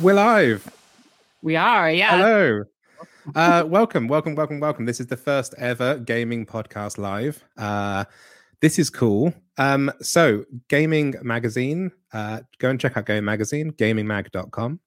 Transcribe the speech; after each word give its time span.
We're 0.00 0.14
live. 0.14 0.66
We 1.42 1.56
are, 1.56 1.90
yeah. 1.90 2.16
Hello. 2.16 2.64
Uh, 3.34 3.64
welcome, 3.66 4.08
welcome, 4.08 4.34
welcome, 4.34 4.58
welcome. 4.60 4.86
This 4.86 4.98
is 5.00 5.06
the 5.06 5.16
first 5.16 5.54
ever 5.58 5.98
Gayming 5.98 6.46
podcast 6.46 6.96
live. 6.96 7.44
Uh, 7.58 8.04
this 8.60 8.78
is 8.78 8.88
cool. 8.88 9.34
Um, 9.58 9.92
so, 10.00 10.44
Gayming 10.68 11.22
Magazine, 11.22 11.92
uh, 12.12 12.40
go 12.58 12.70
and 12.70 12.80
check 12.80 12.96
out 12.96 13.06
Gayming 13.06 13.24
Magazine, 13.24 13.72
gaymingmag.com. 13.72 14.80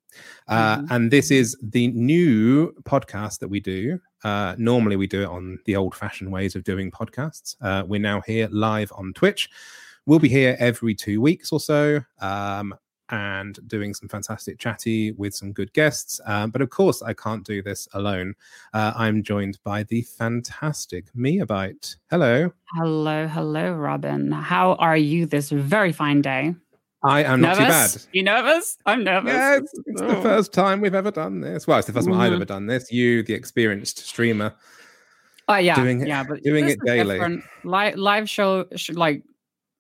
Uh, 0.48 0.78
Mhm. 0.78 0.88
And 0.92 1.12
this 1.12 1.30
is 1.32 1.56
the 1.62 1.88
new 1.90 2.72
podcast 2.84 3.40
that 3.40 3.48
we 3.48 3.60
do. 3.60 4.00
Uh, 4.24 4.56
normally, 4.58 4.96
we 4.96 5.08
do 5.08 5.22
it 5.22 5.28
on 5.28 5.60
the 5.66 5.76
old 5.76 5.96
fashioned 5.96 6.32
ways 6.32 6.56
of 6.56 6.64
doing 6.64 6.90
podcasts. 6.92 7.56
Uh, 7.62 7.84
we're 7.86 8.00
now 8.02 8.22
here 8.22 8.48
live 8.52 8.92
on 8.96 9.14
Twitch. 9.14 9.50
We'll 10.06 10.20
be 10.20 10.30
here 10.30 10.56
every 10.60 10.96
two 10.96 11.22
weeks 11.22 11.52
or 11.52 11.60
so. 11.60 12.02
Um, 12.20 12.76
and 13.14 13.60
doing 13.68 13.94
some 13.94 14.10
fantastic 14.10 14.58
chatty 14.58 15.12
with 15.12 15.36
some 15.36 15.54
good 15.54 15.72
guests. 15.74 16.20
Um, 16.26 16.50
but 16.50 16.62
of 16.64 16.72
course, 16.72 17.04
I 17.04 17.14
can't 17.14 17.44
do 17.46 17.62
this 17.62 17.88
alone. 17.94 18.34
Uh, 18.74 18.92
I'm 18.96 19.22
joined 19.22 19.60
by 19.64 19.84
the 19.84 20.02
fantastic 20.02 21.06
Mia 21.14 21.46
Bite. 21.46 21.96
Hello. 22.10 22.52
Hello, 22.76 23.28
hello, 23.28 23.74
Robin. 23.74 24.32
How 24.32 24.74
are 24.76 24.98
you 24.98 25.28
this 25.28 25.52
very 25.52 25.92
fine 25.92 26.22
day? 26.22 26.56
I 27.04 27.24
am 27.24 27.40
not 27.42 27.60
nervous? 27.60 27.94
too 27.94 28.00
bad. 28.00 28.08
You 28.14 28.24
nervous? 28.24 28.78
I'm 28.88 29.04
nervous. 29.04 29.32
Yeah, 29.34 29.58
it's, 29.58 29.74
it's 29.86 30.02
the 30.02 30.18
Oh. 30.18 30.22
first 30.24 30.52
time 30.54 30.82
we've 30.82 30.96
ever 30.96 31.12
done 31.12 31.42
this. 31.42 31.68
Well, 31.68 31.78
it's 31.78 31.86
the 31.88 31.94
first 31.94 32.08
time 32.08 32.20
I've 32.20 32.32
Mhm. 32.32 32.36
ever 32.36 32.46
done 32.46 32.66
this. 32.66 32.92
You, 32.92 33.22
the 33.24 33.34
experienced 33.34 34.00
streamer, 34.00 34.54
Oh 35.48 35.58
yeah, 35.58 35.76
doing 35.76 36.02
it- 36.02 36.08
yeah, 36.08 36.24
but 36.28 36.42
doing 36.42 36.68
it 36.70 36.80
daily. 36.86 37.16
different. 37.16 37.44
Live 37.64 37.96
live 37.98 38.28
show, 38.30 38.66
sh- 38.76 38.92
like 38.92 39.22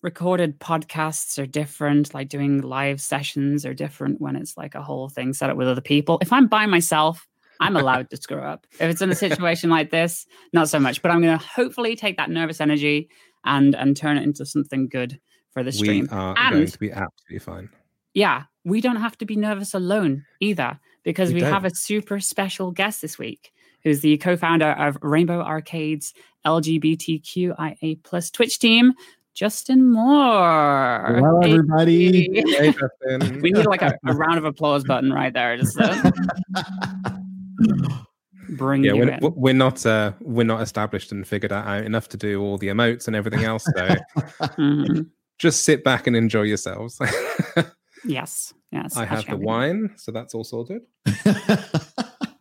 recorded 0.04 0.60
podcasts 0.60 1.42
are 1.42 1.48
different. 1.48 2.14
Like 2.14 2.30
doing 2.30 2.62
live 2.62 3.02
sessions 3.02 3.66
are 3.66 3.74
different 3.74 4.22
when 4.22 4.36
it's 4.36 4.56
like 4.58 4.76
a 4.76 4.82
whole 4.84 5.10
thing 5.10 5.34
set 5.34 5.50
up 5.50 5.58
with 5.58 5.68
other 5.68 5.82
people. 5.82 6.20
If 6.22 6.32
I'm 6.32 6.46
by 6.48 6.68
myself, 6.68 7.28
I'm 7.60 7.76
allowed 7.82 8.10
to 8.12 8.18
screw 8.18 8.42
up. 8.42 8.68
If 8.74 8.92
it's 8.92 9.02
in 9.02 9.10
a 9.10 9.16
situation 9.16 9.70
like 9.72 9.90
this, 9.90 10.28
not 10.52 10.70
so 10.70 10.80
much. 10.80 11.02
But 11.02 11.10
I'm 11.12 11.22
going 11.22 11.38
to 11.40 11.44
hopefully 11.44 11.96
take 11.96 12.18
that 12.18 12.30
nervous 12.30 12.62
energy 12.62 13.10
and 13.46 13.74
and 13.76 13.98
turn 13.98 14.18
it 14.18 14.24
into 14.24 14.46
something 14.46 14.88
good 14.88 15.20
for 15.52 15.64
the 15.64 15.72
stream. 15.72 16.08
we 16.12 16.18
are 16.18 16.36
going 16.36 16.62
And- 16.64 16.72
to 16.72 16.80
be 16.80 16.92
absolutely 16.92 17.40
fine. 17.40 17.70
yeah, 18.14 18.44
we 18.64 18.82
don't 18.82 18.96
have 18.98 19.18
to 19.20 19.26
be 19.26 19.36
nervous 19.36 19.74
alone 19.74 20.26
either 20.40 20.80
because 21.04 21.30
We 21.34 21.36
we, 21.36 21.42
have 21.42 21.66
a 21.66 21.74
super 21.76 22.20
special 22.20 22.72
guest 22.72 23.02
this 23.02 23.18
week 23.18 23.52
who's 23.84 24.00
the 24.00 24.18
co-founder 24.18 24.72
of 24.72 24.98
Rainbow 25.02 25.42
Arcade's 25.42 26.14
LGBTQIA 26.46 28.02
plus 28.04 28.32
Twitch 28.32 28.60
team, 28.60 28.94
Justin 29.34 29.92
Moore. 29.92 31.06
Hello, 31.08 31.40
everybody. 31.42 32.30
Hey, 32.52 32.72
Justin. 33.12 33.42
We 33.42 33.52
need 33.52 33.66
like 33.66 33.82
a, 33.82 33.98
a 34.06 34.14
round 34.14 34.38
of 34.38 34.46
applause 34.46 34.84
button 34.84 35.12
right 35.12 35.34
there. 35.34 35.58
Just 35.58 35.76
to 35.78 36.14
bring 38.50 38.84
yeah, 38.84 38.94
you 38.94 39.00
we're, 39.06 39.10
in. 39.12 39.20
we're 39.36 39.54
not 39.56 39.84
uh, 39.86 40.12
we're 40.22 40.46
not 40.46 40.62
established 40.62 41.12
and 41.12 41.28
figured 41.28 41.52
out 41.52 41.84
enough 41.84 42.10
to 42.10 42.18
do 42.18 42.42
all 42.42 42.60
the 42.60 42.68
emotes 42.68 43.08
and 43.08 43.16
everything 43.16 43.44
else. 43.44 43.64
So 43.64 43.96
Mhm. 44.60 45.10
just 45.40 45.66
sit 45.66 45.84
back 45.84 46.06
and 46.08 46.16
enjoy 46.16 46.44
yourselves. 46.44 47.00
Yes, 48.06 48.54
yes. 48.70 48.98
I 48.98 49.06
have 49.06 49.24
the 49.28 49.32
I'm- 49.32 49.42
wine, 49.44 49.92
so 49.96 50.12
that's 50.12 50.36
all 50.36 50.44
sorted. 50.44 50.82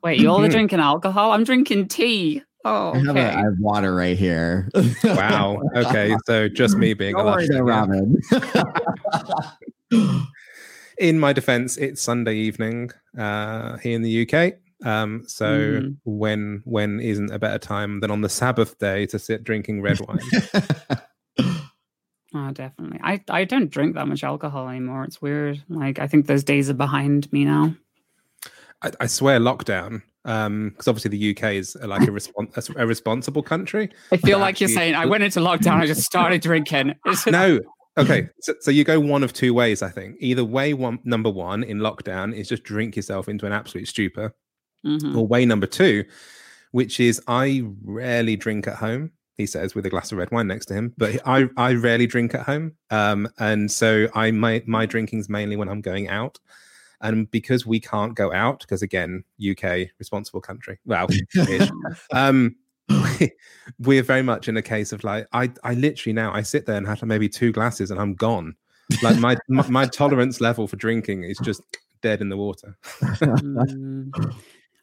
Wait, 0.03 0.19
you 0.19 0.29
all 0.29 0.43
are 0.43 0.49
Mhm. 0.49 0.51
drinking 0.51 0.81
alcohol? 0.81 1.31
I'm 1.31 1.45
drinking 1.45 1.87
tea. 1.87 2.43
Oh, 2.65 2.93
I, 2.93 2.99
have 2.99 3.07
a, 3.09 3.11
okay. 3.11 3.29
I 3.29 3.41
have 3.43 3.59
water 3.59 3.95
right 3.95 4.17
here. 4.17 4.69
Wow. 5.03 5.61
Okay, 5.75 6.17
so 6.27 6.49
just 6.49 6.77
me 6.77 6.95
being 6.95 7.15
a 7.15 7.19
Don't 7.23 7.27
worry, 7.27 7.43
lush 7.43 7.49
there. 7.49 7.65
Robin. 7.65 8.21
In 10.99 11.19
my 11.19 11.33
defense, 11.33 11.77
it's 11.77 12.01
Sunday 12.03 12.37
evening 12.37 12.91
uh, 13.19 13.79
here 13.79 13.97
in 13.97 14.03
the 14.03 14.23
UK. 14.29 14.55
Um, 14.87 15.25
so 15.27 15.45
Mhm. 15.47 15.97
when 16.05 16.61
when 16.65 17.01
isn't 17.01 17.33
a 17.33 17.39
better 17.39 17.59
time 17.59 18.01
than 18.01 18.11
on 18.11 18.21
the 18.21 18.29
Sabbath 18.29 18.79
day 18.79 19.07
to 19.07 19.19
sit 19.19 19.43
drinking 19.43 19.83
red 19.83 19.99
wine? 20.01 20.19
Oh, 22.35 22.51
definitely. 22.51 22.99
I, 23.03 23.23
I 23.29 23.45
don't 23.45 23.69
drink 23.69 23.95
that 23.95 24.09
much 24.09 24.25
alcohol 24.25 24.67
anymore. 24.71 25.05
It's 25.05 25.21
weird. 25.21 25.63
Like 25.69 25.99
I 25.99 26.07
think 26.07 26.27
those 26.27 26.43
days 26.43 26.71
are 26.71 26.75
behind 26.75 27.31
me 27.31 27.45
now. 27.45 27.75
I, 28.81 28.91
I 29.01 29.07
swear, 29.07 29.39
lockdown. 29.39 30.01
Because 30.25 30.87
obviously 30.89 31.11
the 31.11 31.31
UK 31.37 31.55
is 31.55 31.77
uh, 31.83 31.89
like 31.89 32.03
a, 32.03 32.11
respon- 32.13 32.77
a 32.77 32.87
responsible 32.87 33.43
country. 33.43 33.91
I 34.13 34.17
feel 34.19 34.39
like 34.39 34.61
you're 34.61 34.69
saying 34.69 34.95
I 34.95 35.07
went 35.07 35.25
into 35.25 35.41
lockdown. 35.41 35.81
I 35.81 35.87
just 35.87 36.03
started 36.03 36.41
drinking. 36.41 36.95
No. 37.27 37.61
Okay, 37.99 38.29
so, 38.41 38.55
so 38.61 38.71
you 38.71 38.85
go 38.85 38.99
one 38.99 39.23
of 39.23 39.35
two 39.35 39.53
ways. 39.53 39.83
I 39.83 39.91
think 39.91 40.17
either 40.19 40.45
way, 40.45 40.73
one 40.73 40.99
number 41.05 41.29
one 41.29 41.63
in 41.63 41.79
lockdown 41.79 42.35
is 42.35 42.49
just 42.49 42.63
drink 42.63 42.97
yourself 42.97 43.29
into 43.29 43.45
an 43.45 43.53
absolute 43.53 43.87
stupor, 43.87 44.35
Mhm. 44.87 45.15
or 45.15 45.27
way 45.27 45.45
number 45.45 45.67
two, 45.67 46.05
which 46.71 46.99
is 47.01 47.21
I 47.29 47.65
rarely 47.85 48.35
drink 48.35 48.67
at 48.67 48.77
home. 48.77 49.11
He 49.37 49.45
says 49.47 49.75
with 49.75 49.85
a 49.85 49.91
glass 49.91 50.11
of 50.11 50.17
red 50.17 50.31
wine 50.31 50.47
next 50.47 50.67
to 50.67 50.75
him, 50.75 50.95
but 50.97 51.21
I 51.27 51.49
I 51.59 51.75
rarely 51.75 52.07
drink 52.07 52.35
at 52.35 52.47
home, 52.47 52.73
um, 52.91 53.29
and 53.39 53.71
so 53.71 54.09
I 54.15 54.31
my 54.31 54.63
my 54.67 54.87
drinking's 54.87 55.29
mainly 55.29 55.57
when 55.57 55.69
I'm 55.69 55.83
going 55.83 56.09
out, 56.09 56.39
and 57.03 57.31
because 57.31 57.67
we 57.67 57.81
can't 57.81 58.15
go 58.15 58.33
out 58.33 58.61
because 58.61 58.83
again 58.83 59.25
UK 59.51 59.89
responsible 59.99 60.41
country, 60.41 60.79
well, 60.87 61.07
um, 62.13 62.57
we're 63.79 64.03
very 64.03 64.23
much 64.23 64.49
in 64.49 64.57
a 64.57 64.63
case 64.63 64.93
of 64.93 65.05
like 65.05 65.27
I 65.33 65.51
I 65.65 65.75
literally 65.75 66.15
now 66.15 66.33
I 66.33 66.43
sit 66.43 66.67
there 66.67 66.77
and 66.77 66.87
have 66.87 67.03
maybe 67.03 67.29
two 67.29 67.53
glasses 67.53 67.91
and 67.91 68.01
I'm 68.01 68.15
gone, 68.15 68.55
like 69.03 69.19
my 69.19 69.37
my, 69.49 69.67
my 69.69 69.87
tolerance 69.87 70.41
level 70.41 70.67
for 70.67 70.77
drinking 70.77 71.25
is 71.25 71.39
just 71.39 71.63
dead 72.03 72.21
in 72.21 72.29
the 72.29 72.37
water. 72.37 72.77
Mm. 73.03 74.35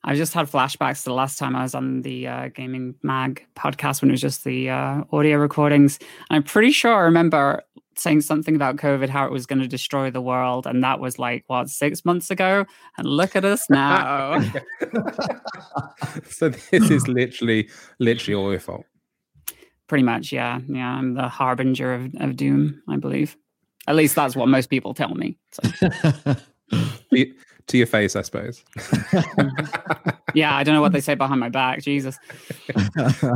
I 0.06 0.16
just 0.16 0.34
had 0.34 0.48
flashbacks 0.48 1.00
to 1.00 1.06
the 1.06 1.14
last 1.14 1.38
time 1.38 1.56
I 1.56 1.64
was 1.64 1.76
on 1.76 2.02
the 2.04 2.28
uh, 2.28 2.50
Gayming 2.50 2.96
Mag 3.04 3.46
podcast 3.56 4.02
when 4.02 4.10
it 4.10 4.14
was 4.14 4.22
just 4.22 4.46
the 4.46 4.70
uh, 4.70 5.04
audio 5.12 5.38
recordings. 5.38 6.00
And 6.30 6.38
I'm 6.38 6.44
pretty 6.44 6.72
sure 6.72 6.94
I 6.94 7.02
remember 7.02 7.64
saying 8.00 8.22
something 8.22 8.56
about 8.56 8.78
COVID, 8.78 9.10
how 9.10 9.26
it 9.26 9.32
was 9.32 9.46
going 9.46 9.60
to 9.60 9.68
destroy 9.68 10.10
the 10.10 10.22
world. 10.22 10.66
And 10.66 10.84
that 10.84 11.00
was 11.00 11.20
like, 11.20 11.44
what, 11.48 11.70
six 11.70 12.06
months 12.06 12.32
ago? 12.32 12.66
And 12.98 13.08
look 13.08 13.36
at 13.36 13.46
us 13.46 13.70
now. 13.70 14.42
so 16.30 16.50
this 16.50 16.90
is 16.90 17.08
literally 17.08 17.70
literally 18.00 18.36
all 18.36 18.52
your 18.52 18.60
fault. 18.60 18.86
pretty 19.88 20.04
much, 20.04 20.32
yeah. 20.32 20.60
Yeah, 20.68 20.90
I'm 20.90 21.16
the 21.16 21.28
harbinger 21.28 21.94
of, 21.94 22.16
of 22.20 22.36
doom, 22.36 22.82
I 22.88 22.98
believe. 22.98 23.36
At 23.88 23.96
least 23.96 24.16
that's 24.16 24.36
what 24.36 24.48
most 24.48 24.70
people 24.70 24.94
tell 24.94 25.16
me. 25.16 25.38
So, 25.52 25.64
to 27.12 27.78
your 27.78 27.88
face, 27.88 28.16
I 28.16 28.22
suppose. 28.22 28.64
yeah, 30.34 30.56
I 30.56 30.64
don't 30.64 30.76
know 30.76 30.82
what 30.82 30.92
they 30.92 31.02
say 31.02 31.16
behind 31.16 31.40
my 31.40 31.50
back. 31.50 31.82
Jesus. 31.82 32.18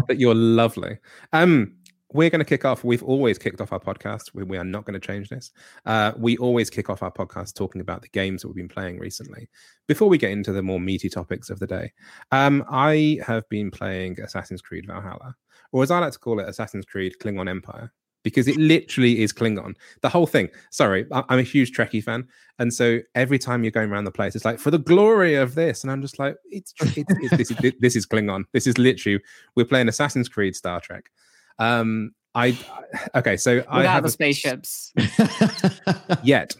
but 0.07 0.19
you're 0.19 0.35
lovely. 0.35 0.97
Um, 1.31 1.73
we're 2.13 2.29
going 2.29 2.39
to 2.39 2.45
kick 2.45 2.65
off. 2.65 2.83
We've 2.83 3.03
always 3.03 3.37
kicked 3.37 3.59
off 3.59 3.73
our 3.73 3.79
podcast. 3.79 4.33
We, 4.33 4.43
we 4.43 4.57
are 4.57 4.63
not 4.63 4.85
going 4.85 4.99
to 4.99 5.05
change 5.05 5.29
this. 5.29 5.51
Uh, 5.85 6.13
we 6.17 6.37
always 6.37 6.69
kick 6.69 6.89
off 6.89 7.03
our 7.03 7.11
podcast 7.11 7.55
talking 7.55 7.81
about 7.81 8.01
the 8.01 8.09
games 8.09 8.41
that 8.41 8.47
we've 8.47 8.55
been 8.55 8.67
playing 8.67 8.99
recently. 8.99 9.49
Before 9.87 10.07
we 10.07 10.17
get 10.17 10.31
into 10.31 10.51
the 10.51 10.63
more 10.63 10.79
meaty 10.79 11.09
topics 11.09 11.49
of 11.49 11.59
the 11.59 11.67
day, 11.67 11.91
um, 12.31 12.63
I 12.69 13.19
have 13.25 13.47
been 13.49 13.71
playing 13.71 14.19
Assassin's 14.21 14.61
Creed 14.61 14.85
Valhalla, 14.87 15.35
or 15.71 15.83
as 15.83 15.91
I 15.91 15.99
like 15.99 16.13
to 16.13 16.19
call 16.19 16.39
it, 16.39 16.47
Assassin's 16.47 16.85
Creed 16.85 17.15
Klingon 17.19 17.49
Empire, 17.49 17.91
because 18.23 18.47
it 18.47 18.55
literally 18.55 19.21
is 19.21 19.33
Klingon. 19.33 19.75
The 20.01 20.09
whole 20.09 20.27
thing. 20.27 20.49
Sorry, 20.69 21.05
I- 21.11 21.25
I'm 21.27 21.39
a 21.39 21.43
huge 21.43 21.73
Trekkie 21.73 22.03
fan, 22.03 22.27
and 22.59 22.73
so 22.73 22.99
every 23.15 23.39
time 23.39 23.63
you're 23.63 23.71
going 23.71 23.91
around 23.91 24.05
the 24.05 24.11
place, 24.11 24.35
it's 24.35 24.45
like 24.45 24.59
for 24.59 24.71
the 24.71 24.77
glory 24.77 25.35
of 25.35 25.55
this, 25.55 25.83
and 25.83 25.91
I'm 25.91 26.01
just 26.01 26.19
like, 26.19 26.37
it's, 26.45 26.73
it's, 26.79 26.97
it's 26.97 27.37
this, 27.37 27.51
is, 27.51 27.73
this 27.81 27.95
is 27.95 28.05
Klingon. 28.05 28.45
This 28.53 28.67
is 28.67 28.77
literally 28.77 29.21
we're 29.55 29.65
playing 29.65 29.89
Assassin's 29.89 30.29
Creed 30.29 30.55
Star 30.55 30.79
Trek. 30.79 31.09
Um, 31.59 32.11
I 32.35 32.57
okay, 33.15 33.37
so 33.37 33.63
I 33.69 33.83
have 33.83 34.03
the 34.03 34.07
a, 34.07 34.11
spaceships. 34.11 34.91
yet, 36.23 36.55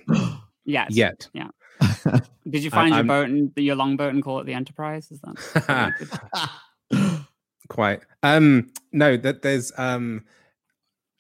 Yes. 0.66 0.90
yet. 0.92 1.28
Yeah. 1.34 1.48
Did 2.50 2.64
you 2.64 2.70
find 2.70 2.90
your 2.90 2.98
I'm- 2.98 3.08
boat 3.08 3.30
and 3.30 3.52
your 3.56 3.76
longboat 3.76 4.14
and 4.14 4.24
call 4.24 4.40
it 4.40 4.46
the 4.46 4.54
Enterprise? 4.54 5.10
Is 5.12 5.20
that 5.22 5.94
Quite. 7.70 8.02
Um, 8.22 8.72
no, 8.92 9.18
that 9.18 9.42
there's 9.42 9.72
um 9.78 10.24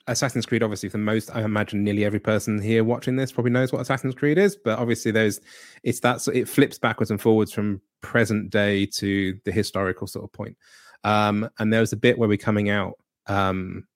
Assassin's 0.07 0.45
Creed, 0.45 0.61
obviously, 0.63 0.89
for 0.89 0.97
most, 0.97 1.33
I 1.33 1.43
imagine 1.43 1.83
nearly 1.83 2.03
every 2.03 2.19
person 2.19 2.61
here 2.61 2.83
watching 2.83 3.15
this 3.15 3.31
probably 3.31 3.51
knows 3.51 3.71
what 3.71 3.81
Assassin's 3.81 4.13
Creed 4.13 4.37
is. 4.37 4.57
But 4.57 4.77
obviously, 4.77 5.11
there's 5.11 5.39
it's 5.83 6.01
that 6.01 6.21
so 6.21 6.31
it 6.31 6.47
flips 6.49 6.77
backwards 6.77 7.09
and 7.09 7.19
forwards 7.21 7.51
from 7.53 7.81
present 8.01 8.49
day 8.49 8.85
to 8.85 9.39
the 9.45 9.51
historical 9.51 10.05
sort 10.07 10.25
of 10.25 10.33
point. 10.33 10.57
Um, 11.05 11.49
and 11.59 11.71
there 11.71 11.79
was 11.79 11.93
a 11.93 11.97
bit 11.97 12.17
where 12.17 12.27
we're 12.29 12.37
coming 12.37 12.69
out. 12.69 12.93
Um, 13.27 13.87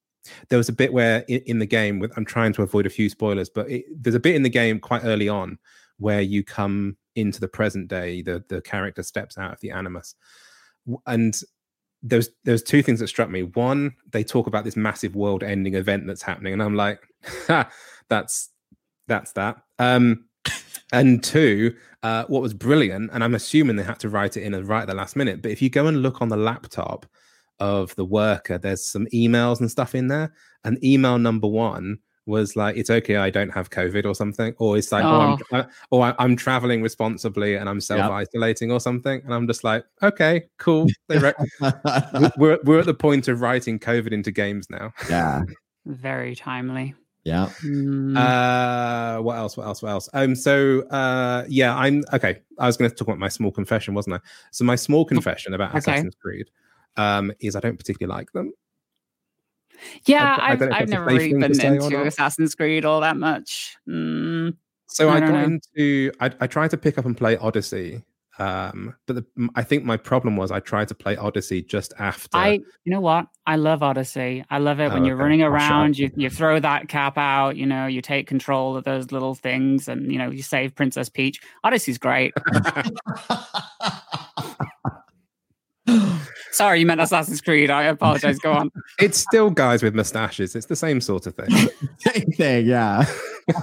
there 0.49 0.57
was 0.57 0.69
a 0.69 0.73
bit 0.73 0.91
where 0.91 1.23
in, 1.27 1.41
in 1.45 1.59
the 1.59 1.65
game, 1.65 1.99
with 1.99 2.11
I'm 2.17 2.25
trying 2.25 2.53
to 2.53 2.63
avoid 2.63 2.85
a 2.85 2.89
few 2.89 3.09
spoilers, 3.09 3.49
but 3.49 3.69
it, 3.69 3.85
there's 3.91 4.15
a 4.15 4.19
bit 4.19 4.35
in 4.35 4.43
the 4.43 4.49
game 4.49 4.79
quite 4.79 5.03
early 5.05 5.29
on 5.29 5.57
where 5.99 6.21
you 6.21 6.43
come 6.43 6.97
into 7.15 7.39
the 7.39 7.47
present 7.47 7.87
day. 7.87 8.21
The 8.21 8.43
the 8.49 8.61
character 8.61 9.03
steps 9.03 9.37
out 9.37 9.53
of 9.53 9.59
the 9.61 9.71
animus, 9.71 10.15
and 11.05 11.39
there's 12.03 12.29
there's 12.43 12.63
two 12.63 12.83
things 12.83 12.99
that 12.99 13.07
struck 13.07 13.29
me. 13.29 13.43
One, 13.43 13.93
they 14.11 14.23
talk 14.23 14.47
about 14.47 14.63
this 14.63 14.75
massive 14.75 15.15
world-ending 15.15 15.75
event 15.75 16.07
that's 16.07 16.21
happening, 16.21 16.53
and 16.53 16.63
I'm 16.63 16.75
like, 16.75 17.01
that's 18.09 18.49
that's 19.07 19.33
that. 19.33 19.57
Um, 19.79 20.25
And 20.93 21.21
two, 21.21 21.75
uh, 22.03 22.23
what 22.27 22.41
was 22.41 22.53
brilliant, 22.53 23.09
and 23.11 23.23
I'm 23.23 23.35
assuming 23.35 23.75
they 23.75 23.83
had 23.83 23.99
to 23.99 24.09
write 24.09 24.37
it 24.37 24.43
in 24.43 24.53
right 24.65 24.83
at 24.83 24.87
the 24.87 24.93
last 24.95 25.15
minute, 25.15 25.41
but 25.41 25.51
if 25.51 25.61
you 25.61 25.69
go 25.69 25.87
and 25.87 26.01
look 26.01 26.21
on 26.21 26.29
the 26.29 26.37
laptop 26.37 27.05
of 27.59 27.95
the 27.95 28.05
worker, 28.05 28.57
there's 28.57 28.85
some 28.85 29.07
emails 29.13 29.59
and 29.59 29.69
stuff 29.71 29.95
in 29.95 30.07
there. 30.07 30.33
And 30.63 30.83
email 30.83 31.17
number 31.17 31.47
one 31.47 31.99
was 32.25 32.55
like, 32.57 32.75
"It's 32.75 32.89
okay, 32.89 33.15
I 33.15 33.29
don't 33.29 33.51
have 33.53 33.69
COVID" 33.69 34.05
or 34.05 34.13
something, 34.13 34.53
or 34.57 34.77
it's 34.77 34.91
like, 34.91 35.05
"Oh, 35.05 35.37
I'm, 35.51 35.59
uh, 35.59 35.63
or 35.91 36.03
I- 36.07 36.15
I'm 36.19 36.35
traveling 36.35 36.81
responsibly 36.81 37.55
and 37.55 37.69
I'm 37.69 37.79
self 37.79 38.01
isolating 38.11 38.69
or 38.71 38.81
something," 38.81 39.21
and 39.23 39.33
I'm 39.33 39.47
just 39.47 39.63
like, 39.63 39.85
"Okay, 40.03 40.43
cool." 40.57 40.87
They 41.07 41.19
re- 41.19 41.33
we- 42.19 42.29
we're 42.37 42.59
we're 42.65 42.79
at 42.79 42.85
the 42.85 42.93
point 42.93 43.27
of 43.29 43.39
writing 43.41 43.79
COVID 43.79 44.11
into 44.11 44.31
games 44.31 44.69
now. 44.69 44.91
yeah. 45.09 45.43
Very 45.85 46.35
timely. 46.35 46.95
Yeah. 47.23 47.49
Mm. 47.63 48.17
Uh, 48.17 49.21
what 49.21 49.37
else? 49.37 49.55
What 49.55 49.65
else? 49.67 49.81
What 49.81 49.89
else? 49.91 50.09
Um, 50.13 50.35
so 50.35 50.81
uh, 50.89 51.45
yeah, 51.47 51.75
I'm 51.77 52.03
okay. 52.13 52.39
I 52.59 52.67
was 52.67 52.75
going 52.75 52.89
to 52.91 52.95
talk 52.95 53.07
about 53.07 53.19
my 53.19 53.29
small 53.29 53.51
confession, 53.51 53.93
wasn't 53.93 54.15
I? 54.15 54.19
So 54.51 54.65
my 54.65 54.75
small 54.75 55.05
confession 55.05 55.53
about 55.53 55.69
Okay. 55.69 55.77
Assassin's 55.79 56.15
Creed 56.15 56.49
um, 56.97 57.31
is 57.39 57.55
I 57.55 57.59
don't 57.59 57.77
particularly 57.77 58.15
like 58.17 58.31
them. 58.33 58.51
yeah, 60.05 60.37
I 60.39 60.53
I've, 60.53 60.59
don't 60.59 60.69
know 60.69 60.75
if 60.75 60.81
I've 60.81 60.89
never 60.89 61.05
really 61.05 61.33
been 61.33 61.43
into. 61.59 62.01
Assassin's 62.03 62.55
Creed 62.55 62.83
all 62.85 63.01
that 63.01 63.17
much. 63.17 63.75
Mm, 63.87 64.55
So 64.87 65.09
I 65.09 65.17
I, 65.17 65.19
got 65.19 65.29
know. 65.31 65.43
into 65.43 66.11
I, 66.19 66.31
I 66.41 66.47
tried 66.47 66.71
to 66.71 66.77
pick 66.77 66.97
up 66.97 67.05
and 67.05 67.15
play 67.15 67.37
Odyssey, 67.37 68.03
um, 68.39 68.95
but 69.05 69.15
the, 69.17 69.25
I 69.55 69.63
think 69.63 69.83
my 69.83 69.97
problem 69.97 70.35
was 70.35 70.51
I 70.51 70.59
tried 70.59 70.87
to 70.89 70.95
play 70.95 71.15
Odyssey 71.15 71.61
just 71.61 71.93
after. 71.99 72.37
I, 72.37 72.51
you 72.83 72.91
know 72.91 73.01
what? 73.01 73.27
I 73.45 73.55
love 73.55 73.83
Odyssey. 73.83 74.43
I 74.49 74.57
love 74.59 74.79
it 74.79 74.91
when 74.91 75.03
Oh, 75.03 75.05
you're 75.05 75.15
okay. 75.15 75.23
running 75.23 75.43
I'll 75.43 75.49
shut 75.59 75.61
up. 75.61 75.71
around. 75.71 75.97
You 75.99 76.11
you 76.15 76.29
throw 76.29 76.59
that 76.59 76.87
cap 76.87 77.17
out. 77.17 77.55
You 77.57 77.65
know, 77.67 77.85
you 77.87 78.01
take 78.01 78.27
control 78.27 78.75
of 78.77 78.83
those 78.83 79.11
little 79.11 79.35
things, 79.35 79.87
and 79.87 80.11
you 80.11 80.17
know, 80.17 80.29
you 80.31 80.41
save 80.41 80.73
Princess 80.75 81.09
Peach. 81.09 81.39
Odyssey's 81.63 81.97
great. 81.99 82.33
Sorry, 86.57 86.79
you 86.79 86.87
meant 86.87 86.99
Assassin's 86.99 87.39
Creed. 87.39 87.69
I 87.69 87.83
apologize. 87.83 88.39
Go 88.39 88.51
on. 88.51 88.71
it's 88.99 89.19
still 89.19 89.51
guys 89.51 89.83
with 89.83 89.93
mustaches. 89.93 90.55
It's 90.55 90.65
the 90.65 90.75
same 90.75 90.99
sort 90.99 91.27
of 91.27 91.35
thing. 91.35 91.51
Same 91.99 92.31
thing. 92.31 92.65
Yeah. 92.65 93.05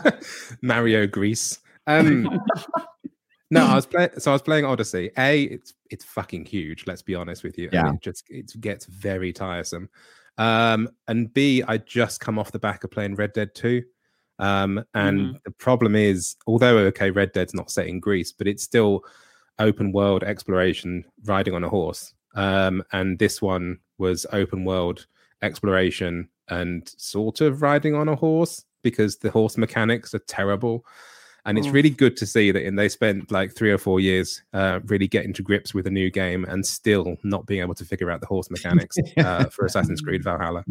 Mario 0.62 1.04
Grease. 1.08 1.58
Um, 1.88 2.40
no, 3.50 3.66
I 3.66 3.74
was 3.74 3.86
playing. 3.86 4.10
So 4.18 4.30
I 4.30 4.34
was 4.34 4.42
playing 4.42 4.64
Odyssey. 4.64 5.10
A, 5.18 5.42
it's 5.42 5.74
it's 5.90 6.04
fucking 6.04 6.44
huge. 6.44 6.86
Let's 6.86 7.02
be 7.02 7.16
honest 7.16 7.42
with 7.42 7.58
you. 7.58 7.68
Yeah. 7.72 7.88
And 7.88 7.96
it 7.96 8.00
just 8.00 8.26
it 8.28 8.52
gets 8.60 8.86
very 8.86 9.32
tiresome. 9.32 9.88
Um, 10.38 10.88
and 11.08 11.34
B, 11.34 11.64
I 11.66 11.78
just 11.78 12.20
come 12.20 12.38
off 12.38 12.52
the 12.52 12.60
back 12.60 12.84
of 12.84 12.92
playing 12.92 13.16
Red 13.16 13.32
Dead 13.32 13.56
Two. 13.56 13.82
Um, 14.38 14.84
and 14.94 15.40
the 15.44 15.50
problem 15.50 15.96
is, 15.96 16.36
although 16.46 16.78
okay, 16.78 17.10
Red 17.10 17.32
Dead's 17.32 17.54
not 17.54 17.72
set 17.72 17.88
in 17.88 17.98
Greece, 17.98 18.30
but 18.30 18.46
it's 18.46 18.62
still 18.62 19.02
open 19.58 19.90
world 19.90 20.22
exploration, 20.22 21.04
riding 21.24 21.54
on 21.54 21.64
a 21.64 21.68
horse. 21.68 22.14
Um, 22.34 22.82
and 22.92 23.18
this 23.18 23.40
one 23.42 23.78
was 23.98 24.26
open 24.32 24.64
world 24.64 25.06
exploration 25.42 26.28
and 26.48 26.88
sort 26.96 27.40
of 27.40 27.62
riding 27.62 27.94
on 27.94 28.08
a 28.08 28.16
horse 28.16 28.64
because 28.82 29.16
the 29.18 29.30
horse 29.30 29.56
mechanics 29.56 30.14
are 30.14 30.18
terrible. 30.20 30.84
And 31.46 31.58
it's 31.58 31.66
Oh. 31.66 31.72
really 31.72 31.90
good 31.90 32.16
to 32.18 32.26
see 32.26 32.50
that 32.52 32.64
in 32.66 32.76
they 32.76 32.88
spent 32.88 33.30
like 33.30 33.52
three 33.54 33.70
or 33.70 33.76
four 33.78 34.00
years 34.00 34.42
uh, 34.54 34.80
really 34.86 35.06
getting 35.06 35.32
to 35.34 35.42
grips 35.42 35.74
with 35.74 35.86
a 35.86 35.90
new 35.90 36.10
game 36.10 36.44
and 36.46 36.64
still 36.64 37.16
not 37.22 37.44
being 37.46 37.60
able 37.60 37.74
to 37.74 37.84
figure 37.84 38.10
out 38.10 38.20
the 38.20 38.26
horse 38.26 38.50
mechanics 38.50 38.96
uh, 39.18 39.44
for 39.46 39.66
Assassin's 39.66 40.00
Creed 40.00 40.24
Valhalla. 40.24 40.64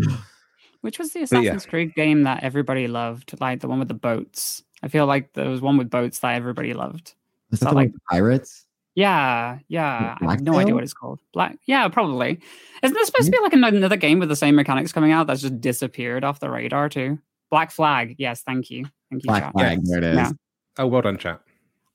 Which 0.82 0.98
was 1.00 1.14
the 1.14 1.20
But 1.22 1.32
yeah. 1.32 1.40
Assassin's 1.52 1.66
Creed 1.68 1.94
game 1.96 2.24
that 2.24 2.44
everybody 2.44 2.88
loved? 2.88 3.40
Like 3.40 3.62
the 3.62 3.68
one 3.68 3.80
with 3.80 3.88
the 3.88 3.94
boats. 3.94 4.64
I 4.82 4.88
feel 4.90 5.06
like 5.06 5.34
there 5.34 5.50
was 5.50 5.62
one 5.62 5.78
with 5.78 5.90
boats 5.90 6.20
that 6.20 6.36
everybody 6.36 6.74
loved. 6.74 7.14
Is 7.52 7.60
that 7.60 7.66
Not 7.66 7.70
the 7.72 7.76
one 7.76 7.84
like- 7.86 7.94
with 7.94 8.02
the 8.02 8.06
pirates? 8.16 8.66
Yeah, 8.96 9.60
yeah. 9.70 10.16
I 10.22 10.32
have 10.32 10.42
no 10.42 10.52
Blacktail? 10.52 10.56
idea 10.60 10.74
what 10.76 10.84
it's 10.84 10.94
called. 10.94 11.20
Black. 11.34 11.58
Yeah, 11.66 11.88
probably. 11.88 12.40
Isn't 12.84 12.94
there 12.94 13.06
supposed 13.06 13.26
to 13.26 13.32
be 13.32 13.40
like 13.42 13.54
another 13.54 13.98
game 13.98 14.20
with 14.20 14.30
the 14.30 14.36
same 14.36 14.56
mechanics 14.56 14.92
coming 14.92 15.12
out 15.12 15.26
that's 15.28 15.42
just 15.42 15.60
disappeared 15.62 16.24
off 16.24 16.40
the 16.40 16.50
radar 16.50 16.90
too? 16.90 17.18
Black 17.50 17.72
Flag. 17.72 18.16
Yes, 18.18 18.42
thank 18.44 18.70
you. 18.70 18.86
Thank 19.10 19.24
you, 19.24 19.28
Black 19.28 19.44
chat. 19.44 19.54
flag. 19.54 19.80
There 19.84 19.98
it 19.98 20.04
is. 20.04 20.16
Yeah. 20.16 20.32
Oh, 20.78 20.88
well 20.88 21.02
done, 21.02 21.18
chat. 21.18 21.42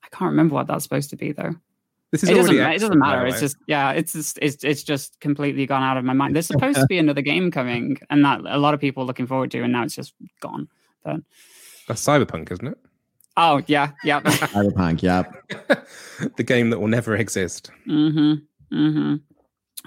I 0.03 0.07
can't 0.15 0.29
remember 0.31 0.55
what 0.55 0.67
that's 0.67 0.83
supposed 0.83 1.09
to 1.11 1.15
be 1.15 1.31
though. 1.31 1.53
This 2.11 2.23
is 2.23 2.29
It 2.29 2.33
doesn't. 2.35 2.57
already 2.57 2.75
It 2.75 2.79
doesn't 2.79 2.97
matter. 2.99 3.25
It's 3.27 3.39
just 3.39 3.55
yeah. 3.67 3.91
It's 3.91 4.13
just 4.13 4.39
it's 4.41 4.63
it's 4.63 4.83
just 4.83 5.19
completely 5.19 5.65
gone 5.67 5.83
out 5.83 5.95
of 5.97 6.03
my 6.03 6.13
mind. 6.13 6.35
There's 6.35 6.47
supposed 6.47 6.79
to 6.79 6.85
be 6.87 6.97
another 6.97 7.21
game 7.21 7.51
coming, 7.51 7.97
and 8.09 8.25
that 8.25 8.41
a 8.45 8.57
lot 8.57 8.73
of 8.73 8.79
people 8.79 9.03
are 9.03 9.05
looking 9.05 9.27
forward 9.27 9.51
to, 9.51 9.61
and 9.61 9.71
now 9.71 9.83
it's 9.83 9.95
just 9.95 10.13
gone. 10.41 10.67
But 11.03 11.17
that's 11.87 12.03
Cyberpunk, 12.03 12.51
isn't 12.51 12.67
it? 12.67 12.77
Oh 13.39 13.61
yeah, 13.67 13.91
yeah. 14.03 14.21
Cyberpunk. 14.23 15.01
Yep. 15.01 16.35
the 16.37 16.43
game 16.43 16.69
that 16.69 16.79
will 16.79 16.87
never 16.87 17.15
exist. 17.15 17.71
mm-hmm. 17.87 18.33
Mm-hmm. 18.75 19.15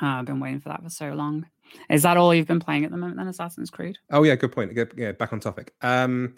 Ah, 0.00 0.18
I've 0.18 0.24
been 0.24 0.40
waiting 0.40 0.60
for 0.60 0.70
that 0.70 0.82
for 0.82 0.90
so 0.90 1.12
long. 1.12 1.46
Is 1.88 2.02
that 2.02 2.16
all 2.16 2.34
you've 2.34 2.48
been 2.48 2.60
playing 2.60 2.84
at 2.84 2.90
the 2.90 2.96
moment? 2.96 3.18
Then 3.18 3.28
Assassin's 3.28 3.70
Creed. 3.70 3.96
Oh 4.10 4.22
yeah, 4.24 4.34
good 4.34 4.52
point. 4.52 4.76
Yeah, 4.96 5.12
back 5.12 5.32
on 5.32 5.40
topic. 5.40 5.74
Um, 5.82 6.34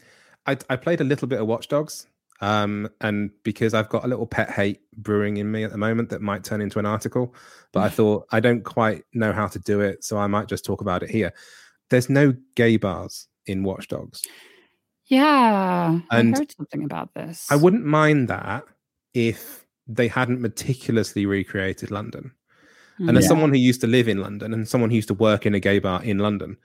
I 0.47 0.57
I 0.69 0.77
played 0.77 1.01
a 1.01 1.05
little 1.05 1.29
bit 1.29 1.41
of 1.41 1.47
Watch 1.47 1.69
Dogs. 1.69 2.07
Um, 2.41 2.91
and 3.01 3.31
because 3.43 3.75
I've 3.75 3.89
got 3.89 4.05
a 4.05 4.09
little 4.09 4.27
pet 4.27 4.51
hate 4.51 4.81
brewing 4.97 5.37
in 5.37 5.51
me 5.51 5.65
at 5.65 5.71
the 5.71 5.79
moment 5.79 6.11
that 6.11 6.21
might 6.21 6.45
turn 6.45 6.61
into 6.61 6.79
an 6.79 6.85
article, 6.85 7.35
but 7.73 7.85
I 7.85 7.89
thought 7.97 8.27
I 8.33 8.41
don't 8.41 8.65
quite 8.65 9.05
know 9.15 9.33
how 9.33 9.47
to 9.47 9.59
do 9.61 9.81
it, 9.81 10.05
so 10.05 10.19
I 10.19 10.27
might 10.27 10.49
just 10.49 10.65
talk 10.65 10.81
about 10.81 11.03
it 11.03 11.11
here. 11.11 11.33
There's 11.91 12.11
no 12.11 12.35
gay 12.57 12.77
bars 12.77 13.29
in 13.47 13.63
Watch 13.63 13.89
Dogs. 13.89 14.23
Yeah, 15.07 16.01
And 16.11 16.35
I 16.35 16.39
heard 16.39 16.53
something 16.53 16.85
about 16.85 17.13
this. 17.15 17.47
I 17.51 17.57
wouldn't 17.57 17.85
mind 17.85 18.29
that 18.29 18.65
if 19.13 19.67
they 19.87 20.09
hadn't 20.09 20.41
meticulously 20.41 21.27
recreated 21.27 21.91
London. 21.91 22.33
And 22.99 23.19
as 23.19 23.25
mm. 23.25 23.29
someone 23.29 23.51
who 23.51 23.59
used 23.59 23.81
to 23.81 23.87
live 23.87 24.09
in 24.09 24.19
London 24.19 24.55
and 24.55 24.69
someone 24.69 24.91
who 24.91 24.97
used 24.97 25.09
to 25.09 25.15
work 25.15 25.47
in 25.47 25.55
a 25.55 25.61
gay 25.61 25.81
bar 25.81 26.03
in 26.05 26.19
London, 26.19 26.57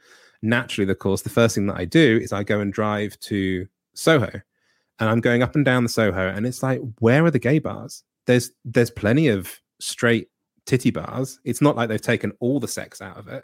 naturally, 0.41 0.89
of 0.89 0.99
course, 0.99 1.23
the 1.23 1.29
first 1.29 1.55
thing 1.55 1.67
that 1.67 1.77
I 1.77 1.85
do 1.85 2.19
is 2.21 2.31
I 2.31 2.43
go 2.43 2.59
and 2.59 2.71
drive 2.71 3.19
to 3.21 3.67
Soho, 3.93 4.31
and 4.99 5.09
I'm 5.09 5.21
going 5.21 5.41
up 5.41 5.55
and 5.55 5.65
down 5.65 5.83
the 5.83 5.89
Soho, 5.89 6.29
and 6.29 6.45
it's 6.45 6.61
like, 6.61 6.81
where 6.99 7.25
are 7.25 7.31
the 7.31 7.39
gay 7.39 7.59
bars? 7.59 8.03
There's 8.27 8.51
there's 8.63 8.91
plenty 8.91 9.27
of 9.27 9.59
straight 9.79 10.29
titty 10.65 10.91
bars. 10.91 11.39
It's 11.43 11.61
not 11.61 11.75
like 11.75 11.89
they've 11.89 11.99
taken 11.99 12.33
all 12.39 12.59
the 12.59 12.67
sex 12.67 13.01
out 13.01 13.17
of 13.17 13.27
it. 13.27 13.43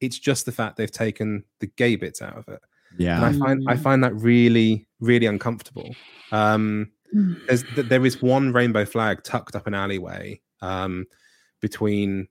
It's 0.00 0.18
just 0.18 0.44
the 0.44 0.52
fact 0.52 0.76
they've 0.76 0.90
taken 0.90 1.44
the 1.60 1.66
gay 1.66 1.96
bits 1.96 2.20
out 2.20 2.36
of 2.36 2.46
it, 2.48 2.60
and 2.90 3.00
Yeah. 3.00 3.24
I 3.24 3.32
find 3.32 3.64
I 3.68 3.74
Mm. 3.74 3.82
find 3.82 4.04
that 4.04 4.14
really 4.14 4.86
really 5.00 5.26
uncomfortable. 5.26 5.94
Um, 6.32 6.90
Mm. 7.14 7.46
there's 7.46 7.64
there 7.88 8.04
is 8.04 8.20
one 8.20 8.52
rainbow 8.52 8.84
flag 8.84 9.22
tucked 9.22 9.54
up 9.56 9.66
an 9.66 9.74
alleyway 9.74 10.40
um, 10.60 11.06
between 11.60 12.28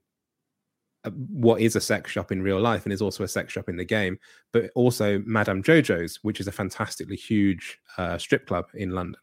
uh, 1.04 1.10
what 1.10 1.60
is 1.60 1.76
a 1.76 1.80
sex 1.80 2.10
shop 2.10 2.30
in 2.32 2.42
real 2.42 2.60
life 2.60 2.84
and 2.84 2.92
is 2.92 3.00
also 3.00 3.22
a 3.24 3.28
sex 3.28 3.52
shop 3.52 3.68
in 3.68 3.76
the 3.76 3.84
game, 3.84 4.18
but 4.52 4.70
also 4.74 5.22
Madame 5.24 5.62
Jojo's, 5.62 6.16
which 6.22 6.40
is 6.40 6.48
a 6.48 6.52
fantastically 6.52 7.14
huge 7.16 7.78
uh, 7.96 8.18
strip 8.18 8.46
club 8.46 8.66
in 8.74 8.90
London. 8.90 9.20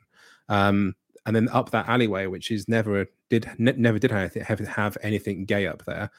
Um, 0.50 0.96
and 1.25 1.36
then 1.36 1.50
up 1.50 1.72
that 1.72 1.88
alleyway, 1.89 2.27
which 2.27 2.50
is 2.50 2.68
never 2.70 3.06
did 3.30 3.50
ne- 3.58 3.74
never 3.74 4.00
did 4.00 4.12
have, 4.12 4.34
have 4.36 4.60
have 4.60 4.98
anything 5.04 5.46
gay 5.46 5.68
up 5.68 5.84
there. 5.86 6.10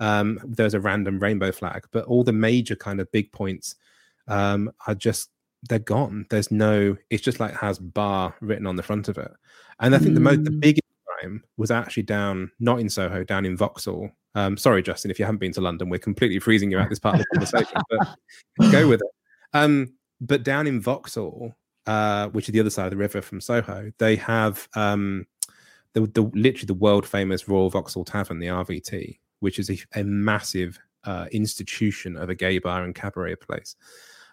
Um, 0.00 0.40
there's 0.44 0.74
a 0.74 0.80
random 0.80 1.18
rainbow 1.20 1.52
flag, 1.52 1.86
but 1.92 2.04
all 2.06 2.24
the 2.24 2.32
major 2.32 2.74
kind 2.76 3.00
of 3.00 3.10
big 3.12 3.30
points 3.32 3.76
um, 4.28 4.70
are 4.86 4.94
just 4.94 5.30
they're 5.68 5.78
gone. 5.78 6.26
There's 6.30 6.50
no. 6.50 6.96
It's 7.10 7.22
just 7.22 7.40
like 7.40 7.54
has 7.54 7.78
bar 7.78 8.34
written 8.40 8.66
on 8.66 8.76
the 8.76 8.82
front 8.82 9.08
of 9.08 9.16
it. 9.18 9.30
And 9.80 9.94
I 9.94 9.98
think 9.98 10.14
the 10.14 10.20
most 10.20 10.44
the 10.44 10.50
Mm. 10.50 10.60
biggest 10.60 10.82
crime 11.06 11.42
was 11.56 11.70
actually 11.70 12.02
down 12.04 12.50
not 12.60 12.80
in 12.80 12.88
Soho, 12.88 13.24
down 13.24 13.44
in 13.46 13.56
Vauxhall. 13.56 14.10
Um, 14.34 14.56
sorry, 14.56 14.82
Justin, 14.82 15.10
if 15.10 15.18
you 15.18 15.24
haven't 15.24 15.38
been 15.38 15.52
to 15.52 15.60
London, 15.60 15.88
we're 15.88 15.98
completely 15.98 16.38
freezing 16.38 16.70
you 16.70 16.78
out 16.78 16.90
this 16.90 16.98
part 16.98 17.14
of 17.14 17.20
the 17.20 17.26
conversation, 17.34 17.80
but 17.88 18.70
go 18.72 18.88
with 18.88 19.00
it. 19.00 19.10
Um, 19.52 19.94
but 20.20 20.42
down 20.42 20.66
in 20.66 20.80
Vauxhall, 20.80 21.54
uh, 21.86 22.28
which 22.28 22.48
is 22.48 22.52
the 22.52 22.60
other 22.60 22.70
side 22.70 22.86
of 22.86 22.90
the 22.90 22.96
river 22.96 23.22
from 23.22 23.40
Soho, 23.40 23.92
they 23.98 24.16
have 24.16 24.68
um, 24.74 25.26
the, 25.92 26.00
the 26.02 26.22
literally 26.34 26.66
the 26.66 26.74
world 26.74 27.06
famous 27.06 27.48
Royal 27.48 27.70
Vauxhall 27.70 28.04
Tavern, 28.04 28.38
the 28.38 28.46
RVT, 28.48 29.18
which 29.40 29.58
is 29.58 29.70
a, 29.70 29.78
a 29.94 30.04
massive 30.04 30.78
uh, 31.04 31.26
institution 31.32 32.16
of 32.16 32.28
a 32.30 32.34
gay 32.34 32.58
bar 32.58 32.82
and 32.84 32.94
cabaret 32.94 33.36
place. 33.36 33.76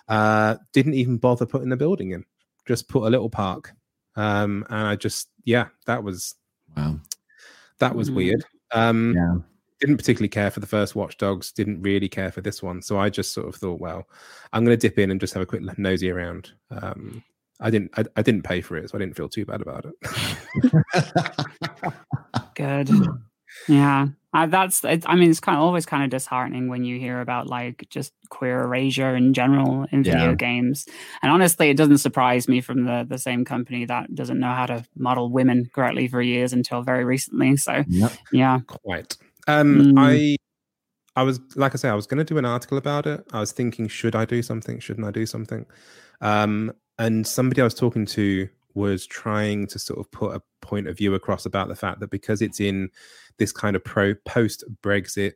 Uh, 0.08 0.56
didn't 0.74 0.94
even 0.96 1.18
bother 1.18 1.46
putting 1.46 1.70
the 1.70 1.78
building 1.78 2.12
in, 2.12 2.26
just 2.68 2.88
put 2.90 3.04
a 3.04 3.10
little 3.10 3.30
park. 3.30 3.74
Um, 4.16 4.66
and 4.70 4.88
I 4.88 4.96
just, 4.96 5.30
yeah, 5.46 5.68
that 5.86 6.04
was 6.04 6.36
Wow. 6.76 7.00
that 7.80 7.96
was 7.96 8.10
Mm. 8.10 8.16
weird. 8.16 8.46
Um, 8.74 9.14
Yeah. 9.16 9.36
Didn't 9.80 9.98
particularly 9.98 10.30
care 10.30 10.52
for 10.52 10.60
the 10.60 10.68
first 10.68 10.96
Watch 10.96 11.18
Dogs. 11.18 11.52
Didn't 11.52 11.82
really 11.82 12.08
care 12.08 12.32
for 12.32 12.42
this 12.42 12.62
one. 12.62 12.84
So 12.84 13.00
I 13.00 13.10
just 13.10 13.34
sort 13.34 13.48
of 13.48 13.56
thought, 13.56 13.82
well, 13.82 14.08
I'm 14.54 14.64
going 14.64 14.78
to 14.78 14.88
dip 14.88 15.00
in 15.00 15.10
and 15.10 15.20
just 15.20 15.34
have 15.34 15.42
a 15.42 15.46
quick 15.48 15.64
nosy 15.80 16.12
around. 16.12 16.52
Um, 16.70 17.24
I 17.60 17.72
didn't. 17.72 17.90
I, 17.98 18.06
I 18.16 18.22
didn't 18.22 18.44
pay 18.44 18.62
for 18.62 18.78
it, 18.78 18.90
so 18.90 18.98
I 18.98 19.00
didn't 19.00 19.16
feel 19.18 19.28
too 19.30 19.44
bad 19.46 19.60
about 19.62 19.86
it. 19.86 19.96
Good. 22.56 22.90
Yeah, 23.68 24.08
uh, 24.34 24.46
that's. 24.48 24.84
It, 24.84 25.04
I 25.08 25.16
mean, 25.16 25.30
it's 25.30 25.40
kind 25.40 25.58
of 25.58 25.64
always 25.64 25.86
kind 25.86 26.04
of 26.04 26.10
disheartening 26.10 26.70
when 26.70 26.84
you 26.84 27.00
hear 27.00 27.20
about 27.22 27.48
like 27.48 27.88
just 27.90 28.14
queer 28.30 28.62
erasure 28.62 29.16
in 29.16 29.34
general 29.34 29.86
in 29.92 30.04
video 30.04 30.30
Yeah. 30.30 30.36
games. 30.36 30.88
And 31.22 31.32
honestly, 31.32 31.70
it 31.70 31.78
doesn't 31.78 31.98
surprise 32.00 32.48
me 32.48 32.62
from 32.62 32.86
the 32.86 33.06
the 33.08 33.18
same 33.18 33.44
company 33.46 33.86
that 33.86 34.14
doesn't 34.16 34.40
know 34.40 34.54
how 34.54 34.66
to 34.68 34.86
model 34.96 35.30
women 35.30 35.70
correctly 35.74 36.08
for 36.08 36.22
years 36.22 36.54
until 36.54 36.82
very 36.82 37.04
recently. 37.04 37.58
So 37.58 37.84
Yep. 37.88 38.14
yeah, 38.32 38.60
Quite. 38.68 39.18
Um, 39.48 39.82
Mm. 39.82 39.94
I, 39.98 40.38
I 41.20 41.24
was 41.24 41.40
like 41.56 41.74
I 41.74 41.78
say, 41.78 41.90
I 41.90 41.94
was 41.94 42.08
going 42.08 42.20
to 42.20 42.24
do 42.24 42.38
an 42.38 42.46
article 42.46 42.78
about 42.78 43.06
it. 43.08 43.26
I 43.34 43.40
was 43.42 43.52
thinking, 43.52 43.88
should 43.90 44.16
I 44.16 44.26
do 44.26 44.42
something? 44.42 44.80
Shouldn't 44.80 45.06
I 45.06 45.12
do 45.12 45.26
something? 45.26 45.66
Um, 46.22 46.72
and 46.98 47.26
somebody 47.28 47.62
I 47.62 47.66
was 47.66 47.74
talking 47.74 48.06
to 48.08 48.48
was 48.74 49.06
trying 49.06 49.68
to 49.68 49.80
sort 49.80 50.00
of 50.00 50.12
put 50.12 50.36
a 50.36 50.42
point 50.62 50.88
of 50.88 50.98
view 50.98 51.16
across 51.16 51.46
about 51.46 51.68
the 51.68 51.76
fact 51.76 52.00
that 52.00 52.10
because 52.10 52.42
it's 52.42 52.60
in 52.60 52.90
this 53.38 53.52
kind 53.52 53.76
of 53.76 53.84
pro 53.84 54.14
post 54.26 54.64
Brexit 54.82 55.34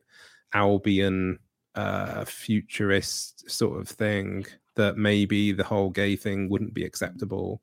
Albion 0.54 1.40
uh, 1.76 2.26
futurist 2.26 3.50
sort 3.50 3.80
of 3.80 3.88
thing, 3.88 4.46
that 4.76 4.98
maybe 4.98 5.52
the 5.52 5.64
whole 5.64 5.90
gay 5.90 6.16
thing 6.16 6.50
wouldn't 6.50 6.74
be 6.74 6.86
acceptable. 6.86 7.62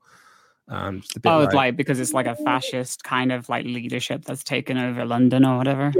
Um, 0.68 1.00
just 1.00 1.16
a 1.16 1.20
bit 1.20 1.28
oh, 1.28 1.40
like, 1.40 1.54
like 1.54 1.76
because 1.76 2.00
it's 2.00 2.12
like 2.12 2.26
a 2.26 2.36
fascist 2.36 3.02
kind 3.04 3.32
of 3.32 3.48
like 3.48 3.64
leadership 3.66 4.24
that's 4.24 4.44
taken 4.44 4.78
over 4.78 5.04
London 5.04 5.44
or 5.44 5.58
whatever. 5.58 5.92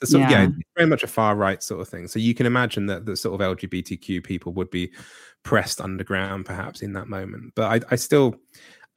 the 0.00 0.06
sort 0.06 0.24
of, 0.24 0.30
yeah, 0.30 0.42
Yeah. 0.42 0.48
very 0.76 0.88
much 0.88 1.02
a 1.02 1.06
far 1.06 1.34
right 1.36 1.62
sort 1.62 1.80
of 1.80 1.88
thing. 1.88 2.08
So 2.08 2.18
you 2.18 2.34
can 2.34 2.44
imagine 2.44 2.86
that 2.86 3.06
the 3.06 3.16
sort 3.16 3.40
of 3.40 3.56
LGBTQ 3.56 4.22
people 4.24 4.52
would 4.54 4.70
be 4.70 4.90
pressed 5.44 5.80
underground, 5.80 6.46
perhaps 6.46 6.82
in 6.82 6.92
that 6.94 7.08
moment. 7.08 7.52
But 7.54 7.84
I, 7.84 7.92
I 7.92 7.96
still, 7.96 8.36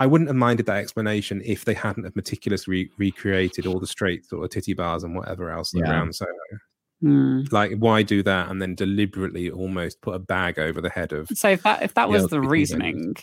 I 0.01 0.07
wouldn't 0.07 0.29
have 0.29 0.35
minded 0.35 0.65
that 0.65 0.77
explanation 0.77 1.43
if 1.45 1.63
they 1.63 1.75
hadn't 1.75 2.05
have 2.05 2.15
meticulously 2.15 2.89
recreated 2.97 3.67
all 3.67 3.79
the 3.79 3.85
straight 3.85 4.25
sort 4.25 4.43
of 4.43 4.49
titty 4.49 4.73
bars 4.73 5.03
and 5.03 5.15
whatever 5.15 5.51
else 5.51 5.75
Yeah. 5.75 5.87
around. 5.87 6.15
So, 6.15 6.25
Hmm. 7.01 7.43
like, 7.51 7.73
why 7.77 8.01
do 8.01 8.23
that 8.23 8.49
and 8.49 8.59
then 8.59 8.73
deliberately 8.73 9.51
almost 9.51 10.01
put 10.01 10.15
a 10.15 10.19
bag 10.19 10.57
over 10.57 10.81
the 10.81 10.89
head 10.89 11.13
of? 11.13 11.27
So 11.29 11.49
if 11.49 11.61
that 11.61 11.83
if 11.83 11.93
that 11.93 12.07
Yeah, 12.09 12.13
was 12.13 12.23
the 12.23 12.39
be 12.39 12.47
convinced. 12.47 12.51
reasoning, 12.51 13.15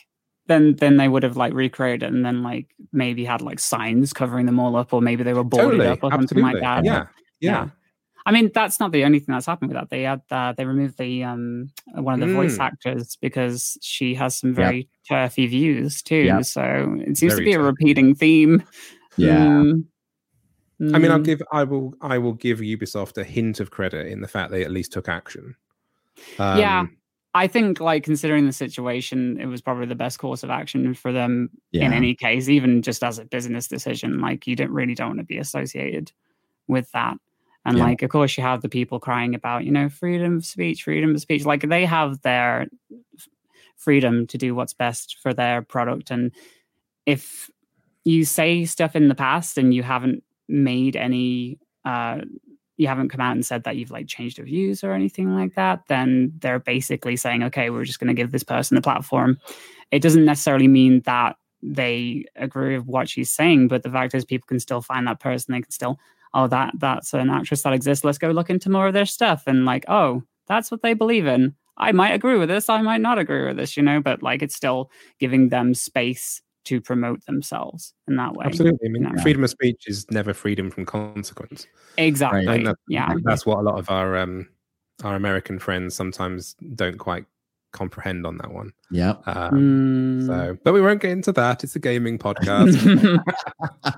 then 0.46 0.76
then 0.76 0.98
they 0.98 1.08
would 1.08 1.24
have 1.24 1.36
like 1.36 1.52
recreated 1.52 2.04
it 2.04 2.12
and 2.12 2.24
then 2.24 2.44
like 2.44 2.68
maybe 2.92 3.24
had 3.24 3.42
like 3.42 3.58
signs 3.58 4.12
covering 4.12 4.46
them 4.46 4.60
all 4.60 4.76
up, 4.76 4.92
or 4.92 5.02
maybe 5.02 5.24
they 5.24 5.34
were 5.34 5.42
boarded 5.42 5.80
Totally, 5.80 5.88
up 5.88 6.04
or 6.04 6.12
something 6.12 6.38
like 6.42 6.54
absolutely. 6.54 6.60
that. 6.60 6.84
Yeah, 6.84 7.06
yeah. 7.40 7.68
I 8.28 8.30
mean, 8.30 8.50
that's 8.52 8.78
not 8.78 8.92
the 8.92 9.04
only 9.04 9.20
thing 9.20 9.32
that's 9.32 9.46
happened 9.46 9.70
with 9.70 9.80
that. 9.80 9.88
They 9.88 10.02
had 10.02 10.20
uh, 10.30 10.52
they 10.52 10.66
removed 10.66 10.98
the 10.98 11.24
um 11.24 11.70
one 11.94 12.20
of 12.22 12.28
the 12.28 12.34
voice 12.34 12.58
Mm. 12.58 12.64
actors 12.64 13.16
because 13.16 13.78
she 13.80 14.14
has 14.16 14.38
some 14.38 14.50
Yep. 14.50 14.56
very 14.56 14.88
turfy 15.08 15.46
views 15.46 16.02
too. 16.02 16.24
Yep. 16.24 16.44
So 16.44 16.96
it 17.06 17.16
seems 17.16 17.32
Very 17.32 17.44
to 17.46 17.50
be 17.50 17.54
a 17.54 17.60
repeating 17.60 18.14
theme. 18.14 18.62
Yeah. 19.16 19.46
Mm. 19.46 19.84
I 20.94 20.98
mean, 20.98 21.10
I'll 21.10 21.18
Mm. 21.20 21.24
give, 21.24 21.42
I 21.52 21.64
will, 21.64 21.94
I 22.02 22.18
will 22.18 22.34
give 22.34 22.58
Ubisoft 22.58 23.16
a 23.16 23.24
hint 23.24 23.60
of 23.60 23.70
credit 23.70 24.08
in 24.08 24.20
the 24.20 24.28
fact 24.28 24.50
they 24.50 24.62
at 24.62 24.70
least 24.70 24.92
took 24.92 25.08
action. 25.08 25.56
Yeah. 26.38 26.80
Um, 26.80 26.96
I 27.34 27.46
think, 27.46 27.80
like, 27.80 28.04
considering 28.04 28.46
the 28.46 28.52
situation, 28.52 29.40
it 29.40 29.46
was 29.46 29.60
probably 29.62 29.86
the 29.86 29.94
best 29.94 30.18
course 30.18 30.42
of 30.42 30.50
action 30.50 30.92
for 30.94 31.12
them 31.12 31.48
Yeah. 31.72 31.86
in 31.86 31.92
any 31.94 32.14
case, 32.14 32.48
even 32.48 32.82
just 32.82 33.02
as 33.02 33.18
a 33.18 33.24
business 33.24 33.68
decision. 33.68 34.20
Like, 34.20 34.46
you 34.46 34.54
don't 34.54 34.70
really 34.70 34.94
don't 34.94 35.08
want 35.08 35.20
to 35.20 35.24
be 35.24 35.38
associated 35.38 36.12
with 36.68 36.90
that. 36.92 37.16
And 37.68 37.76
Yeah. 37.78 37.84
like, 37.84 38.02
of 38.02 38.10
course, 38.10 38.36
you 38.36 38.42
have 38.42 38.62
the 38.62 38.68
people 38.68 38.98
crying 38.98 39.34
about, 39.34 39.64
you 39.64 39.70
know, 39.70 39.88
freedom 39.88 40.38
of 40.38 40.44
speech, 40.46 40.82
freedom 40.82 41.14
of 41.14 41.20
speech. 41.20 41.44
Like, 41.44 41.68
they 41.68 41.84
have 41.84 42.22
their 42.22 42.66
freedom 43.76 44.26
to 44.26 44.38
do 44.38 44.54
what's 44.54 44.74
best 44.74 45.18
for 45.22 45.32
their 45.34 45.62
product. 45.62 46.10
And 46.10 46.32
if 47.06 47.50
you 48.04 48.24
say 48.24 48.64
stuff 48.64 48.96
in 48.96 49.08
the 49.08 49.14
past 49.14 49.58
and 49.58 49.74
you 49.74 49.82
haven't 49.82 50.24
made 50.48 50.96
any 50.96 51.58
uh 51.84 52.20
you 52.78 52.86
haven't 52.86 53.08
come 53.10 53.20
out 53.20 53.32
and 53.32 53.44
said 53.44 53.64
that 53.64 53.76
you've 53.76 53.90
like 53.90 54.06
changed 54.06 54.38
your 54.38 54.46
views 54.46 54.84
or 54.84 54.92
anything 54.92 55.34
like 55.34 55.54
that, 55.56 55.82
then 55.88 56.32
they're 56.38 56.60
basically 56.60 57.16
saying, 57.16 57.42
okay, 57.42 57.70
we're 57.70 57.84
just 57.84 57.98
going 57.98 58.06
to 58.08 58.14
give 58.14 58.30
this 58.30 58.44
person 58.44 58.76
a 58.76 58.80
platform. 58.80 59.36
It 59.90 60.00
doesn't 60.00 60.24
necessarily 60.24 60.68
mean 60.68 61.00
that 61.04 61.36
they 61.60 62.24
agree 62.36 62.78
with 62.78 62.86
what 62.86 63.08
she's 63.08 63.30
saying, 63.30 63.66
but 63.66 63.82
the 63.82 63.90
fact 63.90 64.14
is, 64.14 64.24
people 64.24 64.46
can 64.46 64.60
still 64.60 64.80
find 64.80 65.08
that 65.08 65.18
person. 65.18 65.52
They 65.52 65.60
can 65.60 65.72
still, 65.72 65.98
oh, 66.34 66.46
that 66.48 66.74
that's 66.78 67.14
an 67.14 67.30
actress 67.30 67.62
that 67.62 67.72
exists. 67.72 68.04
Let's 68.04 68.18
go 68.18 68.30
look 68.30 68.50
into 68.50 68.70
more 68.70 68.86
of 68.86 68.94
their 68.94 69.06
stuff. 69.06 69.44
And 69.46 69.64
like, 69.64 69.84
oh, 69.88 70.22
that's 70.46 70.70
what 70.70 70.82
they 70.82 70.94
believe 70.94 71.26
in. 71.26 71.54
I 71.76 71.92
might 71.92 72.10
agree 72.12 72.36
with 72.36 72.48
this. 72.48 72.68
I 72.68 72.82
might 72.82 73.00
not 73.00 73.18
agree 73.18 73.46
with 73.46 73.56
this, 73.56 73.76
you 73.76 73.82
know, 73.82 74.00
but 74.00 74.22
like 74.22 74.42
it's 74.42 74.54
still 74.56 74.90
giving 75.20 75.48
them 75.50 75.74
space 75.74 76.42
to 76.64 76.80
promote 76.80 77.24
themselves 77.26 77.94
in 78.08 78.16
that 78.16 78.34
way. 78.34 78.44
Absolutely. 78.46 78.88
I 78.88 78.90
mean, 78.90 79.02
Yeah. 79.04 79.22
freedom 79.22 79.44
of 79.44 79.50
speech 79.50 79.84
is 79.86 80.04
never 80.10 80.34
freedom 80.34 80.70
from 80.70 80.84
consequence. 80.84 81.66
Exactly. 81.96 82.46
I 82.46 82.52
think 82.52 82.66
that's, 82.66 82.80
yeah. 82.88 83.14
that's 83.22 83.46
what 83.46 83.58
a 83.58 83.62
lot 83.62 83.78
of 83.78 83.88
our 83.90 84.16
um, 84.16 84.48
our 85.04 85.14
American 85.14 85.58
friends 85.58 85.94
sometimes 85.94 86.54
don't 86.74 86.98
quite 86.98 87.24
comprehend 87.72 88.26
on 88.26 88.38
that 88.38 88.52
one. 88.52 88.72
Yeah. 88.90 89.14
Um, 89.26 89.52
Mm. 89.52 90.26
So, 90.26 90.58
but 90.64 90.72
we 90.72 90.80
won't 90.80 91.00
get 91.00 91.12
into 91.12 91.32
that. 91.32 91.62
It's 91.64 91.76
a 91.76 91.78
gaming 91.78 92.18
podcast. 92.18 93.22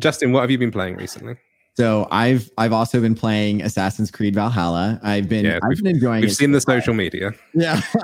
Justin, 0.00 0.32
what 0.32 0.40
have 0.40 0.50
you 0.50 0.58
been 0.58 0.70
playing 0.72 0.96
recently? 0.96 1.36
So 1.76 2.08
I've 2.10 2.50
I've 2.58 2.72
also 2.72 3.00
been 3.00 3.14
playing 3.14 3.62
Assassin's 3.62 4.10
Creed 4.10 4.34
Valhalla. 4.34 5.00
I've 5.02 5.28
been 5.28 5.44
Yeah, 5.44 5.60
I've 5.62 5.76
been 5.76 5.86
enjoying 5.86 6.22
We've 6.22 6.30
it. 6.30 6.34
seen 6.34 6.52
the 6.52 6.60
social 6.60 6.94
media. 6.94 7.32
Yeah. 7.54 7.80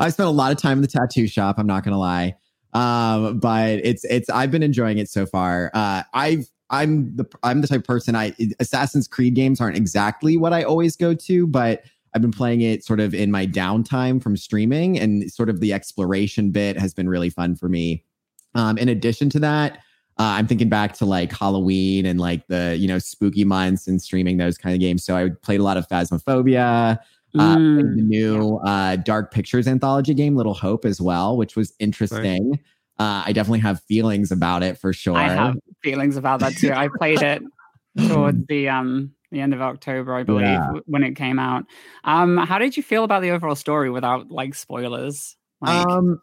I 0.00 0.08
spent 0.10 0.26
a 0.26 0.30
lot 0.30 0.52
of 0.52 0.58
time 0.58 0.78
in 0.78 0.82
the 0.82 0.88
tattoo 0.88 1.28
shop, 1.28 1.56
I'm 1.58 1.66
not 1.66 1.84
gonna 1.84 1.98
lie. 1.98 2.34
Um, 2.72 3.38
but 3.38 3.80
it's 3.84 4.04
it's 4.04 4.28
I've 4.28 4.50
been 4.50 4.62
enjoying 4.62 4.98
it 4.98 5.08
so 5.08 5.24
far. 5.24 5.70
Uh 5.72 6.02
I've 6.14 6.46
I'm 6.68 7.14
the 7.16 7.24
I'm 7.42 7.60
the 7.60 7.68
type 7.68 7.78
of 7.80 7.84
person 7.84 8.16
I 8.16 8.34
Assassin's 8.58 9.06
Creed 9.06 9.34
games 9.34 9.60
aren't 9.60 9.76
exactly 9.76 10.36
what 10.36 10.52
I 10.52 10.64
always 10.64 10.96
go 10.96 11.14
to, 11.14 11.46
but 11.46 11.84
I've 12.14 12.22
been 12.22 12.32
playing 12.32 12.62
it 12.62 12.84
sort 12.84 12.98
of 12.98 13.14
in 13.14 13.30
my 13.30 13.46
downtime 13.46 14.22
from 14.22 14.36
streaming 14.36 14.98
and 14.98 15.30
sort 15.30 15.48
of 15.48 15.60
the 15.60 15.72
exploration 15.72 16.50
bit 16.50 16.78
has 16.78 16.92
been 16.92 17.08
really 17.08 17.30
fun 17.30 17.54
for 17.56 17.68
me. 17.68 18.04
Um, 18.54 18.78
in 18.78 18.88
addition 18.88 19.28
to 19.30 19.38
that, 19.40 19.78
uh, 20.18 20.22
I'm 20.38 20.46
thinking 20.46 20.68
back 20.68 20.94
to 20.94 21.04
like 21.04 21.32
Halloween 21.32 22.06
and 22.06 22.18
like 22.20 22.46
the 22.48 22.76
you 22.78 22.88
know 22.88 22.98
spooky 22.98 23.44
months 23.44 23.86
and 23.86 24.00
streaming 24.00 24.36
those 24.38 24.56
kind 24.58 24.74
of 24.74 24.80
games. 24.80 25.04
So 25.04 25.16
I 25.16 25.30
played 25.42 25.60
a 25.60 25.62
lot 25.62 25.76
of 25.76 25.86
Phasmophobia, 25.88 26.98
uh, 27.38 27.56
Mm. 27.56 27.96
the 27.96 28.02
new 28.02 28.56
uh, 28.64 28.96
Dark 28.96 29.30
Pictures 29.32 29.68
anthology 29.68 30.14
game, 30.14 30.36
Little 30.36 30.54
Hope, 30.54 30.84
as 30.84 31.00
well, 31.00 31.36
which 31.36 31.54
was 31.56 31.74
interesting. 31.78 32.58
Uh, 32.98 33.24
I 33.26 33.32
definitely 33.32 33.58
have 33.58 33.82
feelings 33.82 34.32
about 34.32 34.62
it 34.62 34.78
for 34.78 34.94
sure. 34.94 35.16
I 35.16 35.28
have 35.28 35.56
feelings 35.82 36.16
about 36.16 36.40
that 36.40 36.56
too. 36.56 36.72
I 36.72 36.88
played 36.88 37.22
it 37.22 37.42
towards 38.08 38.38
the 38.48 38.70
um 38.70 39.12
the 39.30 39.40
end 39.40 39.52
of 39.52 39.60
October, 39.60 40.14
I 40.14 40.22
believe, 40.22 40.44
Yeah. 40.46 40.72
when 40.86 41.02
it 41.02 41.14
came 41.16 41.38
out. 41.38 41.64
Um, 42.04 42.36
how 42.38 42.58
did 42.58 42.76
you 42.76 42.82
feel 42.82 43.04
about 43.04 43.20
the 43.22 43.32
overall 43.32 43.56
story 43.56 43.90
without 43.90 44.30
like 44.30 44.54
spoilers? 44.54 45.36
Like, 45.60 45.86
um 45.86 46.20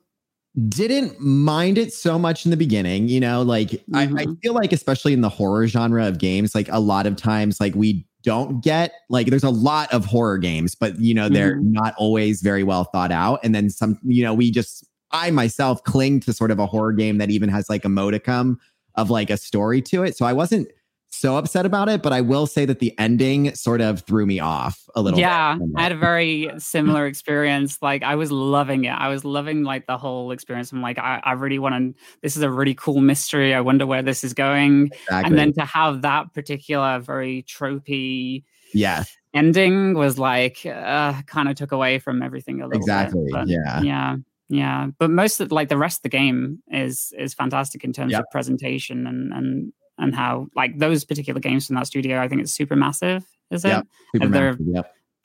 didn't 0.69 1.19
mind 1.19 1.77
it 1.79 1.91
so 1.91 2.19
much 2.19 2.45
in 2.45 2.51
the 2.51 2.57
beginning 2.57 3.07
you 3.07 3.19
know 3.19 3.41
like 3.41 3.73
I, 3.93 4.03
I 4.03 4.05
Mhm. 4.07 4.41
feel 4.43 4.53
like 4.53 4.71
especially 4.71 5.11
in 5.13 5.21
the 5.21 5.29
horror 5.29 5.65
genre 5.67 6.07
of 6.07 6.19
games 6.19 6.53
like 6.53 6.69
a 6.69 6.79
lot 6.79 7.07
of 7.07 7.15
times 7.15 7.59
like 7.59 7.73
we 7.73 8.05
don't 8.21 8.63
get 8.63 8.93
like 9.09 9.27
there's 9.27 9.43
a 9.43 9.49
lot 9.49 9.91
of 9.91 10.05
horror 10.05 10.37
games 10.37 10.75
but 10.75 10.99
you 10.99 11.13
know 11.13 11.27
they're 11.27 11.55
not 11.61 11.95
always 11.97 12.41
very 12.41 12.63
well 12.63 12.83
thought 12.85 13.11
out. 13.11 13.39
And 13.43 13.53
then 13.55 13.69
some 13.69 13.97
you 14.03 14.23
know 14.23 14.33
we 14.33 14.51
just 14.51 14.87
i 15.11 15.31
myself 15.31 15.83
cling 15.85 16.19
to 16.21 16.33
sort 16.33 16.51
of 16.51 16.59
a 16.59 16.65
horror 16.67 16.93
game 16.93 17.17
that 17.17 17.31
even 17.31 17.49
has 17.49 17.67
like 17.69 17.83
a 17.83 17.89
modicum 17.89 18.59
of 18.95 19.09
like 19.09 19.29
a 19.31 19.37
story 19.37 19.81
to 19.81 20.03
it. 20.03 20.15
So 20.15 20.25
i 20.25 20.33
wasn't 20.33 20.67
so 21.13 21.37
upset 21.37 21.65
about 21.65 21.87
it 21.89 22.01
but 22.01 22.11
i 22.11 22.19
will 22.21 22.47
say 22.47 22.65
that 22.65 22.79
the 22.79 22.97
ending 22.99 23.53
sort 23.55 23.81
of 23.81 24.01
threw 24.01 24.25
me 24.25 24.39
off 24.39 24.79
a 24.95 25.01
little 25.01 25.19
yeah. 25.19 25.57
I 25.75 25.81
had 25.81 25.91
a 25.91 25.97
very 25.97 26.51
similar 26.59 27.07
experience. 27.07 27.79
Like, 27.81 28.03
I 28.03 28.13
was 28.13 28.31
loving 28.31 28.85
it. 28.85 28.91
I 28.91 29.07
was 29.07 29.25
loving 29.25 29.63
like 29.63 29.87
the 29.87 29.97
whole 29.97 30.29
experience. 30.31 30.71
I'm 30.71 30.83
like, 30.83 30.99
I, 30.99 31.19
I 31.23 31.31
really 31.31 31.57
want 31.57 31.95
to. 31.95 31.99
This 32.21 32.37
is 32.37 32.43
a 32.43 32.49
really 32.51 32.75
cool 32.75 33.01
mystery. 33.01 33.55
I 33.55 33.61
wonder 33.61 33.87
where 33.87 34.03
this 34.03 34.23
is 34.23 34.33
going. 34.35 34.87
exactly. 34.93 35.29
And 35.29 35.37
then 35.37 35.53
to 35.53 35.65
have 35.65 36.03
that 36.03 36.31
particular 36.33 36.99
very 36.99 37.43
tropey 37.43 38.43
yeah 38.75 39.03
ending 39.33 39.93
was 39.95 40.17
like 40.19 40.65
uh, 40.65 41.13
kind 41.27 41.49
of 41.49 41.55
took 41.55 41.71
away 41.71 41.97
from 41.99 42.21
everything 42.21 42.61
a 42.61 42.67
little 42.67 42.79
exactly 42.81 43.21
bit. 43.25 43.31
but 43.33 43.47
yeah 43.47 43.81
yeah 43.81 44.15
yeah 44.49 44.87
but 44.99 45.09
most 45.09 45.39
of 45.39 45.51
like 45.51 45.69
the 45.69 45.77
rest 45.77 45.99
of 45.99 46.03
the 46.03 46.09
game 46.09 46.59
is 46.71 47.13
is 47.17 47.33
fantastic 47.33 47.83
in 47.83 47.93
terms 47.93 48.11
Yep. 48.11 48.19
of 48.21 48.25
presentation 48.31 49.07
and 49.07 49.33
and 49.33 49.73
and 49.97 50.15
how 50.15 50.47
like 50.55 50.77
those 50.79 51.05
particular 51.05 51.39
games 51.39 51.67
from 51.67 51.75
that 51.75 51.87
studio 51.87 52.19
i 52.19 52.27
think 52.27 52.41
it's 52.41 52.57
Supermassive 52.57 53.23
is 53.51 53.63
it. 53.65 53.69
Super 54.15 54.27
they're- 54.29 54.57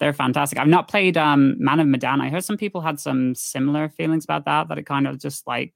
they're 0.01 0.13
fantastic. 0.13 0.59
I've 0.61 0.69
not 0.69 0.87
played 0.87 1.17
um 1.17 1.57
man 1.59 1.81
of 1.81 1.87
medan. 1.89 2.21
I 2.21 2.29
heard 2.31 2.45
some 2.45 2.57
people 2.57 2.81
had 2.83 3.01
some 3.01 3.35
similar 3.35 3.89
feelings 3.89 4.23
about 4.23 4.45
that 4.45 4.69
that 4.69 4.79
it 4.79 4.85
kind 4.87 5.09
of 5.09 5.19
just 5.19 5.45
like 5.47 5.75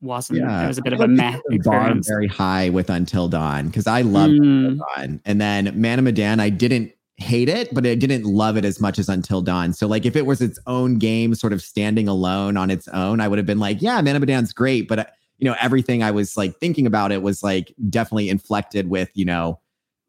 wasn't 0.00 0.40
Yeah, 0.40 0.64
it 0.64 0.66
was 0.66 0.78
a 0.78 0.82
bit 0.82 0.92
I 0.94 0.96
of 0.96 1.02
a 1.02 1.08
meh 1.08 1.30
like 1.32 1.42
the 1.50 1.58
bar 1.58 1.76
experience. 1.82 2.08
very 2.08 2.26
high 2.26 2.68
with 2.70 2.90
Until 2.90 3.28
Dawn 3.28 3.66
because 3.68 3.86
I 3.86 4.00
love 4.02 4.30
Mm, 4.30 4.78
Dawn, 4.78 5.20
and 5.24 5.40
then 5.40 5.78
Man 5.80 5.98
of 5.98 6.04
Medan 6.04 6.40
I 6.40 6.48
didn't 6.48 6.92
hate 7.16 7.50
it, 7.50 7.72
but 7.74 7.86
I 7.86 7.94
didn't 7.94 8.24
love 8.24 8.56
it 8.56 8.64
as 8.64 8.80
much 8.80 8.98
as 8.98 9.08
Until 9.10 9.42
Dawn. 9.42 9.72
So 9.74 9.86
like 9.86 10.06
if 10.06 10.16
it 10.16 10.24
was 10.26 10.40
its 10.40 10.58
own 10.66 10.98
game, 10.98 11.34
sort 11.34 11.52
of 11.52 11.60
standing 11.62 12.08
alone 12.08 12.56
on 12.56 12.70
its 12.70 12.88
own, 12.88 13.20
I 13.20 13.28
would 13.28 13.38
have 13.38 13.46
been 13.46 13.60
like, 13.60 13.82
yeah, 13.82 14.00
Man 14.00 14.16
of 14.16 14.20
Medan's 14.20 14.52
great, 14.54 14.88
but 14.88 14.98
uh, 15.00 15.04
you 15.40 15.48
know, 15.48 15.56
everything 15.60 16.02
I 16.02 16.10
was 16.10 16.36
like 16.36 16.56
thinking 16.58 16.86
about 16.86 17.12
it 17.12 17.22
was 17.22 17.42
like 17.42 17.74
definitely 17.88 18.28
inflected 18.28 18.88
with, 18.88 19.10
you 19.14 19.24
know, 19.24 19.58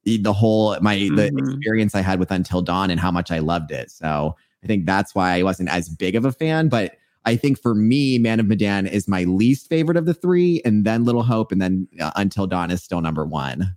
the, 0.03 0.17
the 0.17 0.33
whole 0.33 0.77
my 0.81 0.95
the 0.95 1.31
Mhm. 1.31 1.39
experience 1.55 1.95
I 1.95 2.01
had 2.01 2.19
with 2.19 2.31
Until 2.31 2.61
Dawn 2.61 2.89
and 2.91 2.99
how 2.99 3.11
much 3.11 3.31
I 3.31 3.39
loved 3.39 3.71
it. 3.71 3.91
So 3.91 4.35
I 4.63 4.67
think 4.67 4.85
that's 4.85 5.15
why 5.15 5.33
I 5.33 5.43
wasn't 5.43 5.69
as 5.69 5.89
big 5.89 6.15
of 6.15 6.25
a 6.25 6.31
fan. 6.31 6.69
But 6.69 6.95
I 7.23 7.35
think 7.35 7.59
for 7.61 7.75
me, 7.75 8.17
Man 8.17 8.39
of 8.39 8.47
Medan 8.47 8.87
is 8.87 9.07
my 9.07 9.23
least 9.25 9.69
favorite 9.69 9.95
of 9.97 10.05
the 10.07 10.13
three, 10.13 10.59
and 10.65 10.85
then 10.85 11.05
Little 11.05 11.21
Hope, 11.23 11.51
and 11.51 11.61
then 11.61 11.87
uh, 11.99 12.11
Until 12.15 12.47
Dawn 12.47 12.71
is 12.71 12.83
still 12.83 12.99
number 12.99 13.25
one. 13.25 13.75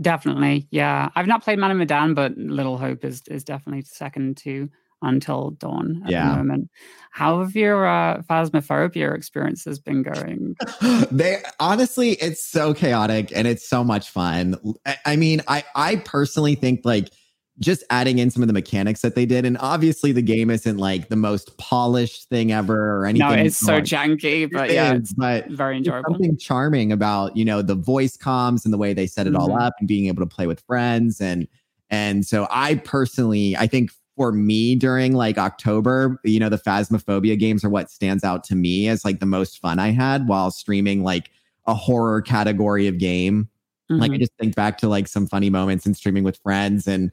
Definitely, 0.00 0.68
yeah. 0.70 1.08
I've 1.14 1.26
not 1.26 1.42
played 1.42 1.58
Man 1.58 1.70
of 1.70 1.78
Medan, 1.78 2.12
but 2.12 2.36
Little 2.36 2.76
Hope 2.76 3.02
is 3.02 3.22
is 3.28 3.44
definitely 3.44 3.80
second 3.82 4.36
to 4.38 4.68
Until 5.06 5.50
Dawn 5.52 6.02
at 6.04 6.10
Yeah. 6.10 6.30
the 6.30 6.36
moment. 6.36 6.70
How 7.10 7.40
have 7.40 7.54
your 7.54 7.86
uh, 7.86 8.22
Phasmophobia 8.28 9.14
experiences 9.16 9.78
been 9.78 10.02
going? 10.02 10.56
they 11.10 11.38
honestly, 11.60 12.12
it's 12.12 12.44
so 12.44 12.74
chaotic 12.74 13.32
and 13.34 13.46
it's 13.46 13.68
so 13.68 13.82
much 13.84 14.10
fun. 14.10 14.56
I, 14.84 14.96
I 15.06 15.16
mean, 15.16 15.40
I 15.48 15.64
I 15.74 15.96
personally 15.96 16.54
think 16.54 16.80
like 16.84 17.10
just 17.58 17.82
adding 17.88 18.18
in 18.18 18.30
some 18.30 18.42
of 18.42 18.48
the 18.48 18.52
mechanics 18.52 19.00
that 19.00 19.14
they 19.14 19.24
did, 19.24 19.46
and 19.46 19.56
obviously 19.60 20.12
the 20.12 20.20
game 20.20 20.50
isn't 20.50 20.76
like 20.76 21.08
the 21.08 21.16
most 21.16 21.56
polished 21.56 22.28
thing 22.28 22.52
ever 22.52 22.98
or 23.00 23.06
anything. 23.06 23.28
No, 23.28 23.44
it's 23.44 23.56
so 23.56 23.80
janky, 23.80 24.50
but 24.52 24.68
It 24.68 24.74
yeah, 24.74 24.92
is, 24.92 25.00
it's 25.00 25.12
but 25.14 25.48
very 25.48 25.78
enjoyable. 25.78 26.10
something 26.10 26.36
charming 26.36 26.92
about 26.92 27.34
you 27.36 27.44
know 27.44 27.62
the 27.62 27.74
voice 27.74 28.16
comms 28.16 28.64
and 28.64 28.74
the 28.74 28.78
way 28.78 28.92
they 28.92 29.06
set 29.06 29.26
it 29.26 29.34
all 29.34 29.48
Mhm. 29.50 29.62
up 29.62 29.72
and 29.78 29.88
being 29.88 30.06
able 30.08 30.22
to 30.22 30.28
play 30.28 30.46
with 30.46 30.60
friends 30.66 31.20
and 31.20 31.48
and 31.88 32.26
so 32.26 32.46
i 32.50 32.74
personally 32.74 33.56
i 33.56 33.66
think 33.66 33.90
for 34.16 34.32
me 34.32 34.74
during 34.74 35.12
like 35.14 35.38
october 35.38 36.20
you 36.24 36.40
know 36.40 36.48
the 36.48 36.58
phasmophobia 36.58 37.38
games 37.38 37.62
are 37.64 37.68
what 37.70 37.90
stands 37.90 38.24
out 38.24 38.42
to 38.42 38.54
me 38.56 38.88
as 38.88 39.04
like 39.04 39.20
the 39.20 39.26
most 39.26 39.60
fun 39.60 39.78
i 39.78 39.90
had 39.90 40.26
while 40.26 40.50
streaming 40.50 41.02
like 41.04 41.30
a 41.66 41.74
horror 41.74 42.22
category 42.22 42.86
of 42.86 42.98
game 42.98 43.48
like 43.88 44.10
I 44.10 44.16
Mhm. 44.16 44.18
just 44.18 44.32
think 44.40 44.56
back 44.56 44.78
to 44.78 44.88
like 44.88 45.06
some 45.06 45.28
funny 45.28 45.48
moments 45.48 45.86
in 45.86 45.94
streaming 45.94 46.24
with 46.24 46.38
friends 46.42 46.88
and 46.88 47.12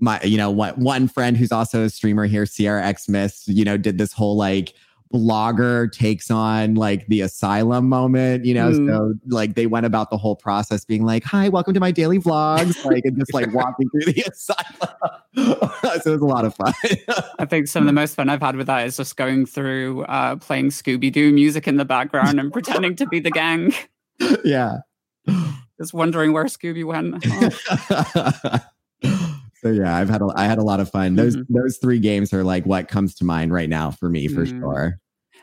my, 0.00 0.18
you 0.22 0.38
know, 0.38 0.50
what 0.50 0.78
one 0.78 1.06
friend 1.06 1.36
who's 1.36 1.52
also 1.52 1.84
a 1.84 1.90
streamer 1.90 2.24
here, 2.24 2.46
Sierra 2.46 2.82
X 2.82 3.10
Mist, 3.10 3.46
you 3.48 3.62
know, 3.62 3.76
did 3.76 3.98
this 3.98 4.12
whole 4.14 4.34
like 4.34 4.72
blogger 5.14 5.92
takes 5.92 6.28
on 6.28 6.74
like 6.74 7.06
the 7.06 7.20
asylum 7.20 7.88
moment, 7.88 8.44
you 8.44 8.52
know. 8.52 8.70
Mm. 8.72 8.88
So 8.88 9.14
like 9.28 9.54
they 9.54 9.66
went 9.66 9.86
about 9.86 10.10
the 10.10 10.18
whole 10.18 10.34
process 10.34 10.84
being 10.84 11.04
like, 11.04 11.22
Hi, 11.24 11.48
welcome 11.48 11.72
to 11.72 11.78
my 11.80 11.92
daily 11.92 12.18
vlogs, 12.18 12.84
like 12.84 13.04
and 13.04 13.16
just 13.16 13.32
like 13.32 13.54
walking 13.54 13.88
through 13.90 14.12
the 14.12 14.22
asylum. 14.32 15.20
so 16.02 16.10
it 16.10 16.12
was 16.14 16.20
a 16.20 16.24
lot 16.26 16.44
of 16.44 16.54
fun. 16.56 16.72
I 17.38 17.44
think 17.44 17.68
some 17.68 17.84
of 17.84 17.86
the 17.86 17.92
most 17.92 18.16
fun 18.16 18.28
I've 18.28 18.42
had 18.42 18.56
with 18.56 18.66
that 18.66 18.86
is 18.86 18.96
just 18.96 19.16
going 19.16 19.46
through 19.46 20.02
uh, 20.06 20.34
playing 20.36 20.70
Scooby 20.70 21.12
Doo 21.12 21.32
music 21.32 21.68
in 21.68 21.76
the 21.76 21.84
background 21.84 22.40
and 22.40 22.52
pretending 22.52 22.96
to 22.96 23.06
be 23.06 23.20
the 23.20 23.30
gang, 23.30 23.72
yeah. 24.44 24.78
just 25.80 25.94
wondering 25.94 26.32
where 26.32 26.44
Scooby 26.46 26.84
went. 26.84 27.24
Oh. 27.26 28.60
so 29.60 29.70
yeah, 29.70 29.96
I've 29.96 30.08
had 30.08 30.22
a, 30.22 30.28
I 30.36 30.44
had 30.46 30.58
a 30.58 30.62
lot 30.64 30.80
of 30.80 30.90
fun. 30.90 31.14
Those 31.14 31.36
Mhm. 31.36 31.46
those 31.50 31.76
three 31.78 31.98
games 32.00 32.32
are 32.32 32.42
like 32.44 32.66
what 32.66 32.88
comes 32.88 33.14
to 33.16 33.24
mind 33.24 33.52
right 33.52 33.68
now 33.68 33.90
for 33.90 34.08
me 34.08 34.28
for 34.28 34.44
Mm. 34.44 34.58
sure. 34.60 35.00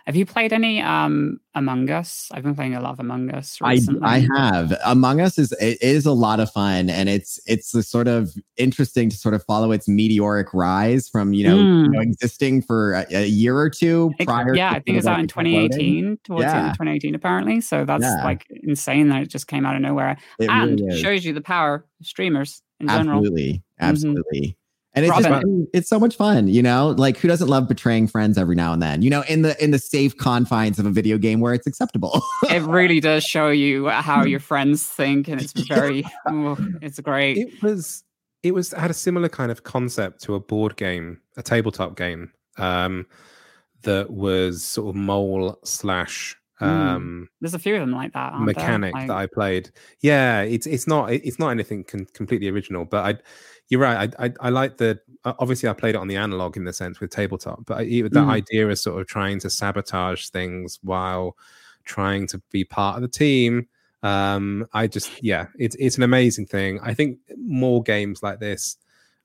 Have 0.07 0.15
you 0.15 0.25
played 0.25 0.51
any 0.51 0.81
um, 0.81 1.39
Among 1.53 1.89
Us? 1.89 2.29
I've 2.33 2.43
been 2.43 2.55
playing 2.55 2.75
a 2.75 2.81
lot 2.81 2.93
of 2.93 2.99
Among 2.99 3.29
Us 3.31 3.59
recently. 3.61 4.01
I 4.03 4.27
have. 4.35 4.73
Among 4.83 5.21
Us 5.21 5.37
is 5.37 5.51
it 5.53 5.81
is 5.81 6.05
a 6.05 6.11
lot 6.11 6.39
of 6.39 6.49
fun, 6.51 6.89
and 6.89 7.07
it's 7.07 7.39
it's 7.45 7.73
a 7.75 7.83
sort 7.83 8.07
of 8.07 8.33
interesting 8.57 9.09
to 9.09 9.15
sort 9.17 9.35
of 9.35 9.43
follow 9.45 9.71
its 9.71 9.87
meteoric 9.87 10.47
rise 10.53 11.07
from 11.07 11.33
you 11.33 11.47
know, 11.47 11.57
Mm. 11.57 11.83
you 11.83 11.89
know, 11.91 11.99
existing 12.01 12.61
for 12.63 12.93
a, 12.93 13.05
a 13.11 13.27
year 13.27 13.55
or 13.57 13.69
two 13.69 14.11
It- 14.19 14.25
prior. 14.27 14.55
yeah, 14.55 14.69
to 14.71 14.75
I 14.77 14.79
think 14.79 14.95
it 14.95 14.95
was 14.97 15.07
out 15.07 15.13
in 15.19 15.19
like 15.21 15.25
exploding. 15.25 15.69
2018, 15.69 16.17
towards 16.23 16.43
the 16.45 16.49
end 16.49 16.65
Yeah. 16.65 16.69
of 16.71 16.77
2018, 16.77 17.15
apparently. 17.15 17.61
So 17.61 17.85
that's 17.85 18.03
Yeah. 18.03 18.23
like 18.23 18.47
insane 18.63 19.09
that 19.09 19.21
it 19.21 19.29
just 19.29 19.47
came 19.47 19.65
out 19.65 19.75
of 19.75 19.81
nowhere 19.81 20.17
It 20.39 20.49
and 20.49 20.79
really 20.79 21.01
shows 21.01 21.23
you 21.25 21.33
the 21.33 21.41
power 21.41 21.85
of 21.99 22.07
streamers 22.07 22.61
in 22.79 22.87
general. 22.87 23.19
Absolutely, 23.19 23.53
Mhm. 23.53 23.61
absolutely. 23.79 24.57
And 24.93 25.05
it's 25.05 25.17
just, 25.17 25.45
it's 25.73 25.89
so 25.89 25.99
much 25.99 26.17
fun, 26.17 26.49
you 26.49 26.61
know. 26.61 26.89
Like, 26.97 27.17
who 27.17 27.27
doesn't 27.29 27.47
love 27.47 27.67
betraying 27.67 28.07
friends 28.07 28.37
every 28.37 28.57
now 28.57 28.73
and 28.73 28.81
then? 28.81 29.01
You 29.01 29.09
know, 29.09 29.23
in 29.29 29.41
the 29.41 29.61
in 29.63 29.71
the 29.71 29.79
safe 29.79 30.17
confines 30.17 30.79
of 30.79 30.85
a 30.85 30.89
video 30.89 31.17
game 31.17 31.39
where 31.39 31.53
it's 31.53 31.65
acceptable. 31.65 32.21
It 32.49 32.61
really 32.63 32.99
does 32.99 33.23
show 33.23 33.49
you 33.49 33.87
how 33.87 34.25
your 34.25 34.41
friends 34.41 34.85
think, 34.85 35.29
and 35.29 35.41
it's 35.41 35.53
very, 35.67 36.03
oh, 36.27 36.57
it's 36.81 36.99
great. 36.99 37.37
It 37.37 37.63
was 37.63 38.03
it 38.43 38.53
was 38.53 38.71
had 38.71 38.91
a 38.91 38.93
similar 38.93 39.29
kind 39.29 39.51
of 39.51 39.63
concept 39.63 40.23
to 40.23 40.35
a 40.35 40.39
board 40.41 40.75
game, 40.75 41.21
a 41.37 41.43
tabletop 41.43 41.95
game, 41.95 42.31
um, 42.57 43.05
that 43.83 44.09
was 44.11 44.63
sort 44.63 44.89
of 44.89 44.95
mole 44.95 45.57
slash 45.63 46.35
Mm. 46.61 46.67
um 46.67 47.27
There's 47.39 47.55
a 47.55 47.59
few 47.59 47.73
of 47.73 47.79
them 47.81 47.91
like 47.91 48.13
that. 48.13 48.33
aren't 48.33 48.45
there? 48.45 48.53
mechanic 48.53 48.93
Like- 48.93 49.07
that 49.07 49.17
I 49.17 49.25
played. 49.25 49.71
Yeah, 50.01 50.41
it's 50.41 50.67
it's 50.67 50.85
not 50.85 51.11
it's 51.11 51.39
not 51.39 51.49
anything 51.49 51.83
con- 51.85 52.05
completely 52.13 52.49
original, 52.49 52.85
but 52.85 53.03
I 53.03 53.19
you're 53.71 53.79
right. 53.81 54.13
I 54.19 54.25
I, 54.27 54.33
I 54.41 54.49
like 54.49 54.77
the 54.77 54.99
obviously 55.25 55.67
I 55.69 55.73
played 55.73 55.95
it 55.95 55.97
on 55.99 56.07
the 56.07 56.17
analog 56.17 56.57
in 56.57 56.65
the 56.65 56.73
sense 56.73 56.99
with 56.99 57.09
tabletop, 57.09 57.65
but 57.65 57.77
I, 57.79 57.83
that 57.85 58.11
Mhm. 58.11 58.29
idea 58.29 58.69
is 58.69 58.81
sort 58.81 59.01
of 59.01 59.07
trying 59.07 59.39
to 59.39 59.49
sabotage 59.49 60.29
things 60.29 60.79
while 60.83 61.35
trying 61.85 62.27
to 62.27 62.37
be 62.51 62.63
part 62.63 62.95
of 62.97 63.01
the 63.01 63.07
team. 63.07 63.67
Um, 64.03 64.67
I 64.73 64.87
just 64.87 65.11
yeah, 65.23 65.47
it's 65.57 65.75
it's 65.79 65.97
an 65.97 66.03
amazing 66.03 66.45
thing. 66.47 66.79
I 66.83 66.93
think 66.93 67.17
more 67.37 67.81
games 67.81 68.21
like 68.21 68.39
this 68.39 68.77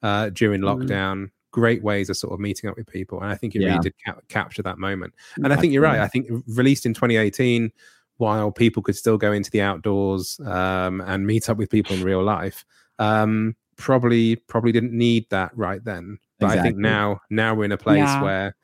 uh, 0.02 0.30
during 0.30 0.60
Mm. 0.62 0.66
lockdown. 0.86 1.30
Great 1.50 1.82
ways 1.82 2.10
of 2.10 2.16
sort 2.18 2.34
of 2.34 2.40
meeting 2.40 2.68
up 2.68 2.76
with 2.76 2.86
people, 2.86 3.20
and 3.22 3.30
I 3.30 3.34
think 3.34 3.54
it 3.54 3.62
Yeah. 3.62 3.68
really 3.68 3.80
did 3.80 3.94
ca- 4.04 4.20
capture 4.28 4.62
that 4.62 4.78
moment. 4.78 5.14
And 5.42 5.52
I 5.52 5.56
think 5.56 5.72
you're 5.72 5.82
right. 5.82 6.00
I 6.00 6.06
think 6.08 6.28
released 6.46 6.84
in 6.84 6.92
2018, 6.92 7.72
while 8.18 8.52
people 8.52 8.82
could 8.82 8.96
still 8.96 9.16
go 9.16 9.32
into 9.32 9.50
the 9.50 9.62
outdoors 9.62 10.38
um, 10.44 11.00
and 11.00 11.26
meet 11.26 11.48
up 11.48 11.56
with 11.56 11.70
people 11.70 11.96
in 11.96 12.02
real 12.04 12.22
life, 12.22 12.66
um, 12.98 13.56
probably 13.76 14.36
probably 14.36 14.72
didn't 14.72 14.92
need 14.92 15.26
that 15.30 15.56
right 15.56 15.82
then. 15.84 16.18
But 16.38 16.58
I 16.58 16.62
think 16.62 16.76
now 16.76 17.20
now 17.30 17.54
we're 17.54 17.64
in 17.64 17.72
a 17.72 17.78
place 17.78 17.98
Yeah. 17.98 18.22
where 18.22 18.56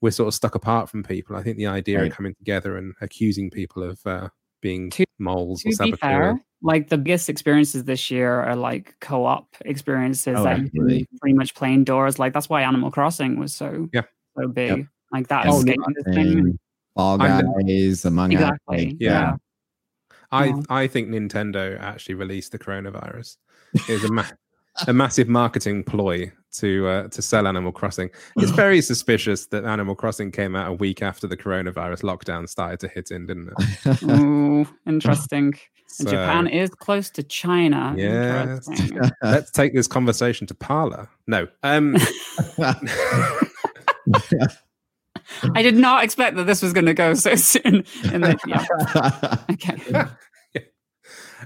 we're 0.00 0.10
sort 0.10 0.28
of 0.28 0.34
stuck 0.34 0.54
apart 0.54 0.88
from 0.90 1.02
people. 1.04 1.36
I 1.36 1.42
think 1.42 1.56
the 1.58 1.66
idea 1.68 2.00
Right. 2.00 2.10
of 2.10 2.16
coming 2.16 2.34
together 2.34 2.76
and 2.76 2.94
accusing 3.00 3.50
people 3.50 3.82
of 3.84 4.00
uh, 4.04 4.28
being 4.60 4.90
To- 4.90 5.04
moles 5.18 5.62
to 5.62 5.70
or 5.80 5.84
be 5.86 5.92
fair, 5.92 6.40
like 6.62 6.88
the 6.88 6.98
biggest 6.98 7.28
experiences 7.28 7.84
this 7.84 8.10
year 8.10 8.40
are 8.40 8.56
like 8.56 8.96
co-op 9.00 9.46
experiences 9.64 10.36
Oh, 10.38 10.44
that 10.44 10.58
you 10.58 10.64
absolutely. 10.64 11.08
pretty 11.20 11.34
much 11.34 11.54
play 11.54 11.72
indoors. 11.72 12.18
Like 12.18 12.32
that's 12.32 12.48
why 12.48 12.62
Animal 12.62 12.90
Crossing 12.90 13.38
was 13.38 13.54
so 13.54 13.88
Yeah. 13.92 14.02
so 14.36 14.48
big. 14.48 14.88
Like 15.12 15.28
that 15.28 15.46
Oh, 15.46 15.58
escape 15.58 15.78
thing. 16.06 16.38
And 16.38 16.58
Fall 16.96 17.20
I'm 17.22 17.44
the- 17.44 17.64
Guys, 17.66 18.04
Among 18.04 18.34
Us. 18.34 18.40
Exactly. 18.42 18.86
like, 18.86 18.96
Yeah. 19.00 19.36
I 20.32 20.54
I 20.70 20.86
think 20.86 21.08
Nintendo 21.10 21.78
actually 21.80 22.14
released 22.14 22.52
the 22.52 22.58
coronavirus. 22.58 23.36
It 23.74 23.88
was 23.88 24.04
a 24.04 24.12
ma- 24.12 24.24
a 24.86 24.92
massive 24.92 25.28
marketing 25.28 25.84
ploy 25.84 26.32
to 26.52 26.86
uh, 26.86 27.08
to 27.08 27.22
sell 27.22 27.46
Animal 27.46 27.72
Crossing. 27.72 28.10
It's 28.36 28.50
very 28.50 28.80
suspicious 28.82 29.46
that 29.46 29.64
Animal 29.64 29.94
Crossing 29.94 30.30
came 30.30 30.54
out 30.54 30.68
a 30.68 30.72
week 30.72 31.02
after 31.02 31.26
the 31.26 31.36
coronavirus 31.36 32.02
lockdown 32.02 32.48
started 32.48 32.80
to 32.80 32.88
hit 32.88 33.10
in, 33.10 33.26
didn't 33.26 33.50
it? 33.58 34.02
Ooh, 34.04 34.66
interesting. 34.86 35.54
And 35.98 36.08
So, 36.08 36.12
Japan 36.12 36.46
is 36.46 36.70
close 36.70 37.10
to 37.10 37.22
China. 37.22 37.92
Yes. 37.94 38.66
Interesting. 38.66 39.10
let's 39.22 39.50
take 39.50 39.74
this 39.74 39.86
conversation 39.86 40.46
to 40.46 40.54
Parler. 40.54 41.06
No, 41.26 41.46
um, 41.62 41.98
I 45.54 45.62
did 45.62 45.76
not 45.76 46.02
expect 46.02 46.36
that 46.36 46.46
this 46.46 46.62
was 46.62 46.72
going 46.72 46.86
to 46.86 46.94
go 46.94 47.12
so 47.12 47.34
soon. 47.34 47.84
And 48.10 48.24
then, 48.24 48.38
yeah, 48.46 48.64
okay. 49.50 49.76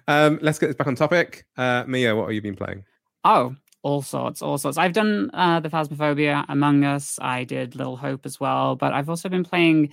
um, 0.07 0.39
let's 0.43 0.61
get 0.61 0.69
this 0.69 0.77
back 0.77 0.87
on 0.87 0.95
topic. 0.95 1.45
Uh, 1.57 1.83
Mia, 1.89 2.15
what 2.15 2.27
have 2.27 2.33
you 2.33 2.43
been 2.43 2.55
playing? 2.55 2.85
Oh, 3.27 3.57
all 3.83 4.03
sorts, 4.03 4.41
all 4.41 4.57
sorts. 4.57 4.79
I've 4.79 4.93
done 4.93 5.31
uh, 5.35 5.59
the 5.59 5.69
Phasmophobia, 5.69 6.45
Among 6.49 6.85
Us. 6.85 7.19
I 7.21 7.43
did 7.43 7.75
Little 7.75 7.97
Hope 7.97 8.25
as 8.25 8.39
well, 8.39 8.77
but 8.77 8.93
I've 8.93 9.09
also 9.09 9.29
been 9.29 9.43
playing 9.45 9.91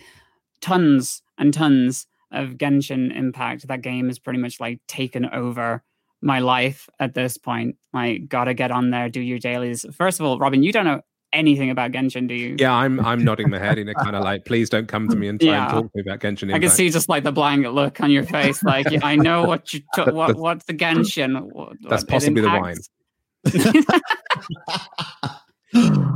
tons 0.61 1.23
and 1.39 1.51
tons 1.51 2.05
of 2.31 2.51
Genshin 2.51 3.15
Impact. 3.15 3.67
That 3.67 3.81
game 3.81 4.09
is 4.09 4.19
pretty 4.19 4.37
much 4.39 4.59
like 4.59 4.79
taken 4.87 5.25
over 5.25 5.83
my 6.21 6.39
life 6.39 6.87
at 6.99 7.15
this 7.15 7.37
point. 7.37 7.75
Like, 7.91 8.27
gotta 8.27 8.53
get 8.53 8.69
on 8.69 8.91
there, 8.91 9.09
do 9.09 9.19
your 9.19 9.39
dailies. 9.39 9.83
First 9.91 10.19
of 10.19 10.27
all, 10.27 10.37
Robin, 10.37 10.61
you 10.61 10.71
don't 10.71 10.85
know 10.85 11.01
anything 11.33 11.71
about 11.71 11.91
Genshin, 11.91 12.27
do 12.27 12.35
you? 12.35 12.55
Yeah, 12.59 12.71
I'm 12.73 12.99
I'm 12.99 13.23
nodding 13.23 13.49
my 13.49 13.57
head 13.59 13.79
in 13.79 13.89
a 13.89 13.95
kind 13.95 14.15
of 14.15 14.23
like, 14.23 14.45
please 14.45 14.69
don't 14.69 14.87
come 14.87 15.09
to 15.09 15.15
me 15.15 15.27
and 15.27 15.39
try 15.39 15.49
Yeah. 15.51 15.63
and 15.63 15.71
talk 15.71 15.83
to 15.85 15.91
me 15.95 16.01
about 16.01 16.19
Genshin 16.19 16.53
I 16.53 16.59
can 16.59 16.69
see 16.69 16.89
just 16.91 17.09
like 17.09 17.23
the 17.23 17.31
blank 17.31 17.65
look 17.65 17.99
on 17.99 18.11
your 18.11 18.23
face. 18.23 18.61
Like 18.63 18.85
I 19.03 19.15
know 19.15 19.43
what 19.43 19.73
you 19.73 19.81
t- 19.95 20.11
what 20.11 20.35
what's 20.35 20.65
the 20.65 20.73
Genshin. 20.73 21.41
What, 21.51 21.77
that's 21.89 22.03
possibly 22.03 22.41
the 22.41 22.55
impacts. 22.55 22.89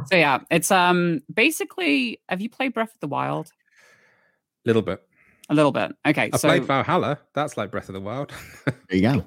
So 0.10 0.16
yeah, 0.16 0.40
it's 0.52 0.72
um 0.72 1.22
basically. 1.34 2.22
Have 2.30 2.42
you 2.42 2.50
played 2.50 2.74
Breath 2.74 2.94
of 2.94 3.00
the 3.00 3.08
Wild? 3.08 3.52
A 4.66 4.70
little 4.70 4.82
bit. 4.82 5.02
A 5.50 5.56
little 5.56 5.72
bit. 5.72 5.94
Okay. 6.06 6.30
I 6.32 6.38
so 6.38 6.48
played 6.48 6.66
Valhalla. 6.66 7.20
That's 7.34 7.58
like 7.58 7.72
Breath 7.72 7.90
of 7.90 7.94
the 7.94 8.02
Wild. 8.02 8.32
There 8.66 8.76
you 8.98 9.02
go. 9.02 9.26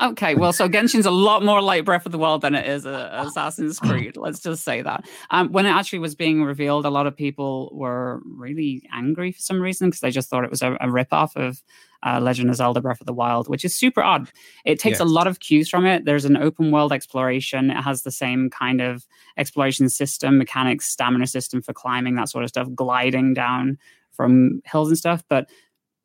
Okay, 0.00 0.36
well, 0.36 0.52
so 0.52 0.68
Genshin's 0.68 1.06
a 1.06 1.10
lot 1.10 1.44
more 1.44 1.60
like 1.60 1.84
Breath 1.84 2.06
of 2.06 2.12
the 2.12 2.18
Wild 2.18 2.42
than 2.42 2.54
it 2.54 2.66
is 2.66 2.86
uh, 2.86 3.24
Assassin's 3.26 3.78
Creed. 3.80 4.16
Let's 4.16 4.40
just 4.40 4.62
say 4.62 4.80
that. 4.80 5.04
Um, 5.30 5.50
when 5.50 5.66
it 5.66 5.70
actually 5.70 5.98
was 5.98 6.14
being 6.14 6.44
revealed, 6.44 6.86
a 6.86 6.90
lot 6.90 7.08
of 7.08 7.16
people 7.16 7.70
were 7.72 8.22
really 8.24 8.88
angry 8.92 9.32
for 9.32 9.40
some 9.40 9.60
reason 9.60 9.88
because 9.88 10.00
they 10.00 10.12
just 10.12 10.30
thought 10.30 10.44
it 10.44 10.50
was 10.50 10.62
a, 10.62 10.74
a 10.74 10.86
ripoff 10.86 11.34
of 11.34 11.64
uh, 12.06 12.20
Legend 12.20 12.48
of 12.48 12.54
Zelda 12.54 12.80
Breath 12.80 13.00
of 13.00 13.06
the 13.06 13.12
Wild, 13.12 13.48
which 13.48 13.64
is 13.64 13.74
super 13.74 14.00
odd. 14.00 14.30
It 14.64 14.78
takes 14.78 15.00
a 15.00 15.04
lot 15.04 15.26
of 15.26 15.40
cues 15.40 15.68
from 15.68 15.84
it. 15.84 16.04
There's 16.04 16.24
an 16.24 16.36
open 16.36 16.70
world 16.70 16.92
exploration. 16.92 17.70
It 17.70 17.82
has 17.82 18.02
the 18.02 18.12
same 18.12 18.50
kind 18.50 18.80
of 18.80 19.04
exploration 19.36 19.88
system, 19.88 20.38
mechanics, 20.38 20.86
stamina 20.86 21.26
system 21.26 21.60
for 21.60 21.72
climbing, 21.72 22.14
that 22.14 22.28
sort 22.28 22.44
of 22.44 22.50
stuff, 22.50 22.68
gliding 22.72 23.34
down 23.34 23.78
from 24.12 24.60
hills 24.64 24.88
and 24.88 24.98
stuff. 24.98 25.24
But 25.28 25.50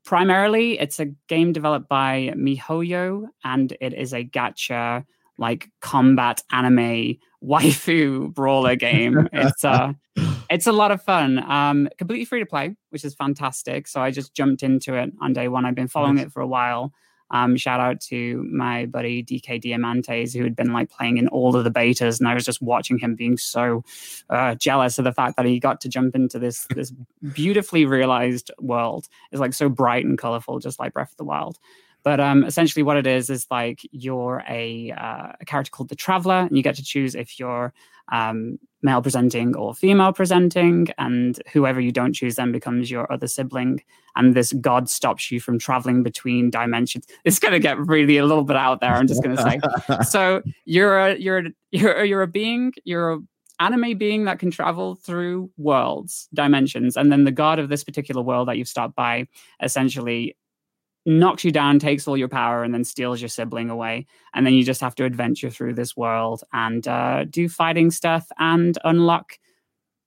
primarily 0.05 0.79
it's 0.79 0.99
a 0.99 1.05
game 1.27 1.53
developed 1.53 1.87
by 1.89 2.33
mihoyo 2.35 3.25
and 3.43 3.75
it 3.81 3.93
is 3.93 4.13
a 4.13 4.23
gacha 4.23 5.05
like 5.37 5.69
combat 5.81 6.41
anime 6.51 7.15
waifu 7.43 8.33
brawler 8.33 8.75
game. 8.75 9.27
It's 9.33 9.63
uh 9.65 9.93
it's 10.49 10.67
a 10.67 10.71
lot 10.71 10.91
of 10.91 11.01
fun. 11.01 11.39
Um 11.49 11.89
completely 11.97 12.25
free 12.25 12.39
to 12.39 12.45
play 12.45 12.75
which 12.89 13.03
is 13.05 13.13
fantastic. 13.15 13.87
So 13.87 14.01
i 14.01 14.11
just 14.11 14.33
jumped 14.35 14.63
into 14.63 14.95
it 14.95 15.11
on 15.21 15.33
day 15.33 15.47
one. 15.47 15.65
I've 15.65 15.75
been 15.75 15.87
following 15.87 16.15
Nice. 16.15 16.25
it 16.27 16.31
for 16.31 16.41
a 16.41 16.47
while 16.47 16.93
um 17.33 17.57
shout 17.57 17.81
out 17.81 17.99
to 17.99 18.47
my 18.49 18.85
buddy 18.85 19.21
dk 19.21 19.61
diamantes 19.61 20.33
who 20.35 20.43
had 20.43 20.55
been 20.55 20.71
like 20.71 20.89
playing 20.89 21.17
in 21.17 21.27
all 21.27 21.55
of 21.55 21.65
the 21.65 21.71
betas 21.71 22.19
and 22.19 22.27
i 22.29 22.33
was 22.33 22.45
just 22.45 22.61
watching 22.61 22.97
him 22.97 23.15
being 23.15 23.37
so 23.37 23.83
uh 24.29 24.55
jealous 24.55 24.97
of 24.97 25.03
the 25.03 25.11
fact 25.11 25.35
that 25.35 25.45
he 25.45 25.59
got 25.59 25.81
to 25.81 25.89
jump 25.89 26.15
into 26.15 26.39
this 26.39 26.65
this 26.75 26.93
beautifully 27.33 27.85
realized 27.85 28.51
world 28.59 29.07
is 29.31 29.39
like 29.39 29.53
so 29.53 29.69
bright 29.69 30.05
and 30.05 30.17
colorful, 30.17 30.59
just 30.59 30.79
like 30.79 30.93
Breath 30.93 31.11
of 31.11 31.17
the 31.17 31.23
Wild. 31.23 31.59
But 32.03 32.19
um, 32.19 32.43
essentially, 32.43 32.83
what 32.83 32.97
it 32.97 33.07
is 33.07 33.29
is 33.29 33.47
like 33.49 33.79
you're 33.91 34.43
a, 34.47 34.91
uh, 34.91 35.31
a 35.39 35.45
character 35.45 35.71
called 35.71 35.89
the 35.89 35.95
Traveler, 35.95 36.39
and 36.39 36.55
you 36.57 36.63
get 36.63 36.75
to 36.75 36.83
choose 36.83 37.15
if 37.15 37.39
you're 37.39 37.73
um, 38.11 38.59
male 38.81 39.01
presenting 39.01 39.55
or 39.55 39.73
female 39.73 40.11
presenting, 40.11 40.87
and 40.97 41.41
whoever 41.53 41.79
you 41.79 41.91
don't 41.91 42.13
choose 42.13 42.35
then 42.35 42.51
becomes 42.51 42.91
your 42.91 43.11
other 43.11 43.27
sibling. 43.27 43.81
And 44.15 44.35
this 44.35 44.53
god 44.53 44.89
stops 44.89 45.31
you 45.31 45.39
from 45.39 45.57
traveling 45.57 46.03
between 46.03 46.49
dimensions. 46.49 47.07
It's 47.23 47.39
going 47.39 47.53
to 47.53 47.59
get 47.59 47.79
really 47.79 48.17
a 48.17 48.25
little 48.25 48.43
bit 48.43 48.57
out 48.57 48.81
there. 48.81 48.93
I'm 48.93 49.07
just 49.07 49.23
going 49.23 49.37
to 49.37 49.41
say 49.41 50.03
so 50.03 50.43
you're 50.65 50.99
a 50.99 51.15
you're 51.15 51.39
a, 51.39 51.51
you're 51.71 51.93
a, 51.93 52.07
you're 52.07 52.21
a 52.21 52.27
being 52.27 52.73
you're 52.83 53.13
a 53.13 53.19
anime 53.59 53.97
being 53.97 54.25
that 54.25 54.39
can 54.39 54.51
travel 54.51 54.95
through 54.95 55.49
worlds 55.57 56.27
dimensions 56.33 56.97
and 56.97 57.11
then 57.11 57.23
the 57.23 57.31
god 57.31 57.59
of 57.59 57.69
this 57.69 57.83
particular 57.83 58.21
world 58.21 58.47
that 58.47 58.57
you've 58.57 58.67
stopped 58.67 58.95
by 58.95 59.27
essentially 59.61 60.35
knocks 61.05 61.43
you 61.43 61.51
down 61.51 61.79
takes 61.79 62.07
all 62.07 62.15
your 62.17 62.29
power 62.29 62.63
and 62.63 62.73
then 62.73 62.83
steals 62.83 63.21
your 63.21 63.27
sibling 63.29 63.69
away 63.69 64.05
and 64.33 64.45
then 64.45 64.53
you 64.53 64.63
just 64.63 64.79
have 64.81 64.95
to 64.95 65.03
adventure 65.03 65.49
through 65.49 65.73
this 65.73 65.97
world 65.97 66.43
and 66.53 66.87
uh, 66.87 67.25
do 67.25 67.49
fighting 67.49 67.91
stuff 67.91 68.25
and 68.39 68.77
unlock 68.85 69.37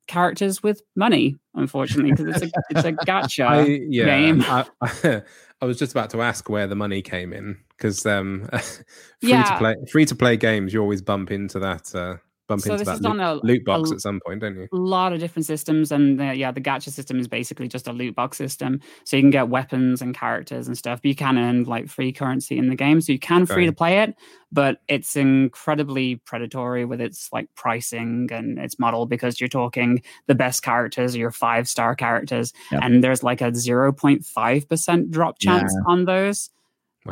characters 0.06 0.62
with 0.62 0.82
money 0.94 1.36
unfortunately 1.54 2.12
because 2.12 2.40
it's 2.40 2.54
a 2.54 2.60
it's 2.70 2.84
a 2.84 2.92
gacha 3.06 3.46
I, 3.46 3.62
yeah, 3.88 4.04
game. 4.04 4.42
I, 4.46 4.64
I, 4.80 5.22
I 5.60 5.64
was 5.66 5.78
just 5.78 5.92
about 5.92 6.10
to 6.10 6.22
ask 6.22 6.48
where 6.48 6.66
the 6.66 6.76
money 6.76 7.02
came 7.02 7.32
in 7.32 7.58
because 7.76 8.06
um, 8.06 8.48
free 9.20 9.30
Yeah. 9.30 9.42
to 9.42 9.58
play 9.58 9.74
free 9.90 10.04
to 10.06 10.14
play 10.14 10.36
games, 10.36 10.72
you 10.72 10.80
always 10.80 11.02
bump 11.02 11.30
into 11.30 11.58
that 11.58 11.94
uh, 11.94 12.16
bump 12.46 12.62
So 12.62 12.72
into 12.72 12.84
that 12.84 12.94
is 12.96 13.00
loot, 13.00 13.10
on 13.10 13.20
a- 13.20 13.34
loot 13.44 13.64
box 13.64 13.90
a- 13.90 13.94
at 13.94 14.00
some 14.00 14.20
point, 14.26 14.40
don't 14.40 14.56
you? 14.56 14.68
A 14.72 14.76
lot 14.76 15.12
of 15.12 15.20
different 15.20 15.46
systems 15.46 15.90
and 15.92 16.18
the, 16.20 16.34
yeah 16.34 16.50
the 16.50 16.60
gacha 16.60 16.90
system 16.90 17.18
is 17.18 17.28
basically 17.28 17.68
just 17.68 17.86
a 17.88 17.92
loot 17.92 18.14
box 18.14 18.36
system 18.36 18.80
so 19.04 19.16
you 19.16 19.22
can 19.22 19.30
get 19.30 19.48
weapons 19.48 20.00
and 20.02 20.14
characters 20.16 20.66
and 20.66 20.76
stuff 20.78 21.00
but 21.02 21.08
you 21.08 21.14
can 21.14 21.38
earn 21.38 21.64
like 21.64 21.88
free 21.88 22.12
currency 22.12 22.58
in 22.58 22.68
the 22.68 22.76
game 22.76 23.00
so 23.00 23.12
you 23.12 23.18
can 23.18 23.46
free 23.46 23.66
to 23.66 23.72
play 23.72 23.98
it 24.00 24.14
but 24.52 24.78
it's 24.88 25.16
incredibly 25.16 26.16
predatory 26.16 26.84
with 26.84 27.00
its 27.00 27.28
like 27.32 27.48
pricing 27.56 28.28
and 28.30 28.58
its 28.58 28.78
model 28.78 29.06
because 29.06 29.40
you're 29.40 29.48
talking 29.48 30.00
the 30.26 30.34
best 30.34 30.62
characters 30.62 31.16
your 31.16 31.30
five 31.32 31.68
star 31.68 31.94
characters 31.94 32.52
Yep. 32.70 32.80
and 32.84 33.02
there's 33.04 33.22
like 33.22 33.40
a 33.40 33.50
0.5% 33.50 35.10
drop 35.10 35.38
chance 35.38 35.74
on 35.86 36.04
those 36.04 36.50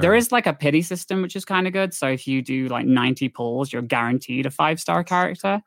there 0.01 0.15
is 0.15 0.33
like 0.33 0.47
a 0.47 0.53
pity 0.53 0.83
system, 0.83 1.23
which 1.23 1.37
is 1.37 1.45
kind 1.45 1.67
of 1.67 1.73
good. 1.73 1.95
So 1.95 2.09
if 2.09 2.27
you 2.27 2.43
do 2.43 2.69
like 2.69 2.87
90 2.87 3.29
pulls, 3.31 3.73
you're 3.73 3.83
guaranteed 3.83 4.47
a 4.47 4.51
five 4.51 4.81
star 4.81 5.03
character, 5.05 5.63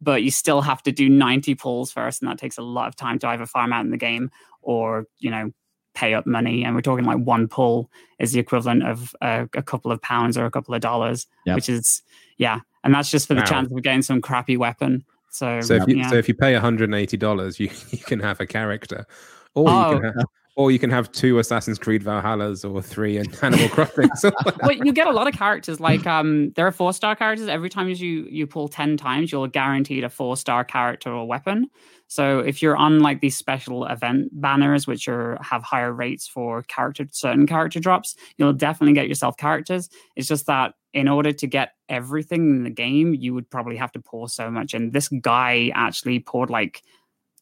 but 0.00 0.22
you 0.22 0.30
still 0.30 0.60
have 0.62 0.82
to 0.84 0.92
do 0.92 1.08
90 1.08 1.54
pulls 1.56 1.92
first. 1.92 2.22
And 2.22 2.30
that 2.30 2.38
takes 2.38 2.58
a 2.58 2.62
lot 2.62 2.88
of 2.88 2.96
time 2.96 3.18
to 3.20 3.28
either 3.28 3.46
farm 3.46 3.72
out 3.72 3.84
in 3.84 3.90
the 3.90 3.96
game 3.96 4.30
or, 4.62 5.06
you 5.18 5.30
know, 5.30 5.50
pay 5.94 6.14
up 6.14 6.26
money. 6.26 6.64
And 6.64 6.74
we're 6.74 6.80
talking 6.82 7.04
like 7.04 7.18
one 7.18 7.48
pull 7.48 7.90
is 8.18 8.32
the 8.32 8.40
equivalent 8.40 8.86
of 8.86 9.14
uh, 9.20 9.46
a 9.54 9.62
couple 9.62 9.90
of 9.92 10.00
pounds 10.02 10.38
or 10.38 10.44
a 10.46 10.50
couple 10.50 10.74
of 10.74 10.80
dollars, 10.80 11.26
Yep. 11.46 11.56
which 11.56 11.68
is, 11.68 12.02
yeah. 12.36 12.60
And 12.84 12.94
that's 12.94 13.10
just 13.10 13.26
for 13.26 13.34
the 13.34 13.40
Wow. 13.40 13.46
chance 13.46 13.72
of 13.72 13.82
getting 13.82 14.02
some 14.02 14.20
crappy 14.22 14.56
weapon. 14.56 15.04
So, 15.30 15.60
So 15.60 15.74
if 15.74 15.86
you 15.88 15.96
yeah. 15.98 16.08
so 16.10 16.16
if 16.16 16.26
you 16.28 16.34
pay 16.34 16.52
one 16.54 16.60
hundred 16.62 16.84
and 16.84 16.94
eighty 16.94 17.16
dollars, 17.16 17.60
you 17.60 17.70
you 17.90 17.98
can 17.98 18.18
have 18.20 18.40
a 18.40 18.46
character, 18.46 19.06
or 19.54 19.68
Oh. 19.68 19.92
you 19.92 20.00
can 20.00 20.12
have, 20.14 20.24
or 20.60 20.70
you 20.70 20.78
can 20.78 20.90
have 20.90 21.10
two 21.10 21.38
Assassin's 21.38 21.78
Creed 21.78 22.04
Valhallas 22.04 22.70
or 22.70 22.82
three 22.82 23.16
and 23.16 23.34
Animal 23.42 23.70
Crossing. 23.70 24.10
Well, 24.62 24.72
you 24.72 24.92
get 24.92 25.06
a 25.06 25.10
lot 25.10 25.26
of 25.26 25.32
characters. 25.32 25.80
Like 25.80 26.06
um, 26.06 26.50
there 26.50 26.66
are 26.66 26.70
four 26.70 26.92
star 26.92 27.16
characters. 27.16 27.48
Every 27.48 27.70
time 27.70 27.88
you 27.88 28.26
you 28.30 28.46
pull 28.46 28.68
ten 28.68 28.98
times, 28.98 29.32
you're 29.32 29.48
guaranteed 29.48 30.04
a 30.04 30.10
four 30.10 30.36
star 30.36 30.62
character 30.64 31.10
or 31.10 31.26
weapon. 31.26 31.70
So 32.08 32.40
if 32.40 32.60
you're 32.60 32.76
on 32.76 32.98
like 33.00 33.22
these 33.22 33.38
special 33.38 33.86
event 33.86 34.28
banners, 34.32 34.86
which 34.86 35.08
are 35.08 35.38
have 35.40 35.62
higher 35.62 35.94
rates 35.94 36.28
for 36.28 36.62
character 36.64 37.06
certain 37.10 37.46
character 37.46 37.80
drops, 37.80 38.14
you'll 38.36 38.52
definitely 38.52 38.92
get 38.92 39.08
yourself 39.08 39.38
characters. 39.38 39.88
It's 40.14 40.28
just 40.28 40.44
that 40.46 40.74
in 40.92 41.08
order 41.08 41.32
to 41.32 41.46
get 41.46 41.70
everything 41.88 42.50
in 42.50 42.64
the 42.64 42.70
game, 42.70 43.14
you 43.14 43.32
would 43.32 43.48
probably 43.48 43.76
have 43.76 43.92
to 43.92 44.00
pour 44.00 44.28
so 44.28 44.50
much. 44.50 44.74
And 44.74 44.92
this 44.92 45.08
guy 45.08 45.70
actually 45.74 46.18
poured 46.18 46.50
like 46.50 46.82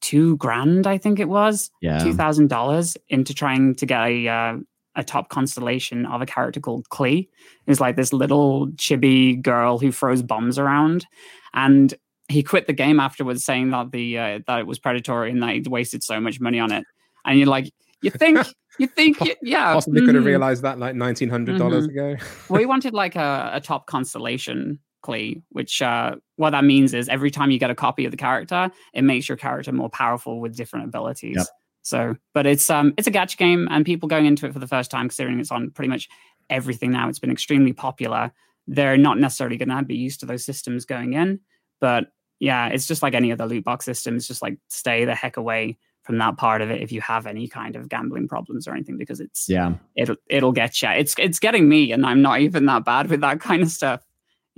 two 0.01 0.37
grand, 0.37 0.87
I 0.87 0.99
think 0.99 1.19
it 1.19 1.29
was 1.29 1.71
Yeah. 1.81 1.99
two 1.99 2.15
thousand 2.15 2.49
dollars 2.49 2.97
into 3.09 3.35
trying 3.35 3.75
to 3.77 3.87
get 3.87 4.01
a 4.03 4.29
uh, 4.29 4.57
a 4.97 5.05
top 5.05 5.29
constellation 5.29 6.07
of 6.07 6.21
a 6.21 6.27
character 6.27 6.61
called 6.61 6.89
Klee. 6.89 7.29
Who's 7.67 7.81
like 7.81 7.97
this 7.97 8.13
little 8.13 8.69
chibi 8.73 9.41
girl 9.41 9.79
who 9.79 9.93
throws 9.93 10.23
bombs 10.23 10.59
around, 10.59 11.07
and 11.55 11.95
he 12.29 12.43
quit 12.43 12.67
the 12.67 12.73
game 12.73 13.01
afterwards, 13.01 13.45
saying 13.45 13.71
that 13.71 13.93
the 13.93 14.19
uh, 14.19 14.39
that 14.47 14.61
it 14.61 14.67
was 14.67 14.79
predatory 14.79 15.31
and 15.31 15.43
that 15.43 15.55
he'd 15.55 15.67
wasted 15.67 16.03
so 16.03 16.21
much 16.21 16.41
money 16.41 16.59
on 16.59 16.73
it. 16.73 16.85
And 17.25 17.39
you're 17.39 17.49
like, 17.49 17.71
you 18.03 18.11
think, 18.11 18.47
you 18.79 18.87
think, 18.97 19.19
yeah, 19.43 19.73
possibly 19.73 20.05
could 20.05 20.15
have 20.15 20.25
mhm. 20.25 20.29
realized 20.29 20.63
that 20.63 20.79
like 20.79 20.95
nineteen 20.95 21.29
hundred 21.29 21.59
dollars 21.59 21.87
ago. 21.87 22.17
Well, 22.49 22.61
he 22.61 22.67
wanted 22.75 22.95
like 22.95 23.17
a, 23.17 23.51
a 23.55 23.61
top 23.61 23.87
constellation 23.87 24.79
Klee, 25.05 25.43
which 25.51 25.81
uh, 25.81 26.17
what 26.37 26.51
that 26.51 26.65
means 26.65 26.95
is 26.95 27.09
every 27.09 27.31
time 27.31 27.51
you 27.51 27.59
get 27.59 27.71
a 27.71 27.75
copy 27.75 28.05
of 28.05 28.11
the 28.11 28.17
character, 28.17 28.71
it 28.93 29.03
makes 29.03 29.29
your 29.29 29.37
character 29.37 29.73
more 29.73 29.91
powerful 29.91 30.41
with 30.41 30.57
different 30.57 30.87
abilities. 30.87 31.37
Yep. 31.37 31.47
So, 31.83 32.17
but 32.35 32.47
it's 32.47 32.69
um 32.69 32.93
it's 32.99 33.07
a 33.09 33.11
gacha 33.11 33.37
game, 33.37 33.69
and 33.71 33.87
people 33.87 34.09
going 34.09 34.27
into 34.27 34.47
it 34.47 34.53
for 34.53 34.59
the 34.59 34.67
first 34.67 34.91
time, 34.91 35.09
considering 35.09 35.41
it's 35.41 35.51
on 35.53 35.71
pretty 35.71 35.89
much 35.89 36.09
everything 36.51 36.91
now, 36.91 37.09
it's 37.09 37.19
been 37.19 37.31
extremely 37.31 37.73
popular. 37.73 38.33
They're 38.67 38.99
not 38.99 39.19
necessarily 39.19 39.57
going 39.57 39.71
to 39.71 39.83
be 39.83 39.97
used 39.97 40.21
to 40.21 40.27
those 40.27 40.45
systems 40.45 40.85
going 40.85 41.15
in, 41.15 41.41
but 41.81 42.09
yeah, 42.41 42.69
it's 42.69 42.87
just 42.87 43.03
like 43.03 43.15
any 43.15 43.33
other 43.33 43.47
loot 43.47 43.65
box 43.65 43.85
system. 43.85 44.17
It's 44.17 44.29
just 44.29 44.43
like 44.43 44.59
stay 44.69 45.05
the 45.05 45.15
heck 45.15 45.37
away 45.39 45.79
from 46.03 46.19
that 46.19 46.37
part 46.37 46.63
of 46.63 46.71
it 46.71 46.81
if 46.83 46.93
you 46.93 47.01
have 47.01 47.27
any 47.27 47.49
kind 47.49 47.77
of 47.77 47.89
gambling 47.89 48.29
problems 48.29 48.67
or 48.69 48.73
anything, 48.75 48.97
because 48.97 49.21
it's 49.21 49.49
Yeah. 49.49 49.75
it'll 49.97 50.17
it'll 50.29 50.53
get 50.53 50.81
you. 50.83 50.89
It's 50.91 51.15
it's 51.19 51.39
getting 51.39 51.69
me, 51.69 51.93
and 51.93 52.05
I'm 52.05 52.23
not 52.23 52.41
even 52.41 52.67
that 52.67 52.85
bad 52.85 53.09
with 53.09 53.21
that 53.23 53.41
kind 53.41 53.63
of 53.63 53.71
stuff. 53.71 54.03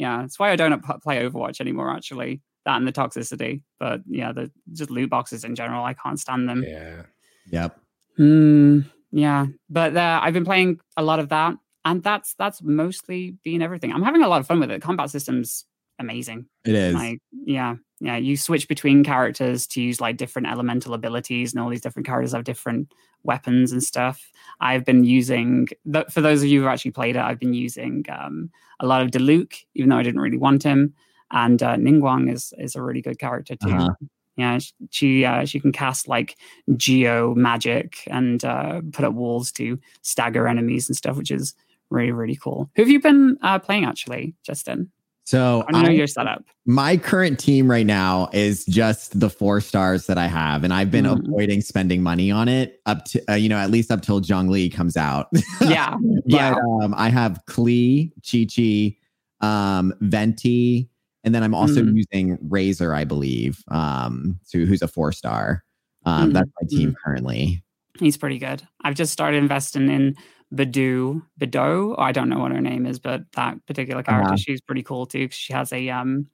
Yeah, 0.00 0.22
that's 0.22 0.38
why 0.38 0.50
I 0.50 0.56
don't 0.56 0.82
play 1.02 1.22
Overwatch 1.22 1.60
anymore. 1.60 1.94
Actually, 1.94 2.40
that 2.64 2.78
and 2.78 2.88
the 2.88 2.92
toxicity. 2.92 3.60
But 3.78 4.00
yeah, 4.06 4.32
the 4.32 4.50
just 4.72 4.90
loot 4.90 5.10
boxes 5.10 5.44
in 5.44 5.54
general, 5.54 5.84
I 5.84 5.92
can't 5.92 6.18
stand 6.18 6.48
them. 6.48 6.64
Yeah, 6.66 7.02
Yep. 7.50 7.78
Hmm, 8.16 8.80
yeah, 9.12 9.46
but 9.68 9.94
uh, 9.94 10.20
I've 10.22 10.32
been 10.32 10.46
playing 10.46 10.80
a 10.96 11.02
lot 11.02 11.18
of 11.18 11.28
that, 11.28 11.54
and 11.84 12.02
that's 12.02 12.34
that's 12.38 12.62
mostly 12.62 13.36
been 13.44 13.60
everything. 13.60 13.92
I'm 13.92 14.02
having 14.02 14.22
a 14.22 14.28
lot 14.28 14.40
of 14.40 14.46
fun 14.46 14.58
with 14.58 14.70
it. 14.70 14.80
Combat 14.80 15.10
systems 15.10 15.66
amazing. 15.98 16.46
It 16.64 16.74
is. 16.74 16.94
Like, 16.94 17.20
yeah, 17.44 17.74
yeah. 18.00 18.16
You 18.16 18.38
switch 18.38 18.68
between 18.68 19.04
characters 19.04 19.66
to 19.66 19.82
use 19.82 20.00
like 20.00 20.16
different 20.16 20.48
elemental 20.48 20.94
abilities, 20.94 21.52
and 21.52 21.62
all 21.62 21.68
these 21.68 21.82
different 21.82 22.06
characters 22.06 22.32
have 22.32 22.44
different 22.44 22.90
weapons 23.24 23.72
and 23.72 23.82
stuff. 23.82 24.30
I've 24.60 24.84
been 24.84 25.04
using, 25.04 25.68
th- 25.90 26.08
for 26.08 26.20
those 26.20 26.42
of 26.42 26.48
you 26.48 26.62
who 26.62 26.68
actually 26.68 26.92
played 26.92 27.16
it, 27.16 27.22
I've 27.22 27.38
been 27.38 27.54
using 27.54 28.04
um, 28.08 28.50
a 28.80 28.86
lot 28.86 29.02
of 29.02 29.10
Diluc, 29.10 29.64
even 29.74 29.90
though 29.90 29.98
I 29.98 30.02
didn't 30.02 30.20
really 30.20 30.38
want 30.38 30.62
him. 30.62 30.94
And 31.32 31.62
uh, 31.62 31.76
Ningguang 31.76 32.32
is 32.32 32.52
is 32.58 32.74
a 32.74 32.82
really 32.82 33.00
good 33.00 33.18
character 33.18 33.54
too. 33.54 33.70
Uh-huh. 33.70 33.94
Yeah, 34.36 34.58
she 34.90 35.24
uh, 35.24 35.44
she 35.44 35.60
can 35.60 35.70
cast 35.70 36.08
like 36.08 36.36
geo 36.76 37.34
magic 37.34 38.02
and 38.06 38.44
uh, 38.44 38.80
put 38.92 39.04
up 39.04 39.12
walls 39.12 39.52
to 39.52 39.78
stagger 40.02 40.48
enemies 40.48 40.88
and 40.88 40.96
stuff, 40.96 41.16
which 41.16 41.30
is 41.30 41.54
really 41.90 42.10
really 42.12 42.36
cool. 42.36 42.70
Who 42.74 42.82
have 42.82 42.88
you 42.88 43.00
been 43.00 43.36
uh, 43.42 43.58
playing 43.58 43.84
actually, 43.84 44.34
Justin? 44.42 44.90
So 45.30 45.64
I 45.72 45.82
know 45.82 45.90
your 45.90 46.08
setup. 46.08 46.42
My 46.66 46.96
current 46.96 47.38
team 47.38 47.70
right 47.70 47.86
now 47.86 48.28
is 48.32 48.64
just 48.64 49.20
the 49.20 49.30
four 49.30 49.60
stars 49.60 50.06
that 50.06 50.18
I 50.18 50.26
have, 50.26 50.64
and 50.64 50.74
I've 50.74 50.90
been 50.90 51.04
mm. 51.04 51.24
avoiding 51.24 51.60
spending 51.60 52.02
money 52.02 52.32
on 52.32 52.48
it 52.48 52.80
up 52.84 53.04
to 53.04 53.22
uh, 53.30 53.34
you 53.34 53.48
know 53.48 53.56
at 53.56 53.70
least 53.70 53.92
up 53.92 54.02
till 54.02 54.20
Zhongli 54.20 54.74
comes 54.74 54.96
out. 54.96 55.28
yeah, 55.60 55.94
but 56.00 56.24
yeah. 56.26 56.56
Um, 56.82 56.96
I 56.96 57.10
have 57.10 57.40
Klee, 57.48 58.10
Qiqi, 58.22 58.96
um, 59.40 59.94
Venti, 60.00 60.88
and 61.22 61.32
then 61.32 61.44
I'm 61.44 61.54
also 61.54 61.80
mm. 61.80 61.94
using 61.94 62.36
Razor, 62.42 62.92
I 62.92 63.04
believe, 63.04 63.62
um, 63.68 64.40
so 64.42 64.58
who's 64.58 64.82
a 64.82 64.88
four 64.88 65.12
star. 65.12 65.62
Um, 66.06 66.30
mm. 66.30 66.32
That's 66.32 66.50
my 66.60 66.66
team 66.68 66.96
currently. 67.04 67.62
He's 68.00 68.16
pretty 68.16 68.38
good. 68.38 68.66
I've 68.82 68.96
just 68.96 69.12
started 69.12 69.36
investing 69.36 69.90
in 69.90 70.16
Badu, 70.54 71.22
Bado. 71.40 71.94
I 71.98 72.12
don't 72.12 72.28
know 72.28 72.38
what 72.38 72.52
her 72.52 72.60
name 72.60 72.86
is, 72.86 72.98
but 72.98 73.24
that 73.32 73.64
particular 73.66 74.02
character, 74.02 74.28
uh-huh. 74.28 74.36
she's 74.36 74.60
pretty 74.60 74.82
cool 74.82 75.06
too. 75.06 75.28
she 75.30 75.52
has 75.52 75.72
a 75.72 75.88
um 75.90 76.26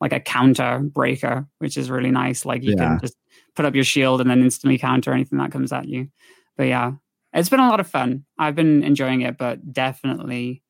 like 0.00 0.12
a 0.12 0.20
counter 0.20 0.80
breaker, 0.80 1.46
which 1.58 1.76
is 1.76 1.90
really 1.90 2.10
nice. 2.10 2.44
Like 2.44 2.62
you 2.62 2.74
yeah. 2.76 2.88
can 2.88 3.00
just 3.00 3.16
put 3.54 3.64
up 3.64 3.74
your 3.74 3.84
shield 3.84 4.20
and 4.20 4.30
then 4.30 4.40
instantly 4.40 4.78
counter 4.78 5.12
anything 5.12 5.38
that 5.38 5.52
comes 5.52 5.72
at 5.72 5.86
you. 5.86 6.08
But 6.56 6.64
yeah, 6.64 6.92
it's 7.32 7.48
been 7.48 7.60
a 7.60 7.68
lot 7.68 7.80
of 7.80 7.86
fun. 7.86 8.24
I've 8.38 8.54
been 8.54 8.82
enjoying 8.82 9.20
it, 9.22 9.36
but 9.36 9.72
definitely 9.72 10.62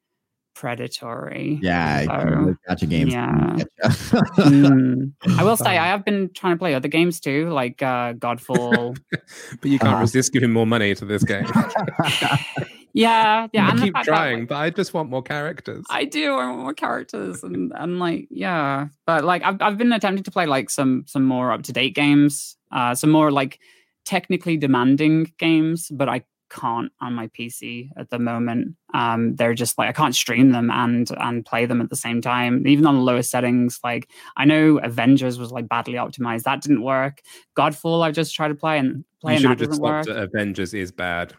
predatory. 0.55 1.59
Yeah, 1.63 2.05
so, 2.05 2.55
gotcha 2.69 2.87
games. 2.87 3.13
Yeah. 3.13 3.57
mm. 3.85 5.13
I 5.39 5.45
will 5.45 5.57
say 5.57 5.79
I 5.79 5.87
have 5.87 6.05
been 6.05 6.31
trying 6.35 6.55
to 6.55 6.59
play 6.59 6.75
other 6.75 6.89
games 6.89 7.21
too, 7.21 7.51
like 7.51 7.83
uh, 7.83 8.13
Godfall. 8.15 8.99
but 9.11 9.71
you 9.71 9.79
can't 9.79 9.97
uh, 9.97 10.01
resist 10.01 10.33
giving 10.33 10.53
more 10.53 10.67
money 10.67 10.95
to 10.95 11.05
this 11.05 11.25
game. 11.25 11.47
Yeah, 12.93 13.47
yeah. 13.53 13.71
I 13.73 13.79
keep 13.79 13.95
trying, 14.03 14.41
that, 14.41 14.49
but 14.49 14.57
I 14.57 14.71
just 14.71 14.95
want 14.95 15.11
more 15.11 15.23
characters. 15.23 15.85
I 15.91 16.05
do. 16.05 16.35
I 16.35 16.47
want 16.47 16.59
more 16.59 16.75
characters, 16.75 17.43
and 17.43 17.73
and 17.75 17.99
like 17.99 18.29
yeah, 18.31 18.89
but 19.07 19.25
like 19.25 19.43
I've 19.43 19.61
I've 19.61 19.79
been 19.79 19.93
attempting 19.93 20.25
to 20.25 20.31
play 20.31 20.47
like 20.47 20.71
some 20.71 21.05
some 21.07 21.25
more 21.25 21.53
up 21.53 21.63
to 21.65 21.73
date 21.73 21.95
games, 21.95 22.57
uh, 22.73 22.95
some 22.95 23.11
more 23.11 23.31
like 23.31 23.61
technically 24.05 24.57
demanding 24.57 25.33
games, 25.39 25.89
but 25.93 26.09
I 26.09 26.25
can't 26.51 26.91
on 27.01 27.15
my 27.15 27.29
PC 27.29 27.91
at 27.97 28.11
the 28.11 28.19
moment. 28.19 28.75
Um, 28.93 29.37
they're 29.37 29.55
just 29.55 29.79
like 29.79 29.89
I 29.89 29.93
can't 29.93 30.15
stream 30.15 30.51
them 30.51 30.69
and 30.71 31.09
and 31.19 31.47
play 31.47 31.67
them 31.67 31.81
at 31.81 31.91
the 31.91 31.97
same 31.97 32.21
time, 32.21 32.67
even 32.67 32.87
on 32.87 32.97
the 32.97 33.03
lowest 33.03 33.31
settings. 33.31 33.79
Like 33.85 34.11
I 34.37 34.45
know 34.45 34.79
Avengers 34.79 35.39
was 35.39 35.53
like 35.53 35.69
badly 35.69 35.95
optimized, 35.95 36.43
that 36.43 36.61
didn't 36.61 36.83
work. 36.83 37.21
Godfall 37.57 38.03
I 38.03 38.11
just 38.11 38.35
tried 38.35 38.49
to 38.49 38.55
play 38.57 38.79
and 38.79 39.05
play 39.21 39.37
you 39.37 39.49
and 39.49 39.59
that 39.59 39.65
just 39.65 39.77
stopped 39.77 40.09
work. 40.09 40.17
Avengers 40.17 40.75
is 40.75 40.91
bad. 40.91 41.35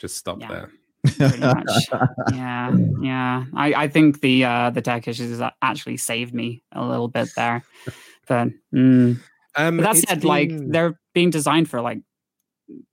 Just 0.00 0.16
stop 0.16 0.40
yeah. 0.40 0.48
there 0.48 0.70
pretty 1.04 1.38
much. 1.40 1.66
yeah, 2.32 2.76
yeah. 3.00 3.44
I, 3.54 3.74
I 3.74 3.88
think 3.88 4.20
the 4.20 4.44
uh, 4.44 4.70
the 4.70 4.82
tech 4.82 5.08
issues 5.08 5.40
actually 5.62 5.96
saved 5.96 6.34
me 6.34 6.62
a 6.72 6.84
little 6.84 7.08
bit 7.08 7.28
there. 7.36 7.64
But, 8.26 8.48
mm. 8.74 9.20
um, 9.56 9.76
but 9.76 9.82
that 9.82 9.96
said, 9.96 10.20
been... 10.20 10.28
like 10.28 10.50
they're 10.52 10.98
being 11.12 11.30
designed 11.30 11.68
for 11.68 11.80
like 11.80 12.00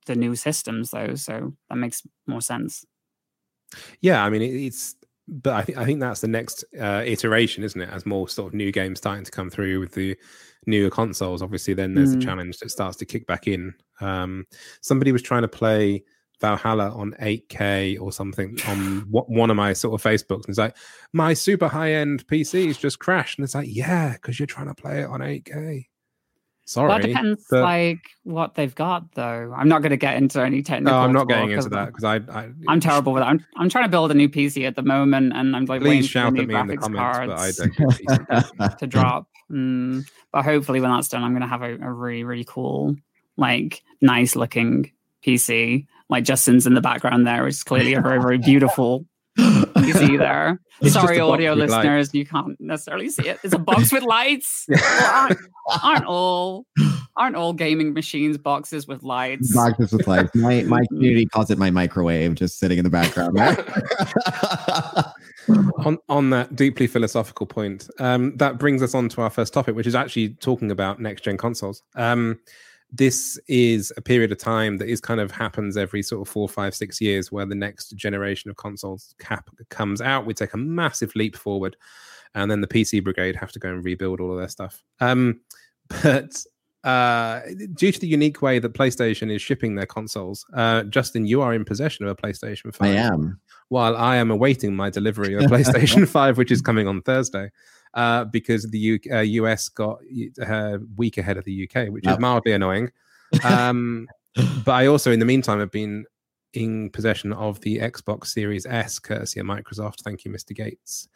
the 0.05 0.15
new 0.15 0.35
systems 0.35 0.91
though, 0.91 1.15
so 1.15 1.53
that 1.69 1.75
makes 1.75 2.03
more 2.27 2.41
sense. 2.41 2.85
Yeah, 4.01 4.23
I 4.23 4.29
mean 4.29 4.41
it's 4.41 4.95
but 5.27 5.53
I 5.53 5.61
think 5.61 5.77
I 5.77 5.85
think 5.85 5.99
that's 6.01 6.21
the 6.21 6.27
next 6.27 6.65
uh, 6.79 7.03
iteration, 7.05 7.63
isn't 7.63 7.79
it? 7.79 7.89
As 7.89 8.05
more 8.05 8.27
sort 8.27 8.49
of 8.49 8.53
new 8.53 8.71
games 8.71 8.99
starting 8.99 9.23
to 9.23 9.31
come 9.31 9.49
through 9.49 9.79
with 9.79 9.93
the 9.93 10.17
newer 10.65 10.89
consoles, 10.89 11.41
obviously, 11.41 11.73
then 11.73 11.93
there's 11.93 12.15
mm. 12.15 12.21
a 12.21 12.25
challenge 12.25 12.57
that 12.57 12.69
starts 12.69 12.97
to 12.97 13.05
kick 13.05 13.25
back 13.27 13.47
in. 13.47 13.73
Um, 14.01 14.45
somebody 14.81 15.11
was 15.11 15.21
trying 15.21 15.43
to 15.43 15.47
play 15.47 16.03
Valhalla 16.41 16.89
on 16.89 17.13
8K 17.21 18.01
or 18.01 18.11
something 18.11 18.57
on 18.67 19.01
one 19.09 19.49
of 19.49 19.55
my 19.55 19.73
sort 19.73 19.99
of 19.99 20.03
Facebooks. 20.03 20.45
And 20.45 20.49
it's 20.49 20.57
like, 20.57 20.75
my 21.13 21.33
super 21.33 21.67
high 21.67 21.93
end 21.93 22.27
PC's 22.27 22.77
just 22.77 22.99
crashed. 22.99 23.37
And 23.37 23.45
it's 23.45 23.55
like, 23.55 23.69
yeah, 23.69 24.13
because 24.13 24.39
you're 24.39 24.47
trying 24.47 24.67
to 24.67 24.75
play 24.75 25.01
it 25.01 25.05
on 25.05 25.21
8K. 25.21 25.85
Sorry. 26.65 26.87
Well, 26.87 26.99
it 26.99 27.07
depends 27.07 27.45
but... 27.49 27.63
like 27.63 27.99
what 28.23 28.55
they've 28.55 28.73
got 28.73 29.13
though. 29.13 29.53
I'm 29.55 29.67
not 29.67 29.81
going 29.81 29.89
to 29.89 29.97
get 29.97 30.15
into 30.15 30.41
any 30.41 30.61
technical. 30.61 30.97
No, 30.97 31.03
I'm 31.03 31.11
not 31.11 31.27
getting 31.27 31.51
into 31.51 31.67
that 31.69 31.87
because 31.87 32.05
I, 32.05 32.15
I 32.31 32.49
I'm 32.67 32.79
terrible 32.79 33.11
with 33.11 33.21
that. 33.21 33.27
I'm, 33.27 33.45
I'm 33.57 33.67
trying 33.67 33.85
to 33.85 33.89
build 33.89 34.09
a 34.11 34.13
new 34.13 34.29
PC 34.29 34.65
at 34.65 34.77
the 34.77 34.81
moment, 34.81 35.33
and 35.35 35.53
I'm 35.53 35.65
like 35.65 35.81
please 35.81 36.07
shout 36.07 36.27
at 36.27 36.47
me 36.47 36.55
in 36.55 36.67
the 36.67 36.77
comments, 36.77 37.57
to 38.77 38.87
drop. 38.87 39.27
Mm, 39.51 40.09
but 40.31 40.45
hopefully, 40.45 40.79
when 40.79 40.91
that's 40.91 41.09
done, 41.09 41.23
I'm 41.23 41.31
going 41.31 41.41
to 41.41 41.47
have 41.47 41.61
a, 41.61 41.73
a 41.73 41.91
really 41.91 42.23
really 42.23 42.45
cool, 42.45 42.95
like 43.35 43.83
nice 43.99 44.37
looking 44.37 44.91
PC 45.25 45.87
like 46.11 46.23
Justin's 46.23 46.67
in 46.67 46.75
the 46.75 46.81
background 46.81 47.25
there, 47.25 47.43
which 47.43 47.55
is 47.55 47.63
clearly 47.63 47.93
a 47.95 48.01
very, 48.01 48.21
very 48.21 48.37
beautiful 48.37 49.05
you 49.37 49.93
see 49.93 50.17
there. 50.17 50.59
It's 50.81 50.93
Sorry, 50.93 51.19
audio 51.19 51.53
listeners, 51.53 52.07
lights. 52.07 52.13
you 52.13 52.25
can't 52.25 52.59
necessarily 52.59 53.09
see 53.09 53.29
it. 53.29 53.39
It's 53.43 53.53
a 53.53 53.59
box 53.59 53.91
with 53.91 54.03
lights. 54.03 54.67
Well, 54.83 55.09
aren't, 55.13 55.39
aren't, 55.83 56.05
all 56.05 56.65
aren't 57.15 57.35
all 57.35 57.53
gaming 57.53 57.93
machines 57.93 58.35
boxes 58.35 58.87
with 58.87 59.03
lights? 59.03 59.53
Boxes 59.53 59.91
with 59.91 60.07
lights. 60.07 60.33
My 60.33 60.63
my 60.63 60.83
community 60.89 61.27
calls 61.27 61.51
it 61.51 61.59
my 61.59 61.69
microwave, 61.69 62.33
just 62.33 62.57
sitting 62.57 62.79
in 62.79 62.83
the 62.83 62.89
background. 62.89 63.37
on 65.85 65.99
on 66.09 66.29
that 66.31 66.55
deeply 66.55 66.87
philosophical 66.87 67.45
point, 67.45 67.87
um, 67.99 68.35
that 68.37 68.57
brings 68.57 68.81
us 68.81 68.95
on 68.95 69.07
to 69.09 69.21
our 69.21 69.29
first 69.29 69.53
topic, 69.53 69.75
which 69.75 69.87
is 69.87 69.93
actually 69.93 70.29
talking 70.29 70.71
about 70.71 70.99
next 70.99 71.21
gen 71.21 71.37
consoles. 71.37 71.83
Um, 71.95 72.39
this 72.91 73.39
is 73.47 73.91
a 73.95 74.01
period 74.01 74.31
of 74.31 74.37
time 74.37 74.77
that 74.77 74.89
is 74.89 74.99
kind 74.99 75.19
of 75.19 75.31
happens 75.31 75.77
every 75.77 76.03
sort 76.03 76.27
of 76.27 76.31
four, 76.31 76.49
five, 76.49 76.75
six 76.75 76.99
years 76.99 77.31
where 77.31 77.45
the 77.45 77.55
next 77.55 77.91
generation 77.91 78.49
of 78.49 78.57
consoles 78.57 79.15
cap 79.19 79.49
comes 79.69 80.01
out. 80.01 80.25
We 80.25 80.33
take 80.33 80.53
a 80.53 80.57
massive 80.57 81.15
leap 81.15 81.37
forward, 81.37 81.77
and 82.35 82.51
then 82.51 82.61
the 82.61 82.67
PC 82.67 83.03
brigade 83.03 83.35
have 83.37 83.51
to 83.53 83.59
go 83.59 83.69
and 83.69 83.83
rebuild 83.83 84.19
all 84.19 84.31
of 84.31 84.37
their 84.37 84.49
stuff. 84.49 84.83
Um, 84.99 85.39
but 86.03 86.43
uh, 86.83 87.41
due 87.73 87.91
to 87.91 87.99
the 87.99 88.07
unique 88.07 88.41
way 88.41 88.59
that 88.59 88.73
PlayStation 88.73 89.33
is 89.33 89.41
shipping 89.41 89.75
their 89.75 89.85
consoles, 89.85 90.45
uh, 90.53 90.83
Justin, 90.83 91.25
you 91.25 91.41
are 91.41 91.53
in 91.53 91.63
possession 91.63 92.05
of 92.05 92.11
a 92.11 92.15
PlayStation 92.15 92.73
5. 92.73 92.87
I 92.87 92.93
am. 92.93 93.39
While 93.69 93.95
I 93.95 94.17
am 94.17 94.31
awaiting 94.31 94.75
my 94.75 94.89
delivery 94.89 95.33
of 95.35 95.43
a 95.43 95.47
PlayStation 95.47 96.07
5, 96.07 96.37
which 96.37 96.51
is 96.51 96.61
coming 96.61 96.87
on 96.87 97.01
Thursday 97.03 97.51
uh, 97.93 98.25
because 98.25 98.63
the 98.69 98.79
U- 98.79 98.99
uh, 99.11 99.19
US 99.19 99.69
got 99.69 99.99
a 100.41 100.79
week 100.95 101.17
ahead 101.17 101.37
of 101.37 101.45
the 101.45 101.67
UK, 101.69 101.89
which 101.89 102.07
is 102.07 102.19
mildly 102.19 102.53
annoying. 102.53 102.91
Um, 103.45 104.09
but 104.65 104.73
I 104.73 104.87
also, 104.87 105.09
in 105.09 105.19
the 105.19 105.25
meantime, 105.25 105.59
have 105.59 105.71
been 105.71 106.03
in 106.53 106.89
possession 106.89 107.31
of 107.33 107.61
the 107.61 107.79
Xbox 107.79 108.27
Series 108.27 108.65
S, 108.65 108.99
courtesy 108.99 109.39
of 109.39 109.45
Microsoft. 109.45 110.01
Thank 110.01 110.25
you, 110.25 110.31
Mr. 110.31 110.55
Gates. 110.55 111.07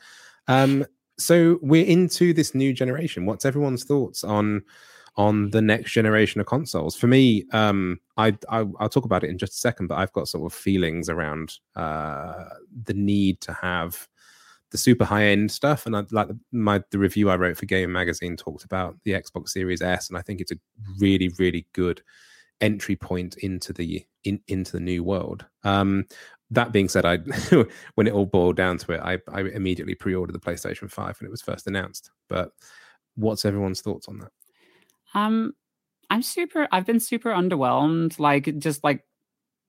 Um, 0.47 0.85
so 1.17 1.59
we're 1.61 1.85
into 1.85 2.33
this 2.33 2.55
new 2.55 2.73
generation. 2.73 3.25
What's 3.25 3.45
everyone's 3.45 3.83
thoughts 3.83 4.23
on 4.23 4.63
on 5.17 5.49
the 5.51 5.61
next 5.61 5.93
generation 5.93 6.41
of 6.41 6.47
consoles? 6.47 6.95
For 6.95 7.07
me, 7.07 7.45
um, 7.51 7.99
I, 8.17 8.37
I 8.49 8.63
will 8.63 8.89
talk 8.89 9.05
about 9.05 9.23
it 9.23 9.29
in 9.29 9.37
just 9.37 9.53
a 9.53 9.57
second, 9.57 9.87
but 9.87 9.97
I've 9.97 10.11
got 10.11 10.27
sort 10.27 10.51
of 10.51 10.57
feelings 10.57 11.09
around 11.09 11.57
uh, 11.75 12.45
the 12.83 12.93
need 12.93 13.39
to 13.41 13.53
have 13.53 14.07
the 14.75 14.81
super 14.81 15.05
high 15.05 15.27
end 15.27 15.49
stuff. 15.51 15.85
And 15.85 15.95
I 15.95 16.03
like 16.11 16.27
the, 16.27 16.37
my 16.51 16.83
the 16.91 16.99
review 16.99 17.29
I 17.29 17.37
wrote 17.37 17.57
for 17.57 17.65
Game 17.65 17.91
Magazine 17.93 18.35
talked 18.35 18.65
about 18.65 18.97
the 19.05 19.11
Xbox 19.11 19.49
Series 19.49 19.81
S, 19.81 20.09
and 20.09 20.17
I 20.17 20.21
think 20.21 20.41
it's 20.41 20.51
a 20.51 20.59
really 20.99 21.29
really 21.39 21.65
good 21.73 22.01
entry 22.61 22.95
point 22.95 23.37
into 23.37 23.73
the 23.73 24.05
in, 24.25 24.41
into 24.47 24.73
the 24.73 24.79
new 24.79 25.01
world. 25.03 25.45
Um, 25.63 26.05
that 26.51 26.73
being 26.73 26.89
said, 26.89 27.05
I 27.05 27.17
when 27.95 28.07
it 28.07 28.13
all 28.13 28.25
boiled 28.25 28.57
down 28.57 28.77
to 28.79 28.91
it, 28.91 28.99
I, 29.01 29.19
I 29.31 29.41
immediately 29.41 29.95
pre-ordered 29.95 30.33
the 30.33 30.39
PlayStation 30.39 30.91
Five 30.91 31.19
when 31.19 31.27
it 31.27 31.31
was 31.31 31.41
first 31.41 31.67
announced. 31.67 32.11
But 32.27 32.51
what's 33.15 33.45
everyone's 33.45 33.81
thoughts 33.81 34.07
on 34.07 34.19
that? 34.19 34.31
Um, 35.13 35.53
I'm 36.09 36.21
super. 36.21 36.67
I've 36.71 36.85
been 36.85 36.99
super 36.99 37.31
underwhelmed. 37.31 38.19
Like 38.19 38.57
just 38.59 38.83
like 38.83 39.05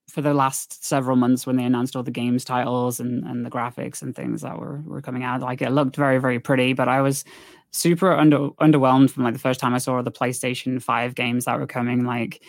for 0.09 0.23
the 0.23 0.35
last 0.35 0.85
several 0.85 1.17
months 1.17 1.47
when 1.47 1.57
they 1.57 1.65
announced 1.65 1.97
all 1.97 2.03
the 2.03 2.11
games 2.11 2.45
titles 2.45 3.01
and, 3.01 3.25
and 3.25 3.45
the 3.45 3.51
graphics 3.51 4.03
and 4.03 4.15
things 4.15 4.43
that 4.43 4.59
were, 4.59 4.81
were 4.87 5.03
coming 5.03 5.25
out. 5.25 5.41
Like 5.41 5.63
it 5.63 5.71
looked 5.71 5.97
very, 5.97 6.19
very 6.19 6.39
pretty, 6.39 6.73
but 6.73 6.89
I 6.89 7.01
was 7.01 7.25
super 7.73 8.13
under 8.13 8.51
underwhelmed 8.61 9.11
from 9.11 9.25
like 9.25 9.35
the 9.35 9.41
first 9.41 9.61
time 9.61 9.75
I 9.75 9.79
saw 9.79 10.01
the 10.03 10.13
PlayStation 10.13 10.81
5 10.81 11.15
games 11.15 11.45
that 11.45 11.59
were 11.59 11.67
coming. 11.67 12.05
Like 12.05 12.43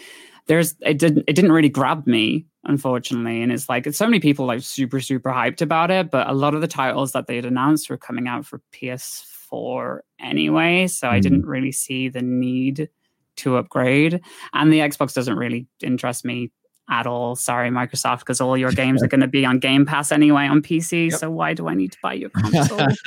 there's 0.46 0.76
it 0.82 1.00
didn't 1.00 1.26
it 1.28 1.34
didn't 1.34 1.52
really 1.52 1.70
grab 1.70 2.06
me, 2.06 2.46
unfortunately. 2.64 3.42
And 3.42 3.52
it's 3.52 3.68
like 3.68 3.88
it's 3.88 3.98
so 3.98 4.06
many 4.06 4.20
people 4.20 4.46
like 4.46 4.62
super, 4.62 5.00
super 5.00 5.32
hyped 5.32 5.62
about 5.62 5.92
it, 5.92 6.12
but 6.12 6.30
a 6.30 6.34
lot 6.34 6.54
of 6.54 6.62
the 6.62 6.68
titles 6.68 7.12
that 7.14 7.28
they 7.28 7.36
had 7.36 7.46
announced 7.46 7.90
were 7.90 7.98
coming 7.98 8.28
out 8.28 8.46
for 8.46 8.62
PS4 8.72 10.00
anyway. 10.20 10.88
So 10.88 11.08
mm. 11.08 11.12
I 11.12 11.20
didn't 11.20 11.46
really 11.46 11.72
see 11.72 12.08
the 12.08 12.22
need 12.22 12.90
to 13.38 13.58
upgrade. 13.58 14.22
And 14.54 14.72
the 14.72 14.80
Xbox 14.80 15.14
doesn't 15.14 15.38
really 15.38 15.68
interest 15.82 16.26
me 16.26 16.52
at 16.90 17.06
all. 17.06 17.36
Sorry, 17.36 17.70
Microsoft, 17.70 18.20
because 18.20 18.40
all 18.40 18.58
your 18.58 18.72
games 18.72 19.04
are 19.04 19.08
going 19.08 19.22
to 19.22 19.28
be 19.28 19.46
on 19.46 19.60
Game 19.60 19.86
Pass 19.86 20.12
anyway 20.12 20.48
on 20.48 20.62
PC. 20.62 21.12
Yep. 21.12 21.20
So 21.20 21.30
why 21.30 21.54
do 21.54 21.68
I 21.68 21.74
need 21.74 21.92
to 21.92 21.98
buy 22.02 22.14
your 22.14 22.30
console 22.30 22.78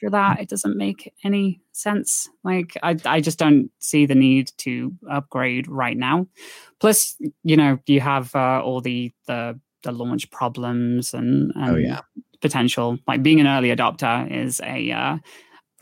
for 0.00 0.10
that? 0.10 0.40
It 0.40 0.48
doesn't 0.48 0.76
make 0.76 1.12
any 1.24 1.60
sense. 1.72 2.28
Like 2.44 2.76
I, 2.82 2.96
I 3.04 3.20
just 3.20 3.38
don't 3.38 3.70
see 3.78 4.06
the 4.06 4.14
need 4.14 4.52
to 4.58 4.92
upgrade 5.10 5.68
right 5.68 5.96
now. 5.96 6.26
Plus, 6.80 7.16
you 7.42 7.56
know, 7.56 7.78
you 7.86 8.00
have 8.00 8.34
uh, 8.34 8.62
all 8.62 8.80
the 8.80 9.12
the 9.26 9.58
the 9.82 9.92
launch 9.92 10.30
problems 10.30 11.14
and, 11.14 11.52
and 11.54 11.70
oh 11.70 11.76
yeah 11.76 12.00
potential. 12.40 12.98
Like 13.06 13.22
being 13.22 13.40
an 13.40 13.46
early 13.46 13.68
adopter 13.74 14.30
is 14.30 14.60
a 14.60 14.90
uh, 14.90 15.18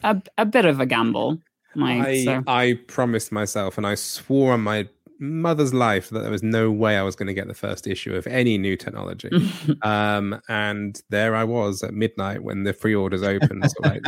a, 0.03 0.22
a 0.37 0.46
bit 0.46 0.64
of 0.64 0.81
a 0.81 0.87
gamble. 0.87 1.38
Like, 1.74 2.03
I 2.03 2.24
so. 2.24 2.42
I 2.46 2.79
promised 2.88 3.31
myself, 3.31 3.79
and 3.79 3.87
I 3.87 3.94
swore 3.94 4.53
on 4.53 4.62
my 4.62 4.88
mother's 5.18 5.74
life 5.74 6.11
that 6.11 6.20
there 6.20 6.31
was 6.31 6.42
no 6.42 6.70
way 6.70 6.96
I 6.96 7.02
was 7.02 7.16
going 7.16 7.26
to 7.26 7.35
get 7.35 7.48
the 7.48 7.54
first 7.54 7.87
issue 7.87 8.14
of 8.14 8.26
any 8.26 8.59
new 8.59 8.76
technology. 8.76 9.31
um, 9.83 10.40
and 10.48 11.00
there 11.11 11.35
I 11.35 11.44
was 11.44 11.83
at 11.83 11.94
midnight 11.94 12.42
when 12.42 12.64
the 12.64 12.72
pre-orders 12.72 13.22
opened, 13.22 13.64
so 13.70 13.88
like 13.88 14.02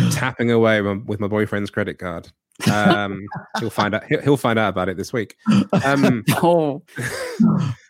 tapping 0.12 0.50
away 0.50 0.80
with 0.80 1.20
my 1.20 1.28
boyfriend's 1.28 1.70
credit 1.70 1.98
card. 1.98 2.30
Um, 2.70 3.26
he'll 3.58 3.70
find 3.70 3.94
out. 3.94 4.04
He'll, 4.04 4.20
he'll, 4.20 4.36
find 4.36 4.58
out 4.58 4.68
about 4.68 4.88
it 4.88 4.96
this 4.96 5.12
week. 5.12 5.36
Um, 5.84 6.24
oh, 6.42 6.82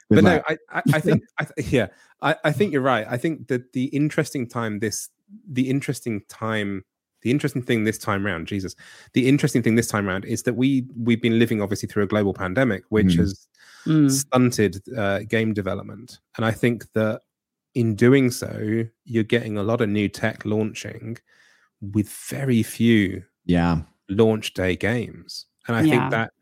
but 0.08 0.24
no, 0.24 0.42
I, 0.48 0.58
I, 0.70 0.82
I 0.94 1.00
think, 1.00 1.24
I, 1.38 1.46
yeah, 1.56 1.88
I, 2.22 2.36
I 2.44 2.52
think 2.52 2.72
you're 2.72 2.82
right. 2.82 3.06
I 3.08 3.16
think 3.16 3.48
that 3.48 3.72
the 3.72 3.86
interesting 3.86 4.48
time 4.48 4.78
this, 4.78 5.08
the 5.48 5.68
interesting 5.68 6.22
time 6.28 6.84
the 7.22 7.30
interesting 7.30 7.62
thing 7.62 7.84
this 7.84 7.98
time 7.98 8.26
around, 8.26 8.46
Jesus, 8.46 8.74
the 9.12 9.28
interesting 9.28 9.62
thing 9.62 9.74
this 9.74 9.88
time 9.88 10.08
around 10.08 10.24
is 10.24 10.42
that 10.44 10.54
we 10.54 10.86
we've 10.96 11.20
been 11.20 11.38
living 11.38 11.60
obviously 11.60 11.88
through 11.88 12.04
a 12.04 12.08
global 12.08 12.34
pandemic, 12.34 12.84
which 12.88 13.14
mm. 13.14 13.18
has 13.18 13.48
mm. 13.86 14.10
stunted 14.10 14.82
uh, 14.96 15.20
game 15.20 15.52
development, 15.52 16.20
and 16.36 16.44
I 16.44 16.50
think 16.50 16.90
that 16.92 17.22
in 17.74 17.94
doing 17.94 18.30
so, 18.30 18.84
you're 19.04 19.24
getting 19.24 19.56
a 19.56 19.62
lot 19.62 19.80
of 19.80 19.88
new 19.88 20.08
tech 20.08 20.44
launching 20.44 21.18
with 21.80 22.08
very 22.08 22.62
few 22.62 23.22
yeah 23.44 23.82
launch 24.08 24.54
day 24.54 24.76
games, 24.76 25.46
and 25.68 25.76
I 25.76 25.82
yeah. 25.82 25.90
think 25.90 26.10
that 26.10 26.32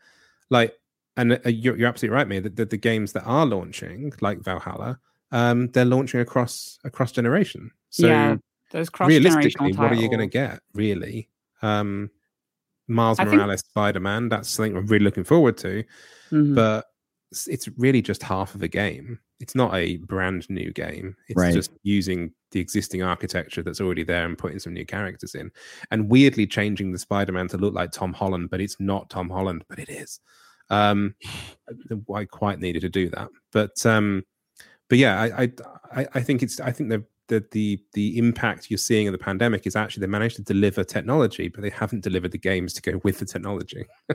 like 0.51 0.75
and 1.17 1.33
uh, 1.33 1.49
you're, 1.49 1.77
you're 1.77 1.89
absolutely 1.89 2.15
right, 2.15 2.29
me 2.29 2.39
that 2.39 2.57
the, 2.57 2.65
the 2.65 2.77
games 2.77 3.13
that 3.13 3.25
are 3.25 3.45
launching 3.45 4.13
like 4.21 4.39
Valhalla, 4.41 5.01
um, 5.33 5.67
they're 5.69 5.85
launching 5.85 6.21
across 6.21 6.79
across 6.85 7.13
generation. 7.13 7.73
So 7.91 8.07
yeah 8.07 8.37
those 8.71 8.91
cross 8.91 9.09
realistically, 9.09 9.73
what 9.73 9.93
are 9.93 9.97
you 9.97 10.09
going 10.09 10.21
to 10.21 10.27
get? 10.27 10.61
Really, 10.75 11.29
um, 11.63 12.11
Miles 12.87 13.19
I 13.19 13.25
Morales, 13.25 13.63
think... 13.63 13.71
Spider 13.71 14.01
Man. 14.01 14.29
That's 14.29 14.49
something 14.49 14.77
I'm 14.77 14.87
really 14.87 15.05
looking 15.05 15.25
forward 15.25 15.57
to. 15.59 15.85
Mm-hmm. 16.31 16.55
But 16.55 16.87
it's 17.47 17.69
really 17.77 18.03
just 18.03 18.23
half 18.23 18.55
of 18.55 18.63
a 18.63 18.69
game. 18.69 19.19
It's 19.41 19.55
not 19.55 19.75
a 19.75 19.99
brand 19.99 20.49
new 20.51 20.73
game. 20.73 21.15
It's 21.29 21.39
right. 21.39 21.55
just 21.55 21.71
using 21.83 22.33
the 22.51 22.61
existing 22.61 23.03
architecture 23.03 23.63
that's 23.63 23.81
already 23.81 24.03
there 24.03 24.25
and 24.25 24.37
putting 24.37 24.59
some 24.59 24.73
new 24.73 24.87
characters 24.87 25.35
in, 25.35 25.53
and 25.91 26.09
weirdly 26.09 26.47
changing 26.47 26.93
the 26.93 26.99
Spider 26.99 27.33
Man 27.33 27.49
to 27.49 27.59
look 27.59 27.75
like 27.75 27.93
Tom 27.93 28.13
Holland, 28.13 28.51
but 28.51 28.61
it's 28.61 28.81
not 28.81 29.11
Tom 29.11 29.29
Holland, 29.29 29.65
but 29.69 29.79
it 29.79 29.91
is. 29.91 30.21
Um, 30.71 31.15
I 32.15 32.25
quite 32.25 32.59
needed 32.59 32.81
to 32.81 32.89
do 32.89 33.11
that, 33.11 33.29
but 33.53 33.85
um, 33.87 34.25
but 34.89 34.99
yeah, 34.99 35.21
I, 35.21 35.53
I 35.93 36.07
I 36.15 36.21
think 36.21 36.43
it's 36.43 36.61
I 36.61 36.73
think 36.73 36.91
they've 36.91 37.05
the 37.29 37.45
the 37.53 37.81
the 37.93 38.19
impact 38.19 38.71
you're 38.71 38.79
seeing 38.79 39.07
of 39.07 39.13
the 39.13 39.19
pandemic 39.19 39.67
is 39.67 39.77
actually 39.77 40.01
they 40.01 40.07
managed 40.07 40.37
to 40.37 40.43
deliver 40.43 40.83
technology, 40.85 41.49
but 41.49 41.63
they 41.63 41.71
haven't 41.71 42.03
delivered 42.03 42.33
the 42.33 42.39
games 42.39 42.73
to 42.75 42.83
go 42.83 43.01
with 43.05 43.19
the 43.19 43.25
technology. 43.25 43.87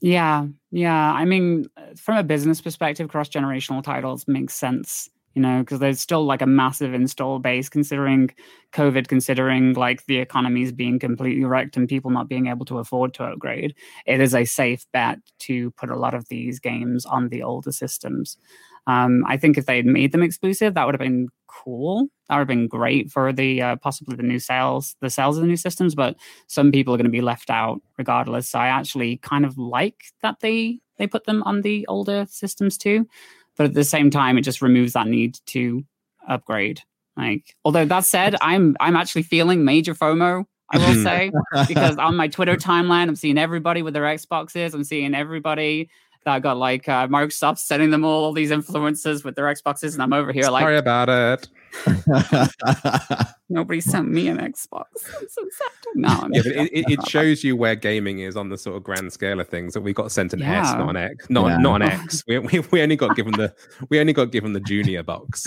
yeah, 0.00 0.46
yeah. 0.70 1.12
I 1.12 1.24
mean, 1.24 1.66
from 1.96 2.16
a 2.16 2.22
business 2.22 2.60
perspective, 2.60 3.08
cross 3.08 3.28
generational 3.28 3.82
titles 3.82 4.26
makes 4.26 4.54
sense. 4.54 5.08
You 5.34 5.42
know, 5.42 5.60
because 5.60 5.80
there's 5.80 5.98
still 5.98 6.24
like 6.24 6.42
a 6.42 6.46
massive 6.46 6.94
install 6.94 7.40
base 7.40 7.68
considering 7.68 8.30
COVID, 8.70 9.08
considering 9.08 9.72
like 9.72 10.06
the 10.06 10.18
economies 10.18 10.70
being 10.70 11.00
completely 11.00 11.44
wrecked 11.44 11.76
and 11.76 11.88
people 11.88 12.12
not 12.12 12.28
being 12.28 12.46
able 12.46 12.64
to 12.66 12.78
afford 12.78 13.14
to 13.14 13.24
upgrade. 13.24 13.74
It 14.06 14.20
is 14.20 14.32
a 14.32 14.44
safe 14.44 14.86
bet 14.92 15.18
to 15.40 15.72
put 15.72 15.90
a 15.90 15.98
lot 15.98 16.14
of 16.14 16.28
these 16.28 16.60
games 16.60 17.04
on 17.04 17.30
the 17.30 17.42
older 17.42 17.72
systems. 17.72 18.38
Um, 18.86 19.24
I 19.26 19.36
think 19.36 19.56
if 19.56 19.66
they 19.66 19.76
had 19.76 19.86
made 19.86 20.12
them 20.12 20.22
exclusive, 20.22 20.74
that 20.74 20.84
would 20.84 20.94
have 20.94 21.00
been 21.00 21.28
cool. 21.46 22.08
That 22.28 22.36
would 22.36 22.40
have 22.40 22.48
been 22.48 22.68
great 22.68 23.10
for 23.10 23.32
the 23.32 23.62
uh, 23.62 23.76
possibly 23.76 24.16
the 24.16 24.22
new 24.22 24.38
sales, 24.38 24.96
the 25.00 25.10
sales 25.10 25.36
of 25.36 25.42
the 25.42 25.48
new 25.48 25.56
systems. 25.56 25.94
But 25.94 26.16
some 26.48 26.70
people 26.70 26.94
are 26.94 26.98
going 26.98 27.04
to 27.04 27.10
be 27.10 27.20
left 27.20 27.50
out 27.50 27.80
regardless. 27.98 28.48
So 28.48 28.58
I 28.58 28.68
actually 28.68 29.18
kind 29.18 29.44
of 29.44 29.56
like 29.56 30.04
that 30.22 30.40
they 30.40 30.80
they 30.98 31.06
put 31.06 31.24
them 31.24 31.42
on 31.44 31.62
the 31.62 31.86
older 31.86 32.26
systems 32.28 32.76
too. 32.76 33.08
But 33.56 33.66
at 33.66 33.74
the 33.74 33.84
same 33.84 34.10
time, 34.10 34.36
it 34.36 34.42
just 34.42 34.62
removes 34.62 34.94
that 34.94 35.06
need 35.06 35.38
to 35.46 35.84
upgrade. 36.28 36.82
Like, 37.16 37.54
although 37.64 37.84
that 37.84 38.04
said, 38.04 38.36
I'm 38.40 38.76
I'm 38.80 38.96
actually 38.96 39.22
feeling 39.22 39.64
major 39.64 39.94
FOMO 39.94 40.44
I 40.70 40.78
will 40.78 41.02
say, 41.02 41.30
because 41.68 41.96
on 41.98 42.16
my 42.16 42.28
Twitter 42.28 42.56
timeline, 42.56 43.08
I'm 43.08 43.16
seeing 43.16 43.38
everybody 43.38 43.82
with 43.82 43.94
their 43.94 44.04
Xboxes. 44.04 44.74
I'm 44.74 44.84
seeing 44.84 45.14
everybody 45.14 45.90
that 46.24 46.42
got 46.42 46.56
like 46.56 46.88
uh, 46.88 47.06
Microsoft 47.08 47.58
sending 47.58 47.90
them 47.90 48.04
all, 48.04 48.24
all 48.24 48.32
these 48.32 48.50
influencers 48.50 49.24
with 49.24 49.34
their 49.34 49.46
Xboxes, 49.46 49.94
and 49.94 50.02
I'm 50.02 50.12
over 50.12 50.32
here 50.32 50.44
Sorry 50.44 50.52
like, 50.52 50.62
sorry 50.62 50.76
about 50.78 51.08
it. 51.08 51.48
Nobody 53.48 53.80
sent 53.80 54.08
me 54.08 54.28
an 54.28 54.38
Xbox. 54.38 54.84
I'm 55.16 55.28
so 55.28 55.42
sad. 55.50 55.70
No, 55.94 56.08
I'm 56.08 56.32
yeah, 56.32 56.42
but 56.42 56.52
it, 56.52 56.70
it, 56.72 57.08
shows 57.08 57.44
you 57.44 57.56
where 57.56 57.74
gaming 57.74 58.20
is 58.20 58.36
on 58.36 58.48
the 58.48 58.58
sort 58.58 58.76
of 58.76 58.82
grand 58.82 59.12
scale 59.12 59.40
of 59.40 59.48
things. 59.48 59.74
That 59.74 59.82
we 59.82 59.92
got 59.92 60.10
sent 60.10 60.32
an 60.32 60.40
yeah. 60.40 60.62
S, 60.62 60.72
not 60.74 60.90
an 60.90 60.96
X, 60.96 61.28
not 61.30 61.46
yeah. 61.48 61.56
not 61.58 61.82
an 61.82 61.88
X. 62.04 62.24
We, 62.26 62.38
we, 62.38 62.60
we 62.70 62.82
only 62.82 62.96
got 62.96 63.16
given 63.16 63.32
the 63.32 63.54
we 63.90 64.00
only 64.00 64.12
got 64.12 64.32
given 64.32 64.52
the 64.52 64.60
junior 64.60 65.02
box. 65.02 65.46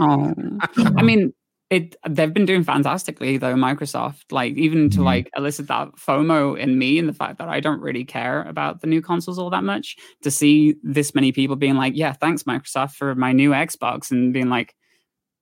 oh, 0.00 0.34
I 0.76 1.02
mean, 1.02 1.32
it 1.70 1.96
they've 2.08 2.34
been 2.34 2.46
doing 2.46 2.64
fantastically 2.64 3.36
though 3.38 3.54
microsoft 3.54 4.32
like 4.32 4.54
even 4.54 4.90
to 4.90 4.96
mm-hmm. 4.96 5.06
like 5.06 5.30
elicit 5.36 5.68
that 5.68 5.88
fomo 5.94 6.58
in 6.58 6.78
me 6.78 6.98
and 6.98 7.08
the 7.08 7.14
fact 7.14 7.38
that 7.38 7.48
i 7.48 7.60
don't 7.60 7.80
really 7.80 8.04
care 8.04 8.42
about 8.42 8.80
the 8.80 8.86
new 8.86 9.00
consoles 9.00 9.38
all 9.38 9.50
that 9.50 9.64
much 9.64 9.96
to 10.22 10.30
see 10.30 10.74
this 10.82 11.14
many 11.14 11.30
people 11.30 11.56
being 11.56 11.76
like 11.76 11.94
yeah 11.96 12.12
thanks 12.12 12.42
microsoft 12.42 12.94
for 12.94 13.14
my 13.14 13.32
new 13.32 13.50
xbox 13.50 14.10
and 14.10 14.32
being 14.32 14.48
like 14.48 14.74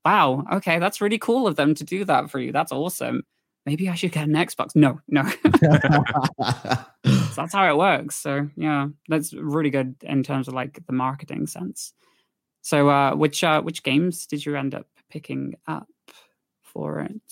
wow 0.05 0.45
okay 0.53 0.79
that's 0.79 1.01
really 1.01 1.19
cool 1.19 1.47
of 1.47 1.57
them 1.57 1.75
to 1.75 1.85
do 1.85 2.05
that 2.05 2.31
for 2.31 2.39
you. 2.39 2.53
That's 2.53 2.73
awesome. 2.73 3.23
Maybe 3.67 3.89
i 3.89 3.95
should 3.95 4.13
get 4.13 4.29
an 4.29 4.35
xbox. 4.35 4.75
No 4.75 5.01
no. 5.09 5.23
So 7.05 7.43
that's 7.43 7.55
how 7.55 7.71
it 7.71 7.77
works. 7.77 8.17
So 8.17 8.49
yeah 8.57 8.89
that's 9.09 9.35
really 9.35 9.71
good 9.71 9.97
in 10.03 10.23
terms 10.23 10.49
of 10.49 10.55
like 10.55 10.81
the 10.87 10.93
marketing 10.93 11.47
sense. 11.47 11.93
So 12.63 12.89
uh 12.89 13.15
which 13.15 13.45
uh 13.45 13.61
which 13.63 13.83
games 13.83 14.27
did 14.27 14.45
you 14.47 14.57
end 14.57 14.75
up 14.75 14.87
picking 15.11 15.55
up 15.67 15.87
it? 17.01 17.23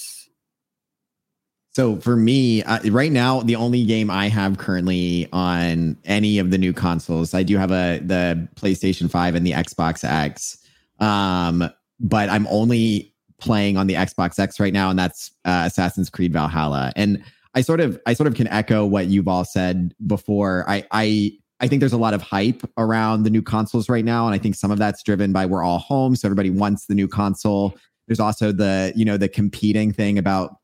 So 1.72 1.96
for 1.96 2.16
me, 2.16 2.62
uh, 2.62 2.80
right 2.90 3.12
now, 3.12 3.40
the 3.42 3.56
only 3.56 3.84
game 3.84 4.10
I 4.10 4.28
have 4.28 4.56
currently 4.56 5.28
on 5.30 5.98
any 6.06 6.38
of 6.38 6.50
the 6.50 6.56
new 6.56 6.72
consoles, 6.72 7.34
I 7.34 7.42
do 7.42 7.58
have 7.58 7.70
a 7.70 8.00
the 8.02 8.48
PlayStation 8.54 9.10
Five 9.10 9.34
and 9.34 9.46
the 9.46 9.52
Xbox 9.52 10.02
X, 10.02 10.56
um, 11.00 11.68
but 12.00 12.30
I'm 12.30 12.46
only 12.46 13.14
playing 13.38 13.76
on 13.76 13.86
the 13.86 13.94
Xbox 13.94 14.38
X 14.38 14.58
right 14.58 14.72
now, 14.72 14.88
and 14.88 14.98
that's 14.98 15.30
uh, 15.44 15.64
Assassin's 15.66 16.08
Creed 16.08 16.32
Valhalla. 16.32 16.92
And 16.96 17.22
I 17.54 17.60
sort 17.60 17.80
of, 17.80 18.00
I 18.06 18.14
sort 18.14 18.26
of 18.26 18.34
can 18.34 18.48
echo 18.48 18.86
what 18.86 19.08
you've 19.08 19.28
all 19.28 19.44
said 19.44 19.94
before. 20.06 20.64
I, 20.68 20.86
I, 20.90 21.32
I 21.60 21.68
think 21.68 21.80
there's 21.80 21.92
a 21.92 21.98
lot 21.98 22.14
of 22.14 22.22
hype 22.22 22.62
around 22.76 23.24
the 23.24 23.30
new 23.30 23.42
consoles 23.42 23.88
right 23.88 24.04
now, 24.04 24.26
and 24.26 24.34
I 24.34 24.38
think 24.38 24.54
some 24.54 24.70
of 24.70 24.78
that's 24.78 25.02
driven 25.02 25.32
by 25.32 25.44
we're 25.46 25.62
all 25.62 25.78
home, 25.78 26.16
so 26.16 26.26
everybody 26.26 26.50
wants 26.50 26.86
the 26.86 26.94
new 26.94 27.08
console. 27.08 27.76
There's 28.06 28.20
also 28.20 28.52
the, 28.52 28.92
you 28.94 29.04
know, 29.04 29.16
the 29.16 29.28
competing 29.28 29.92
thing 29.92 30.18
about 30.18 30.56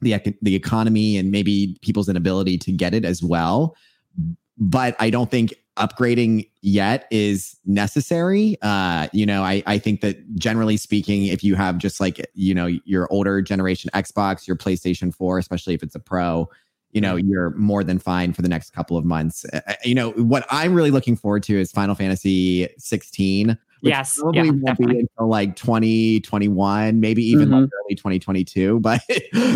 the 0.00 0.16
the 0.42 0.54
economy 0.54 1.16
and 1.16 1.30
maybe 1.30 1.76
people's 1.82 2.08
inability 2.08 2.58
to 2.58 2.72
get 2.72 2.94
it 2.94 3.04
as 3.04 3.22
well. 3.22 3.76
But 4.56 4.96
I 4.98 5.10
don't 5.10 5.30
think 5.30 5.54
upgrading 5.78 6.50
yet 6.60 7.06
is 7.10 7.56
necessary. 7.64 8.56
Uh, 8.62 9.08
you 9.12 9.24
know, 9.24 9.42
I, 9.42 9.62
I 9.66 9.78
think 9.78 10.00
that 10.00 10.34
generally 10.34 10.76
speaking, 10.76 11.26
if 11.26 11.44
you 11.44 11.54
have 11.54 11.78
just 11.78 12.00
like, 12.00 12.20
you 12.34 12.52
know, 12.54 12.66
your 12.66 13.10
older 13.12 13.40
generation 13.40 13.90
Xbox, 13.94 14.46
your 14.46 14.56
PlayStation 14.56 15.14
4, 15.14 15.38
especially 15.38 15.74
if 15.74 15.82
it's 15.82 15.94
a 15.94 16.00
pro, 16.00 16.48
you 16.90 17.00
know, 17.00 17.16
you're 17.16 17.50
more 17.50 17.84
than 17.84 17.98
fine 17.98 18.32
for 18.32 18.42
the 18.42 18.48
next 18.48 18.70
couple 18.70 18.96
of 18.96 19.04
months. 19.04 19.44
Uh, 19.52 19.60
you 19.84 19.94
know, 19.94 20.10
what 20.12 20.46
I'm 20.50 20.74
really 20.74 20.90
looking 20.90 21.16
forward 21.16 21.42
to 21.44 21.58
is 21.58 21.70
Final 21.70 21.94
Fantasy 21.94 22.68
16 22.78 23.56
yes, 23.80 24.18
probably 24.18 24.38
yeah, 24.38 24.44
won't 24.50 24.64
definitely. 24.64 24.94
be 24.94 25.00
until 25.00 25.28
like 25.28 25.56
2021, 25.56 27.00
maybe 27.00 27.22
even 27.24 27.48
mm-hmm. 27.48 27.62
like 27.62 27.70
early 27.84 27.94
2022. 27.94 28.80
But 28.88 29.00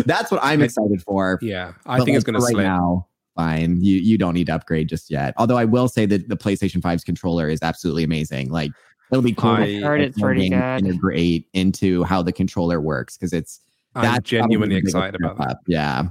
that's 0.05 0.31
what 0.31 0.39
I'm 0.43 0.61
excited 0.61 1.01
for. 1.01 1.39
Yeah, 1.41 1.73
I 1.85 1.97
but 1.97 2.05
think 2.05 2.15
like 2.15 2.15
it's 2.17 2.23
going 2.23 2.39
to 2.39 2.45
right 2.45 2.55
now. 2.55 3.07
Fine, 3.35 3.81
you 3.81 3.97
you 3.97 4.17
don't 4.17 4.35
need 4.35 4.45
to 4.47 4.55
upgrade 4.55 4.87
just 4.87 5.09
yet. 5.09 5.33
Although 5.37 5.57
I 5.57 5.65
will 5.65 5.87
say 5.87 6.05
that 6.05 6.29
the 6.29 6.37
PlayStation 6.37 6.81
5's 6.81 7.03
controller 7.03 7.49
is 7.49 7.59
absolutely 7.63 8.03
amazing. 8.03 8.51
Like 8.51 8.71
it'll 9.11 9.23
be 9.23 9.33
cool. 9.33 9.51
I 9.51 9.79
heard 9.79 10.01
it's 10.01 10.19
pretty 10.19 10.49
good. 10.49 10.85
Integrate 10.85 11.47
into 11.53 12.03
how 12.03 12.21
the 12.21 12.31
controller 12.31 12.79
works 12.79 13.17
because 13.17 13.33
it's. 13.33 13.61
I'm 13.95 14.21
genuinely 14.23 14.75
excited 14.75 15.19
about 15.21 15.37
that. 15.37 15.57
Yeah, 15.67 16.05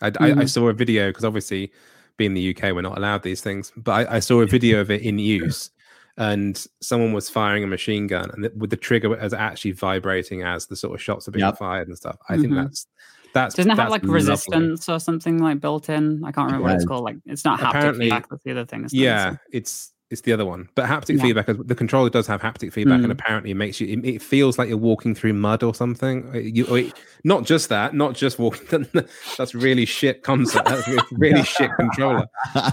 I, 0.00 0.10
mm-hmm. 0.10 0.38
I, 0.38 0.42
I 0.42 0.44
saw 0.46 0.68
a 0.68 0.72
video 0.72 1.08
because 1.10 1.24
obviously 1.24 1.72
being 2.16 2.34
the 2.34 2.54
UK, 2.54 2.74
we're 2.74 2.82
not 2.82 2.98
allowed 2.98 3.22
these 3.22 3.40
things. 3.40 3.72
But 3.76 4.08
I, 4.08 4.16
I, 4.16 4.18
saw 4.20 4.40
a 4.40 4.46
video 4.46 4.80
of 4.80 4.90
it 4.90 5.02
in 5.02 5.18
use, 5.18 5.70
and 6.18 6.66
someone 6.80 7.12
was 7.12 7.30
firing 7.30 7.64
a 7.64 7.66
machine 7.66 8.06
gun 8.06 8.30
and 8.34 8.50
with 8.60 8.70
the 8.70 8.76
trigger 8.76 9.16
as 9.16 9.32
actually 9.32 9.72
vibrating 9.72 10.42
as 10.42 10.66
the 10.66 10.76
sort 10.76 10.94
of 10.94 11.02
shots 11.02 11.26
are 11.26 11.30
being 11.30 11.44
yep. 11.44 11.58
fired 11.58 11.88
and 11.88 11.96
stuff. 11.96 12.16
I 12.28 12.34
mm-hmm. 12.34 12.42
think 12.42 12.54
that's 12.54 12.86
that's 13.32 13.54
doesn't 13.54 13.72
it 13.72 13.78
have 13.78 13.90
like 13.90 14.02
lovely. 14.02 14.14
resistance 14.14 14.88
or 14.88 15.00
something 15.00 15.38
like 15.38 15.60
built 15.60 15.88
in? 15.88 16.22
I 16.24 16.32
can't 16.32 16.46
remember 16.46 16.68
what 16.68 16.76
it's 16.76 16.84
called. 16.84 17.04
Like 17.04 17.16
it's 17.26 17.44
not 17.44 17.60
haptic 17.60 17.68
Apparently, 17.70 18.04
feedback. 18.06 18.28
That's 18.28 18.42
the 18.42 18.50
other 18.50 18.66
thing. 18.66 18.86
Yeah, 18.90 19.32
it? 19.32 19.38
it's 19.52 19.92
It's 20.10 20.20
the 20.20 20.34
other 20.34 20.44
one. 20.44 20.68
But 20.74 20.84
haptic 20.84 21.16
Yeah. 21.16 21.22
feedback, 21.22 21.46
the 21.46 21.74
controller 21.74 22.10
does 22.10 22.26
have 22.26 22.42
haptic 22.42 22.70
feedback, 22.74 22.98
and 22.98 23.06
Mm. 23.06 23.12
apparently 23.12 23.52
it 23.52 23.54
makes 23.54 23.80
you. 23.80 23.86
It, 23.86 24.04
it 24.04 24.20
feels 24.22 24.58
like 24.58 24.68
you're 24.68 24.76
walking 24.76 25.14
through 25.14 25.32
mud 25.32 25.62
or 25.62 25.74
something. 25.74 26.28
Uh, 26.34 26.38
You, 26.38 26.66
or 26.66 26.78
it- 26.80 26.92
not 27.24 27.46
just 27.46 27.70
that, 27.70 27.94
not 27.94 28.14
just 28.14 28.38
walking. 28.38 28.86
that's 29.38 29.54
really 29.54 29.86
shit 29.86 30.22
concept. 30.22 30.68
That's 30.68 30.86
a 30.86 30.98
really 31.12 31.42
shit 31.44 31.70
controller. 31.78 32.26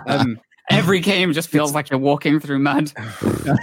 Um, 0.06 0.42
Every 0.70 1.00
game 1.12 1.34
just 1.34 1.50
feels 1.50 1.74
like 1.74 1.90
you're 1.90 2.00
walking 2.00 2.40
through 2.40 2.60
mud. 2.60 2.92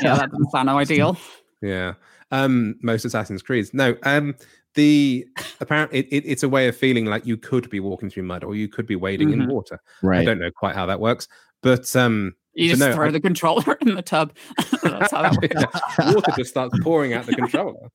Yeah, 0.02 0.16
that 0.16 0.30
doesn't 0.30 0.50
sound 0.50 0.68
ideal. 0.68 1.16
Yeah. 1.62 1.94
Um, 2.30 2.74
most 2.82 3.04
Assassin's 3.04 3.42
Creeds. 3.42 3.72
No. 3.72 3.96
Um, 4.02 4.34
the 4.74 5.26
apparently 5.60 6.00
it, 6.00 6.06
it, 6.10 6.24
it's 6.26 6.42
a 6.42 6.48
way 6.48 6.68
of 6.68 6.76
feeling 6.76 7.06
like 7.06 7.24
you 7.24 7.36
could 7.36 7.70
be 7.70 7.80
walking 7.80 8.10
through 8.10 8.24
mud 8.24 8.44
or 8.44 8.54
you 8.54 8.68
could 8.68 8.86
be 8.86 8.96
wading 8.96 9.32
in 9.32 9.40
Mhm. 9.40 9.48
water. 9.48 9.80
right. 10.02 10.20
I 10.20 10.24
don't 10.24 10.38
know 10.38 10.50
quite 10.50 10.74
how 10.74 10.84
that 10.86 11.00
works, 11.00 11.28
but 11.62 11.94
um, 11.96 12.34
You 12.54 12.68
So 12.70 12.72
just 12.76 12.80
no, 12.90 12.94
throw 12.94 13.06
I- 13.06 13.10
the 13.12 13.20
controller 13.20 13.78
in 13.80 13.94
the 13.94 14.02
tub. 14.02 14.34
That's 14.82 15.12
how 15.12 15.22
that 15.22 15.38
works. 15.98 16.14
water 16.14 16.32
just 16.36 16.50
starts 16.50 16.78
pouring 16.80 17.14
out 17.14 17.24
the 17.26 17.34
controller. 17.34 17.88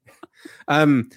Um, 0.68 1.10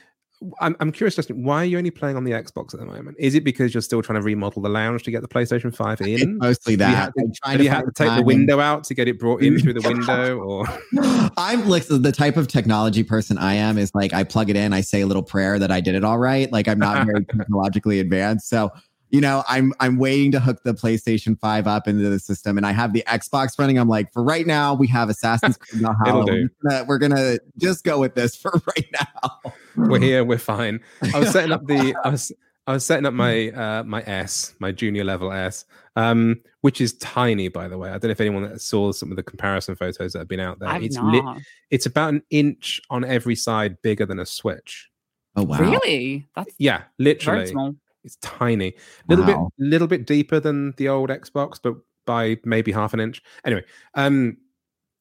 I'm, 0.61 0.77
I'm 0.81 0.93
curious, 0.93 1.17
Justin, 1.17 1.43
why 1.45 1.63
are 1.63 1.65
you 1.65 1.79
only 1.79 1.91
playing 1.91 2.17
on 2.17 2.25
the 2.25 2.33
Xbox 2.33 2.75
at 2.75 2.81
the 2.81 2.87
moment? 2.87 3.17
Is 3.21 3.35
it 3.35 3.45
because 3.45 3.73
you're 3.75 3.81
still 3.81 4.03
trying 4.03 4.19
to 4.19 4.23
remodel 4.25 4.63
the 4.63 4.69
lounge 4.69 5.03
to 5.05 5.11
get 5.11 5.23
the 5.23 5.29
PlayStation 5.29 5.75
5 5.75 6.01
It's 6.01 6.23
in? 6.23 6.39
mostly 6.39 6.73
you 6.73 6.77
that. 6.79 6.95
had 6.95 7.07
to- 7.15 7.21
I'm 7.23 7.33
trying 7.33 7.53
Have 7.53 7.63
you 7.63 7.71
had 7.71 7.85
to 7.87 7.93
take 7.93 8.15
the 8.17 8.23
window 8.23 8.61
out 8.61 8.85
to 8.85 8.95
get 8.95 9.09
it 9.09 9.19
brought 9.19 9.43
in 9.43 9.59
through 9.59 9.75
the 9.75 9.81
window? 9.89 10.39
Or 10.39 10.67
I'm 11.37 11.69
like 11.69 11.87
the 11.87 12.13
type 12.13 12.37
of 12.37 12.49
technology 12.49 13.03
person 13.03 13.39
I 13.39 13.55
am 13.55 13.79
is 13.79 13.91
like 13.95 14.13
I 14.13 14.25
plug 14.25 14.51
it 14.51 14.57
in, 14.57 14.73
I 14.73 14.81
say 14.81 15.01
a 15.01 15.07
little 15.07 15.23
prayer 15.23 15.59
that 15.59 15.71
I 15.71 15.81
did 15.81 15.95
it 15.95 16.05
all 16.05 16.19
right. 16.19 16.51
Like 16.53 16.69
I'm 16.69 16.79
not 16.79 17.07
very 17.07 17.25
technologically 17.37 18.01
advanced. 18.01 18.49
So, 18.49 18.71
you 19.15 19.21
know, 19.21 19.45
I'm 19.47 19.73
I'm 19.79 19.97
waiting 19.97 20.33
to 20.33 20.41
hook 20.41 20.65
the 20.65 20.75
PlayStation 20.75 21.39
5 21.39 21.69
up 21.69 21.87
into 21.87 22.11
the 22.11 22.19
system 22.19 22.57
and 22.57 22.67
I 22.67 22.73
have 22.73 22.93
the 22.93 23.05
Xbox 23.07 23.57
running. 23.61 23.79
I'm 23.79 23.87
like, 23.87 24.13
for 24.13 24.25
right 24.25 24.45
now, 24.45 24.75
we 24.75 24.89
have 24.89 25.09
Assassin's 25.09 25.57
Creed 25.57 25.83
Valhalla. 25.85 26.27
do. 26.27 26.49
We're 26.65 26.69
gonna, 26.69 26.85
we're 26.89 26.99
gonna 26.99 27.39
just 27.57 27.85
go 27.85 28.01
with 28.01 28.17
this 28.17 28.35
for 28.43 28.51
right 28.51 28.89
now. 28.93 29.53
we're 29.77 30.01
here, 30.01 30.25
we're 30.25 30.39
fine. 30.39 30.81
I 31.15 31.21
was 31.21 31.31
setting 31.31 31.53
up 31.53 31.65
the 31.65 31.95
I 32.05 32.09
was 32.09 32.33
I 32.67 32.73
was 32.73 32.85
setting 32.85 33.07
up 33.07 33.15
my 33.15 33.51
uh 33.51 33.85
my 33.85 34.03
S, 34.03 34.57
my 34.59 34.73
junior 34.73 35.05
level 35.05 35.31
S, 35.31 35.65
um, 35.95 36.41
which 36.63 36.81
is 36.81 36.95
tiny 36.95 37.47
by 37.47 37.69
the 37.69 37.79
way. 37.79 37.91
I 37.91 37.93
don't 37.93 38.07
know 38.07 38.11
if 38.11 38.21
anyone 38.21 38.59
saw 38.59 38.91
some 38.91 39.13
of 39.13 39.17
the 39.17 39.23
comparison 39.23 39.77
photos 39.77 40.15
that 40.15 40.19
have 40.19 40.29
been 40.29 40.41
out 40.41 40.59
there. 40.59 40.71
I've 40.71 40.83
it's 40.83 40.97
not. 40.97 41.05
lit 41.05 41.45
it's 41.71 41.87
about 41.87 42.15
an 42.15 42.23
inch 42.31 42.81
on 42.91 43.05
every 43.05 43.37
side 43.37 43.81
bigger 43.81 44.07
than 44.07 44.19
a 44.19 44.27
Switch. 44.27 44.91
Oh 45.37 45.45
wow. 45.45 45.59
Really? 45.61 46.27
That's 46.35 46.53
Yeah, 46.59 46.79
very 46.99 47.15
literally. 47.15 47.77
It's 48.05 48.17
tiny. 48.17 48.75
Little 49.09 49.25
Wow. 49.25 49.51
bit 49.59 49.67
little 49.67 49.89
bit 49.89 50.07
deeper 50.07 50.39
than 50.41 50.73
the 50.77 50.89
old 50.89 51.11
Xbox, 51.11 51.59
but 51.63 51.75
by 52.07 52.39
maybe 52.45 52.71
half 52.71 52.93
an 52.95 53.01
inch. 53.01 53.23
Anyway, 53.45 53.65
um 53.95 54.37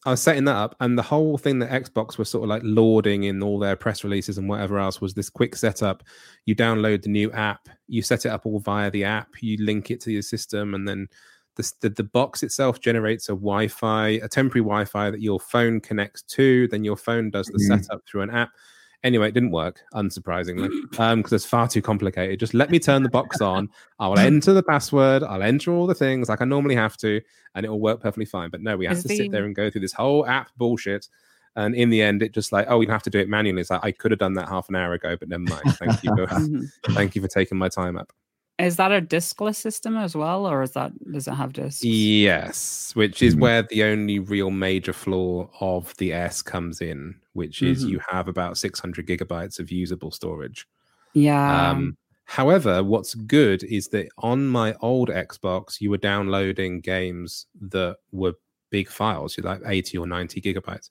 I 0.06 0.10
was 0.12 0.22
setting 0.22 0.43
that 0.45 0.56
up, 0.58 0.76
and 0.82 0.97
the 0.97 1.01
whole 1.01 1.38
thing 1.38 1.60
that 1.60 1.70
Xbox 1.72 2.18
was 2.18 2.28
sort 2.30 2.43
of 2.43 2.49
like 2.49 2.62
lauding 2.66 3.24
in 3.24 3.41
all 3.41 3.58
their 3.58 3.78
press 3.78 4.04
releases 4.04 4.38
and 4.38 4.49
whatever 4.49 4.78
else 4.78 4.99
was 4.99 5.14
this 5.14 5.30
quick 5.30 5.56
setup. 5.56 6.04
You 6.45 6.58
download 6.58 7.04
the 7.04 7.10
new 7.10 7.32
app, 7.32 7.70
you 7.88 8.01
set 8.01 8.26
it 8.26 8.30
up 8.30 8.45
all 8.45 8.60
via 8.60 8.91
the 8.91 9.06
app, 9.06 9.30
you 9.41 9.56
link 9.64 9.91
it 9.91 10.01
to 10.01 10.12
your 10.12 10.22
system, 10.22 10.74
and 10.74 10.86
then 10.86 11.08
the, 11.56 11.72
the, 11.80 11.89
the 11.89 12.04
box 12.04 12.43
itself 12.43 12.82
generates 12.82 13.30
a 13.30 13.32
Wi-Fi, 13.32 14.08
a 14.22 14.28
temporary 14.28 14.64
Wi-Fi 14.66 15.10
that 15.12 15.22
your 15.22 15.39
phone 15.39 15.80
connects 15.80 16.22
to. 16.24 16.68
Then 16.68 16.84
your 16.84 16.97
phone 16.97 17.30
does 17.30 17.47
the 17.47 17.60
Mhm. 17.60 17.68
setup 17.86 18.01
through 18.06 18.24
an 18.24 18.30
app. 18.30 18.49
Anyway, 19.04 19.28
it 19.28 19.34
didn't 19.34 19.51
work, 19.51 19.82
unsurprisingly, 19.93 20.70
um, 20.99 21.20
because 21.20 21.34
it's 21.34 21.45
far 21.45 21.68
too 21.68 21.82
complicated. 21.82 22.39
Just 22.39 22.54
let 22.54 22.70
me 22.72 22.80
turn 22.80 23.04
the 23.04 23.10
box 23.10 23.41
on. 23.41 23.70
I'll 23.99 24.18
enter 24.18 24.54
the 24.54 24.64
password. 24.64 25.24
I'll 25.24 25.43
enter 25.43 25.74
all 25.74 25.88
the 25.88 25.93
things 25.93 26.30
like 26.30 26.41
I 26.41 26.45
normally 26.45 26.76
have 26.76 26.95
to, 26.97 27.20
and 27.54 27.66
it 27.66 27.70
will 27.70 27.82
work 27.82 27.99
perfectly 27.99 28.26
fine. 28.26 28.49
But 28.49 28.62
no, 28.62 28.78
we 28.78 28.86
have 28.86 29.01
to 29.01 29.08
the- 29.10 29.18
sit 29.18 29.32
there 29.32 29.43
and 29.45 29.54
go 29.54 29.70
through 29.70 29.82
this 29.82 29.93
whole 29.93 30.26
app 30.26 30.51
bullshit. 30.56 31.10
And 31.56 31.76
in 31.76 31.89
the 31.89 32.01
end, 32.01 32.24
it 32.24 32.34
just 32.34 32.51
like, 32.51 32.66
oh, 32.70 32.78
we'd 32.80 32.89
have 32.89 33.04
to 33.04 33.10
do 33.12 33.20
it 33.20 33.30
manually. 33.30 33.62
It's 33.62 33.70
like 33.70 33.84
I 33.84 33.91
could 33.91 34.10
have 34.12 34.20
done 34.20 34.34
that 34.36 34.49
half 34.49 34.70
an 34.70 34.76
hour 34.76 34.93
ago, 34.93 35.16
but 35.20 35.30
never 35.30 35.43
mind. 35.43 35.76
Thank 35.78 36.01
you, 36.04 36.16
for, 36.16 36.28
thank 36.93 37.16
you 37.16 37.22
for 37.22 37.28
taking 37.28 37.58
my 37.60 37.70
time 37.70 37.97
up. 37.97 38.12
Is 38.60 38.76
that 38.78 38.91
a 38.91 39.01
diskless 39.01 39.56
system 39.56 39.97
as 39.97 40.16
well, 40.16 40.45
or 40.45 40.62
is 40.62 40.72
that 40.74 40.91
does 41.12 41.28
it 41.28 41.34
have 41.34 41.54
discs? 41.54 41.82
Yes, 41.82 42.91
which 42.95 43.22
is 43.22 43.36
Mhm. 43.36 43.39
where 43.39 43.64
the 43.64 43.84
only 43.84 44.20
real 44.20 44.51
major 44.51 44.93
flaw 44.93 45.49
of 45.60 45.95
the 45.97 46.14
S 46.14 46.41
comes 46.41 46.82
in, 46.82 47.16
which 47.34 47.62
is 47.64 47.84
Mhm. 47.84 47.89
you 47.89 47.99
have 48.10 48.28
about 48.28 48.58
600 48.58 49.08
gigabytes 49.08 49.60
of 49.60 49.72
usable 49.72 50.12
storage. 50.12 50.66
Yeah. 51.14 51.72
Um, 51.72 51.97
however, 52.26 52.84
what's 52.84 53.16
good 53.16 53.64
is 53.66 53.89
that 53.89 54.10
on 54.20 54.47
my 54.47 54.76
old 54.82 55.10
Xbox, 55.10 55.82
you 55.82 55.89
were 55.91 55.97
downloading 55.97 56.82
games 56.82 57.47
that 57.62 57.97
were 58.12 58.34
big 58.72 58.89
files, 58.89 59.38
you're 59.38 59.45
like 59.45 59.62
80 59.66 59.97
or 59.97 60.08
90 60.08 60.41
gigabytes. 60.41 60.89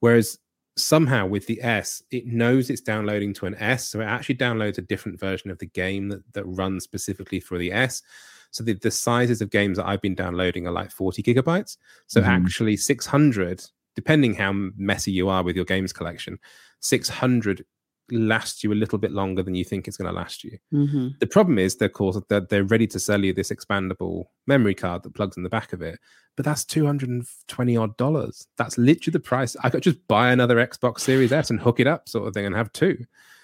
Whereas 0.00 0.38
somehow 0.76 1.26
with 1.26 1.46
the 1.46 1.62
S, 1.62 2.02
it 2.10 2.26
knows 2.26 2.70
it's 2.70 2.80
downloading 2.80 3.34
to 3.34 3.46
an 3.46 3.54
S. 3.56 3.88
So 3.88 4.00
it 4.00 4.04
actually 4.04 4.36
downloads 4.36 4.78
a 4.78 4.82
different 4.82 5.20
version 5.20 5.50
of 5.50 5.58
the 5.58 5.66
game 5.66 6.08
that, 6.08 6.22
that 6.32 6.44
runs 6.44 6.84
specifically 6.84 7.40
for 7.40 7.58
the 7.58 7.72
S. 7.72 8.02
So 8.50 8.64
the, 8.64 8.74
the 8.74 8.90
sizes 8.90 9.40
of 9.40 9.50
games 9.50 9.78
that 9.78 9.86
I've 9.86 10.02
been 10.02 10.14
downloading 10.14 10.66
are 10.66 10.72
like 10.72 10.90
40 10.90 11.22
gigabytes. 11.22 11.76
So 12.06 12.20
Mhm. 12.20 12.26
actually 12.26 12.76
600, 12.76 13.64
depending 13.94 14.34
how 14.34 14.52
messy 14.76 15.12
you 15.12 15.28
are 15.28 15.42
with 15.42 15.56
your 15.56 15.64
games 15.64 15.92
collection, 15.92 16.38
600 16.80 17.64
lasts 18.12 18.62
you 18.62 18.72
a 18.72 18.74
little 18.74 18.98
bit 18.98 19.12
longer 19.12 19.42
than 19.42 19.54
you 19.54 19.64
think 19.64 19.88
it's 19.88 19.96
going 19.96 20.08
to 20.08 20.14
last 20.14 20.44
you. 20.44 20.58
Mhm. 20.72 21.18
The 21.18 21.26
problem 21.26 21.58
is, 21.58 21.74
of 21.80 21.92
course, 21.92 22.20
that 22.28 22.48
they're 22.48 22.64
ready 22.64 22.86
to 22.88 23.00
sell 23.00 23.24
you 23.24 23.32
this 23.32 23.50
expandable 23.50 24.24
memory 24.46 24.74
card 24.74 25.02
that 25.02 25.14
plugs 25.14 25.36
in 25.36 25.42
the 25.42 25.48
back 25.48 25.72
of 25.72 25.82
it, 25.82 25.98
but 26.36 26.44
that's 26.44 26.64
two 26.64 26.86
hundred 26.86 27.08
and 27.08 27.26
twenty 27.48 27.76
odd 27.76 27.96
dollars. 27.96 28.46
That's 28.58 28.78
literally 28.78 29.12
the 29.12 29.20
price. 29.20 29.56
I 29.62 29.70
could 29.70 29.82
just 29.82 30.06
buy 30.08 30.30
another 30.30 30.56
Xbox 30.56 31.00
Series 31.00 31.32
S 31.32 31.50
and 31.50 31.60
hook 31.60 31.80
it 31.80 31.86
up, 31.86 32.08
sort 32.08 32.28
of 32.28 32.34
thing, 32.34 32.46
and 32.46 32.54
have 32.54 32.72
two. 32.72 32.98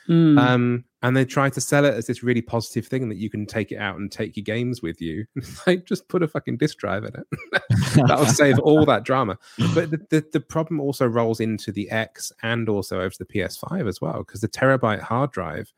Mm. 0.08 0.38
Um, 0.38 0.84
and 1.02 1.16
they 1.16 1.24
try 1.24 1.50
to 1.50 1.60
sell 1.60 1.84
it 1.84 1.94
as 1.94 2.06
this 2.06 2.22
really 2.22 2.40
positive 2.42 2.86
thing 2.86 3.08
that 3.08 3.18
you 3.18 3.28
can 3.30 3.46
take 3.46 3.70
it 3.70 3.76
out 3.76 3.96
and 3.96 4.10
take 4.10 4.36
your 4.36 4.42
games 4.44 4.82
with 4.82 5.00
you. 5.00 5.26
Like 5.66 5.84
just 5.84 6.08
put 6.08 6.22
a 6.22 6.28
fucking 6.28 6.56
disk 6.56 6.78
drive 6.78 7.04
in 7.04 7.12
it. 7.14 7.26
that 8.08 8.16
would 8.18 8.30
save 8.30 8.58
all 8.58 8.84
that 8.86 9.04
drama. 9.04 9.38
But 9.74 9.90
the, 9.90 10.00
the, 10.10 10.24
the 10.32 10.40
problem 10.40 10.80
also 10.80 11.06
rolls 11.06 11.40
into 11.40 11.70
the 11.72 11.90
X 11.90 12.32
and 12.42 12.68
also 12.68 12.98
over 12.98 13.10
to 13.10 13.18
the 13.18 13.26
PS5 13.26 13.86
as 13.88 14.00
well, 14.00 14.18
because 14.18 14.40
the 14.40 14.48
terabyte 14.48 15.00
hard 15.00 15.30
drive 15.30 15.72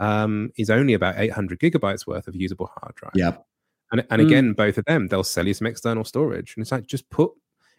um, 0.00 0.50
is 0.56 0.70
only 0.70 0.94
about 0.94 1.18
800 1.18 1.58
gigabytes 1.60 2.06
worth 2.06 2.28
of 2.28 2.34
usable 2.34 2.70
hard 2.80 2.94
drive. 2.94 3.12
Yep. 3.14 3.44
And, 3.92 4.06
and 4.10 4.22
Mm. 4.22 4.26
again, 4.26 4.52
both 4.52 4.78
of 4.78 4.84
them, 4.84 5.08
they'll 5.08 5.24
sell 5.24 5.46
you 5.46 5.54
some 5.54 5.66
external 5.66 6.04
storage. 6.04 6.54
And 6.56 6.62
it's 6.62 6.72
like, 6.72 6.86
just 6.86 7.08
put, 7.10 7.30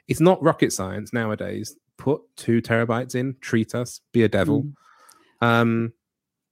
it's 0.07 0.19
not 0.19 0.41
rocket 0.43 0.73
science 0.73 1.13
nowadays. 1.13 1.75
Put 1.97 2.21
two 2.35 2.61
terabytes 2.61 3.15
in, 3.15 3.35
treat 3.41 3.75
us, 3.75 4.01
be 4.11 4.23
a 4.23 4.29
devil. 4.29 4.63
Mm. 4.63 4.73
Um, 5.41 5.93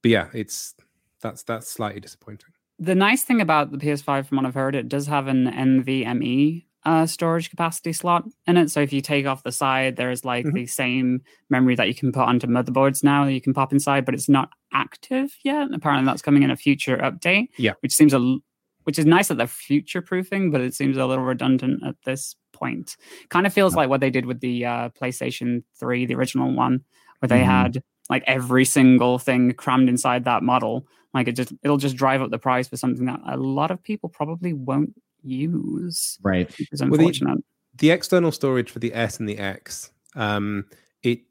but 0.01 0.11
yeah, 0.11 0.27
it's, 0.33 0.75
that's, 1.21 1.43
that's 1.43 1.67
slightly 1.69 1.99
disappointing. 2.01 2.49
the 2.79 2.95
nice 2.95 3.23
thing 3.23 3.41
about 3.41 3.71
the 3.71 3.77
PS5, 3.77 4.27
from 4.27 4.37
what 4.37 4.45
I've 4.45 4.53
heard, 4.53 4.75
it 4.75 4.87
does 4.87 5.07
have 5.07 5.27
an 5.27 5.47
NVMe 5.47 6.65
uh, 6.85 7.05
storage 7.05 7.49
capacity 7.49 7.91
slot 7.91 8.23
in 8.45 8.55
it. 8.55 8.69
So 8.71 8.79
if 8.81 8.93
you 8.93 9.01
take 9.01 9.25
off 9.25 9.43
the 9.43 9.51
side, 9.51 9.97
there's 9.97 10.23
like 10.23 10.45
Mhm. 10.45 10.53
the 10.53 10.65
same 10.67 11.21
memory 11.49 11.75
that 11.75 11.87
you 11.89 11.95
can 11.95 12.11
put 12.13 12.21
onto 12.23 12.47
motherboards 12.47 13.03
now 13.03 13.25
that 13.25 13.33
you 13.33 13.41
can 13.41 13.53
pop 13.53 13.73
inside, 13.73 14.05
but 14.05 14.13
it's 14.13 14.29
not 14.29 14.49
active 14.71 15.35
yet. 15.43 15.67
Apparently, 15.73 16.05
that's 16.05 16.21
coming 16.21 16.43
in 16.43 16.51
a 16.51 16.55
future 16.55 16.97
update. 16.97 17.47
Yeah. 17.57 17.73
which 17.81 17.93
seems 17.93 18.13
a 18.13 18.37
which 18.83 18.97
is 18.97 19.05
nice 19.05 19.27
that 19.27 19.35
they're 19.37 19.47
future 19.47 20.01
proofing, 20.01 20.49
but 20.49 20.61
it 20.61 20.73
seems 20.73 20.95
a 20.95 21.05
little 21.05 21.25
redundant 21.25 21.83
at 21.85 21.95
this 22.05 22.37
point. 22.53 22.95
Kind 23.27 23.45
of 23.45 23.51
feels 23.51 23.75
like 23.75 23.89
what 23.89 23.99
they 23.99 24.09
did 24.09 24.25
with 24.25 24.39
the 24.39 24.63
uh, 24.65 24.89
PlayStation 24.91 25.63
3, 25.77 26.05
the 26.05 26.15
original 26.15 26.53
one, 26.55 26.85
where 27.19 27.27
they 27.27 27.41
Mhm. 27.41 27.45
had 27.45 27.83
like 28.09 28.23
every 28.27 28.65
single 28.65 29.19
thing 29.19 29.51
crammed 29.53 29.89
inside 29.89 30.25
that 30.25 30.43
model. 30.43 30.87
Like 31.13 31.27
it 31.27 31.33
just 31.33 31.53
it'll 31.63 31.77
just 31.77 31.95
drive 31.95 32.21
up 32.21 32.29
the 32.31 32.39
price 32.39 32.67
for 32.67 32.77
something 32.77 33.05
that 33.05 33.19
a 33.25 33.37
lot 33.37 33.71
of 33.71 33.81
people 33.81 34.09
probably 34.09 34.53
won't 34.53 34.93
use, 35.23 36.17
Right. 36.23 36.47
which 36.57 36.69
is 36.71 36.81
Well, 36.81 36.91
the- 36.91 37.43
the 37.77 37.91
external 37.91 38.31
storage 38.31 38.71
for 38.71 38.79
the 38.79 38.93
S 38.93 39.19
and 39.19 39.27
the 39.29 39.37
X, 39.37 39.91
um, 40.15 40.65
it 41.03 41.21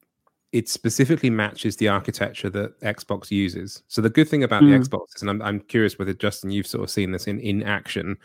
it 0.52 0.68
specifically 0.68 1.28
matches 1.28 1.76
the 1.76 1.88
architecture 1.88 2.48
that 2.48 2.80
Xbox 2.80 3.30
uses. 3.30 3.82
So 3.88 4.00
the 4.00 4.08
good 4.08 4.28
thing 4.28 4.42
about 4.44 4.62
the 4.62 4.68
Mm. 4.70 4.80
Xbox 4.86 5.16
is, 5.16 5.22
and 5.22 5.28
I'm, 5.28 5.42
I'm 5.42 5.60
curious 5.60 5.98
whether 5.98 6.14
Justin, 6.14 6.50
you've 6.50 6.68
sort 6.68 6.84
of 6.84 6.90
seen 6.90 7.10
this 7.10 7.26
in 7.26 7.40
in 7.40 7.62
action, 7.62 8.16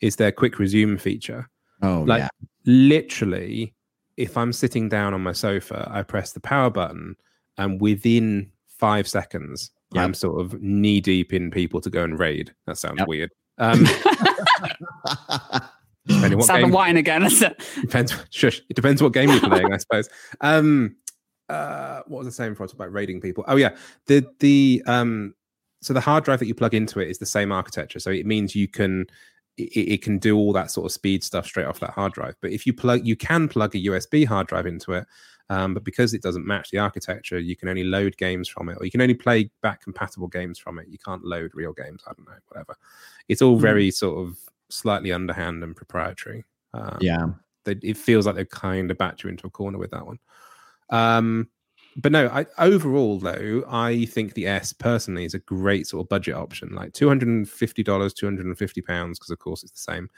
is 0.00 0.16
their 0.16 0.32
quick 0.32 0.58
resume 0.58 0.96
feature. 0.96 1.48
Oh 1.82 2.02
Like 2.06 2.22
yeah. 2.22 2.28
literally, 2.64 3.74
if 4.16 4.36
I'm 4.36 4.52
sitting 4.52 4.88
down 4.88 5.12
on 5.14 5.22
my 5.22 5.32
sofa, 5.32 5.88
I 5.92 6.02
press 6.02 6.32
the 6.32 6.40
power 6.40 6.70
button, 6.70 7.14
and 7.58 7.80
within 7.80 8.50
five 8.68 9.08
seconds, 9.08 9.70
Yep. 9.92 10.04
I'm 10.04 10.14
sort 10.14 10.40
of 10.40 10.60
knee 10.60 11.00
deep 11.00 11.32
in 11.32 11.50
people 11.50 11.80
to 11.80 11.88
go 11.88 12.02
and 12.02 12.18
raid. 12.18 12.52
That 12.66 12.76
sounds 12.76 12.98
Yep. 12.98 13.08
weird. 13.08 13.30
Um, 13.58 13.84
depending 16.06 16.38
what 16.38 16.46
Sound 16.46 16.64
game- 16.64 16.72
wine 16.72 16.96
again, 16.96 17.22
it? 17.24 17.58
depends. 17.80 18.14
Shush. 18.30 18.60
It 18.68 18.74
depends 18.74 19.02
what 19.02 19.12
game 19.12 19.30
you're 19.30 19.40
playing, 19.40 19.72
I 19.72 19.76
suppose. 19.76 20.08
Um, 20.40 20.96
uh, 21.48 22.00
what 22.06 22.24
was 22.24 22.26
I 22.26 22.30
saying 22.30 22.52
before 22.52 22.64
I 22.64 22.66
talked 22.66 22.74
about 22.80 22.92
raiding 22.92 23.20
people? 23.20 23.44
Oh 23.48 23.56
yeah, 23.56 23.76
the 24.06 24.26
the 24.40 24.82
um, 24.86 25.34
so 25.82 25.94
the 25.94 26.00
hard 26.00 26.24
drive 26.24 26.40
that 26.40 26.46
you 26.46 26.54
plug 26.54 26.74
into 26.74 27.00
it 27.00 27.08
is 27.08 27.18
the 27.18 27.26
same 27.26 27.52
architecture. 27.52 28.00
So 28.00 28.10
it 28.10 28.26
means 28.26 28.54
you 28.56 28.66
can 28.68 29.06
it, 29.56 29.76
it, 29.76 30.02
can 30.02 30.18
do 30.18 30.36
all 30.36 30.52
that 30.52 30.70
sort 30.70 30.84
of 30.86 30.92
speed 30.92 31.22
stuff 31.24 31.46
straight 31.46 31.66
off 31.66 31.80
that 31.80 31.90
hard 31.90 32.12
drive. 32.12 32.34
But 32.42 32.50
if 32.50 32.66
you 32.66 32.74
plug, 32.74 33.06
you 33.06 33.16
can 33.16 33.48
plug 33.48 33.74
a 33.74 33.78
USB 33.78 34.26
hard 34.26 34.48
drive 34.48 34.66
into 34.66 34.92
it. 34.92 35.06
Um, 35.48 35.74
but 35.74 35.84
because 35.84 36.12
it 36.12 36.22
doesn't 36.22 36.46
match 36.46 36.70
the 36.70 36.78
architecture, 36.78 37.38
you 37.38 37.54
can 37.54 37.68
only 37.68 37.84
load 37.84 38.16
games 38.16 38.48
from 38.48 38.68
it, 38.68 38.78
or 38.80 38.84
you 38.84 38.90
can 38.90 39.00
only 39.00 39.14
play 39.14 39.50
back 39.62 39.82
compatible 39.82 40.28
games 40.28 40.58
from 40.58 40.78
it. 40.78 40.88
You 40.88 40.98
can't 40.98 41.24
load 41.24 41.52
real 41.54 41.72
games. 41.72 42.02
I 42.06 42.12
don't 42.16 42.26
know, 42.26 42.34
whatever. 42.48 42.76
It's 43.28 43.42
all 43.42 43.54
hmm. 43.54 43.62
very 43.62 43.88
mm. 43.88 43.94
sort 43.94 44.26
of 44.26 44.38
slightly 44.68 45.12
underhand 45.12 45.62
and 45.62 45.76
proprietary. 45.76 46.44
Um, 46.74 46.98
yeah, 47.00 47.26
they, 47.64 47.76
it 47.82 47.96
feels 47.96 48.26
like 48.26 48.34
they've 48.34 48.48
kind 48.48 48.90
of 48.90 48.98
backed 48.98 49.22
you 49.22 49.30
into 49.30 49.46
a 49.46 49.50
corner 49.50 49.78
with 49.78 49.92
that 49.92 50.06
one. 50.06 50.18
Um, 50.90 51.48
but 51.96 52.12
no, 52.12 52.26
I, 52.28 52.46
overall 52.58 53.18
though, 53.18 53.64
I 53.68 54.04
think 54.06 54.34
the 54.34 54.46
S 54.46 54.72
personally 54.72 55.24
is 55.24 55.34
a 55.34 55.38
great 55.38 55.86
sort 55.86 56.04
of 56.04 56.08
budget 56.08 56.34
option, 56.34 56.74
like 56.74 56.92
two 56.92 57.08
hundred 57.08 57.28
and 57.28 57.48
fifty 57.48 57.82
dollars, 57.82 58.12
two 58.12 58.26
hundred 58.26 58.46
and 58.46 58.58
fifty 58.58 58.82
pounds, 58.82 59.18
because 59.18 59.30
of 59.30 59.38
course 59.38 59.62
it's 59.62 59.72
the 59.72 59.92
same. 59.92 60.10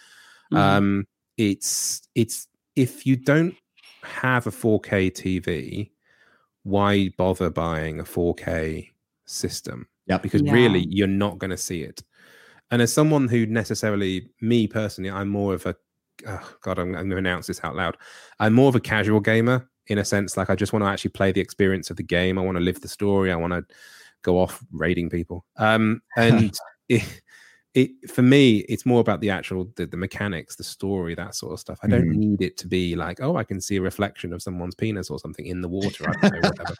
Mm-hmm. 0.52 0.56
Um, 0.56 1.06
it's 1.36 2.08
it's 2.14 2.48
if 2.74 3.06
you 3.06 3.16
don't 3.16 3.54
have 4.02 4.46
a 4.46 4.50
4K 4.50 5.12
TV, 5.12 5.90
why 6.62 7.10
bother 7.16 7.50
buying 7.50 8.00
a 8.00 8.04
4K 8.04 8.90
system? 9.26 9.86
Yeah, 10.06 10.18
because 10.18 10.42
yeah. 10.42 10.52
really 10.52 10.86
you're 10.88 11.06
not 11.06 11.38
going 11.38 11.50
to 11.50 11.56
see 11.56 11.82
it. 11.82 12.02
And 12.70 12.82
as 12.82 12.92
someone 12.92 13.28
who 13.28 13.46
necessarily, 13.46 14.28
me 14.40 14.66
personally, 14.66 15.10
I'm 15.10 15.28
more 15.28 15.54
of 15.54 15.66
a 15.66 15.74
oh 16.26 16.54
God, 16.62 16.78
I'm, 16.78 16.88
I'm 16.88 17.08
going 17.08 17.10
to 17.10 17.16
announce 17.16 17.46
this 17.46 17.60
out 17.62 17.76
loud. 17.76 17.96
I'm 18.40 18.52
more 18.52 18.68
of 18.68 18.74
a 18.74 18.80
casual 18.80 19.20
gamer 19.20 19.68
in 19.86 19.98
a 19.98 20.04
sense. 20.04 20.36
Like 20.36 20.50
I 20.50 20.54
just 20.54 20.72
want 20.72 20.84
to 20.84 20.88
actually 20.88 21.10
play 21.10 21.32
the 21.32 21.40
experience 21.40 21.90
of 21.90 21.96
the 21.96 22.02
game. 22.02 22.38
I 22.38 22.42
want 22.42 22.56
to 22.56 22.64
live 22.64 22.80
the 22.80 22.88
story. 22.88 23.32
I 23.32 23.36
want 23.36 23.52
to 23.52 23.64
go 24.22 24.38
off 24.38 24.62
raiding 24.72 25.10
people. 25.10 25.44
Um, 25.56 26.02
and 26.16 26.56
it, 26.88 27.22
it, 27.74 28.10
for 28.10 28.22
me, 28.22 28.58
it's 28.68 28.86
more 28.86 29.00
about 29.00 29.20
the 29.20 29.30
actual 29.30 29.70
the, 29.76 29.86
the, 29.86 29.96
mechanics, 29.96 30.56
the 30.56 30.64
story, 30.64 31.14
that 31.14 31.34
sort 31.34 31.52
of 31.52 31.60
stuff. 31.60 31.78
I 31.82 31.86
don't 31.86 32.08
mm. 32.08 32.16
need 32.16 32.42
it 32.42 32.56
to 32.58 32.66
be 32.66 32.96
like, 32.96 33.20
oh, 33.20 33.36
I 33.36 33.44
can 33.44 33.60
see 33.60 33.76
a 33.76 33.82
reflection 33.82 34.32
of 34.32 34.42
someone's 34.42 34.74
penis 34.74 35.10
or 35.10 35.18
something 35.18 35.46
in 35.46 35.60
the 35.60 35.68
water. 35.68 36.08
I 36.08 36.12
don't 36.28 36.42
know, 36.42 36.48
whatever. 36.48 36.74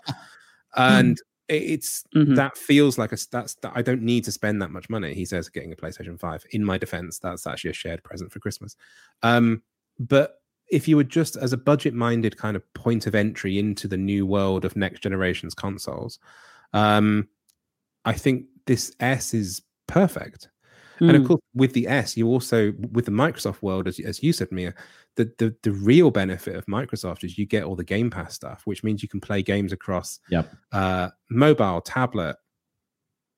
and 0.76 1.18
it's 1.49 2.05
mm-hmm. 2.14 2.34
that 2.34 2.57
feels 2.57 2.99
like 2.99 3.12
a 3.12 3.18
that's 3.30 3.55
that 3.57 3.72
I 3.74 3.82
don't 3.82 4.03
need 4.03 4.24
to 4.24 4.32
spend 4.32 4.61
that 4.62 4.70
much 4.70 4.91
money. 4.91 5.14
He 5.14 5.24
says 5.24 5.49
getting 5.49 5.72
a 5.72 5.76
PlayStation 5.76 6.18
Five. 6.18 6.45
In 6.51 6.64
my 6.64 6.78
defense, 6.78 7.18
that's 7.18 7.47
actually 7.47 7.70
a 7.70 7.74
shared 7.74 8.03
present 8.03 8.32
for 8.32 8.41
Christmas. 8.41 8.76
Um, 9.22 9.62
but 9.99 10.41
if 10.70 10.86
you 10.86 10.97
were 10.97 11.05
just 11.05 11.36
as 11.36 11.53
a 11.53 11.57
budget 11.57 11.95
minded 11.95 12.36
kind 12.36 12.57
of 12.57 12.74
point 12.74 13.07
of 13.07 13.14
entry 13.14 13.59
into 13.59 13.89
the 13.89 13.97
new 13.97 14.26
world 14.26 14.64
of 14.64 14.76
next 14.76 15.01
generation's 15.01 15.55
consoles, 15.55 16.18
um, 16.74 17.28
I 18.05 18.12
think 18.12 18.45
this 18.66 18.95
S 19.01 19.32
is 19.32 19.62
perfect. 19.86 20.49
Mm. 21.01 21.09
And 21.09 21.17
of 21.17 21.23
hmm. 21.23 21.29
course, 21.29 21.41
with 21.55 21.73
the 21.73 21.87
S, 21.87 22.17
you 22.17 22.27
also 22.27 22.73
with 22.93 23.05
the 23.05 23.11
Microsoft 23.11 23.63
world, 23.63 23.87
as, 23.89 23.99
as 24.01 24.23
you 24.23 24.33
said, 24.33 24.51
Mia, 24.51 24.75
the, 25.17 25.31
the 25.39 25.55
the 25.63 25.73
real 25.73 26.11
benefit 26.11 26.57
of 26.57 26.67
Microsoft 26.67 27.25
is 27.25 27.39
you 27.39 27.47
get 27.47 27.65
all 27.65 27.77
the 27.77 27.85
Game 27.85 28.11
Pass 28.11 28.35
stuff, 28.35 28.63
which 28.65 28.83
means 28.83 29.03
you 29.03 29.09
can 29.09 29.21
play 29.21 29.43
games 29.43 29.73
across 29.73 30.19
yep. 30.31 30.53
uh, 30.73 31.11
mobile, 31.31 31.81
tablet, 31.81 32.37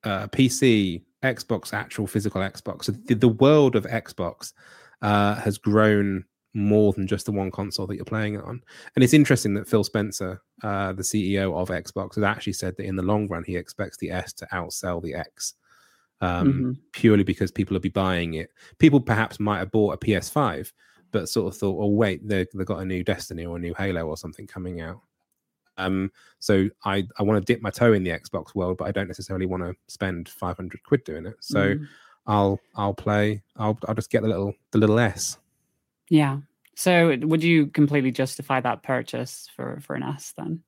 uh, 0.05 0.27
PC, 0.29 1.03
Xbox, 1.23 1.73
actual 1.73 2.07
physical 2.07 2.41
Xbox. 2.41 2.85
So 2.85 2.93
the, 2.93 3.15
the 3.15 3.29
world 3.29 3.77
of 3.77 3.85
Xbox 3.85 4.53
uh, 5.03 5.35
has 5.37 5.59
grown 5.59 6.25
more 6.55 6.93
than 6.93 7.07
just 7.07 7.27
the 7.27 7.33
one 7.33 7.51
console 7.51 7.87
that 7.87 7.97
you're 7.97 8.05
playing 8.05 8.35
it 8.35 8.43
on. 8.43 8.61
And 8.95 9.05
it's 9.05 9.15
interesting 9.15 9.55
that 9.55 9.69
Phil 9.69 9.85
Spencer, 9.85 10.43
uh, 10.63 10.93
the 10.93 11.03
CEO 11.03 11.55
of 11.55 11.69
Xbox, 11.69 12.17
has 12.17 12.25
actually 12.25 12.55
said 12.55 12.77
that 12.77 12.87
in 12.87 12.97
the 12.97 13.03
long 13.03 13.29
run 13.29 13.45
he 13.45 13.57
expects 13.57 13.99
the 13.99 14.11
S 14.11 14.33
to 14.35 14.49
outsell 14.53 15.03
the 15.03 15.15
X. 15.15 15.55
Um, 16.21 16.53
mm-hmm. 16.53 16.73
Purely 16.93 17.25
because 17.25 17.51
people 17.51 17.75
will 17.75 17.81
be 17.81 17.89
buying 17.89 18.35
it. 18.35 18.51
People 18.79 19.01
perhaps 19.01 19.41
might 19.41 19.59
have 19.59 19.71
bought 19.71 19.95
a 19.95 19.97
PS5, 19.97 20.73
but 21.12 21.29
sort 21.29 21.53
of 21.53 21.59
thought, 21.59 21.79
"Oh, 21.81 21.89
wait, 21.89 22.27
they 22.27 22.39
have 22.39 22.66
got 22.66 22.81
a 22.81 22.85
new 22.85 23.03
Destiny 23.03 23.47
or 23.47 23.57
a 23.57 23.61
new 23.61 23.75
Halo 23.75 24.07
or 24.07 24.16
something 24.16 24.47
coming 24.47 24.81
out." 24.81 25.01
Um, 25.81 26.12
so 26.39 26.68
I 26.85 27.07
I 27.18 27.23
want 27.23 27.45
to 27.45 27.53
dip 27.53 27.62
my 27.62 27.71
toe 27.71 27.93
in 27.93 28.05
the 28.05 28.11
Xbox 28.11 28.55
world, 28.55 28.77
but 28.79 28.87
I 28.87 28.93
don't 28.93 29.09
necessarily 29.09 29.47
want 29.47 29.62
to 29.62 29.75
spend 29.89 30.29
500 30.29 30.83
quid 30.85 31.05
doing 31.05 31.27
it. 31.27 31.37
So 31.41 31.75
mm. 31.75 31.89
I'll 32.27 32.61
I'll 32.77 32.95
play. 32.95 33.43
I'll 33.57 33.79
I'll 33.89 33.95
just 33.95 34.11
get 34.11 34.23
the 34.23 34.29
little 34.29 34.53
the 34.73 34.79
little 34.79 34.99
S. 34.99 35.39
Yeah. 36.09 36.39
So 36.77 37.16
would 37.23 37.43
you 37.43 37.66
completely 37.68 38.11
justify 38.11 38.61
that 38.61 38.83
purchase 38.83 39.49
for 39.55 39.81
for 39.81 39.97
an 39.97 40.03
S 40.03 40.35
then? 40.37 40.62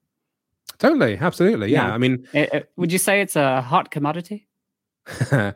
Totally, 0.78 1.16
absolutely. 1.18 1.70
Yeah. 1.70 1.88
yeah. 1.88 1.94
I 1.94 1.98
mean, 1.98 2.26
it, 2.32 2.52
it, 2.52 2.70
would 2.76 2.90
you 2.90 2.98
say 2.98 3.20
it's 3.20 3.36
a 3.36 3.60
hot 3.60 3.90
commodity? 3.90 4.48
Uh, 5.32 5.52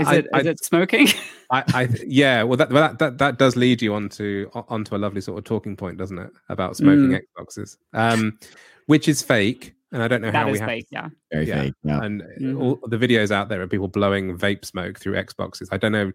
is, 0.00 0.12
it, 0.12 0.26
I, 0.32 0.40
is 0.40 0.46
it 0.46 0.64
smoking? 0.64 1.08
I, 1.50 1.64
I, 1.68 1.88
yeah. 2.06 2.42
Well, 2.42 2.56
that, 2.56 2.70
that 2.70 2.98
that 2.98 3.18
that 3.18 3.38
does 3.38 3.56
lead 3.56 3.82
you 3.82 3.94
onto 3.94 4.48
onto 4.54 4.94
a 4.94 4.98
lovely 4.98 5.20
sort 5.20 5.38
of 5.38 5.44
talking 5.44 5.76
point, 5.76 5.98
doesn't 5.98 6.18
it, 6.18 6.30
about 6.48 6.76
smoking 6.76 7.10
mm. 7.10 7.20
Xboxes, 7.38 7.76
um, 7.92 8.38
which 8.86 9.08
is 9.08 9.22
fake. 9.22 9.74
And 9.92 10.02
I 10.02 10.08
don't 10.08 10.20
know 10.20 10.30
that 10.30 10.46
how 10.46 10.50
we 10.50 10.58
have. 10.58 10.68
Fake, 10.68 10.86
yeah. 10.90 11.08
Very 11.32 11.46
yeah. 11.46 11.62
fake. 11.62 11.74
Yeah. 11.82 12.02
And 12.02 12.22
mm. 12.40 12.60
all 12.60 12.78
the 12.88 12.98
videos 12.98 13.30
out 13.30 13.48
there 13.48 13.62
of 13.62 13.70
people 13.70 13.88
blowing 13.88 14.36
vape 14.36 14.64
smoke 14.64 14.98
through 14.98 15.14
Xboxes. 15.14 15.68
I 15.70 15.76
don't 15.76 15.92
know 15.92 16.12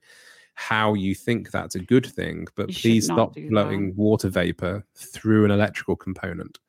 how 0.56 0.94
you 0.94 1.16
think 1.16 1.52
that's 1.52 1.76
a 1.76 1.80
good 1.80 2.06
thing, 2.06 2.48
but 2.56 2.70
you 2.70 2.76
please 2.76 3.06
stop 3.06 3.36
blowing 3.50 3.88
that. 3.88 3.96
water 3.96 4.30
vapor 4.30 4.86
through 4.96 5.46
an 5.46 5.52
electrical 5.52 5.96
component 5.96 6.60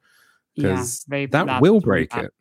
because 0.57 1.05
yeah, 1.11 1.26
that 1.30 1.61
will 1.61 1.80
break 1.80 2.14
it. 2.16 2.32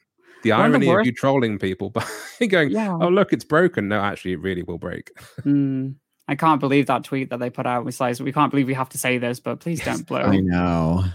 The 0.44 0.52
One 0.52 0.62
irony 0.62 0.88
the 0.88 1.00
of 1.00 1.06
you 1.06 1.14
trolling 1.14 1.60
people 1.60 1.90
by 2.40 2.46
going, 2.48 2.72
yeah. 2.72 2.98
"Oh, 3.00 3.10
look, 3.10 3.34
it's 3.34 3.46
broken." 3.46 3.88
No, 3.88 4.02
actually, 4.02 4.34
it 4.34 4.42
really 4.42 4.64
will 4.64 4.78
break. 4.78 5.12
mm. 5.42 5.96
I 6.28 6.36
can't 6.36 6.60
believe 6.60 6.86
that 6.86 7.04
tweet 7.04 7.30
that 7.30 7.40
they 7.40 7.50
put 7.50 7.66
out 7.66 7.86
was 7.86 8.00
like, 8.00 8.20
"We 8.20 8.32
can't 8.32 8.52
believe 8.52 8.68
we 8.68 8.74
have 8.74 8.90
to 8.90 8.98
say 8.98 9.18
this, 9.18 9.40
but 9.40 9.60
please 9.60 9.84
don't 9.84 10.06
blow." 10.06 10.22
I 10.22 10.40
know 10.40 11.06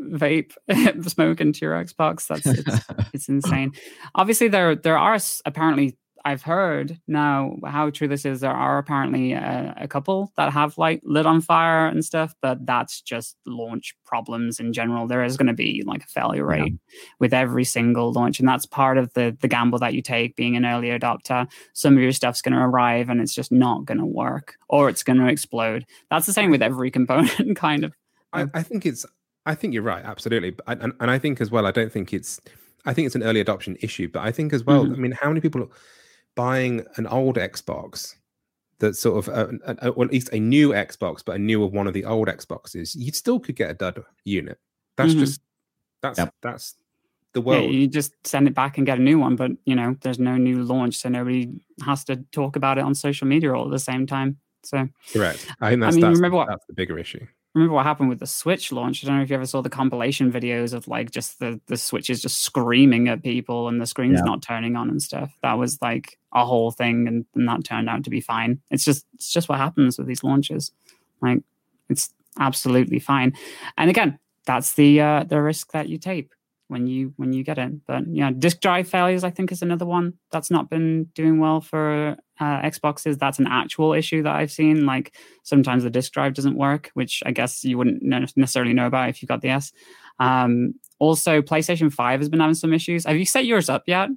vape 0.00 0.52
smoke 1.08 1.40
into 1.40 1.60
your 1.64 1.82
Xbox. 1.82 2.26
That's 2.26 2.46
it's, 2.46 2.84
it's 3.12 3.28
insane. 3.28 3.72
Obviously, 4.14 4.48
there 4.48 4.74
there 4.74 4.98
are 4.98 5.18
apparently 5.44 5.96
I've 6.24 6.42
heard 6.42 6.98
now 7.08 7.56
how 7.64 7.90
true 7.90 8.08
this 8.08 8.24
is. 8.24 8.40
There 8.40 8.50
are 8.50 8.78
apparently 8.78 9.32
a, 9.32 9.74
a, 9.76 9.88
couple 9.88 10.32
that 10.36 10.52
have 10.52 10.76
like 10.76 11.00
lit 11.04 11.26
on 11.26 11.40
fire 11.40 11.86
and 11.86 12.04
stuff, 12.04 12.34
but 12.42 12.64
that's 12.66 13.00
just 13.00 13.36
launch 13.46 13.94
problems 14.04 14.60
in 14.60 14.72
general. 14.72 15.06
There 15.06 15.24
is 15.24 15.36
going 15.36 15.46
to 15.46 15.54
be 15.54 15.82
like 15.86 16.04
a 16.04 16.08
failure 16.08 16.44
rate 16.44 16.72
yeah. 16.72 17.00
with 17.18 17.32
every 17.32 17.64
single 17.64 18.12
launch, 18.12 18.38
and 18.38 18.48
that's 18.48 18.66
part 18.66 18.98
of 18.98 19.12
the 19.14 19.36
the 19.40 19.48
gamble 19.48 19.78
that 19.78 19.94
you 19.94 20.02
take 20.02 20.36
being 20.36 20.56
an 20.56 20.66
early 20.66 20.88
adopter. 20.88 21.50
Some 21.72 21.96
of 21.96 22.02
your 22.02 22.12
stuff's 22.12 22.42
going 22.42 22.54
to 22.54 22.60
arrive 22.60 23.08
and 23.08 23.20
it's 23.20 23.34
just 23.34 23.50
not 23.50 23.84
going 23.84 23.98
to 23.98 24.06
work, 24.06 24.56
or 24.68 24.88
it's 24.88 25.02
going 25.02 25.18
to 25.18 25.28
explode. 25.28 25.86
That's 26.10 26.26
the 26.26 26.32
same 26.32 26.50
with 26.50 26.62
every 26.62 26.90
component, 27.00 27.56
kind 27.56 27.84
of. 27.84 27.94
I, 28.32 28.46
I 28.54 28.62
think 28.62 28.86
it's. 28.86 29.06
I 29.46 29.54
think 29.54 29.72
you're 29.72 29.82
right, 29.82 30.04
absolutely, 30.04 30.54
and, 30.66 30.92
and 31.00 31.10
I 31.10 31.18
think 31.18 31.40
as 31.40 31.50
well. 31.50 31.66
I 31.66 31.70
don't 31.70 31.90
think 31.90 32.12
it's. 32.12 32.40
I 32.84 32.94
think 32.94 33.06
it's 33.06 33.14
an 33.14 33.22
early 33.22 33.40
adoption 33.40 33.76
issue, 33.80 34.08
but 34.08 34.20
I 34.20 34.32
think 34.32 34.52
as 34.52 34.64
well. 34.64 34.84
Mm-hmm. 34.84 34.94
I 34.94 34.96
mean, 34.96 35.12
how 35.12 35.28
many 35.28 35.40
people? 35.40 35.70
Buying 36.34 36.84
an 36.96 37.06
old 37.06 37.36
Xbox 37.36 38.14
that 38.78 38.96
sort 38.96 39.26
of, 39.26 39.34
a, 39.34 39.76
a, 39.82 39.88
or 39.90 40.04
at 40.04 40.10
least 40.10 40.30
a 40.32 40.40
new 40.40 40.70
Xbox, 40.70 41.22
but 41.24 41.36
a 41.36 41.38
newer 41.38 41.66
one 41.66 41.86
of 41.86 41.92
the 41.92 42.04
old 42.04 42.28
Xboxes, 42.28 42.94
you 42.96 43.12
still 43.12 43.38
could 43.38 43.56
get 43.56 43.70
a 43.70 43.74
dud 43.74 44.02
unit. 44.24 44.58
That's 44.96 45.10
mm-hmm. 45.10 45.20
just 45.20 45.40
that's 46.02 46.18
yep. 46.18 46.34
that's 46.40 46.76
the 47.32 47.40
world. 47.40 47.64
Yeah, 47.64 47.70
you 47.70 47.86
just 47.86 48.12
send 48.26 48.48
it 48.48 48.54
back 48.54 48.78
and 48.78 48.86
get 48.86 48.98
a 48.98 49.02
new 49.02 49.18
one, 49.18 49.36
but 49.36 49.52
you 49.64 49.74
know, 49.74 49.96
there's 50.00 50.18
no 50.18 50.36
new 50.36 50.62
launch, 50.62 50.96
so 50.96 51.08
nobody 51.08 51.48
has 51.84 52.04
to 52.04 52.16
talk 52.32 52.56
about 52.56 52.78
it 52.78 52.84
on 52.84 52.94
social 52.94 53.26
media 53.26 53.52
all 53.52 53.66
at 53.66 53.70
the 53.70 53.78
same 53.78 54.06
time. 54.06 54.38
So 54.62 54.88
correct. 55.12 55.46
I 55.60 55.70
think 55.70 55.82
that's, 55.82 55.94
I 55.94 55.96
mean, 55.96 56.00
that's, 56.00 56.16
remember 56.16 56.36
what, 56.36 56.48
that's 56.48 56.66
the 56.66 56.74
bigger 56.74 56.98
issue 56.98 57.26
remember 57.54 57.74
what 57.74 57.86
happened 57.86 58.08
with 58.08 58.20
the 58.20 58.26
Switch 58.26 58.70
launch. 58.70 59.04
I 59.04 59.08
don't 59.08 59.16
know 59.16 59.22
if 59.22 59.30
you 59.30 59.36
ever 59.36 59.46
saw 59.46 59.60
the 59.60 59.70
compilation 59.70 60.30
videos 60.30 60.72
of 60.72 60.86
like 60.86 61.10
just 61.10 61.38
the 61.40 61.60
the 61.66 61.76
switches 61.76 62.22
just 62.22 62.42
screaming 62.42 63.08
at 63.08 63.22
people 63.22 63.68
and 63.68 63.80
the 63.80 63.86
screen's 63.86 64.18
yeah. 64.18 64.24
not 64.24 64.42
turning 64.42 64.76
on 64.76 64.88
and 64.88 65.02
stuff. 65.02 65.32
That 65.42 65.58
was 65.58 65.80
like 65.82 66.18
a 66.32 66.44
whole 66.44 66.70
thing, 66.70 67.08
and, 67.08 67.26
and 67.34 67.48
that 67.48 67.64
turned 67.64 67.88
out 67.88 68.04
to 68.04 68.10
be 68.10 68.20
fine. 68.20 68.60
It's 68.70 68.84
just 68.84 69.04
it's 69.14 69.30
just 69.30 69.48
what 69.48 69.58
happens 69.58 69.98
with 69.98 70.06
these 70.06 70.22
launches. 70.22 70.72
Like 71.20 71.42
it's 71.88 72.12
absolutely 72.38 73.00
fine. 73.00 73.32
And 73.76 73.90
again, 73.90 74.18
that's 74.46 74.74
the 74.74 75.00
uh, 75.00 75.24
the 75.24 75.42
risk 75.42 75.72
that 75.72 75.88
you 75.88 75.98
take 75.98 76.30
when 76.70 76.86
you 76.86 77.12
when 77.16 77.32
you 77.32 77.42
get 77.42 77.58
it. 77.58 77.84
But 77.86 78.04
yeah, 78.10 78.30
disk 78.30 78.60
drive 78.60 78.88
failures 78.88 79.24
I 79.24 79.30
think 79.30 79.50
is 79.50 79.60
another 79.60 79.84
one 79.84 80.14
that's 80.30 80.50
not 80.50 80.70
been 80.70 81.04
doing 81.14 81.40
well 81.40 81.60
for 81.60 82.16
uh, 82.38 82.60
Xboxes. 82.62 83.18
That's 83.18 83.40
an 83.40 83.48
actual 83.48 83.92
issue 83.92 84.22
that 84.22 84.34
I've 84.34 84.52
seen. 84.52 84.86
Like 84.86 85.16
sometimes 85.42 85.82
the 85.82 85.90
disk 85.90 86.12
drive 86.12 86.34
doesn't 86.34 86.56
work, 86.56 86.90
which 86.94 87.22
I 87.26 87.32
guess 87.32 87.64
you 87.64 87.76
wouldn't 87.76 88.02
necessarily 88.02 88.72
know 88.72 88.86
about 88.86 89.08
if 89.08 89.20
you 89.20 89.26
got 89.26 89.40
the 89.40 89.50
S. 89.50 89.72
Um, 90.20 90.74
also, 91.00 91.42
PlayStation 91.42 91.92
Five 91.92 92.20
has 92.20 92.28
been 92.28 92.40
having 92.40 92.54
some 92.54 92.72
issues. 92.72 93.04
Have 93.04 93.16
you 93.16 93.26
set 93.26 93.46
yours 93.46 93.68
up 93.68 93.84
yet? 93.86 94.10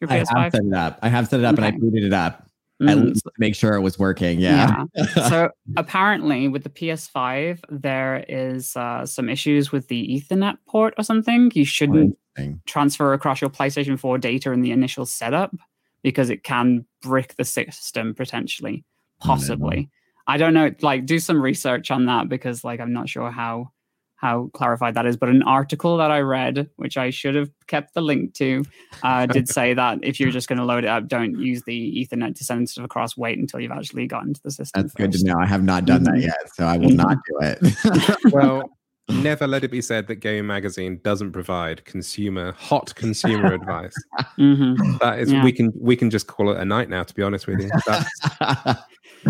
Your 0.00 0.08
PS5? 0.08 0.26
I 0.34 0.42
have 0.42 0.52
set 0.52 0.64
it 0.64 0.74
up. 0.74 0.98
I 1.02 1.08
have 1.08 1.28
set 1.28 1.40
it 1.40 1.46
up, 1.46 1.58
okay. 1.58 1.66
and 1.66 1.74
I 1.74 1.78
booted 1.78 2.04
it 2.04 2.12
up. 2.12 2.45
Mm. 2.82 2.90
At 2.90 2.98
least 2.98 3.26
make 3.38 3.54
sure 3.54 3.74
it 3.74 3.80
was 3.80 3.98
working. 3.98 4.38
Yeah. 4.38 4.84
yeah. 4.94 5.04
so 5.28 5.50
apparently, 5.76 6.48
with 6.48 6.62
the 6.62 6.70
PS5, 6.70 7.60
there 7.70 8.24
is 8.28 8.76
uh, 8.76 9.06
some 9.06 9.28
issues 9.28 9.72
with 9.72 9.88
the 9.88 10.06
Ethernet 10.08 10.58
port 10.68 10.94
or 10.98 11.02
something. 11.02 11.50
You 11.54 11.64
shouldn't 11.64 12.18
transfer 12.66 13.14
across 13.14 13.40
your 13.40 13.50
PlayStation 13.50 13.98
4 13.98 14.18
data 14.18 14.52
in 14.52 14.60
the 14.60 14.72
initial 14.72 15.06
setup 15.06 15.54
because 16.02 16.28
it 16.28 16.44
can 16.44 16.84
brick 17.00 17.34
the 17.36 17.44
system 17.44 18.14
potentially, 18.14 18.84
possibly. 19.20 19.88
I 20.26 20.36
don't 20.36 20.54
know. 20.54 20.70
Like, 20.82 21.06
do 21.06 21.18
some 21.18 21.40
research 21.40 21.90
on 21.90 22.06
that 22.06 22.28
because, 22.28 22.62
like, 22.62 22.80
I'm 22.80 22.92
not 22.92 23.08
sure 23.08 23.30
how 23.30 23.70
how 24.16 24.50
clarified 24.54 24.94
that 24.94 25.06
is. 25.06 25.16
But 25.16 25.28
an 25.28 25.42
article 25.42 25.96
that 25.98 26.10
I 26.10 26.20
read, 26.20 26.68
which 26.76 26.96
I 26.96 27.10
should 27.10 27.34
have 27.34 27.50
kept 27.66 27.94
the 27.94 28.00
link 28.00 28.34
to, 28.34 28.64
uh, 29.02 29.26
did 29.26 29.48
say 29.48 29.74
that 29.74 29.98
if 30.02 30.18
you're 30.18 30.30
just 30.30 30.48
going 30.48 30.58
to 30.58 30.64
load 30.64 30.84
it 30.84 30.88
up, 30.88 31.08
don't 31.08 31.38
use 31.38 31.62
the 31.62 32.06
Ethernet 32.06 32.34
to 32.36 32.44
send 32.44 32.68
stuff 32.68 32.84
across. 32.84 33.16
Wait 33.16 33.38
until 33.38 33.60
you've 33.60 33.72
actually 33.72 34.06
gotten 34.06 34.34
to 34.34 34.42
the 34.42 34.50
system. 34.50 34.82
That's 34.82 34.94
first. 34.94 35.12
good 35.12 35.12
to 35.12 35.24
know. 35.24 35.38
I 35.38 35.46
have 35.46 35.62
not 35.62 35.84
done 35.84 36.04
that 36.04 36.14
mm-hmm. 36.14 36.22
yet, 36.22 36.54
so 36.54 36.64
I 36.64 36.76
will 36.76 36.90
not 36.90 37.18
do 37.28 37.38
it. 37.40 38.16
well, 38.32 38.70
never 39.08 39.46
let 39.46 39.64
it 39.64 39.70
be 39.70 39.80
said 39.80 40.06
that 40.08 40.20
Gayming 40.20 40.46
Magazine 40.46 41.00
doesn't 41.02 41.32
provide 41.32 41.84
consumer 41.84 42.52
hot 42.52 42.94
consumer 42.94 43.52
advice. 43.52 43.94
Mm-hmm. 44.38 44.96
That 45.00 45.18
is, 45.20 45.32
yeah. 45.32 45.44
we 45.44 45.52
can 45.52 45.72
we 45.78 45.96
can 45.96 46.10
just 46.10 46.26
call 46.26 46.50
it 46.50 46.58
a 46.58 46.64
night 46.64 46.88
now. 46.88 47.02
To 47.02 47.14
be 47.14 47.22
honest 47.22 47.46
with 47.46 47.60
you, 47.60 47.70
that's 47.86 48.10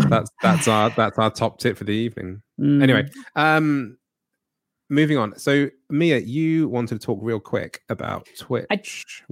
that's, 0.09 0.31
that's 0.41 0.67
our 0.67 0.89
that's 0.91 1.17
our 1.17 1.31
top 1.31 1.59
tip 1.59 1.77
for 1.77 1.83
the 1.83 1.91
evening. 1.91 2.41
Mm. 2.59 2.83
Anyway, 2.83 3.09
um, 3.35 3.97
moving 4.89 5.17
on. 5.17 5.37
So, 5.37 5.69
Mia, 5.89 6.19
you 6.19 6.67
wanted 6.69 6.99
to 6.99 7.05
talk 7.05 7.19
real 7.21 7.39
quick 7.39 7.81
about 7.89 8.27
Twitch. 8.37 8.67
I, 8.69 8.81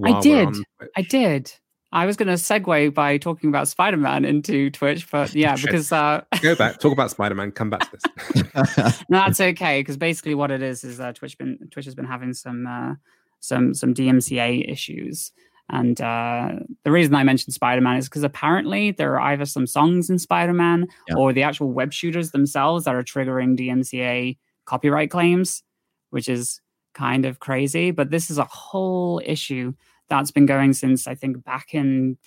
I 0.04 0.20
did. 0.20 0.54
Twitch. 0.54 0.90
I 0.96 1.02
did. 1.02 1.54
I 1.96 2.06
was 2.06 2.18
going 2.18 2.28
to 2.28 2.34
segue 2.34 2.94
by 2.94 3.18
talking 3.18 3.50
about 3.50 3.70
Spider 3.70 3.96
Man 3.96 4.26
into 4.26 4.70
Twitch, 4.70 5.10
but 5.10 5.34
yeah, 5.34 5.56
because 5.56 5.94
uh, 5.94 6.22
go 6.42 6.54
back, 6.54 6.80
talk 6.80 6.92
about 6.92 7.10
Spider 7.10 7.36
Man, 7.36 7.52
come 7.52 7.70
back 7.70 7.90
to 7.90 7.98
this. 7.98 9.04
no, 9.10 9.20
that's 9.20 9.40
okay 9.40 9.80
because 9.80 9.96
basically 9.96 10.36
what 10.36 10.52
it 10.52 10.62
is 10.62 10.84
is 10.84 11.00
uh, 11.00 11.14
Twitch 11.14 11.38
been 11.38 11.58
Twitch 11.72 11.86
has 11.86 11.96
been 11.96 12.06
having 12.06 12.34
some 12.34 12.68
uh, 12.68 12.96
some 13.40 13.74
some 13.74 13.94
DMCA 13.94 14.70
issues, 14.70 15.32
and 15.70 16.02
uh, 16.02 16.54
the 16.84 16.92
reason 16.92 17.16
I 17.16 17.24
mentioned 17.24 17.54
Spider 17.54 17.82
Man 17.82 17.96
is 17.96 18.10
because 18.10 18.24
apparently 18.24 18.92
there 18.92 19.14
are 19.14 19.32
either 19.32 19.46
some 19.46 19.66
songs 19.66 20.10
in 20.10 20.20
Spider 20.20 20.54
Man 20.54 20.88
yeah. 21.08 21.16
or 21.16 21.32
the 21.32 21.44
actual 21.44 21.72
web 21.72 21.94
shooters 21.94 22.32
themselves 22.32 22.84
that 22.84 22.96
are 22.96 23.04
triggering 23.04 23.58
DMCA 23.58 24.38
copyright 24.66 25.12
claims, 25.12 25.64
which 26.10 26.30
is 26.30 26.62
kind 26.94 27.26
of 27.26 27.40
crazy. 27.40 27.92
But 27.92 28.12
this 28.12 28.30
is 28.30 28.38
a 28.38 28.46
whole 28.46 29.22
issue 29.26 29.74
that's 30.10 30.32
been 30.32 30.46
going 30.46 30.74
since 30.74 31.08
I 31.08 31.16
think 31.16 31.44
back 31.44 31.74
in 31.74 32.18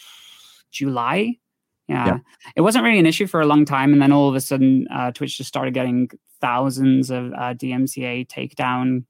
July. 0.71 1.37
Yeah. 1.89 2.07
yeah. 2.07 2.19
It 2.57 2.61
wasn't 2.61 2.85
really 2.85 2.99
an 2.99 3.07
issue 3.07 3.27
for 3.27 3.41
a 3.41 3.47
long 3.47 3.65
time. 3.65 3.93
And 3.93 4.03
then 4.03 4.13
all 4.13 4.29
of 4.29 4.35
a 4.35 4.41
sudden, 4.41 4.87
uh, 4.93 5.11
Twitch 5.13 5.39
just 5.39 5.49
started 5.49 5.75
getting 5.75 6.11
thousands 6.41 7.11
of 7.11 7.33
uh, 7.33 7.55
DMCA 7.55 8.27
takedown 8.29 9.05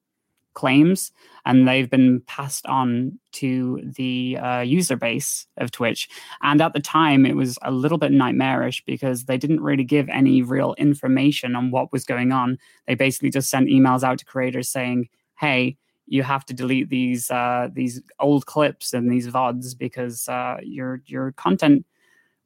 claims, 0.59 1.13
and 1.47 1.69
they've 1.69 1.89
been 1.89 2.21
passed 2.27 2.67
on 2.67 3.17
to 3.31 3.81
the 3.97 4.37
uh, 4.39 4.61
user 4.61 4.97
base 4.97 5.47
of 5.57 5.71
Twitch. 5.71 6.09
And 6.43 6.61
at 6.61 6.73
the 6.73 6.81
time, 6.81 7.25
it 7.25 7.37
was 7.37 7.59
a 7.63 7.71
little 7.71 7.97
bit 7.97 8.11
nightmarish 8.11 8.85
because 8.85 9.27
they 9.27 9.39
didn't 9.39 9.61
really 9.61 9.85
give 9.85 10.09
any 10.09 10.43
real 10.43 10.75
information 10.77 11.55
on 11.55 11.71
what 11.71 11.93
was 11.93 12.05
going 12.05 12.33
on. 12.33 12.59
They 12.89 12.97
basically 12.97 13.31
just 13.31 13.51
sent 13.51 13.69
emails 13.69 14.03
out 14.03 14.19
to 14.19 14.25
creators 14.25 14.69
saying, 14.69 15.09
"Hey." 15.39 15.77
You 16.11 16.23
have 16.23 16.47
to 16.47 16.55
delete 16.55 16.89
these 16.89 17.31
uh, 17.31 17.69
these 17.71 18.01
old 18.19 18.47
clips 18.47 18.95
and 18.95 19.13
these 19.13 19.29
vods 19.29 19.77
because 19.77 20.27
uh, 20.27 20.57
your 20.63 21.03
your 21.05 21.33
content 21.33 21.85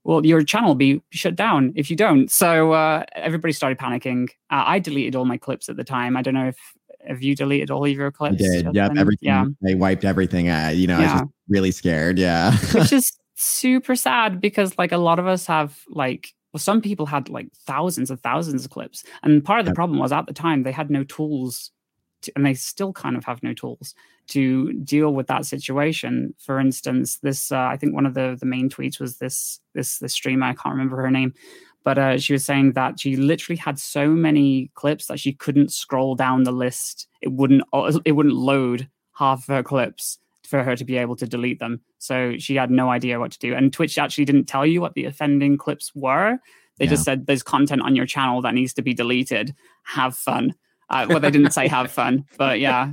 well, 0.05 0.27
your 0.27 0.43
channel 0.43 0.71
will 0.71 0.75
be 0.75 1.03
shut 1.11 1.37
down 1.37 1.73
if 1.77 1.89
you 1.89 1.97
don't. 1.97 2.31
So 2.31 2.73
uh, 2.73 3.05
everybody 3.15 3.53
started 3.53 3.79
panicking. 3.79 4.31
Uh, 4.51 4.65
I 4.67 4.79
deleted 4.79 5.15
all 5.15 5.25
my 5.25 5.37
clips 5.37 5.69
at 5.69 5.77
the 5.77 5.85
time. 5.85 6.17
I 6.17 6.23
don't 6.23 6.35
know 6.35 6.49
if 6.49 6.59
have 7.07 7.23
you 7.23 7.35
deleted 7.35 7.71
all 7.71 7.85
of 7.85 7.91
your 7.91 8.11
clips? 8.11 8.35
I 8.35 8.63
did. 8.63 8.75
Yep. 8.75 8.93
Everything. 8.97 9.29
Yeah. 9.29 9.47
They 9.61 9.75
wiped 9.75 10.05
everything. 10.05 10.49
Uh, 10.49 10.73
you 10.75 10.87
know, 10.87 10.99
yeah. 10.99 11.13
I 11.13 11.23
was 11.23 11.31
really 11.49 11.71
scared. 11.71 12.19
Yeah. 12.19 12.57
Which 12.73 12.93
is 12.93 13.13
super 13.35 13.97
sad 13.97 14.41
because 14.41 14.79
like 14.79 14.93
a 14.93 14.99
lot 14.99 15.19
of 15.19 15.27
us 15.27 15.47
have 15.47 15.81
like 15.89 16.35
well, 16.53 16.61
some 16.61 16.83
people 16.83 17.07
had 17.07 17.29
like 17.29 17.49
thousands 17.67 18.11
and 18.11 18.23
thousands 18.23 18.65
of 18.65 18.71
clips. 18.71 19.05
And 19.23 19.45
part 19.45 19.61
of 19.61 19.67
the 19.67 19.73
problem 19.73 19.99
was 19.99 20.13
at 20.13 20.27
the 20.27 20.35
time 20.35 20.63
they 20.63 20.73
had 20.73 20.91
no 20.91 21.03
tools 21.05 21.71
to, 22.23 22.33
and 22.37 22.45
they 22.45 22.55
still 22.55 22.93
kind 22.93 23.17
of 23.17 23.25
have 23.25 23.43
no 23.43 23.55
tools 23.55 23.95
to 24.29 24.73
deal 24.75 25.15
with 25.15 25.27
that 25.29 25.47
situation. 25.47 26.35
For 26.39 26.61
instance, 26.61 27.19
this 27.19 27.51
uh, 27.51 27.59
I 27.59 27.77
think 27.77 27.95
one 27.95 28.07
of 28.07 28.15
the 28.15 28.37
the 28.39 28.47
main 28.47 28.69
tweets 28.69 29.01
was 29.01 29.17
this 29.17 29.61
this 29.75 29.99
this 29.99 30.13
streamer 30.13 30.47
I 30.47 30.55
can't 30.55 30.75
remember 30.75 30.97
her 30.97 31.11
name, 31.11 31.33
but 31.85 31.99
uh, 31.99 32.19
she 32.19 32.33
was 32.33 32.45
saying 32.45 32.73
that 32.73 33.01
she 33.01 33.17
literally 33.17 33.57
had 33.57 33.79
so 33.79 34.09
many 34.11 34.71
clips 34.75 35.07
that 35.07 35.21
she 35.21 35.33
couldn't 35.33 35.73
scroll 35.73 36.15
down 36.15 36.45
the 36.45 36.53
list. 36.53 37.09
It 37.21 37.33
wouldn't 37.33 37.63
uh, 37.73 37.99
it 38.05 38.13
wouldn't 38.13 38.35
load 38.35 38.89
half 39.15 39.41
of 39.41 39.55
her 39.55 39.63
clips 39.63 40.19
for 40.45 40.63
her 40.63 40.77
to 40.77 40.85
be 40.85 40.97
able 40.97 41.17
to 41.17 41.27
delete 41.27 41.61
them. 41.61 41.81
So 41.99 42.37
she 42.39 42.57
had 42.57 42.71
no 42.71 42.91
idea 42.91 43.19
what 43.19 43.33
to 43.33 43.39
do. 43.39 43.55
And 43.55 43.73
Twitch 43.73 43.97
actually 43.97 44.25
didn't 44.25 44.47
tell 44.47 44.67
you 44.67 44.81
what 44.81 44.95
the 44.95 45.05
offending 45.05 45.57
clips 45.57 45.95
were. 45.95 46.39
They 46.79 46.87
yeah. 46.87 46.91
just 46.91 47.05
said 47.05 47.27
there's 47.27 47.43
content 47.43 47.83
on 47.83 47.97
your 47.97 48.07
channel 48.07 48.43
that 48.43 48.55
needs 48.55 48.75
to 48.75 48.83
be 48.83 48.95
deleted. 48.95 49.55
Have 49.85 50.17
fun. 50.17 50.55
Uh, 50.91 51.07
well, 51.09 51.21
they 51.21 51.31
didn't 51.31 51.53
say 51.53 51.69
have 51.69 51.91
fun, 51.91 52.27
but 52.39 52.61
yeah. 52.61 52.93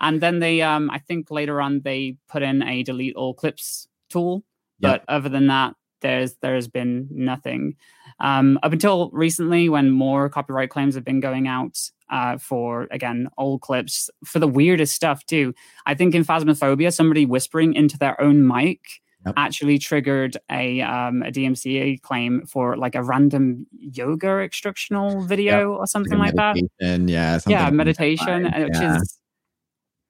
And 0.00 0.20
then 0.20 0.40
they, 0.40 0.62
um, 0.62 0.90
I 0.90 0.98
think 0.98 1.30
later 1.30 1.60
on 1.60 1.80
they 1.80 2.16
put 2.28 2.42
in 2.42 2.62
a 2.62 2.82
delete 2.82 3.16
all 3.16 3.34
clips 3.34 3.88
tool. 4.10 4.44
But 4.80 5.04
other 5.06 5.28
than 5.28 5.46
that, 5.46 5.74
there's 6.00 6.34
there's 6.42 6.68
been 6.68 7.08
nothing 7.10 7.76
um, 8.20 8.58
up 8.62 8.72
until 8.72 9.10
recently 9.12 9.68
when 9.68 9.90
more 9.90 10.28
copyright 10.28 10.70
claims 10.70 10.94
have 10.94 11.04
been 11.04 11.20
going 11.20 11.48
out 11.48 11.78
uh, 12.10 12.38
for 12.38 12.88
again 12.90 13.28
old 13.38 13.62
clips 13.62 14.10
for 14.24 14.38
the 14.38 14.48
weirdest 14.48 14.94
stuff 14.94 15.24
too. 15.26 15.54
I 15.86 15.94
think 15.94 16.14
in 16.14 16.24
Phasmophobia, 16.24 16.92
somebody 16.92 17.26
whispering 17.26 17.74
into 17.74 17.98
their 17.98 18.20
own 18.20 18.46
mic 18.46 18.80
Yep. 19.24 19.34
actually 19.36 19.78
triggered 19.78 20.36
a 20.50 20.80
um, 20.80 21.22
a 21.22 21.30
DMCA 21.30 22.00
claim 22.02 22.44
for 22.44 22.76
like 22.76 22.96
a 22.96 23.04
random 23.04 23.68
yoga 23.78 24.38
instructional 24.38 25.22
video 25.22 25.70
yep. 25.70 25.78
or 25.78 25.86
something 25.86 26.18
like, 26.18 26.34
like 26.34 26.56
that. 26.56 27.08
Yeah, 27.08 27.38
yeah, 27.46 27.70
meditation, 27.70 28.46
yeah. 28.46 28.64
which 28.64 28.80
is 28.80 29.20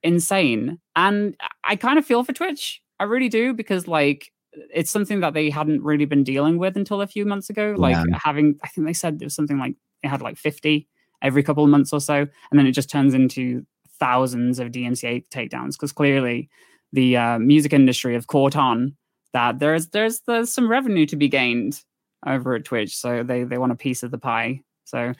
insane. 0.03 0.79
And 0.97 1.37
I 1.65 1.77
kind 1.77 1.99
of 1.99 2.07
feel 2.07 2.25
for 2.25 2.33
Twitch. 2.33 2.81
I 2.99 3.05
really 3.05 3.29
do 3.29 3.53
because 3.53 3.87
like 3.87 4.33
it's 4.53 4.91
something 4.91 5.21
that 5.21 5.35
they 5.35 5.51
hadn't 5.51 5.83
really 5.83 6.05
been 6.05 6.25
dealing 6.25 6.59
with 6.59 6.77
until 6.77 7.01
a 7.01 7.07
few 7.07 7.25
months 7.25 7.51
ago. 7.51 7.75
Like 7.77 7.95
yeah. 7.95 8.19
having, 8.23 8.59
I 8.63 8.69
think 8.69 8.87
they 8.87 8.93
said 8.93 9.19
it 9.21 9.25
was 9.25 9.35
something 9.35 9.59
like 9.59 9.77
it 10.03 10.09
had 10.09 10.23
like 10.23 10.37
50 10.37 10.89
every 11.23 11.43
couple 11.43 11.65
of 11.65 11.71
months 11.71 11.93
or 11.93 12.01
so. 12.01 12.15
And 12.51 12.59
then 12.59 12.67
it 12.67 12.73
just 12.73 12.91
turns 12.91 13.15
into 13.15 13.65
thousands 13.99 14.59
of 14.59 14.71
DMCA 14.71 15.25
takedowns 15.29 15.73
because 15.73 15.93
clearly 15.93 16.51
the 16.93 17.17
uh, 17.17 17.39
music 17.39 17.73
industry 17.73 18.15
have 18.15 18.27
caught 18.27 18.57
on 18.57 18.97
that 19.33 19.59
there's, 19.59 19.89
there's, 19.89 20.21
there's 20.27 20.53
some 20.53 20.71
revenue 20.71 21.07
to 21.07 21.17
be 21.17 21.29
gained 21.29 21.81
over 22.27 22.55
at 22.55 22.65
Twitch. 22.65 22.97
So 22.97 23.23
they, 23.23 23.45
they 23.45 23.59
want 23.59 23.73
a 23.73 23.77
piece 23.77 24.03
of 24.03 24.11
the 24.11 24.19
pie. 24.19 24.61
So, 24.85 25.15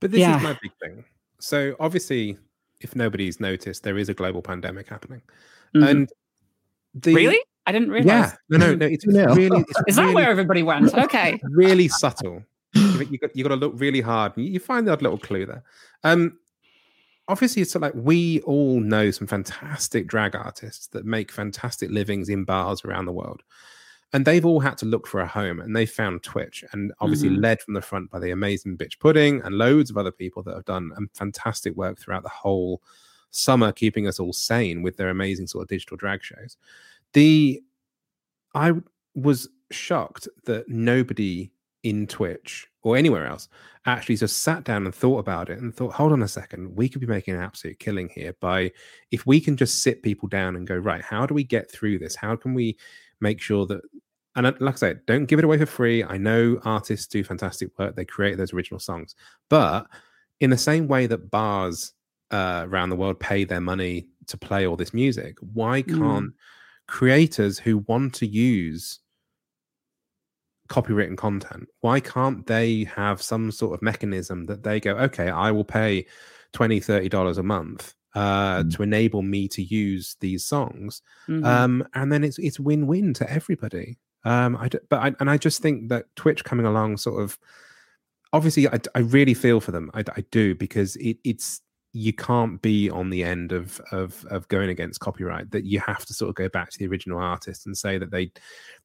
but 0.00 0.10
this 0.10 0.20
yeah. 0.20 0.36
is 0.36 0.42
my 0.42 0.58
big 0.60 0.72
thing. 0.82 1.04
So 1.40 1.74
obviously, 1.80 2.36
if 2.80 2.94
nobody's 2.94 3.40
noticed, 3.40 3.84
there 3.84 3.96
is 3.96 4.08
a 4.08 4.14
global 4.14 4.42
pandemic 4.42 4.88
happening. 4.88 5.22
Mm-hmm. 5.74 5.86
And 5.86 6.12
the, 6.94 7.14
really? 7.14 7.40
I 7.66 7.72
didn't 7.72 7.90
realize. 7.90 8.32
Yeah, 8.32 8.34
no, 8.48 8.58
no, 8.58 8.74
no. 8.74 8.86
It's 8.90 9.06
really. 9.06 9.60
It's 9.60 9.82
Is 9.88 9.96
really, 9.96 10.08
that 10.08 10.14
where 10.14 10.30
everybody 10.30 10.62
went? 10.62 10.94
Okay. 10.94 11.40
Really 11.44 11.88
subtle. 12.02 12.42
you 12.74 13.18
got 13.18 13.36
you 13.36 13.44
got 13.44 13.50
to 13.50 13.56
look 13.56 13.74
really 13.76 14.00
hard. 14.00 14.36
And 14.36 14.46
you 14.46 14.58
find 14.58 14.86
that 14.88 15.02
little 15.02 15.18
clue 15.18 15.46
there. 15.46 15.62
Um, 16.04 16.38
obviously, 17.28 17.62
it's 17.62 17.74
like 17.74 17.94
we 17.94 18.40
all 18.40 18.80
know 18.80 19.10
some 19.10 19.26
fantastic 19.26 20.06
drag 20.06 20.34
artists 20.34 20.88
that 20.88 21.04
make 21.04 21.30
fantastic 21.30 21.90
livings 21.90 22.28
in 22.28 22.44
bars 22.44 22.84
around 22.84 23.04
the 23.04 23.12
world, 23.12 23.42
and 24.12 24.24
they've 24.24 24.46
all 24.46 24.60
had 24.60 24.78
to 24.78 24.86
look 24.86 25.06
for 25.06 25.20
a 25.20 25.26
home, 25.26 25.60
and 25.60 25.76
they 25.76 25.86
found 25.86 26.22
Twitch, 26.22 26.64
and 26.72 26.92
obviously 27.00 27.28
mm-hmm. 27.28 27.42
led 27.42 27.60
from 27.60 27.74
the 27.74 27.82
front 27.82 28.10
by 28.10 28.18
the 28.18 28.30
amazing 28.30 28.76
Bitch 28.76 28.98
Pudding 28.98 29.40
and 29.42 29.56
loads 29.56 29.90
of 29.90 29.96
other 29.96 30.12
people 30.12 30.42
that 30.42 30.54
have 30.54 30.64
done 30.64 30.90
fantastic 31.14 31.76
work 31.76 31.98
throughout 31.98 32.24
the 32.24 32.28
whole 32.28 32.82
summer, 33.30 33.72
keeping 33.72 34.06
us 34.06 34.18
all 34.18 34.32
sane 34.32 34.82
with 34.82 34.96
their 34.96 35.08
amazing 35.08 35.46
sort 35.46 35.62
of 35.62 35.68
digital 35.68 35.96
drag 35.96 36.22
shows 36.22 36.56
the 37.14 37.62
I 38.54 38.72
was 39.14 39.48
shocked 39.70 40.28
that 40.44 40.68
nobody 40.68 41.50
in 41.82 42.06
Twitch 42.06 42.68
or 42.82 42.96
anywhere 42.96 43.26
else 43.26 43.48
actually 43.86 44.16
just 44.16 44.42
sat 44.42 44.64
down 44.64 44.84
and 44.84 44.94
thought 44.94 45.18
about 45.18 45.48
it 45.48 45.58
and 45.58 45.74
thought, 45.74 45.92
hold 45.92 46.12
on 46.12 46.22
a 46.22 46.28
second, 46.28 46.76
we 46.76 46.88
could 46.88 47.00
be 47.00 47.06
making 47.06 47.34
an 47.34 47.40
absolute 47.40 47.78
killing 47.78 48.08
here 48.08 48.34
by 48.40 48.70
if 49.10 49.26
we 49.26 49.40
can 49.40 49.56
just 49.56 49.82
sit 49.82 50.02
people 50.02 50.28
down 50.28 50.54
and 50.54 50.66
go, 50.66 50.76
right, 50.76 51.02
how 51.02 51.26
do 51.26 51.34
we 51.34 51.44
get 51.44 51.70
through 51.70 51.98
this? 51.98 52.14
How 52.14 52.36
can 52.36 52.54
we 52.54 52.76
make 53.20 53.40
sure 53.40 53.66
that 53.66 53.80
and 54.34 54.46
like 54.60 54.76
I 54.76 54.78
said, 54.78 55.06
don't 55.06 55.26
give 55.26 55.38
it 55.38 55.44
away 55.44 55.58
for 55.58 55.66
free. 55.66 56.02
I 56.02 56.16
know 56.16 56.58
artists 56.64 57.06
do 57.06 57.22
fantastic 57.22 57.78
work; 57.78 57.96
they 57.96 58.06
create 58.06 58.38
those 58.38 58.54
original 58.54 58.80
songs, 58.80 59.14
but 59.50 59.86
in 60.40 60.48
the 60.48 60.56
same 60.56 60.88
way 60.88 61.06
that 61.06 61.30
bars 61.30 61.92
uh, 62.30 62.64
around 62.66 62.88
the 62.88 62.96
world 62.96 63.20
pay 63.20 63.44
their 63.44 63.60
money 63.60 64.08
to 64.28 64.38
play 64.38 64.66
all 64.66 64.76
this 64.76 64.94
music, 64.94 65.36
why 65.52 65.82
mm. 65.82 65.88
can't 65.88 66.30
mm 66.30 66.34
creators 66.88 67.58
who 67.58 67.78
want 67.86 68.14
to 68.14 68.26
use 68.26 69.00
copywritten 70.68 71.16
content 71.16 71.68
why 71.80 72.00
can't 72.00 72.46
they 72.46 72.84
have 72.84 73.20
some 73.20 73.50
sort 73.50 73.74
of 73.74 73.82
mechanism 73.82 74.44
that 74.46 74.62
they 74.62 74.80
go 74.80 74.92
okay 74.92 75.28
i 75.28 75.50
will 75.50 75.64
pay 75.64 76.06
20 76.52 76.80
30 76.80 77.08
dollars 77.08 77.38
a 77.38 77.42
month 77.42 77.94
uh, 78.14 78.62
mm. 78.62 78.74
to 78.74 78.82
enable 78.82 79.22
me 79.22 79.48
to 79.48 79.62
use 79.62 80.16
these 80.20 80.44
songs 80.44 81.00
mm-hmm. 81.26 81.44
um, 81.44 81.86
and 81.94 82.12
then 82.12 82.22
it's 82.24 82.38
it's 82.38 82.60
win-win 82.60 83.14
to 83.14 83.30
everybody 83.30 83.98
um, 84.24 84.56
I 84.56 84.68
d- 84.68 84.78
but 84.88 85.00
I, 85.00 85.14
and 85.20 85.30
I 85.30 85.36
just 85.36 85.62
think 85.62 85.88
that 85.88 86.06
Twitch 86.16 86.44
coming 86.44 86.66
along 86.66 86.98
sort 86.98 87.22
of 87.22 87.38
obviously 88.32 88.68
I, 88.68 88.78
I 88.94 89.00
really 89.00 89.34
feel 89.34 89.60
for 89.60 89.72
them. 89.72 89.90
I, 89.94 90.04
I 90.16 90.24
do 90.30 90.54
because 90.54 90.96
it, 90.96 91.18
it's 91.24 91.60
you 91.92 92.12
can't 92.12 92.62
be 92.62 92.88
on 92.88 93.10
the 93.10 93.22
end 93.22 93.52
of 93.52 93.80
of 93.92 94.24
of 94.30 94.48
going 94.48 94.70
against 94.70 95.00
copyright 95.00 95.50
that 95.50 95.64
you 95.64 95.78
have 95.80 96.06
to 96.06 96.14
sort 96.14 96.30
of 96.30 96.34
go 96.34 96.48
back 96.48 96.70
to 96.70 96.78
the 96.78 96.86
original 96.86 97.18
artist 97.18 97.66
and 97.66 97.76
say 97.76 97.98
that 97.98 98.10
they 98.10 98.32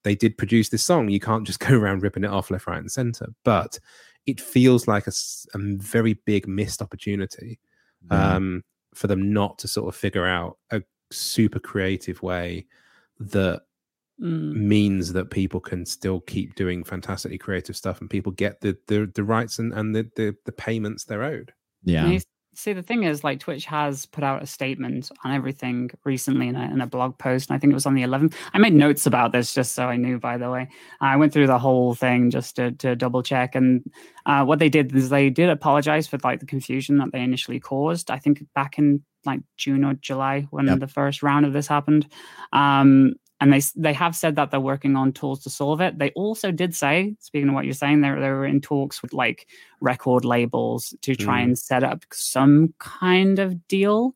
they 0.03 0.15
did 0.15 0.37
produce 0.37 0.69
this 0.69 0.83
song. 0.83 1.09
You 1.09 1.19
can't 1.19 1.47
just 1.47 1.59
go 1.67 1.75
around 1.75 2.03
ripping 2.03 2.23
it 2.23 2.29
off 2.29 2.51
left 2.51 2.67
right 2.67 2.79
and 2.79 2.91
center. 2.91 3.27
But 3.43 3.79
it 4.25 4.41
feels 4.41 4.87
like 4.87 5.07
a, 5.07 5.11
a 5.53 5.57
very 5.77 6.15
big 6.25 6.47
missed 6.47 6.81
opportunity 6.81 7.59
um, 8.11 8.61
for 8.93 9.07
them 9.07 9.31
not 9.31 9.57
to 9.59 9.69
sort 9.69 9.87
of 9.87 9.95
figure 9.95 10.25
out 10.25 10.57
a 10.71 10.83
super 11.11 11.59
creative 11.59 12.21
way 12.21 12.65
that 13.19 13.61
Mm. 14.19 14.55
means 14.55 15.13
that 15.13 15.29
people 15.29 15.59
can 15.59 15.85
still 15.85 16.21
keep 16.21 16.55
doing 16.55 16.83
fantastically 16.83 17.37
creative 17.37 17.77
stuff 17.77 18.01
and 18.01 18.09
people 18.09 18.31
get 18.31 18.59
the 18.61 18.75
the, 18.87 19.05
the 19.13 19.23
rights 19.23 19.59
and, 19.59 19.71
and 19.73 19.95
the, 19.95 20.09
the 20.15 20.35
the 20.45 20.51
payments 20.51 21.03
they're 21.03 21.21
owed. 21.21 21.53
Yeah. 21.83 22.05
And 22.05 22.13
you 22.13 22.19
see, 22.57 22.73
the 22.73 22.81
thing 22.81 23.03
is, 23.03 23.23
like, 23.23 23.39
Twitch 23.39 23.65
has 23.65 24.07
put 24.07 24.23
out 24.23 24.41
a 24.41 24.47
statement 24.47 25.11
on 25.23 25.31
everything 25.31 25.91
recently 26.03 26.47
in 26.47 26.55
a, 26.55 26.63
in 26.71 26.81
a 26.81 26.87
blog 26.87 27.17
post. 27.19 27.49
And 27.49 27.55
I 27.55 27.59
think 27.59 27.71
it 27.71 27.75
was 27.75 27.85
on 27.85 27.93
the 27.93 28.01
11th. 28.01 28.33
I 28.53 28.57
made 28.57 28.73
notes 28.73 29.05
about 29.05 29.31
this 29.31 29.53
just 29.53 29.73
so 29.73 29.85
I 29.85 29.95
knew, 29.95 30.17
by 30.19 30.37
the 30.37 30.49
way. 30.49 30.67
I 30.99 31.15
went 31.17 31.31
through 31.33 31.47
the 31.47 31.59
whole 31.59 31.93
thing 31.93 32.31
just 32.31 32.55
to, 32.55 32.71
to 32.73 32.95
double 32.95 33.21
check. 33.21 33.53
And 33.53 33.83
uh, 34.25 34.43
what 34.43 34.57
they 34.57 34.69
did 34.69 34.93
is 34.95 35.09
they 35.09 35.29
did 35.29 35.49
apologize 35.49 36.07
for 36.07 36.17
like 36.23 36.39
the 36.39 36.47
confusion 36.47 36.97
that 36.97 37.11
they 37.11 37.21
initially 37.21 37.59
caused. 37.59 38.09
I 38.09 38.17
think 38.17 38.43
back 38.55 38.79
in 38.79 39.03
like 39.25 39.41
June 39.57 39.83
or 39.83 39.93
July 39.93 40.47
when 40.49 40.65
Yep. 40.65 40.79
the 40.79 40.87
first 40.87 41.21
round 41.21 41.45
of 41.45 41.53
this 41.53 41.67
happened. 41.67 42.07
Um, 42.53 43.13
and 43.39 43.53
they 43.53 43.61
they 43.75 43.93
have 43.93 44.15
said 44.15 44.35
that 44.35 44.49
they're 44.51 44.59
working 44.59 44.95
on 44.95 45.13
tools 45.13 45.43
to 45.43 45.49
solve 45.49 45.79
it. 45.81 45.99
They 45.99 46.11
also 46.11 46.51
did 46.51 46.75
say, 46.75 47.15
speaking 47.19 47.49
of 47.49 47.55
what 47.55 47.65
you're 47.65 47.73
saying, 47.73 48.01
they 48.01 48.09
they 48.09 48.29
were 48.31 48.45
in 48.45 48.61
talks 48.61 49.01
with 49.01 49.13
like 49.13 49.47
record 49.81 50.25
labels 50.25 50.93
to 51.01 51.15
try 51.15 51.41
Mm. 51.41 51.43
and 51.43 51.59
set 51.59 51.83
up 51.83 52.03
some 52.11 52.73
kind 52.79 53.39
of 53.39 53.67
deal. 53.67 54.15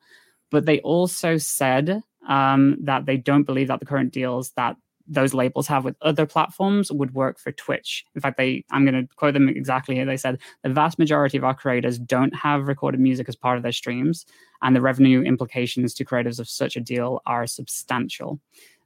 But 0.49 0.65
they 0.65 0.79
also 0.81 1.37
said 1.37 2.01
um, 2.27 2.77
that 2.81 3.05
they 3.05 3.17
don't 3.17 3.43
believe 3.43 3.67
that 3.67 3.79
the 3.79 3.85
current 3.85 4.11
deals 4.11 4.51
that 4.51 4.75
those 5.07 5.33
labels 5.33 5.67
have 5.67 5.83
with 5.83 5.95
other 6.01 6.25
platforms 6.25 6.91
would 6.91 7.13
work 7.13 7.37
for 7.39 7.51
Twitch. 7.51 8.05
In 8.15 8.21
fact, 8.21 8.37
they 8.37 8.63
I'm 8.71 8.85
going 8.85 9.07
to 9.07 9.13
quote 9.15 9.33
them 9.33 9.49
exactly 9.49 9.95
here. 9.95 10.05
They 10.05 10.17
said 10.17 10.39
the 10.63 10.69
vast 10.69 10.97
majority 10.99 11.37
of 11.37 11.43
our 11.43 11.55
creators 11.55 11.97
don't 11.99 12.33
have 12.35 12.67
recorded 12.67 12.99
music 13.01 13.27
as 13.29 13.35
part 13.35 13.57
of 13.57 13.63
their 13.63 13.71
streams, 13.71 14.25
and 14.61 14.75
the 14.75 14.81
revenue 14.81 15.21
implications 15.21 15.93
to 15.95 16.05
creators 16.05 16.39
of 16.39 16.47
such 16.49 16.75
a 16.75 16.81
deal 16.81 17.21
are 17.25 17.45
substantial. 17.47 18.39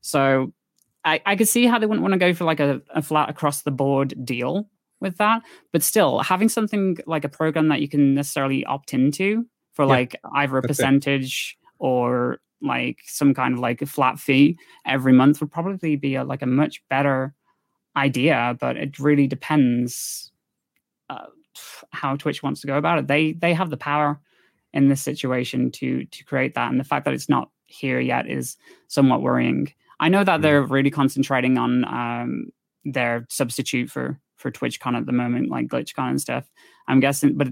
So 0.06 0.54
I, 1.04 1.20
I 1.26 1.36
could 1.36 1.48
see 1.48 1.66
how 1.66 1.80
they 1.80 1.88
wouldn't 1.88 2.04
want 2.04 2.14
to 2.14 2.20
go 2.20 2.32
for 2.36 2.44
like 2.44 2.60
a, 2.60 2.80
a 2.92 3.02
flat 3.02 3.28
across 3.28 3.64
the 3.64 3.72
board 3.72 4.14
deal 4.24 4.70
with 5.02 5.18
that. 5.18 5.42
But 5.72 5.82
still, 5.82 6.20
having 6.20 6.48
something 6.48 6.98
like 7.08 7.24
a 7.26 7.30
program 7.30 7.70
that 7.70 7.82
you 7.82 7.90
can 7.90 8.14
necessarily 8.14 8.64
opt 8.66 8.94
into 8.94 9.46
for 9.74 9.86
Yeah, 9.86 9.98
like 9.98 10.16
either 10.36 10.60
a 10.60 10.62
that's 10.62 10.80
it. 10.80 10.92
percentage 11.04 11.58
or 11.80 12.38
like 12.62 13.00
some 13.06 13.34
kind 13.34 13.56
of 13.56 13.60
like 13.60 13.82
a 13.82 13.88
flat 13.88 14.20
fee 14.20 14.58
every 14.86 15.12
month 15.12 15.42
would 15.42 15.52
probably 15.52 15.96
be 15.96 16.14
a, 16.16 16.24
like 16.24 16.44
a 16.44 16.48
much 16.48 16.84
better 16.88 17.34
idea. 17.96 18.56
But 18.60 18.78
it 18.78 19.00
really 19.00 19.26
depends 19.26 20.32
uh, 21.10 21.26
how 21.90 22.16
Twitch 22.16 22.44
wants 22.44 22.62
to 22.62 22.68
go 22.68 22.78
about 22.78 23.00
it. 23.00 23.08
They 23.08 23.34
they 23.34 23.56
have 23.56 23.72
the 23.72 23.78
power 23.78 24.20
in 24.72 24.88
this 24.88 25.02
situation 25.02 25.72
to 25.72 26.06
to 26.06 26.24
create 26.26 26.54
that, 26.54 26.70
and 26.70 26.80
the 26.80 26.84
fact 26.84 27.06
that 27.06 27.16
it's 27.16 27.30
not 27.30 27.50
here 27.66 28.00
yet 28.00 28.30
is 28.30 28.56
somewhat 28.88 29.24
worrying. 29.24 29.74
I 30.00 30.10
know 30.10 30.24
that 30.24 30.40
Mm. 30.40 30.44
they're 30.44 30.64
really 30.64 30.92
concentrating 30.92 31.58
on 31.58 31.86
um, 31.86 32.46
their 32.84 33.26
substitute 33.30 33.90
for 33.90 34.20
for 34.38 34.52
TwitchCon 34.52 34.96
at 34.98 35.06
the 35.06 35.14
moment, 35.14 35.50
like 35.50 35.68
GlitchCon 35.68 36.10
and 36.10 36.22
stuff. 36.22 36.46
I'm 36.88 37.00
guessing, 37.00 37.38
but 37.38 37.48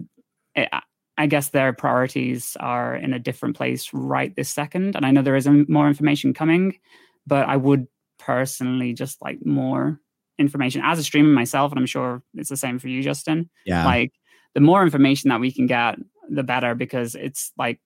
it, 0.55 0.69
I 1.17 1.27
guess 1.27 1.49
their 1.49 1.71
priorities 1.73 2.57
are 2.59 2.95
in 2.95 3.13
a 3.13 3.19
different 3.19 3.55
place 3.55 3.89
right 3.93 4.35
this 4.35 4.49
second. 4.49 4.95
And 4.95 5.05
I 5.05 5.11
know 5.11 5.21
there 5.21 5.35
is 5.37 5.47
more 5.47 5.87
information 5.87 6.33
coming, 6.33 6.77
but 7.25 7.47
I 7.47 7.55
would 7.55 7.87
personally 8.19 8.93
just 8.93 9.21
like 9.21 9.45
more 9.45 9.99
information 10.37 10.81
as 10.83 10.99
a 10.99 11.03
streamer 11.03 11.29
myself, 11.29 11.71
and 11.71 11.79
I'm 11.79 11.85
sure 11.85 12.21
it's 12.33 12.49
the 12.49 12.57
same 12.57 12.79
for 12.79 12.89
you, 12.89 13.01
Justin 13.01 13.49
Yeah. 13.65 13.85
like 13.85 14.11
the 14.55 14.61
more 14.61 14.83
information 14.83 15.29
that 15.29 15.39
we 15.39 15.51
can 15.51 15.65
get 15.67 15.97
the 16.29 16.43
better 16.43 16.75
because 16.75 17.15
it's 17.15 17.51
like 17.57 17.79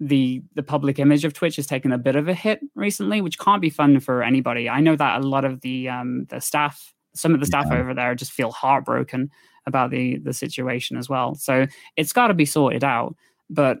the 0.00 0.42
the 0.54 0.62
public 0.62 0.98
image 0.98 1.24
of 1.24 1.32
twitch 1.32 1.56
has 1.56 1.66
taken 1.66 1.90
a 1.90 1.96
bit 1.98 2.16
of 2.16 2.28
a 2.28 2.34
hit 2.34 2.60
recently 2.74 3.22
which 3.22 3.38
can't 3.38 3.62
be 3.62 3.70
fun 3.70 3.98
for 4.00 4.22
anybody. 4.22 4.68
I 4.68 4.80
know 4.80 4.94
that 4.96 5.20
a 5.22 5.26
lot 5.26 5.44
of 5.46 5.62
the 5.62 5.88
um 5.88 6.26
the 6.28 6.40
staff 6.40 6.92
some 7.14 7.32
of 7.32 7.40
the 7.40 7.46
staff 7.46 7.66
Yeah. 7.70 7.78
over 7.78 7.94
there 7.94 8.14
just 8.14 8.32
feel 8.32 8.50
heartbroken 8.52 9.30
about 9.66 9.90
the 9.90 10.18
the 10.18 10.32
situation 10.34 10.96
as 10.98 11.08
well. 11.08 11.34
So 11.34 11.66
it's 11.96 12.12
got 12.12 12.28
to 12.28 12.34
be 12.34 12.44
sorted 12.44 12.84
out. 12.84 13.16
But 13.48 13.78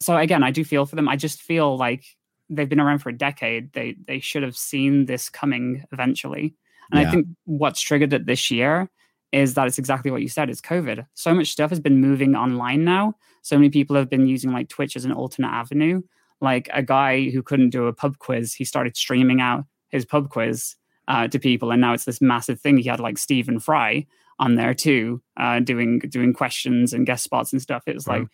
so 0.00 0.16
again 0.16 0.42
i 0.42 0.50
do 0.50 0.64
feel 0.64 0.86
for 0.86 0.96
them. 0.96 1.08
I 1.08 1.16
just 1.16 1.42
feel 1.42 1.76
like 1.76 2.04
they've 2.48 2.68
been 2.68 2.80
around 2.80 3.00
for 3.00 3.10
a 3.10 3.16
decade. 3.16 3.72
They 3.74 3.96
they 4.06 4.20
should 4.20 4.42
have 4.42 4.56
seen 4.56 5.04
this 5.04 5.28
coming 5.28 5.84
eventually. 5.92 6.54
And 6.92 7.02
Yeah. 7.02 7.08
i 7.08 7.10
think 7.10 7.26
what's 7.44 7.80
triggered 7.82 8.12
it 8.14 8.24
this 8.26 8.50
year 8.50 8.88
is 9.32 9.54
that 9.54 9.66
it's 9.66 9.78
exactly 9.78 10.10
what 10.10 10.22
you 10.22 10.28
said 10.28 10.50
it's 10.50 10.60
covid. 10.60 11.06
So 11.14 11.32
much 11.34 11.48
stuff 11.52 11.70
has 11.70 11.80
been 11.80 12.00
moving 12.00 12.34
online 12.34 12.84
now. 12.84 13.14
So 13.42 13.56
many 13.56 13.70
people 13.70 13.96
have 13.96 14.10
been 14.10 14.26
using 14.26 14.52
like 14.52 14.68
twitch 14.68 14.96
as 14.96 15.04
an 15.04 15.12
alternate 15.12 15.48
avenue. 15.52 16.02
Like 16.40 16.68
a 16.72 16.82
guy 16.82 17.30
who 17.30 17.42
couldn't 17.42 17.70
do 17.70 17.86
a 17.86 17.92
pub 17.92 18.18
quiz 18.18 18.54
he 18.54 18.64
started 18.64 18.96
streaming 18.96 19.40
out 19.40 19.64
his 19.88 20.04
pub 20.04 20.30
quiz 20.30 20.76
uh, 21.08 21.28
to 21.28 21.38
people 21.38 21.70
and 21.70 21.80
now 21.80 21.92
it's 21.92 22.04
this 22.04 22.20
massive 22.20 22.60
thing. 22.60 22.78
He 22.78 22.88
had 22.88 23.00
like 23.00 23.18
stephen 23.18 23.60
fry 23.60 24.06
on 24.38 24.54
there 24.54 24.72
too 24.74 25.22
uh, 25.36 25.60
doing 25.60 25.98
doing 25.98 26.32
questions 26.32 26.92
and 26.92 27.06
guest 27.06 27.24
spots 27.24 27.52
and 27.52 27.60
stuff. 27.60 27.82
It 27.86 27.94
was 27.94 28.06
Wow. 28.06 28.18
like 28.20 28.28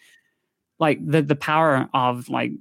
like 0.79 0.99
the 1.07 1.23
the 1.23 1.37
power 1.37 1.89
of 1.95 2.29
like 2.29 2.53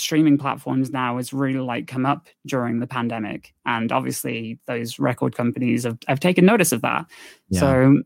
streaming 0.00 0.38
platforms 0.38 0.90
now 0.90 1.16
has 1.16 1.32
really 1.32 1.60
like 1.60 1.86
come 1.86 2.06
up 2.06 2.28
during 2.46 2.80
the 2.80 2.86
pandemic 2.86 3.54
and 3.66 3.92
obviously 3.92 4.58
those 4.66 4.98
record 4.98 5.34
companies 5.34 5.84
have, 5.84 5.98
have 6.08 6.20
taken 6.20 6.44
notice 6.44 6.72
of 6.72 6.82
that 6.82 7.06
Yeah. 7.48 7.60
so 7.60 8.02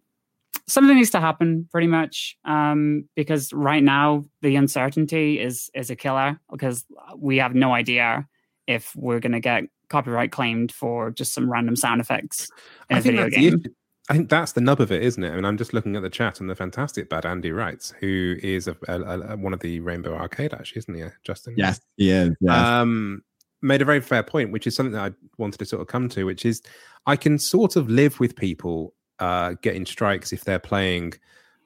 something 0.66 0.96
needs 0.96 1.10
to 1.10 1.20
happen 1.20 1.68
pretty 1.70 1.86
much 1.86 2.36
um, 2.44 3.08
because 3.14 3.52
right 3.52 3.82
now 3.82 4.24
the 4.42 4.56
uncertainty 4.56 5.40
is 5.40 5.70
is 5.74 5.90
a 5.90 5.96
killer 5.96 6.40
because 6.50 6.84
we 7.16 7.36
have 7.38 7.54
no 7.54 7.72
idea 7.74 8.26
if 8.66 8.94
we're 8.96 9.20
going 9.20 9.32
to 9.32 9.40
get 9.40 9.64
copyright 9.90 10.32
claimed 10.32 10.72
for 10.72 11.10
just 11.10 11.34
some 11.34 11.50
random 11.50 11.76
sound 11.76 12.00
effects 12.00 12.50
in 12.88 12.96
I 12.96 12.98
a 12.98 13.02
video 13.02 13.28
game. 13.28 13.62
Issue. 14.08 14.12
I 14.12 14.16
think 14.16 14.28
that's 14.30 14.52
the 14.52 14.60
nub 14.60 14.80
of 14.80 14.92
it, 14.92 15.02
isn't 15.02 15.22
it? 15.22 15.30
I 15.30 15.34
mean, 15.36 15.44
I'm 15.44 15.56
just 15.56 15.72
looking 15.74 15.96
at 15.96 16.02
the 16.02 16.10
chat 16.10 16.40
and 16.40 16.48
the 16.50 16.54
fantastic 16.54 17.08
bad 17.08 17.24
Andy 17.26 17.52
writes, 17.52 17.92
who 18.00 18.36
is 18.42 18.68
a, 18.68 18.76
a, 18.88 19.00
a- 19.32 19.36
one 19.36 19.54
of 19.54 19.60
the 19.60 19.80
Rainbow 19.80 20.14
Arcade, 20.14 20.52
actually, 20.54 20.80
isn't 20.80 20.94
he, 20.94 21.02
uh, 21.02 21.10
Justin? 21.22 21.54
yes. 21.56 21.80
He 21.96 22.10
is. 22.10 22.30
Yes. 22.40 22.66
um, 22.66 23.22
made 23.62 23.80
a 23.80 23.84
very 23.86 24.00
fair 24.00 24.22
point, 24.22 24.52
which 24.52 24.66
is 24.66 24.74
something 24.76 24.92
that 24.92 25.12
I 25.12 25.14
wanted 25.38 25.58
to 25.58 25.64
sort 25.66 25.80
of 25.80 25.88
come 25.88 26.08
to, 26.10 26.24
which 26.24 26.44
is 26.44 26.60
I 27.06 27.16
can 27.16 27.38
sort 27.38 27.76
of 27.76 27.88
live 27.88 28.20
with 28.20 28.36
people 28.36 28.92
uh, 29.20 29.54
getting 29.62 29.86
strikes 29.86 30.32
if 30.32 30.44
they're 30.44 30.58
playing 30.58 31.14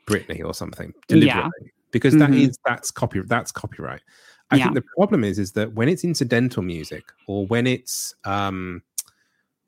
Britney 0.06 0.44
or 0.44 0.54
something 0.54 0.94
deliberately, 1.08 1.72
because 1.90 2.16
that 2.18 2.30
Mhm. 2.30 2.48
is 2.50 2.58
that's 2.64 2.90
copy 2.90 3.20
that's 3.22 3.50
copyright. 3.50 4.02
I 4.50 4.56
Yeah. 4.56 4.64
think 4.64 4.76
the 4.76 4.84
problem 4.96 5.24
is 5.24 5.38
is 5.38 5.52
that 5.52 5.72
when 5.74 5.88
it's 5.88 6.04
incidental 6.04 6.62
music 6.62 7.04
or 7.26 7.46
when 7.46 7.66
it's 7.66 8.14
um, 8.24 8.82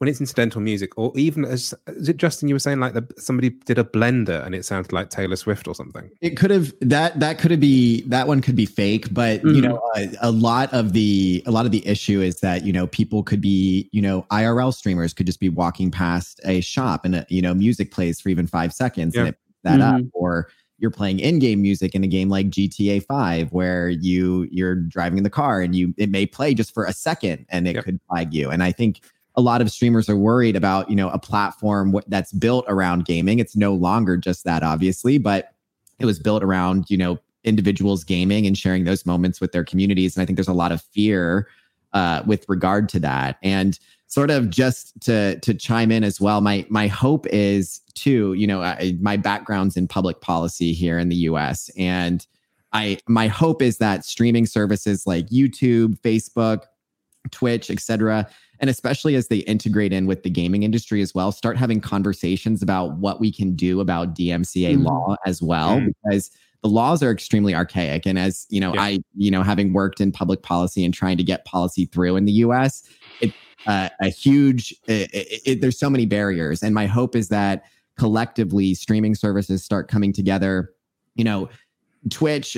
when 0.00 0.08
it's 0.08 0.18
incidental 0.18 0.62
music 0.62 0.96
or 0.96 1.12
even 1.14 1.44
as 1.44 1.74
is 1.88 2.08
it 2.08 2.16
Justin 2.16 2.48
you 2.48 2.54
were 2.54 2.58
saying 2.58 2.80
like 2.80 2.94
the, 2.94 3.06
somebody 3.18 3.50
did 3.50 3.78
a 3.78 3.84
blender 3.84 4.42
and 4.46 4.54
it 4.54 4.64
sounded 4.64 4.94
like 4.94 5.10
Taylor 5.10 5.36
Swift 5.36 5.68
or 5.68 5.74
something. 5.74 6.08
it 6.22 6.38
could 6.38 6.50
have 6.50 6.72
that 6.80 7.20
that 7.20 7.38
could 7.38 7.50
have 7.50 7.60
be 7.60 8.00
that 8.08 8.26
one 8.26 8.40
could 8.40 8.56
be 8.56 8.64
fake 8.64 9.12
but 9.12 9.42
you 9.44 9.60
Mhm. 9.60 9.62
know 9.64 9.90
a, 9.96 10.08
a 10.22 10.30
lot 10.30 10.72
of 10.72 10.94
the 10.94 11.42
a 11.44 11.50
lot 11.50 11.66
of 11.66 11.70
the 11.72 11.86
issue 11.86 12.22
is 12.22 12.40
that 12.40 12.64
you 12.64 12.72
know 12.72 12.86
people 12.86 13.22
could 13.22 13.42
be 13.42 13.90
you 13.92 14.00
know 14.00 14.24
irl 14.30 14.72
streamers 14.72 15.12
could 15.12 15.26
just 15.26 15.38
be 15.38 15.50
walking 15.50 15.90
past 15.90 16.40
a 16.44 16.62
shop 16.62 17.04
and 17.04 17.16
a, 17.16 17.26
you 17.28 17.42
know 17.42 17.52
music 17.52 17.90
plays 17.90 18.22
for 18.22 18.30
even 18.30 18.46
five 18.46 18.72
seconds 18.72 19.14
and 19.14 19.28
it 19.28 19.36
that 19.64 19.82
up 19.82 20.00
Mhm. 20.00 20.08
or 20.14 20.48
you're 20.78 20.90
playing 20.90 21.20
in-game 21.20 21.60
music 21.60 21.94
in 21.94 22.02
a 22.04 22.06
game 22.06 22.30
like 22.30 22.48
gta 22.48 23.04
5 23.04 23.52
where 23.52 23.90
you 23.90 24.48
you're 24.50 24.76
driving 24.76 25.18
in 25.18 25.24
the 25.24 25.28
car 25.28 25.60
and 25.60 25.76
you 25.76 25.92
it 25.98 26.08
may 26.08 26.24
play 26.24 26.54
just 26.54 26.72
for 26.72 26.86
a 26.86 26.92
second 26.94 27.44
and 27.50 27.68
it 27.68 27.74
Yep. 27.74 27.84
could 27.84 28.00
flag 28.08 28.32
you 28.32 28.48
and 28.48 28.62
i 28.62 28.72
think 28.72 29.02
a 29.36 29.40
lot 29.40 29.60
of 29.60 29.70
streamers 29.70 30.08
are 30.08 30.16
worried 30.16 30.56
about 30.56 30.90
you 30.90 30.96
know 30.96 31.08
a 31.10 31.18
platform 31.18 31.94
that's 32.08 32.32
built 32.32 32.64
around 32.68 33.04
gaming. 33.04 33.38
It's 33.38 33.56
no 33.56 33.74
longer 33.74 34.16
just 34.16 34.44
that 34.44 34.62
obviously 34.62 35.18
but 35.18 35.52
it 35.98 36.06
was 36.06 36.18
built 36.18 36.42
around 36.42 36.86
you 36.88 36.96
know 36.96 37.18
individuals 37.44 38.04
gaming 38.04 38.46
and 38.46 38.56
sharing 38.56 38.84
those 38.84 39.06
moments 39.06 39.40
with 39.40 39.52
their 39.52 39.64
communities 39.64 40.14
and 40.14 40.22
i 40.22 40.26
think 40.26 40.36
there's 40.36 40.46
a 40.46 40.52
lot 40.52 40.72
of 40.72 40.82
fear 40.82 41.48
uh, 41.92 42.22
with 42.26 42.44
regard 42.48 42.88
to 42.90 43.00
that. 43.00 43.38
And 43.42 43.78
sort 44.06 44.30
of 44.30 44.50
just 44.50 45.00
to 45.00 45.38
to 45.38 45.54
chime 45.54 45.92
in 45.92 46.02
as 46.02 46.20
well 46.20 46.40
my 46.40 46.66
my 46.68 46.88
hope 46.88 47.28
is 47.28 47.78
too 47.94 48.32
you 48.32 48.44
know 48.44 48.60
I, 48.60 48.96
my 49.00 49.16
background's 49.16 49.76
in 49.76 49.86
public 49.86 50.20
policy 50.20 50.72
here 50.72 50.98
in 50.98 51.10
the 51.10 51.16
us 51.18 51.70
and 51.76 52.26
i 52.72 52.98
my 53.06 53.28
hope 53.28 53.62
is 53.62 53.78
that 53.78 54.04
streaming 54.04 54.46
services 54.46 55.06
like 55.06 55.28
youtube 55.28 55.96
facebook 56.00 56.64
Twitch, 57.30 57.70
etc. 57.70 58.28
And 58.60 58.68
especially 58.68 59.14
as 59.14 59.28
they 59.28 59.38
integrate 59.38 59.92
in 59.92 60.06
with 60.06 60.22
the 60.22 60.30
gaming 60.30 60.62
industry 60.62 61.00
as 61.02 61.14
well, 61.14 61.32
start 61.32 61.56
having 61.56 61.80
conversations 61.80 62.62
about 62.62 62.96
what 62.98 63.20
we 63.20 63.32
can 63.32 63.54
do 63.56 63.80
about 63.80 64.14
DMCA 64.14 64.76
Mhm. 64.76 64.84
law 64.84 65.16
as 65.26 65.40
well, 65.42 65.80
Mm. 65.80 65.92
because 66.04 66.30
the 66.62 66.68
laws 66.68 67.02
are 67.02 67.10
extremely 67.10 67.54
archaic. 67.54 68.06
And 68.06 68.18
as 68.18 68.46
you 68.50 68.60
know, 68.60 68.74
Yeah. 68.74 68.82
I 68.82 68.98
you 69.16 69.30
know 69.30 69.42
having 69.42 69.72
worked 69.72 70.00
in 70.00 70.12
public 70.12 70.42
policy 70.42 70.84
and 70.84 70.92
trying 70.92 71.16
to 71.16 71.24
get 71.24 71.44
policy 71.46 71.86
through 71.86 72.16
in 72.16 72.26
the 72.26 72.32
U.S., 72.32 72.82
it 73.20 73.32
uh, 73.66 73.88
a 74.00 74.08
huge. 74.08 74.74
It, 74.86 75.10
it- 75.46 75.60
there's 75.60 75.78
so 75.78 75.88
many 75.90 76.06
barriers, 76.06 76.62
and 76.62 76.74
my 76.74 76.86
hope 76.86 77.14
is 77.16 77.28
that 77.28 77.64
collectively 77.98 78.72
streaming 78.74 79.14
services 79.14 79.62
start 79.64 79.88
coming 79.88 80.12
together. 80.12 80.70
You 81.14 81.24
know, 81.24 81.48
Twitch. 82.10 82.56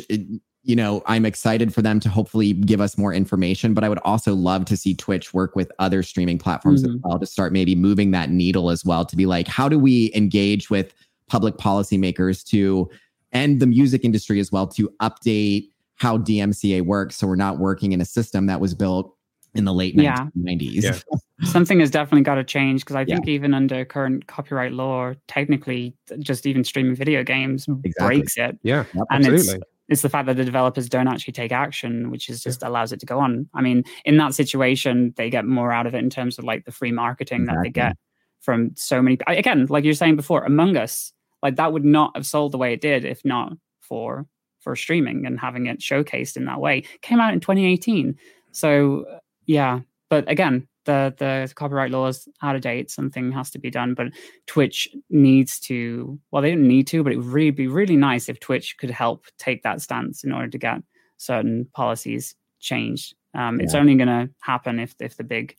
It- 0.65 0.69
you 0.69 0.77
know, 0.77 1.03
I'm 1.07 1.25
excited 1.27 1.75
for 1.75 1.83
them 1.83 2.01
to 2.01 2.09
hopefully 2.09 2.53
give 2.53 2.81
us 2.81 2.97
more 2.97 3.13
information, 3.13 3.75
but 3.75 3.85
I 3.85 3.89
would 3.89 3.99
also 3.99 4.35
love 4.35 4.65
to 4.67 4.77
see 4.77 4.95
Twitch 4.95 5.35
work 5.35 5.57
with 5.57 5.71
other 5.79 6.03
streaming 6.03 6.39
platforms 6.39 6.85
as 6.85 6.91
Mhm. 6.91 7.01
well 7.03 7.19
to 7.19 7.27
start 7.27 7.53
maybe 7.53 7.75
moving 7.75 8.11
that 8.13 8.31
needle 8.31 8.71
as 8.71 8.85
well 8.85 9.05
to 9.05 9.17
be 9.17 9.27
like, 9.27 9.49
how 9.49 9.69
do 9.69 9.79
we 9.79 10.11
engage 10.15 10.71
with 10.71 10.95
public 11.29 11.57
policymakers 11.57 12.45
to 12.45 12.89
and 13.33 13.61
the 13.61 13.67
music 13.67 14.05
industry 14.05 14.39
as 14.41 14.53
well 14.53 14.67
to 14.67 14.91
update 15.01 15.69
how 15.97 16.19
DMCA 16.19 16.83
works 16.83 17.17
so 17.17 17.27
we're 17.27 17.37
not 17.37 17.59
working 17.59 17.93
in 17.93 18.01
a 18.01 18.05
system 18.05 18.47
that 18.47 18.61
was 18.61 18.75
built 18.75 19.15
in 19.55 19.65
the 19.65 19.73
late 19.73 19.95
Yeah. 19.95 20.17
1990s. 20.37 20.85
Yeah. 20.85 20.99
Something 21.45 21.81
has 21.81 21.91
definitely 21.91 22.23
got 22.23 22.35
to 22.37 22.45
change 22.45 22.83
because 22.83 22.97
I 22.97 23.05
Yeah. 23.09 23.17
think 23.17 23.29
even 23.29 23.53
under 23.55 23.85
current 23.85 24.27
copyright 24.27 24.73
law, 24.73 25.13
technically, 25.29 25.95
just 26.21 26.47
even 26.47 26.65
streaming 26.65 26.95
video 26.95 27.23
games 27.25 27.67
breaks 27.99 28.37
it. 28.39 28.59
Yeah, 28.63 28.85
And 29.11 29.27
absolutely. 29.27 29.55
It's 29.55 29.65
the 29.89 30.09
fact 30.09 30.27
that 30.27 30.37
the 30.37 30.45
developers 30.45 30.89
don't 30.89 31.09
actually 31.09 31.33
take 31.33 31.53
action, 31.53 32.11
which 32.11 32.29
is 32.29 32.43
just 32.43 32.63
allows 32.63 32.93
it 32.93 33.01
to 33.01 33.07
go 33.07 33.19
on. 33.19 33.49
I 33.55 33.61
mean, 33.61 33.85
in 34.05 34.17
that 34.19 34.35
situation, 34.35 35.13
they 35.17 35.29
get 35.29 35.45
more 35.45 35.73
out 35.73 35.87
of 35.87 35.95
it 35.95 35.99
in 35.99 36.11
terms 36.11 36.39
of 36.39 36.45
like 36.45 36.65
the 36.65 36.73
free 36.73 36.93
marketing 36.93 37.47
that 37.47 37.59
they 37.63 37.71
get 37.71 37.97
from 38.41 38.71
so 38.77 39.03
many. 39.03 39.19
Again, 39.27 39.67
like 39.69 39.85
you're 39.85 39.95
saying 39.95 40.17
before, 40.17 40.45
Among 40.45 40.77
Us, 40.77 41.13
like 41.43 41.57
that 41.57 41.73
would 41.73 41.85
not 41.85 42.13
have 42.17 42.27
sold 42.27 42.53
the 42.53 42.59
way 42.59 42.73
it 42.73 42.81
did 42.81 43.05
if 43.05 43.25
not 43.25 43.53
for 43.81 44.27
for 44.61 44.77
streaming 44.77 45.27
and 45.27 45.41
having 45.41 45.67
it 45.67 45.81
showcased 45.81 46.37
in 46.37 46.45
that 46.45 46.61
way. 46.61 46.85
Came 47.03 47.21
out 47.21 47.33
in 47.33 47.41
2018, 47.41 48.17
so 48.53 49.05
yeah. 49.47 49.81
But 50.09 50.31
again, 50.31 50.69
the 50.85 51.15
the 51.19 51.53
copyright 51.55 51.91
laws 51.91 52.29
out 52.43 52.57
of 52.57 52.63
date. 52.63 52.91
Something 52.91 53.33
has 53.33 53.51
to 53.51 53.59
be 53.59 53.71
done. 53.71 53.95
But 53.95 54.09
Twitch 54.47 54.89
needs 55.11 55.59
to. 55.61 56.19
Well, 56.31 56.43
they 56.43 56.51
don't 56.51 56.67
need 56.69 56.87
to, 56.89 57.03
but 57.03 57.13
it 57.13 57.17
would 57.17 57.27
really 57.27 57.51
be 57.51 57.67
really 57.69 57.97
nice 57.97 58.29
if 58.29 58.41
Twitch 58.41 58.77
could 58.79 58.91
help 58.91 59.27
take 59.39 59.63
that 59.63 59.81
stance 59.81 60.25
in 60.25 60.33
order 60.33 60.49
to 60.49 60.59
get 60.59 60.83
certain 61.19 61.67
policies 61.75 62.35
changed. 62.61 63.15
Um, 63.35 63.61
It's 63.61 63.75
only 63.75 63.95
going 63.95 64.09
to 64.09 64.31
happen 64.41 64.79
if 64.79 64.95
if 65.01 65.17
the 65.17 65.25
big 65.25 65.57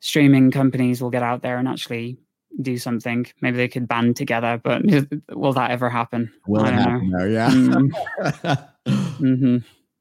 streaming 0.00 0.50
companies 0.50 1.00
will 1.02 1.10
get 1.10 1.22
out 1.22 1.42
there 1.42 1.58
and 1.58 1.68
actually 1.68 2.18
do 2.60 2.76
something. 2.76 3.26
Maybe 3.40 3.56
they 3.56 3.68
could 3.68 3.88
band 3.88 4.16
together, 4.16 4.60
but 4.62 4.82
will 5.30 5.54
that 5.54 5.70
ever 5.70 5.88
happen? 5.88 6.30
Will 6.46 6.62
I 6.62 6.68
it 6.68 6.76
don't 6.76 7.08
know. 7.10 7.18
happen 7.18 7.88
though? 7.90 8.46
Yeah. 8.46 8.66
Mm-hmm. 8.84 9.56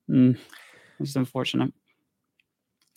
Mm. 0.10 0.38
It's 1.00 1.16
unfortunate. 1.16 1.72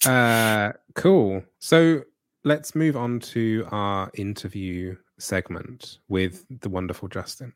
Uh, 0.06 0.72
cool. 0.94 1.42
So 1.58 2.02
let's 2.44 2.74
move 2.74 2.96
on 2.96 3.20
to 3.20 3.66
our 3.70 4.10
interview 4.14 4.96
segment 5.18 5.98
with 6.08 6.44
the 6.60 6.68
wonderful 6.68 7.08
Justin. 7.08 7.52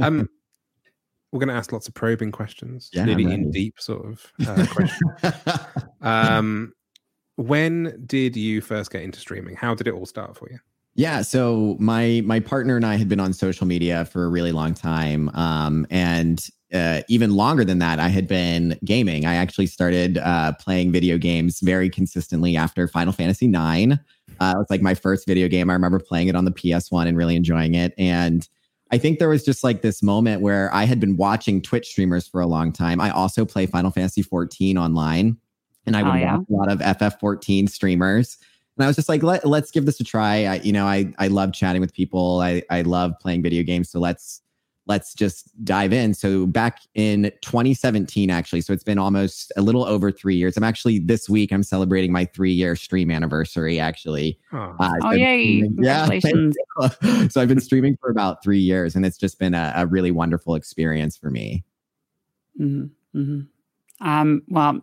Um, 0.00 0.28
we're 1.32 1.40
going 1.40 1.48
to 1.48 1.54
ask 1.54 1.72
lots 1.72 1.88
of 1.88 1.94
probing 1.94 2.32
questions, 2.32 2.90
Yeah, 2.92 3.04
really 3.04 3.24
in 3.24 3.50
deep 3.50 3.74
sort 3.78 4.06
of 4.06 4.32
uh, 4.46 4.66
questions. 4.66 5.10
um, 6.00 6.72
when 7.36 8.02
did 8.06 8.36
you 8.36 8.60
first 8.60 8.90
get 8.90 9.02
into 9.02 9.20
streaming? 9.20 9.56
How 9.56 9.74
did 9.74 9.86
it 9.86 9.94
all 9.94 10.06
start 10.06 10.36
for 10.36 10.48
you? 10.50 10.58
Yeah, 10.94 11.20
so 11.20 11.76
my 11.78 12.22
my 12.24 12.40
partner 12.40 12.74
and 12.74 12.86
I 12.86 12.96
had 12.96 13.06
been 13.06 13.20
on 13.20 13.34
social 13.34 13.66
media 13.66 14.06
for 14.06 14.24
a 14.24 14.28
really 14.28 14.52
long 14.52 14.72
time, 14.72 15.28
um, 15.34 15.86
and 15.90 16.42
uh, 16.72 17.02
even 17.08 17.34
longer 17.36 17.64
than 17.64 17.78
that, 17.78 17.98
I 17.98 18.08
had 18.08 18.26
been 18.26 18.78
gaming. 18.84 19.24
I 19.24 19.34
actually 19.36 19.66
started 19.66 20.18
uh, 20.18 20.52
playing 20.60 20.92
video 20.92 21.18
games 21.18 21.60
very 21.60 21.88
consistently 21.88 22.56
after 22.56 22.88
Final 22.88 23.12
Fantasy 23.12 23.46
IX. 23.46 23.92
Uh, 24.40 24.52
it 24.54 24.58
was 24.58 24.66
like 24.68 24.82
my 24.82 24.94
first 24.94 25.26
video 25.26 25.48
game. 25.48 25.70
I 25.70 25.72
remember 25.74 25.98
playing 25.98 26.28
it 26.28 26.34
on 26.36 26.44
the 26.44 26.50
PS 26.50 26.90
One 26.90 27.06
and 27.06 27.16
really 27.16 27.36
enjoying 27.36 27.74
it. 27.74 27.94
And 27.96 28.48
I 28.90 28.98
think 28.98 29.18
there 29.18 29.28
was 29.28 29.44
just 29.44 29.64
like 29.64 29.82
this 29.82 30.02
moment 30.02 30.42
where 30.42 30.72
I 30.74 30.84
had 30.84 31.00
been 31.00 31.16
watching 31.16 31.62
Twitch 31.62 31.88
streamers 31.88 32.26
for 32.28 32.40
a 32.40 32.46
long 32.46 32.72
time. 32.72 33.00
I 33.00 33.10
also 33.10 33.44
play 33.44 33.66
Final 33.66 33.90
Fantasy 33.90 34.22
14 34.22 34.76
online, 34.76 35.36
and 35.86 35.96
I 35.96 36.02
Oh, 36.02 36.12
would 36.12 36.20
yeah? 36.20 36.36
watch 36.36 36.46
a 36.50 36.52
lot 36.52 36.70
of 36.70 36.78
FF14 36.80 37.68
streamers. 37.68 38.38
And 38.76 38.84
I 38.84 38.86
was 38.88 38.96
just 38.96 39.08
like, 39.08 39.22
Let, 39.22 39.46
let's 39.46 39.70
give 39.70 39.86
this 39.86 40.00
a 40.00 40.04
try. 40.04 40.44
I, 40.44 40.56
you 40.56 40.72
know, 40.72 40.86
I, 40.86 41.12
I 41.18 41.28
love 41.28 41.52
chatting 41.52 41.80
with 41.80 41.94
people. 41.94 42.40
I, 42.40 42.62
I 42.70 42.82
love 42.82 43.12
playing 43.20 43.42
video 43.42 43.62
games. 43.62 43.88
So 43.90 43.98
let's, 44.00 44.42
let's 44.86 45.14
just 45.14 45.50
dive 45.64 45.92
in. 45.92 46.14
So 46.14 46.46
back 46.46 46.80
in 46.94 47.32
2017, 47.42 48.30
actually, 48.30 48.60
so 48.60 48.72
it's 48.72 48.84
been 48.84 48.98
almost 48.98 49.52
a 49.56 49.62
little 49.62 49.84
over 49.84 50.12
three 50.12 50.36
years. 50.36 50.56
I'm 50.56 50.62
actually 50.64 51.00
this 51.00 51.28
week, 51.28 51.52
I'm 51.52 51.62
celebrating 51.64 52.12
my 52.12 52.24
three 52.26 52.52
year 52.52 52.76
stream 52.76 53.10
anniversary, 53.10 53.80
actually. 53.80 54.38
Oh, 54.52 54.74
Uh, 54.78 54.90
Oh 55.02 55.10
yay! 55.12 55.40
streaming- 55.40 55.76
yeah, 55.82 56.06
so 57.28 57.40
I've 57.40 57.48
been 57.48 57.60
streaming 57.60 57.96
for 58.00 58.10
about 58.10 58.42
three 58.42 58.58
years 58.60 58.94
and 58.94 59.04
it's 59.04 59.18
just 59.18 59.38
been 59.38 59.54
a, 59.54 59.72
a 59.76 59.86
really 59.86 60.10
wonderful 60.10 60.54
experience 60.54 61.16
for 61.16 61.30
me. 61.30 61.64
hmm 62.56 62.84
hmm 63.12 63.40
Um, 64.00 64.42
well, 64.48 64.80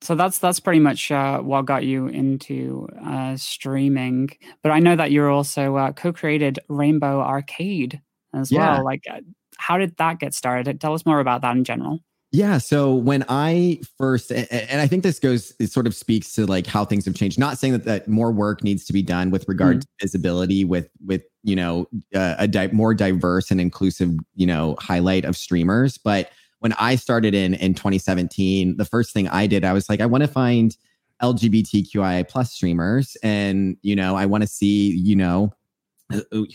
so 0.00 0.14
that's 0.14 0.38
that's 0.38 0.60
pretty 0.60 0.80
much 0.80 1.10
uh, 1.10 1.40
what 1.40 1.66
got 1.66 1.84
you 1.84 2.06
into 2.06 2.88
uh, 3.04 3.36
streaming. 3.36 4.30
But 4.62 4.72
I 4.72 4.78
know 4.78 4.96
that 4.96 5.10
you're 5.12 5.28
also 5.30 5.76
uh, 5.76 5.92
co-created 5.92 6.58
Rainbow 6.68 7.20
Arcade 7.20 8.00
as 8.34 8.50
Yeah. 8.50 8.74
well. 8.76 8.84
Like, 8.84 9.04
uh, 9.10 9.20
how 9.58 9.78
did 9.78 9.96
that 9.98 10.18
get 10.18 10.34
started? 10.34 10.80
Tell 10.80 10.94
us 10.94 11.04
more 11.06 11.20
about 11.20 11.42
that 11.42 11.56
in 11.56 11.64
general. 11.64 12.00
Yeah. 12.32 12.58
So 12.58 12.94
when 12.94 13.24
I 13.28 13.80
first, 13.98 14.30
and 14.30 14.80
I 14.80 14.86
think 14.86 15.02
this 15.02 15.18
goes, 15.18 15.52
it 15.58 15.72
sort 15.72 15.88
of 15.88 15.96
speaks 15.96 16.32
to 16.34 16.46
like 16.46 16.64
how 16.64 16.84
things 16.84 17.04
have 17.06 17.16
changed. 17.16 17.40
Not 17.40 17.58
saying 17.58 17.72
that, 17.72 17.84
that 17.86 18.06
more 18.08 18.30
work 18.30 18.62
needs 18.62 18.84
to 18.84 18.92
be 18.92 19.02
done 19.02 19.32
with 19.32 19.48
regard 19.48 19.80
to 19.80 19.88
visibility, 20.00 20.64
with 20.64 20.88
with 21.04 21.22
you 21.42 21.56
know 21.56 21.88
uh, 22.14 22.36
a 22.38 22.46
di- 22.46 22.68
more 22.68 22.94
diverse 22.94 23.50
and 23.50 23.60
inclusive 23.60 24.12
you 24.36 24.46
know 24.46 24.76
highlight 24.78 25.24
of 25.24 25.36
streamers. 25.36 25.98
But 25.98 26.30
when 26.60 26.72
I 26.74 26.94
started 26.94 27.34
in 27.34 27.54
in 27.54 27.74
2017, 27.74 28.76
the 28.76 28.84
first 28.84 29.12
thing 29.12 29.26
I 29.26 29.48
did, 29.48 29.64
I 29.64 29.72
was 29.72 29.88
like, 29.88 30.00
I 30.00 30.06
want 30.06 30.22
to 30.22 30.28
find 30.28 30.76
LGBTQIA 31.20 32.28
plus 32.28 32.52
streamers, 32.52 33.16
and 33.24 33.76
you 33.82 33.96
know, 33.96 34.14
I 34.14 34.26
want 34.26 34.42
to 34.42 34.46
see 34.48 34.90
you 34.96 35.16
know 35.16 35.52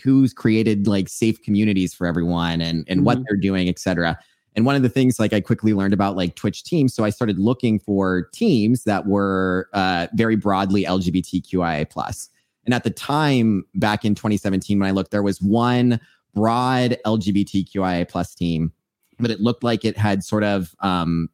who's 0.02 0.32
created 0.32 0.86
like 0.86 1.08
safe 1.08 1.42
communities 1.42 1.94
for 1.94 2.06
everyone 2.06 2.60
and 2.60 2.84
and 2.88 3.04
what 3.04 3.18
Mhm. 3.18 3.24
they're 3.28 3.36
doing, 3.40 3.68
et 3.68 3.78
cetera. 3.78 4.18
And 4.54 4.64
one 4.64 4.74
of 4.74 4.82
the 4.82 4.88
things 4.88 5.18
like 5.18 5.32
I 5.34 5.40
quickly 5.40 5.74
learned 5.74 5.92
about 5.92 6.16
like 6.16 6.34
Twitch 6.34 6.64
teams. 6.64 6.94
So 6.94 7.04
I 7.04 7.10
started 7.10 7.38
looking 7.38 7.78
for 7.78 8.28
teams 8.32 8.84
that 8.84 9.06
were 9.06 9.68
uh, 9.74 10.06
very 10.14 10.36
broadly 10.36 10.84
LGBTQIA. 10.84 12.28
And 12.64 12.74
at 12.74 12.82
the 12.82 12.90
time, 12.90 13.64
back 13.74 14.04
in 14.04 14.14
2017, 14.14 14.78
when 14.78 14.88
I 14.88 14.92
looked, 14.92 15.10
there 15.10 15.22
was 15.22 15.42
one 15.42 16.00
broad 16.34 16.96
LGBTQIA 17.04 18.08
plus 18.08 18.34
team, 18.34 18.72
but 19.20 19.30
it 19.30 19.40
looked 19.40 19.62
like 19.62 19.84
it 19.84 19.96
had 19.96 20.24
sort 20.24 20.42
of 20.42 20.74
um, 20.80 21.28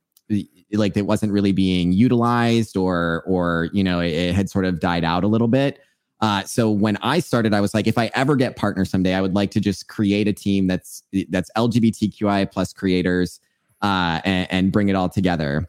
like 0.72 0.96
it 0.96 1.06
wasn't 1.06 1.32
really 1.32 1.52
being 1.52 1.92
utilized 1.92 2.76
or 2.76 3.22
or 3.26 3.68
you 3.72 3.84
know 3.84 4.00
it, 4.00 4.12
it 4.12 4.34
had 4.34 4.50
sort 4.50 4.64
of 4.64 4.80
died 4.80 5.04
out 5.04 5.22
a 5.24 5.28
little 5.28 5.48
bit. 5.48 5.78
Uh, 6.22 6.44
so 6.44 6.70
when 6.70 6.96
I 6.98 7.18
started, 7.18 7.52
I 7.52 7.60
was 7.60 7.74
like, 7.74 7.88
if 7.88 7.98
I 7.98 8.08
ever 8.14 8.36
get 8.36 8.54
partner 8.54 8.84
someday, 8.84 9.14
I 9.14 9.20
would 9.20 9.34
like 9.34 9.50
to 9.50 9.60
just 9.60 9.88
create 9.88 10.28
a 10.28 10.32
team 10.32 10.68
that's 10.68 11.02
that's 11.28 11.50
LGBTQI 11.56 12.50
plus 12.50 12.72
creators 12.72 13.40
uh, 13.82 14.20
and, 14.24 14.50
and 14.50 14.72
bring 14.72 14.88
it 14.88 14.94
all 14.94 15.08
together. 15.08 15.68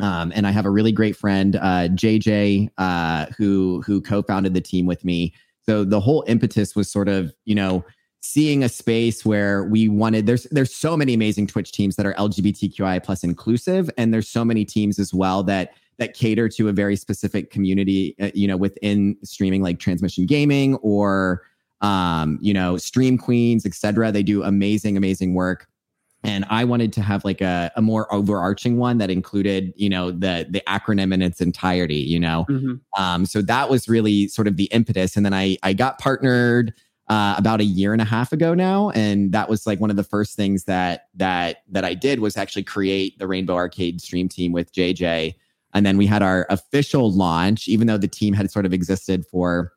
Um, 0.00 0.32
and 0.36 0.46
I 0.46 0.52
have 0.52 0.64
a 0.64 0.70
really 0.70 0.92
great 0.92 1.16
friend, 1.16 1.56
uh, 1.56 1.88
JJ, 1.88 2.70
uh, 2.78 3.26
who 3.36 3.82
who 3.84 4.00
co-founded 4.00 4.54
the 4.54 4.60
team 4.60 4.86
with 4.86 5.04
me. 5.04 5.34
So 5.66 5.82
the 5.84 5.98
whole 5.98 6.24
impetus 6.28 6.76
was 6.76 6.88
sort 6.88 7.08
of, 7.08 7.34
you 7.44 7.56
know, 7.56 7.84
seeing 8.20 8.62
a 8.62 8.68
space 8.68 9.24
where 9.24 9.64
we 9.64 9.88
wanted. 9.88 10.26
There's 10.26 10.44
there's 10.52 10.72
so 10.72 10.96
many 10.96 11.12
amazing 11.14 11.48
Twitch 11.48 11.72
teams 11.72 11.96
that 11.96 12.06
are 12.06 12.14
LGBTQI 12.14 13.02
plus 13.02 13.24
inclusive, 13.24 13.90
and 13.98 14.14
there's 14.14 14.28
so 14.28 14.44
many 14.44 14.64
teams 14.64 15.00
as 15.00 15.12
well 15.12 15.42
that 15.42 15.72
that 15.98 16.14
cater 16.14 16.48
to 16.48 16.68
a 16.68 16.72
very 16.72 16.96
specific 16.96 17.50
community, 17.50 18.14
uh, 18.20 18.30
you 18.34 18.46
know, 18.46 18.56
within 18.56 19.16
streaming, 19.22 19.62
like 19.62 19.78
transmission 19.78 20.26
gaming 20.26 20.76
or, 20.76 21.42
um, 21.80 22.38
you 22.40 22.54
know, 22.54 22.76
stream 22.76 23.18
queens, 23.18 23.66
etc. 23.66 24.12
They 24.12 24.22
do 24.22 24.42
amazing, 24.42 24.96
amazing 24.96 25.34
work. 25.34 25.66
And 26.24 26.44
I 26.50 26.64
wanted 26.64 26.92
to 26.94 27.02
have 27.02 27.24
like 27.24 27.40
a, 27.40 27.70
a 27.76 27.82
more 27.82 28.12
overarching 28.12 28.76
one 28.76 28.98
that 28.98 29.10
included, 29.10 29.72
you 29.76 29.88
know, 29.88 30.10
the 30.10 30.46
the 30.50 30.62
acronym 30.66 31.14
in 31.14 31.22
its 31.22 31.40
entirety, 31.40 31.94
you 31.94 32.18
know. 32.18 32.44
Mhm. 32.48 32.80
Um, 32.96 33.24
so 33.24 33.40
that 33.42 33.70
was 33.70 33.88
really 33.88 34.26
sort 34.26 34.48
of 34.48 34.56
the 34.56 34.64
impetus. 34.64 35.16
And 35.16 35.24
then 35.24 35.34
I 35.34 35.56
I 35.62 35.72
got 35.74 35.98
partnered 35.98 36.74
uh, 37.08 37.36
about 37.38 37.60
a 37.60 37.64
year 37.64 37.92
and 37.92 38.02
a 38.02 38.04
half 38.04 38.32
ago 38.32 38.52
now, 38.52 38.90
and 38.90 39.32
that 39.32 39.48
was 39.48 39.66
like 39.66 39.80
one 39.80 39.90
of 39.90 39.96
the 39.96 40.04
first 40.04 40.36
things 40.36 40.64
that 40.64 41.08
that 41.14 41.62
that 41.70 41.84
I 41.84 41.94
did 41.94 42.20
was 42.20 42.36
actually 42.36 42.64
create 42.64 43.18
the 43.18 43.26
Rainbow 43.28 43.54
Arcade 43.54 44.00
Stream 44.00 44.28
Team 44.28 44.52
with 44.52 44.72
JJ. 44.72 45.34
And 45.74 45.84
then 45.84 45.96
we 45.96 46.06
had 46.06 46.22
our 46.22 46.46
official 46.50 47.12
launch, 47.12 47.68
even 47.68 47.86
though 47.86 47.98
the 47.98 48.08
team 48.08 48.34
had 48.34 48.50
sort 48.50 48.66
of 48.66 48.72
existed 48.72 49.24
for 49.30 49.72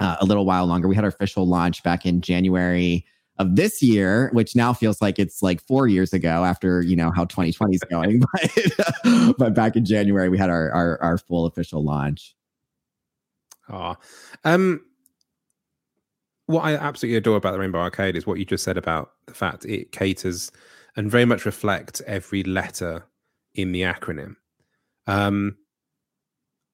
uh, 0.00 0.16
a 0.20 0.24
little 0.24 0.44
while 0.44 0.66
longer. 0.66 0.88
We 0.88 0.94
had 0.94 1.04
our 1.04 1.08
official 1.08 1.46
launch 1.46 1.82
back 1.82 2.06
in 2.06 2.20
January 2.20 3.04
of 3.38 3.56
this 3.56 3.82
year, 3.82 4.30
which 4.32 4.54
now 4.54 4.72
feels 4.72 5.02
like 5.02 5.18
it's 5.18 5.42
like 5.42 5.60
four 5.66 5.88
years 5.88 6.12
ago 6.12 6.44
after 6.44 6.82
you 6.82 6.96
know 6.96 7.10
how 7.14 7.24
2020 7.24 7.74
is 7.74 7.82
going. 7.90 8.20
but, 9.04 9.38
but 9.38 9.54
back 9.54 9.76
in 9.76 9.84
January, 9.84 10.28
we 10.28 10.38
had 10.38 10.50
our 10.50 10.70
our, 10.72 11.02
our 11.02 11.18
full 11.18 11.46
official 11.46 11.84
launch. 11.84 12.34
Oh, 13.68 13.96
um, 14.44 14.80
what 16.46 16.62
I 16.62 16.76
absolutely 16.76 17.16
adore 17.16 17.36
about 17.36 17.52
the 17.52 17.58
Rainbow 17.58 17.78
Arcade 17.80 18.16
is 18.16 18.26
what 18.26 18.38
you 18.38 18.44
just 18.44 18.64
said 18.64 18.76
about 18.76 19.12
the 19.26 19.34
fact 19.34 19.64
it 19.64 19.92
caters 19.92 20.52
and 20.96 21.10
very 21.10 21.24
much 21.24 21.46
reflects 21.46 22.02
every 22.06 22.42
letter 22.44 23.06
in 23.54 23.72
the 23.72 23.82
acronym. 23.82 24.36
Um, 25.06 25.56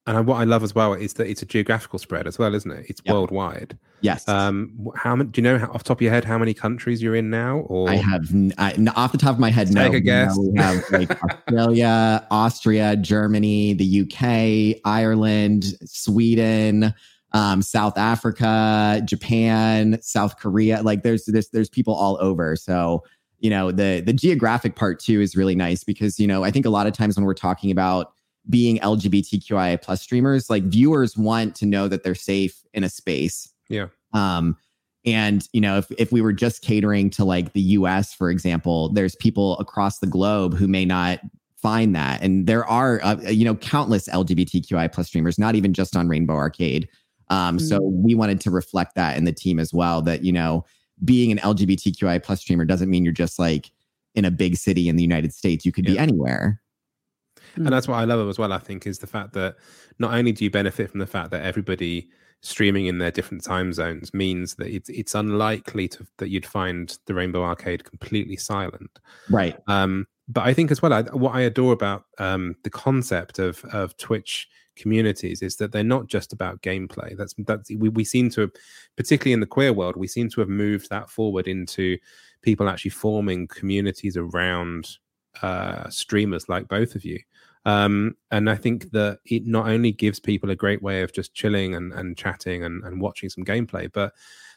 and 0.06 0.26
what 0.26 0.36
I 0.36 0.44
love 0.44 0.62
as 0.62 0.74
well 0.74 0.94
is 0.94 1.14
that 1.14 1.28
it's 1.28 1.42
a 1.42 1.46
geographical 1.46 1.98
spread 1.98 2.26
as 2.26 2.38
well, 2.38 2.54
isn't 2.54 2.70
it? 2.70 2.86
It's 2.88 3.02
yep. 3.04 3.14
worldwide. 3.14 3.78
Yes. 4.00 4.26
Um, 4.28 4.88
how 4.96 5.14
many? 5.14 5.30
Do 5.30 5.40
you 5.40 5.44
know 5.44 5.58
how, 5.58 5.66
off 5.66 5.82
the 5.82 5.88
top 5.88 5.98
of 5.98 6.02
your 6.02 6.10
head 6.10 6.24
how 6.24 6.38
many 6.38 6.54
countries 6.54 7.02
you're 7.02 7.14
in 7.14 7.28
now? 7.28 7.58
Or 7.58 7.88
I 7.90 7.96
have 7.96 8.28
I, 8.56 8.74
off 8.96 9.12
the 9.12 9.18
top 9.18 9.34
of 9.34 9.38
my 9.38 9.50
head. 9.50 9.70
no, 9.70 9.84
take 9.84 9.94
a 9.94 10.00
guess. 10.00 10.36
we 10.38 10.58
have 10.58 10.82
like 10.90 11.22
Australia, 11.30 12.26
Austria, 12.30 12.96
Germany, 12.96 13.74
the 13.74 14.02
UK, 14.02 14.80
Ireland, 14.86 15.74
Sweden, 15.84 16.94
um, 17.32 17.60
South 17.60 17.98
Africa, 17.98 19.02
Japan, 19.04 19.98
South 20.00 20.38
Korea. 20.38 20.82
Like 20.82 21.02
there's 21.02 21.26
there's 21.26 21.50
there's 21.50 21.68
people 21.68 21.94
all 21.94 22.16
over. 22.22 22.56
So 22.56 23.04
you 23.38 23.50
know 23.50 23.70
the 23.70 24.00
the 24.00 24.14
geographic 24.14 24.76
part 24.76 24.98
too 24.98 25.20
is 25.20 25.36
really 25.36 25.54
nice 25.54 25.84
because 25.84 26.18
you 26.18 26.26
know 26.26 26.42
I 26.42 26.50
think 26.50 26.64
a 26.64 26.70
lot 26.70 26.86
of 26.86 26.94
times 26.94 27.16
when 27.16 27.26
we're 27.26 27.34
talking 27.34 27.70
about 27.70 28.12
being 28.50 28.78
LGBTQIA 28.78 29.80
plus 29.80 30.02
streamers, 30.02 30.50
like 30.50 30.64
viewers 30.64 31.16
want 31.16 31.54
to 31.56 31.66
know 31.66 31.88
that 31.88 32.02
they're 32.02 32.14
safe 32.14 32.62
in 32.74 32.84
a 32.84 32.88
space. 32.88 33.52
Yeah. 33.68 33.86
Um, 34.12 34.56
and 35.06 35.48
you 35.52 35.60
know, 35.60 35.78
if 35.78 35.90
if 35.92 36.12
we 36.12 36.20
were 36.20 36.32
just 36.32 36.62
catering 36.62 37.08
to 37.10 37.24
like 37.24 37.52
the 37.52 37.60
US, 37.60 38.12
for 38.12 38.30
example, 38.30 38.90
there's 38.90 39.16
people 39.16 39.58
across 39.58 39.98
the 39.98 40.06
globe 40.06 40.54
who 40.54 40.68
may 40.68 40.84
not 40.84 41.20
find 41.56 41.94
that, 41.94 42.22
and 42.22 42.46
there 42.46 42.66
are 42.66 43.00
uh, 43.02 43.16
you 43.22 43.44
know 43.44 43.54
countless 43.54 44.08
LGBTQI 44.08 44.92
plus 44.92 45.06
streamers, 45.06 45.38
not 45.38 45.54
even 45.54 45.72
just 45.72 45.96
on 45.96 46.08
Rainbow 46.08 46.34
Arcade. 46.34 46.88
Um, 47.28 47.56
mm-hmm. 47.56 47.66
So 47.66 47.80
we 47.80 48.14
wanted 48.14 48.40
to 48.42 48.50
reflect 48.50 48.94
that 48.96 49.16
in 49.16 49.24
the 49.24 49.32
team 49.32 49.58
as 49.58 49.72
well. 49.72 50.02
That 50.02 50.22
you 50.22 50.32
know, 50.32 50.66
being 51.02 51.32
an 51.32 51.38
LGBTQI 51.38 52.22
plus 52.22 52.40
streamer 52.40 52.66
doesn't 52.66 52.90
mean 52.90 53.04
you're 53.04 53.14
just 53.14 53.38
like 53.38 53.70
in 54.14 54.26
a 54.26 54.30
big 54.30 54.56
city 54.56 54.88
in 54.88 54.96
the 54.96 55.02
United 55.02 55.32
States. 55.32 55.64
You 55.64 55.72
could 55.72 55.86
yeah. 55.86 55.92
be 55.92 55.98
anywhere. 55.98 56.60
And 57.56 57.68
that's 57.68 57.88
what 57.88 57.96
I 57.96 58.04
love 58.04 58.28
as 58.28 58.38
well, 58.38 58.52
I 58.52 58.58
think, 58.58 58.86
is 58.86 58.98
the 58.98 59.06
fact 59.06 59.32
that 59.34 59.56
not 59.98 60.14
only 60.14 60.32
do 60.32 60.44
you 60.44 60.50
benefit 60.50 60.90
from 60.90 61.00
the 61.00 61.06
fact 61.06 61.30
that 61.30 61.44
everybody 61.44 62.08
streaming 62.42 62.86
in 62.86 62.98
their 62.98 63.10
different 63.10 63.44
time 63.44 63.72
zones 63.72 64.14
means 64.14 64.54
that 64.54 64.68
it's 64.68 64.88
it's 64.88 65.14
unlikely 65.14 65.88
to, 65.88 66.06
that 66.16 66.30
you'd 66.30 66.46
find 66.46 66.98
the 67.06 67.14
Rainbow 67.14 67.42
Arcade 67.42 67.84
completely 67.84 68.36
silent. 68.36 68.98
Right. 69.28 69.56
Um, 69.66 70.06
but 70.28 70.46
I 70.46 70.54
think 70.54 70.70
as 70.70 70.80
well, 70.80 70.92
I, 70.92 71.02
what 71.02 71.34
I 71.34 71.42
adore 71.42 71.72
about 71.72 72.04
um, 72.18 72.56
the 72.62 72.70
concept 72.70 73.38
of 73.38 73.64
of 73.72 73.96
Twitch 73.96 74.48
communities 74.76 75.42
is 75.42 75.56
that 75.56 75.72
they're 75.72 75.84
not 75.84 76.06
just 76.06 76.32
about 76.32 76.62
gameplay. 76.62 77.16
That's 77.16 77.34
that's 77.38 77.70
we, 77.70 77.88
we 77.90 78.04
seem 78.04 78.30
to, 78.30 78.50
particularly 78.96 79.34
in 79.34 79.40
the 79.40 79.46
queer 79.46 79.72
world, 79.72 79.96
we 79.96 80.06
seem 80.06 80.30
to 80.30 80.40
have 80.40 80.48
moved 80.48 80.88
that 80.90 81.10
forward 81.10 81.46
into 81.48 81.98
people 82.42 82.68
actually 82.68 82.92
forming 82.92 83.48
communities 83.48 84.16
around 84.16 84.88
uh, 85.42 85.88
streamers 85.90 86.48
like 86.48 86.68
both 86.68 86.94
of 86.94 87.04
you. 87.04 87.18
Um, 87.66 88.16
and 88.30 88.48
I 88.48 88.54
think 88.54 88.90
that 88.92 89.18
it 89.26 89.46
not 89.46 89.68
only 89.68 89.92
gives 89.92 90.18
people 90.18 90.50
a 90.50 90.56
great 90.56 90.82
way 90.82 91.02
of 91.02 91.12
just 91.12 91.34
chilling 91.34 91.74
and, 91.74 91.92
and 91.92 92.16
chatting 92.16 92.64
and, 92.64 92.82
and 92.84 93.00
watching 93.00 93.28
some 93.28 93.44
gameplay, 93.44 93.90
but 93.92 94.14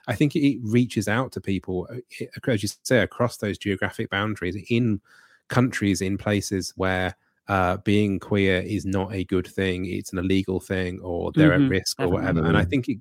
I 0.08 0.16
think 0.16 0.36
it 0.36 0.60
reaches 0.64 1.08
out 1.08 1.32
to 1.34 1.42
people, 1.42 1.88
uh, 1.92 2.52
as 2.52 2.64
you 2.64 2.70
say, 2.84 3.00
across 3.00 3.38
those 3.38 3.58
geographic 3.58 4.10
boundaries 4.10 4.58
in 4.70 5.02
countries, 5.48 6.02
in 6.02 6.18
places 6.18 6.74
where 6.76 7.16
uh, 7.50 7.78
being 7.78 8.20
queer 8.20 8.62
is 8.62 8.86
not 8.86 9.14
a 9.14 9.26
good 9.26 9.48
thing, 9.48 9.86
it's 9.86 10.14
an 10.14 10.20
illegal 10.20 10.60
thing, 10.60 11.00
or 11.02 11.32
they're 11.34 11.52
mm-hmm, 11.52 11.66
at 11.66 11.70
risk 11.70 12.00
or 12.00 12.08
whatever. 12.08 12.44
And 12.44 12.58
I 12.58 12.64
think 12.64 12.88
it, 12.88 13.00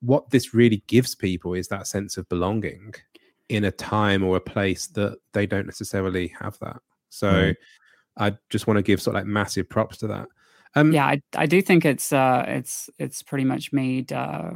what 0.00 0.30
this 0.30 0.54
really 0.54 0.82
gives 0.86 1.16
people 1.16 1.54
is 1.54 1.66
that 1.68 1.88
sense 1.88 2.16
of 2.16 2.28
belonging 2.28 2.94
in 3.48 3.64
a 3.64 3.72
time 3.72 4.22
or 4.22 4.36
a 4.36 4.40
place 4.40 4.86
that 4.88 5.18
they 5.32 5.46
don't 5.46 5.66
necessarily 5.66 6.28
have 6.40 6.56
that. 6.60 6.80
So. 7.10 7.32
Mm 7.32 7.56
I 8.18 8.36
just 8.50 8.66
want 8.66 8.76
to 8.78 8.82
give 8.82 9.00
sort 9.00 9.16
of 9.16 9.20
like 9.20 9.26
massive 9.26 9.68
props 9.68 9.98
to 9.98 10.08
that. 10.08 10.28
Um, 10.74 10.92
yeah, 10.92 11.06
I, 11.06 11.22
I 11.34 11.46
do 11.46 11.62
think 11.62 11.84
it's 11.84 12.12
uh, 12.12 12.44
it's 12.46 12.90
it's 12.98 13.22
pretty 13.22 13.44
much 13.44 13.72
made 13.72 14.12
uh, 14.12 14.50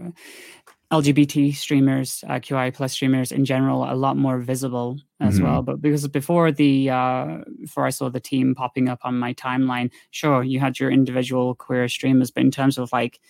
LGBT 0.92 1.54
streamers, 1.54 2.22
uh, 2.28 2.34
QI 2.34 2.72
plus 2.74 2.92
streamers 2.92 3.32
in 3.32 3.46
general, 3.46 3.90
a 3.90 3.94
lot 3.94 4.18
more 4.18 4.38
visible 4.38 4.98
as 5.20 5.36
mm-hmm. 5.36 5.44
well. 5.44 5.62
But 5.62 5.80
because 5.80 6.06
before 6.08 6.52
the 6.52 6.90
uh, 6.90 7.38
before 7.58 7.86
I 7.86 7.90
saw 7.90 8.10
the 8.10 8.20
team 8.20 8.54
popping 8.54 8.90
up 8.90 9.00
on 9.02 9.18
my 9.18 9.32
timeline, 9.34 9.90
sure, 10.10 10.42
you 10.42 10.60
had 10.60 10.78
your 10.78 10.90
individual 10.90 11.54
queer 11.54 11.88
streamers, 11.88 12.30
but 12.30 12.42
in 12.42 12.50
terms 12.50 12.76
of 12.76 12.92
like 12.92 13.20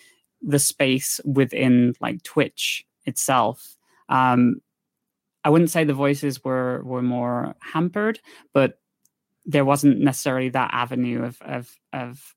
the 0.42 0.58
space 0.58 1.20
within 1.24 1.94
like 2.00 2.24
Twitch 2.24 2.84
itself, 3.06 3.76
um, 4.08 4.56
I 5.44 5.50
wouldn't 5.50 5.70
say 5.70 5.84
the 5.84 5.94
voices 5.94 6.42
were 6.42 6.82
were 6.82 7.02
more 7.02 7.54
hampered, 7.60 8.18
but 8.52 8.80
there 9.44 9.64
wasn't 9.64 10.00
necessarily 10.00 10.48
that 10.50 10.70
avenue 10.72 11.24
of 11.24 11.40
of 11.42 11.78
of 11.92 12.34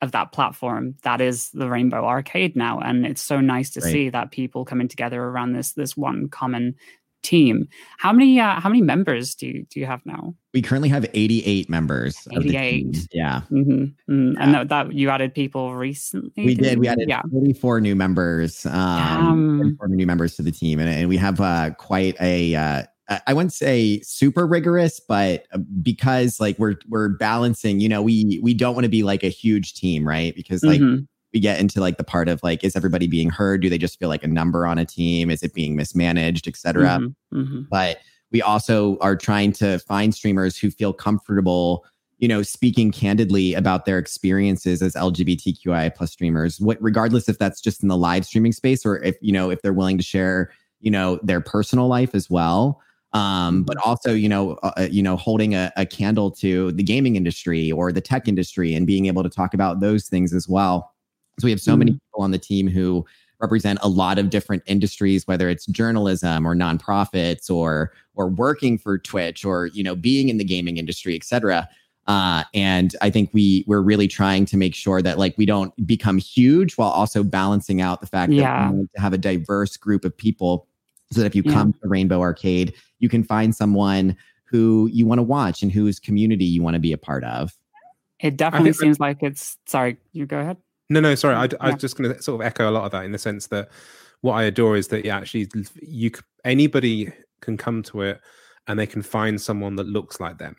of 0.00 0.12
that 0.12 0.32
platform. 0.32 0.94
That 1.02 1.20
is 1.20 1.50
the 1.50 1.68
rainbow 1.68 2.06
arcade 2.06 2.56
now 2.56 2.78
and 2.78 3.04
it's 3.06 3.22
so 3.22 3.40
nice 3.40 3.70
to 3.70 3.80
right. 3.80 3.92
see 3.92 4.08
that 4.08 4.30
people 4.30 4.64
coming 4.64 4.88
together 4.88 5.22
around 5.22 5.52
this 5.52 5.72
this 5.72 5.96
one 5.96 6.28
common 6.28 6.74
team. 7.22 7.68
How 7.98 8.12
many 8.12 8.40
uh, 8.40 8.60
how 8.60 8.68
many 8.68 8.82
members 8.82 9.34
do 9.34 9.46
you 9.46 9.66
do 9.70 9.80
you 9.80 9.86
have 9.86 10.04
now? 10.06 10.34
We 10.52 10.62
currently 10.62 10.88
have 10.88 11.06
88 11.14 11.68
members 11.68 12.26
88 12.32 13.08
yeah. 13.12 13.42
Mm-hmm. 13.50 14.12
mm 14.12 14.34
yeah. 14.34 14.42
and 14.42 14.54
that, 14.54 14.68
that, 14.68 14.92
you 14.92 15.10
added 15.10 15.34
people 15.34 15.74
recently 15.76 16.44
we 16.44 16.54
did. 16.54 16.78
We 16.78 16.88
added 16.88 17.08
yeah. 17.08 17.22
44 17.30 17.80
new 17.80 17.94
members 17.94 18.66
um, 18.66 18.72
um 18.72 19.58
44 19.58 19.88
new 19.88 20.06
members 20.06 20.34
to 20.36 20.42
the 20.42 20.52
team 20.52 20.80
and, 20.80 20.88
and 20.88 21.08
we 21.08 21.16
have 21.16 21.40
uh, 21.40 21.70
quite 21.78 22.20
a 22.20 22.54
uh, 22.54 22.82
I 23.26 23.34
wouldn't 23.34 23.52
say 23.52 24.00
super 24.02 24.46
rigorous, 24.46 25.00
but 25.00 25.46
uh, 25.52 25.58
because 25.82 26.38
like 26.38 26.58
we're 26.58 26.76
we're 26.88 27.08
balancing, 27.08 27.80
you 27.80 27.88
know, 27.88 28.02
we 28.02 28.38
we 28.42 28.54
don't 28.54 28.74
want 28.74 28.84
to 28.84 28.90
be 28.90 29.02
like 29.02 29.24
a 29.24 29.28
huge 29.28 29.74
team, 29.74 30.06
right? 30.06 30.34
Because 30.34 30.62
like 30.62 30.80
mm-hmm. 30.80 31.02
we 31.34 31.40
get 31.40 31.58
into 31.58 31.80
like 31.80 31.96
the 31.96 32.04
part 32.04 32.28
of 32.28 32.40
like, 32.44 32.62
is 32.62 32.76
everybody 32.76 33.08
being 33.08 33.28
heard? 33.28 33.62
Do 33.62 33.68
they 33.68 33.78
just 33.78 33.98
feel 33.98 34.08
like 34.08 34.22
a 34.22 34.28
number 34.28 34.64
on 34.64 34.78
a 34.78 34.84
team? 34.84 35.28
Is 35.28 35.42
it 35.42 35.54
being 35.54 35.74
mismanaged, 35.74 36.46
etc. 36.46 36.84
Mm-hmm. 36.84 37.40
Mm-hmm. 37.40 37.60
But 37.68 37.98
we 38.30 38.42
also 38.42 38.96
are 38.98 39.16
trying 39.16 39.52
to 39.54 39.80
find 39.80 40.14
streamers 40.14 40.56
who 40.56 40.70
feel 40.70 40.92
comfortable, 40.92 41.84
you 42.18 42.28
know, 42.28 42.42
speaking 42.42 42.92
candidly 42.92 43.54
about 43.54 43.86
their 43.86 43.98
experiences 43.98 44.82
as 44.82 44.94
LGBTQI 44.94 45.92
plus 45.96 46.12
streamers, 46.12 46.60
what 46.60 46.78
regardless 46.80 47.28
if 47.28 47.38
that's 47.38 47.60
just 47.60 47.82
in 47.82 47.88
the 47.88 47.96
live 47.96 48.24
streaming 48.24 48.52
space 48.52 48.86
or 48.86 49.02
if 49.02 49.16
you 49.20 49.32
know 49.32 49.50
if 49.50 49.62
they're 49.62 49.72
willing 49.72 49.98
to 49.98 50.04
share, 50.04 50.52
you 50.78 50.92
know, 50.92 51.18
their 51.24 51.40
personal 51.40 51.88
life 51.88 52.14
as 52.14 52.30
well 52.30 52.80
um, 53.12 53.64
but 53.64 53.76
mm-hmm. 53.76 53.88
also 53.88 54.12
you 54.12 54.28
know 54.28 54.52
uh, 54.62 54.72
uh, 54.76 54.88
you 54.90 55.02
know 55.02 55.16
holding 55.16 55.54
a, 55.54 55.72
a, 55.76 55.84
candle 55.84 56.30
to 56.30 56.72
the 56.72 56.82
gaming 56.82 57.16
industry 57.16 57.72
or 57.72 57.92
the 57.92 58.00
tech 58.00 58.28
industry 58.28 58.74
and 58.74 58.86
being 58.86 59.06
able 59.06 59.22
to 59.22 59.28
talk 59.28 59.54
about 59.54 59.80
those 59.80 60.06
things 60.06 60.32
as 60.32 60.48
well 60.48 60.92
so 61.38 61.46
we 61.46 61.50
have 61.50 61.60
so 61.60 61.72
mm-hmm. 61.72 61.78
many 61.80 61.92
people 61.92 62.22
on 62.22 62.30
the 62.30 62.38
team 62.38 62.68
who 62.68 63.04
represent 63.40 63.78
a 63.82 63.88
lot 63.88 64.18
of 64.18 64.30
different 64.30 64.62
industries 64.66 65.26
whether 65.26 65.48
it's 65.48 65.66
journalism 65.66 66.46
or 66.46 66.54
nonprofits 66.54 67.50
or 67.50 67.92
or 68.14 68.28
working 68.28 68.78
for 68.78 68.98
twitch 68.98 69.44
or 69.44 69.66
you 69.68 69.82
know 69.82 69.96
being 69.96 70.28
in 70.28 70.38
the 70.38 70.44
gaming 70.44 70.76
industry 70.76 71.16
etc 71.16 71.68
uh, 72.06 72.42
and 72.54 72.96
I 73.02 73.10
think 73.10 73.30
we 73.32 73.62
we're 73.68 73.82
really 73.82 74.08
trying 74.08 74.44
to 74.46 74.56
make 74.56 74.74
sure 74.74 75.00
that 75.00 75.16
like 75.16 75.36
we 75.38 75.46
don't 75.46 75.72
become 75.86 76.18
huge 76.18 76.74
while 76.74 76.90
also 76.90 77.22
balancing 77.22 77.80
out 77.80 78.00
the 78.00 78.06
fact 78.08 78.32
yeah. 78.32 78.64
that 78.64 78.72
we 78.72 78.78
need 78.78 78.88
to 78.96 79.00
have 79.00 79.12
a 79.12 79.18
diverse 79.18 79.76
group 79.76 80.04
of 80.04 80.16
people 80.16 80.66
so 81.12 81.20
that 81.20 81.26
if 81.26 81.34
you 81.34 81.42
yeah. 81.44 81.52
come 81.52 81.72
to 81.72 81.88
Rainbow 81.88 82.20
Arcade, 82.20 82.74
you 82.98 83.08
can 83.08 83.22
find 83.22 83.54
someone 83.54 84.16
who 84.44 84.88
you 84.92 85.06
want 85.06 85.18
to 85.18 85.22
watch 85.22 85.62
and 85.62 85.70
whose 85.70 85.98
community 85.98 86.44
you 86.44 86.62
want 86.62 86.74
to 86.74 86.80
be 86.80 86.92
a 86.92 86.98
part 86.98 87.24
of. 87.24 87.52
It 88.18 88.36
definitely 88.36 88.72
seems 88.72 89.00
like 89.00 89.22
it's. 89.22 89.56
Sorry, 89.66 89.96
you 90.12 90.26
go 90.26 90.38
ahead. 90.38 90.58
No, 90.90 91.00
no, 91.00 91.14
sorry. 91.14 91.36
I, 91.36 91.48
I 91.60 91.70
was 91.70 91.80
just 91.80 91.96
going 91.96 92.12
to 92.12 92.22
sort 92.22 92.40
of 92.40 92.46
echo 92.46 92.68
a 92.68 92.72
lot 92.72 92.84
of 92.84 92.90
that 92.92 93.04
in 93.04 93.12
the 93.12 93.18
sense 93.18 93.46
that 93.48 93.70
what 94.20 94.34
I 94.34 94.42
adore 94.44 94.76
is 94.76 94.88
that 94.88 95.04
you 95.04 95.10
actually 95.10 95.48
you 95.80 96.10
anybody 96.44 97.12
can 97.40 97.56
come 97.56 97.82
to 97.84 98.02
it 98.02 98.20
and 98.66 98.78
they 98.78 98.86
can 98.86 99.02
find 99.02 99.40
someone 99.40 99.76
that 99.76 99.86
looks 99.86 100.20
like 100.20 100.38
them. 100.38 100.56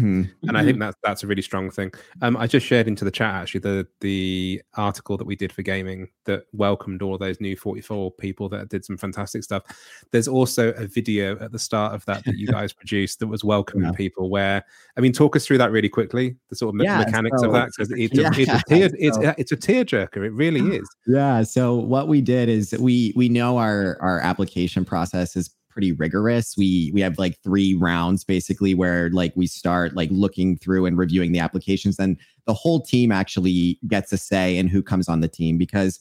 Mhm. 0.00 0.30
and 0.48 0.58
I 0.58 0.64
think 0.64 0.78
that's 0.78 0.96
that's 1.02 1.22
a 1.22 1.26
really 1.26 1.42
strong 1.42 1.70
thing. 1.70 1.92
Um, 2.22 2.36
I 2.36 2.46
just 2.46 2.66
shared 2.66 2.86
into 2.88 3.04
the 3.04 3.10
chat 3.10 3.34
actually 3.34 3.60
the 3.60 3.86
the 4.00 4.62
article 4.74 5.16
that 5.16 5.26
we 5.26 5.36
did 5.36 5.52
for 5.52 5.62
Gayming 5.62 6.08
that 6.24 6.44
welcomed 6.52 7.02
all 7.02 7.16
those 7.18 7.40
new 7.40 7.56
44 7.56 8.10
people 8.12 8.48
that 8.50 8.68
did 8.68 8.84
some 8.84 8.96
fantastic 8.96 9.44
stuff. 9.44 9.62
There's 10.10 10.28
also 10.28 10.72
a 10.72 10.86
video 10.86 11.38
at 11.40 11.52
the 11.52 11.58
start 11.58 11.94
of 11.94 12.04
that 12.06 12.24
that 12.24 12.36
you 12.36 12.46
guys 12.58 12.72
produced 12.72 13.20
that 13.20 13.26
was 13.26 13.44
welcoming 13.44 13.86
Yeah. 13.86 13.92
people. 13.92 14.30
Where 14.30 14.64
I 14.96 15.00
mean, 15.00 15.12
talk 15.12 15.36
us 15.36 15.46
through 15.46 15.58
that 15.58 15.70
really 15.72 15.88
quickly, 15.88 16.36
the 16.50 16.56
sort 16.56 16.74
of 16.74 16.80
Yeah, 16.82 16.98
mechanics 16.98 17.40
so- 17.40 17.46
of 17.48 17.52
that 17.52 17.70
because 17.76 17.90
it's, 17.96 18.14
Yeah, 18.18 18.28
a, 18.28 18.40
it's 18.40 18.50
a 18.50 18.62
tear 18.68 18.90
it's 18.98 19.18
it's 19.38 19.52
a 19.52 19.56
tearjerker. 19.56 20.24
It 20.24 20.30
really 20.32 20.76
is. 20.76 20.88
Yeah. 21.06 21.42
So 21.42 21.76
what 21.76 22.08
we 22.08 22.20
did 22.20 22.48
is 22.48 22.72
we 22.78 23.12
we 23.16 23.28
know 23.28 23.58
our 23.58 23.96
our 24.00 24.20
application 24.20 24.84
process 24.84 25.36
is 25.36 25.50
pretty 25.74 25.92
rigorous. 25.92 26.56
We 26.56 26.90
we 26.94 27.00
have 27.02 27.18
like 27.18 27.38
three 27.42 27.74
rounds 27.74 28.24
basically 28.24 28.74
where 28.74 29.10
like 29.10 29.32
we 29.34 29.46
start 29.46 29.94
like 29.94 30.08
looking 30.12 30.56
through 30.56 30.86
and 30.86 30.96
reviewing 30.96 31.32
the 31.32 31.40
applications. 31.40 31.96
Then 31.96 32.16
the 32.46 32.54
whole 32.54 32.80
team 32.80 33.10
actually 33.12 33.78
gets 33.88 34.12
a 34.12 34.16
say 34.16 34.56
in 34.56 34.68
who 34.68 34.82
comes 34.82 35.08
on 35.08 35.20
the 35.20 35.28
team 35.28 35.58
because 35.58 35.98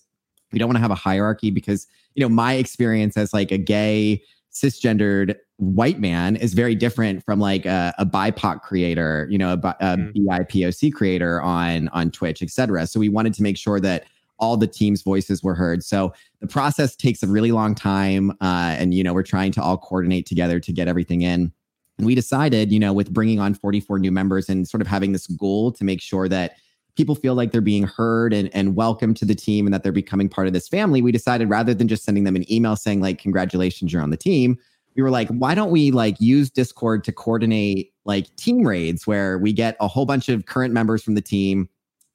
we 0.51 0.59
don't 0.59 0.69
want 0.69 0.77
to 0.77 0.81
have 0.81 0.91
a 0.91 0.95
hierarchy 0.95 1.49
because 1.49 1.87
you 2.13 2.21
know 2.21 2.29
my 2.29 2.53
experience 2.53 3.17
as 3.17 3.33
like 3.33 3.51
a 3.51 3.57
gay 3.57 4.21
cisgendered 4.53 5.35
white 5.57 5.99
man 5.99 6.35
is 6.35 6.53
very 6.53 6.75
different 6.75 7.25
from 7.25 7.39
like 7.39 7.65
a, 7.65 7.91
a 7.97 8.05
BIPOC 8.05 8.61
creator, 8.61 9.27
you 9.29 9.37
know, 9.39 9.53
a, 9.53 9.75
a 9.79 9.97
Mm. 9.97 10.13
BIPOC 10.13 10.93
creator 10.93 11.41
on 11.41 11.87
on 11.89 12.11
Twitch, 12.11 12.43
etc. 12.43 12.85
So 12.85 12.99
we 12.99 13.09
wanted 13.09 13.33
to 13.33 13.43
make 13.43 13.57
sure 13.57 13.79
that 13.79 14.05
all 14.43 14.57
the 14.57 14.67
team's 14.67 15.01
voices 15.01 15.41
were 15.41 15.55
heard. 15.55 15.83
So 15.83 16.13
the 16.41 16.47
process 16.47 16.97
takes 16.97 17.23
a 17.23 17.27
really 17.27 17.53
long 17.53 17.75
time, 17.75 18.31
uh, 18.41 18.75
and 18.77 18.93
you 18.93 19.01
know 19.01 19.13
we're 19.13 19.23
trying 19.23 19.53
to 19.53 19.61
all 19.61 19.77
coordinate 19.77 20.25
together 20.25 20.59
to 20.59 20.73
get 20.73 20.89
everything 20.89 21.21
in. 21.21 21.53
And 21.97 22.05
we 22.05 22.13
decided, 22.13 22.71
you 22.71 22.79
know, 22.79 22.91
with 22.91 23.13
bringing 23.13 23.39
on 23.39 23.53
44 23.53 23.99
new 23.99 24.11
members 24.11 24.49
and 24.49 24.67
sort 24.67 24.81
of 24.81 24.87
having 24.87 25.13
this 25.13 25.27
goal 25.27 25.71
to 25.71 25.85
make 25.85 26.01
sure 26.01 26.27
that 26.27 26.57
people 26.97 27.15
feel 27.15 27.35
like 27.35 27.51
they're 27.51 27.61
being 27.61 27.83
heard 27.83 28.33
and, 28.33 28.49
and 28.53 28.75
welcome 28.75 29.13
to 29.13 29.25
the 29.25 29.35
team 29.35 29.65
and 29.65 29.73
that 29.73 29.81
they're 29.83 29.91
becoming 29.91 30.27
part 30.27 30.47
of 30.47 30.53
this 30.53 30.67
family, 30.67 31.01
we 31.01 31.11
decided 31.11 31.49
rather 31.49 31.73
than 31.73 31.87
just 31.87 32.03
sending 32.03 32.23
them 32.23 32.35
an 32.35 32.51
email 32.51 32.75
saying 32.75 32.99
like, 32.99 33.19
congratulations, 33.19 33.93
you're 33.93 34.01
on 34.01 34.09
the 34.09 34.17
team, 34.17 34.57
we 34.95 35.01
were 35.01 35.09
like, 35.09 35.29
why 35.29 35.55
don't 35.55 35.71
we 35.71 35.91
like 35.91 36.19
use 36.19 36.49
Discord 36.49 37.03
to 37.05 37.11
coordinate 37.11 37.93
like 38.05 38.35
team 38.35 38.67
raids 38.67 39.07
where 39.07 39.37
we 39.37 39.53
get 39.53 39.77
a 39.79 39.87
whole 39.87 40.05
bunch 40.05 40.29
of 40.29 40.45
current 40.45 40.73
members 40.73 41.01
from 41.01 41.15
the 41.15 41.21
team 41.21 41.69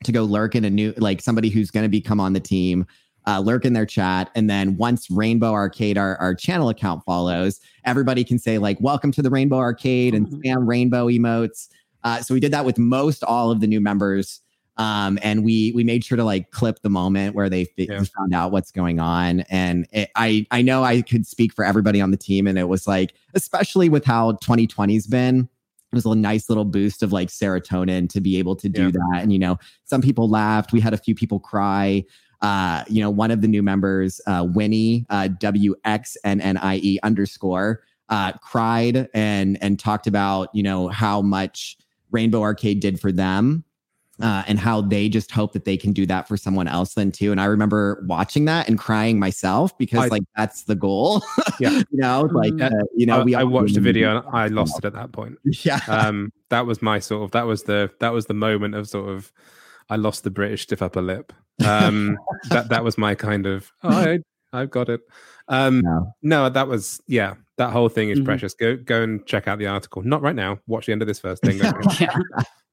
to 0.04 0.12
go 0.12 0.24
lurk 0.24 0.54
in 0.54 0.64
a 0.64 0.70
new, 0.70 0.92
like 0.96 1.20
somebody 1.20 1.48
who's 1.48 1.70
going 1.70 1.84
to 1.84 1.88
become 1.88 2.20
on 2.20 2.32
the 2.32 2.40
team, 2.40 2.86
uh, 3.26 3.40
lurk 3.40 3.64
in 3.64 3.72
their 3.72 3.86
chat. 3.86 4.30
And 4.34 4.48
then 4.48 4.76
once 4.76 5.10
Rainbow 5.10 5.52
Arcade, 5.52 5.98
our, 5.98 6.16
our 6.16 6.34
channel 6.34 6.68
account 6.68 7.02
follows, 7.04 7.60
everybody 7.84 8.24
can 8.24 8.38
say 8.38 8.58
like, 8.58 8.78
welcome 8.80 9.10
to 9.12 9.22
the 9.22 9.30
Rainbow 9.30 9.56
Arcade 9.58 10.14
and 10.14 10.26
Mhm. 10.28 10.42
spam 10.44 10.66
rainbow 10.66 11.08
emotes. 11.08 11.68
Uh, 12.04 12.20
so 12.22 12.32
we 12.32 12.40
did 12.40 12.52
that 12.52 12.64
with 12.64 12.78
most 12.78 13.24
all 13.24 13.50
of 13.50 13.60
the 13.60 13.66
new 13.66 13.80
members. 13.80 14.40
Um, 14.76 15.18
and 15.22 15.44
we 15.44 15.72
we 15.74 15.82
made 15.82 16.04
sure 16.04 16.14
to 16.16 16.22
like 16.22 16.52
clip 16.52 16.82
the 16.82 16.88
moment 16.88 17.34
where 17.34 17.50
they 17.50 17.66
Yeah. 17.76 18.04
found 18.16 18.32
out 18.32 18.52
what's 18.52 18.70
going 18.70 19.00
on. 19.00 19.40
And 19.50 19.88
it, 19.90 20.08
I 20.14 20.46
I 20.52 20.62
know 20.62 20.84
I 20.84 21.02
could 21.02 21.26
speak 21.26 21.52
for 21.52 21.64
everybody 21.64 22.00
on 22.00 22.12
the 22.12 22.16
team, 22.16 22.46
and 22.46 22.56
it 22.56 22.68
was 22.68 22.86
like, 22.86 23.14
especially 23.34 23.88
with 23.88 24.04
how 24.04 24.32
2020's 24.34 25.08
been, 25.08 25.48
it 25.90 25.94
was 25.94 26.04
a 26.04 26.14
nice 26.14 26.48
little 26.48 26.64
boost 26.66 27.02
of 27.02 27.12
like 27.12 27.28
serotonin 27.28 28.08
to 28.10 28.20
be 28.20 28.38
able 28.38 28.54
to 28.56 28.68
do 28.68 28.84
Yeah. 28.86 28.90
that. 28.90 29.22
And 29.22 29.32
you 29.32 29.38
know, 29.38 29.58
some 29.84 30.02
people 30.02 30.28
laughed. 30.28 30.72
We 30.72 30.80
had 30.80 30.92
a 30.92 30.98
few 30.98 31.14
people 31.14 31.40
cry. 31.40 32.04
Uh, 32.40 32.84
you 32.88 33.02
know, 33.02 33.10
one 33.10 33.30
of 33.32 33.40
the 33.40 33.48
new 33.48 33.62
members, 33.62 34.20
uh, 34.26 34.46
Winnie, 34.48 35.06
uh, 35.10 35.28
W 35.40 35.74
X 35.84 36.16
N 36.24 36.40
N 36.40 36.56
I 36.58 36.76
E 36.76 36.98
underscore, 37.02 37.82
uh, 38.10 38.32
cried 38.32 39.08
and 39.12 39.58
and 39.62 39.78
talked 39.78 40.06
about 40.06 40.48
you 40.54 40.62
know 40.62 40.88
how 40.88 41.20
much 41.22 41.76
Rainbow 42.10 42.42
Arcade 42.42 42.80
did 42.80 43.00
for 43.00 43.10
them. 43.10 43.64
Uh, 44.20 44.42
and 44.48 44.58
how 44.58 44.80
they 44.80 45.08
just 45.08 45.30
hope 45.30 45.52
that 45.52 45.64
they 45.64 45.76
can 45.76 45.92
do 45.92 46.04
that 46.04 46.26
for 46.26 46.36
someone 46.36 46.66
else 46.66 46.94
then 46.94 47.12
too. 47.12 47.30
And 47.30 47.40
I 47.40 47.44
remember 47.44 48.02
watching 48.08 48.46
that 48.46 48.68
and 48.68 48.76
crying 48.76 49.20
myself 49.20 49.78
because 49.78 50.00
I- 50.06 50.08
like 50.08 50.22
that's 50.36 50.64
the 50.64 50.74
goal. 50.74 51.22
Yeah. 51.60 51.70
you 51.70 51.84
know, 51.92 52.22
like 52.32 52.52
Mhm. 52.52 52.72
uh, 52.80 52.84
you 52.96 53.06
know, 53.06 53.20
I, 53.20 53.22
we 53.24 53.34
I 53.36 53.44
watched 53.44 53.74
the 53.74 53.80
video 53.80 54.16
and 54.18 54.26
I 54.32 54.46
lost 54.48 54.78
it 54.78 54.84
at 54.86 54.92
that 54.94 55.12
point. 55.12 55.38
Yeah, 55.64 55.80
um 55.88 56.32
that 56.50 56.66
was 56.66 56.82
my 56.82 56.98
sort 56.98 57.22
of 57.24 57.30
that 57.32 57.46
was 57.46 57.62
the 57.64 57.90
that 58.00 58.12
was 58.12 58.26
the 58.26 58.34
moment 58.34 58.74
of 58.74 58.88
sort 58.88 59.08
of 59.08 59.32
i 59.90 59.96
lost 59.96 60.22
the 60.24 60.30
british 60.30 60.62
stiff 60.62 60.82
upper 60.82 61.00
lip 61.02 61.32
um 61.64 62.16
that 62.50 62.68
that 62.68 62.82
was 62.84 62.96
my 62.98 63.14
kind 63.14 63.46
of 63.46 63.70
oh, 63.82 63.88
i 63.90 64.18
i've 64.52 64.70
got 64.70 64.88
it. 64.88 65.00
Um 65.48 65.80
No. 65.80 66.14
no 66.22 66.48
that 66.48 66.68
was 66.68 67.00
yeah 67.06 67.34
that 67.56 67.70
whole 67.72 67.88
thing 67.88 68.10
is 68.10 68.20
Mhm. 68.20 68.24
precious. 68.24 68.54
Go 68.54 68.76
go 68.76 69.02
and 69.02 69.24
check 69.26 69.48
out 69.48 69.58
the 69.58 69.66
article. 69.66 70.02
Not 70.02 70.22
right 70.22 70.34
now. 70.36 70.58
Watch 70.66 70.86
the 70.86 70.92
end 70.92 71.02
of 71.02 71.08
this 71.08 71.18
first 71.20 71.42
thing 71.42 71.58
yeah. 72.00 72.14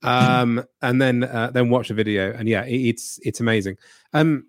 um 0.03 0.63
and 0.81 1.01
then 1.01 1.23
uh, 1.23 1.49
then 1.53 1.69
watch 1.69 1.87
the 1.87 1.93
video. 1.93 2.31
And 2.33 2.47
yeah 2.47 2.63
it, 2.65 2.75
it's 2.89 3.19
it's 3.23 3.39
amazing. 3.39 3.77
Um 4.13 4.45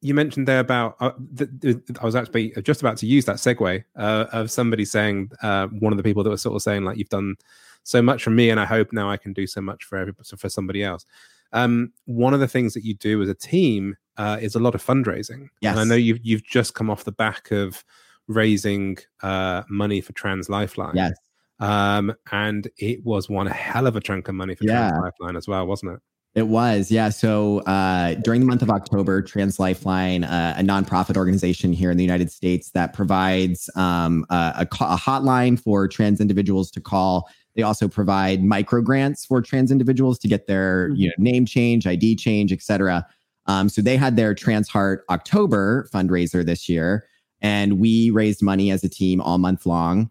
you 0.00 0.14
mentioned 0.14 0.46
there 0.46 0.60
about 0.60 0.94
uh, 1.00 1.10
th- 1.36 1.50
th- 1.60 1.76
i 2.00 2.04
was 2.04 2.14
actually 2.14 2.52
just 2.62 2.80
about 2.80 2.96
to 2.96 3.04
use 3.04 3.24
that 3.24 3.34
segue 3.34 3.82
uh, 3.96 4.26
of 4.30 4.48
somebody 4.48 4.84
saying 4.84 5.28
uh, 5.42 5.66
one 5.80 5.92
of 5.92 5.96
the 5.96 6.04
people 6.04 6.22
that 6.22 6.30
was 6.30 6.40
sort 6.40 6.54
of 6.54 6.62
saying 6.62 6.84
like 6.84 6.96
you've 6.96 7.08
done 7.08 7.34
so 7.82 8.00
much 8.00 8.22
for 8.22 8.30
me 8.30 8.48
and 8.48 8.60
i 8.60 8.64
hope 8.64 8.92
now 8.92 9.10
i 9.10 9.16
can 9.16 9.32
do 9.32 9.44
so 9.44 9.60
much 9.60 9.82
for 9.82 9.98
every, 9.98 10.12
for 10.36 10.48
somebody 10.48 10.84
else. 10.84 11.04
Um 11.52 11.92
one 12.04 12.32
of 12.32 12.38
the 12.38 12.46
things 12.46 12.74
that 12.74 12.84
you 12.84 12.94
do 12.94 13.20
as 13.22 13.28
a 13.28 13.34
team 13.34 13.96
uh, 14.18 14.36
is 14.40 14.54
a 14.54 14.58
lot 14.60 14.74
of 14.74 14.84
fundraising 14.84 15.48
Yes. 15.60 15.72
and 15.72 15.80
i 15.80 15.84
know 15.84 15.94
you've 15.94 16.18
you've 16.22 16.44
just 16.44 16.74
come 16.74 16.90
off 16.90 17.04
the 17.04 17.12
back 17.12 17.50
of 17.50 17.84
raising 18.26 18.98
uh 19.22 19.62
money 19.70 20.00
for 20.00 20.12
trans 20.12 20.48
lifeline 20.50 20.94
yes. 20.94 21.14
um, 21.60 22.14
and 22.30 22.68
it 22.76 23.04
was 23.04 23.28
one 23.30 23.46
hell 23.46 23.86
of 23.86 23.96
a 23.96 24.00
chunk 24.00 24.28
of 24.28 24.34
money 24.34 24.54
for 24.54 24.64
Yeah. 24.64 24.90
Trans 24.90 25.02
Lifeline 25.02 25.36
as 25.36 25.48
well, 25.48 25.66
wasn't 25.66 25.92
it? 25.94 26.00
It 26.34 26.46
was, 26.46 26.90
yeah. 26.92 27.08
So 27.08 27.60
uh, 27.60 28.14
during 28.22 28.40
the 28.40 28.46
month 28.46 28.62
of 28.62 28.70
October, 28.70 29.22
Trans 29.22 29.58
Lifeline, 29.58 30.22
uh, 30.24 30.54
a 30.56 30.62
nonprofit 30.62 31.16
organization 31.16 31.72
here 31.72 31.90
in 31.90 31.96
the 31.96 32.04
United 32.04 32.30
States 32.30 32.70
that 32.72 32.92
provides 32.92 33.68
um, 33.74 34.24
a, 34.30 34.52
a, 34.58 34.62
a 34.62 34.96
hotline 34.98 35.58
for 35.58 35.88
trans 35.88 36.20
individuals 36.20 36.70
to 36.72 36.80
call. 36.80 37.28
They 37.56 37.62
also 37.62 37.88
provide 37.88 38.44
micro 38.44 38.82
grants 38.82 39.24
for 39.24 39.42
trans 39.42 39.72
individuals 39.72 40.16
to 40.20 40.28
get 40.28 40.46
their 40.46 40.90
you 40.94 41.08
know, 41.08 41.14
name 41.18 41.44
change, 41.44 41.86
ID 41.88 42.14
change, 42.16 42.52
etc. 42.52 43.04
Um, 43.48 43.68
so 43.68 43.82
they 43.82 43.96
had 43.96 44.16
their 44.16 44.34
Trans 44.34 44.68
Heart 44.68 45.04
October 45.10 45.88
fundraiser 45.92 46.44
this 46.44 46.68
year, 46.68 47.06
and 47.40 47.80
we 47.80 48.10
raised 48.10 48.42
money 48.42 48.70
as 48.70 48.84
a 48.84 48.88
team 48.88 49.20
all 49.20 49.38
month 49.38 49.66
long. 49.66 50.10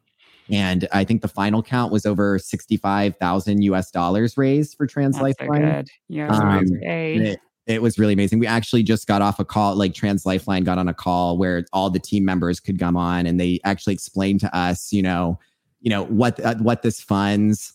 And 0.50 0.88
I 0.92 1.04
think 1.04 1.22
the 1.22 1.28
final 1.28 1.62
count 1.62 1.92
was 1.92 2.06
over 2.06 2.40
sixty-five 2.40 3.16
thousand 3.18 3.62
US 3.64 3.92
dollars 3.92 4.38
raised 4.38 4.76
for 4.76 4.88
Trans 4.88 5.18
That's 5.20 5.38
so 5.40 5.46
Lifeline. 5.46 5.62
good. 5.62 5.90
Yeah. 6.10 6.30
Um. 6.30 6.66
It, 6.82 7.40
it 7.68 7.82
was 7.82 8.00
really 8.00 8.14
amazing. 8.14 8.40
We 8.40 8.48
actually 8.48 8.82
just 8.82 9.08
got 9.08 9.22
off 9.22 9.40
a 9.40 9.46
call, 9.46 9.76
like 9.76 9.94
Trans 9.94 10.26
Lifeline 10.26 10.64
got 10.64 10.78
on 10.78 10.88
a 10.88 10.94
call 10.94 11.38
where 11.38 11.66
all 11.74 11.90
the 11.90 12.00
team 12.00 12.24
members 12.24 12.62
could 12.62 12.80
come 12.80 12.96
on, 12.96 13.28
and 13.28 13.40
they 13.40 13.60
actually 13.66 13.94
explained 13.94 14.40
to 14.40 14.58
us, 14.58 14.94
you 14.94 15.02
know, 15.02 15.38
you 15.82 15.90
know 15.90 16.06
what 16.06 16.40
uh, 16.40 16.56
what 16.56 16.82
this 16.82 17.02
funds. 17.02 17.74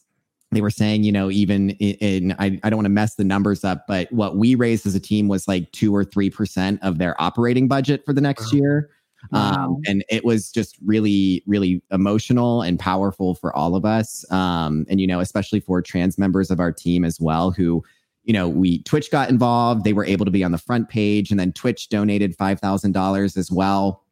They 0.52 0.60
were 0.60 0.70
saying, 0.70 1.04
you 1.04 1.12
know, 1.12 1.30
even 1.30 1.70
in, 1.70 1.94
in 2.30 2.32
I, 2.38 2.60
I 2.62 2.70
don't 2.70 2.76
want 2.76 2.84
to 2.86 2.90
mess 2.90 3.14
the 3.14 3.24
numbers 3.24 3.64
up, 3.64 3.86
but 3.88 4.12
what 4.12 4.36
we 4.36 4.54
raised 4.54 4.86
as 4.86 4.94
a 4.94 5.00
team 5.00 5.26
was 5.28 5.48
like 5.48 5.72
two 5.72 5.94
or 5.94 6.04
three 6.04 6.30
percent 6.30 6.78
of 6.82 6.98
their 6.98 7.20
operating 7.20 7.68
budget 7.68 8.04
for 8.04 8.12
the 8.12 8.20
next 8.20 8.52
Wow. 8.52 8.58
year. 8.58 8.90
Wow. 9.30 9.52
Um, 9.52 9.76
and 9.86 10.04
it 10.10 10.24
was 10.24 10.50
just 10.50 10.76
really, 10.84 11.44
really 11.46 11.80
emotional 11.92 12.60
and 12.62 12.78
powerful 12.78 13.36
for 13.36 13.54
all 13.54 13.76
of 13.76 13.84
us. 13.84 14.30
Um, 14.32 14.84
and, 14.90 15.00
you 15.00 15.06
know, 15.06 15.20
especially 15.20 15.60
for 15.60 15.80
trans 15.80 16.18
members 16.18 16.50
of 16.50 16.58
our 16.58 16.72
team 16.72 17.04
as 17.04 17.20
well, 17.20 17.52
who, 17.52 17.84
you 18.24 18.32
know, 18.32 18.48
we 18.48 18.82
Twitch 18.82 19.10
got 19.12 19.30
involved. 19.30 19.84
They 19.84 19.92
were 19.92 20.04
able 20.04 20.24
to 20.24 20.30
be 20.30 20.42
on 20.42 20.50
the 20.52 20.58
front 20.58 20.88
page, 20.88 21.30
and 21.30 21.38
then 21.38 21.52
Twitch 21.52 21.88
donated 21.88 22.36
five 22.36 22.60
thousand 22.60 22.92
dollars 22.92 23.36
as 23.36 23.50
well. 23.50 24.04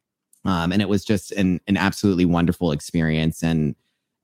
Um, 0.45 0.71
and 0.71 0.81
it 0.81 0.89
was 0.89 1.03
just 1.05 1.31
an 1.33 1.59
an 1.67 1.77
absolutely 1.77 2.25
wonderful 2.25 2.71
experience. 2.71 3.43
And 3.43 3.75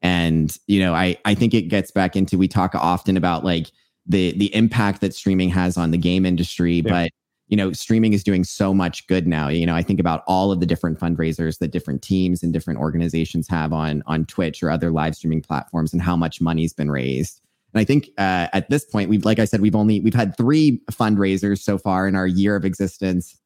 and 0.02 0.58
you 0.68 0.80
know, 0.80 0.94
I 0.94 1.18
I 1.26 1.34
think 1.36 1.54
it 1.54 1.64
gets 1.64 1.92
back 1.92 2.16
into 2.16 2.38
we 2.38 2.48
talk 2.48 2.76
often 2.76 3.18
about 3.18 3.44
like 3.44 3.68
the 4.06 4.32
the 4.38 4.54
impact 4.56 5.02
that 5.02 5.14
streaming 5.14 5.50
has 5.50 5.78
on 5.78 5.92
the 5.92 5.98
game 5.98 6.26
industry, 6.26 6.76
Yeah. 6.78 6.82
but 6.92 7.12
you 7.50 7.56
know, 7.56 7.72
streaming 7.72 8.12
is 8.12 8.26
doing 8.26 8.44
so 8.44 8.74
much 8.74 9.08
good 9.08 9.26
now. 9.26 9.48
You 9.48 9.66
know, 9.66 9.74
I 9.74 9.82
think 9.82 10.02
about 10.02 10.24
all 10.28 10.52
of 10.52 10.60
the 10.60 10.66
different 10.66 11.00
fundraisers 11.00 11.60
that 11.60 11.70
different 11.72 12.02
teams 12.02 12.44
and 12.44 12.52
different 12.52 12.80
organizations 12.80 13.48
have 13.48 13.72
on 13.72 14.04
on 14.06 14.26
Twitch 14.26 14.62
or 14.62 14.70
other 14.70 14.92
live 14.92 15.16
streaming 15.16 15.42
platforms, 15.42 15.94
and 15.94 16.02
how 16.02 16.16
much 16.18 16.42
money's 16.42 16.74
been 16.74 16.92
raised. 16.92 17.42
And 17.74 17.82
I 17.82 17.86
think 17.86 18.10
uh, 18.18 18.48
at 18.54 18.70
this 18.70 18.86
point, 18.86 19.10
we've 19.10 19.26
like 19.26 19.40
I 19.40 19.46
said, 19.46 19.62
we've 19.62 19.76
only 19.76 20.00
we've 20.02 20.14
had 20.14 20.36
three 20.38 20.82
fundraisers 20.92 21.60
so 21.60 21.78
far 21.78 22.08
in 22.08 22.16
our 22.16 22.28
year 22.28 22.56
of 22.56 22.66
existence, 22.66 23.38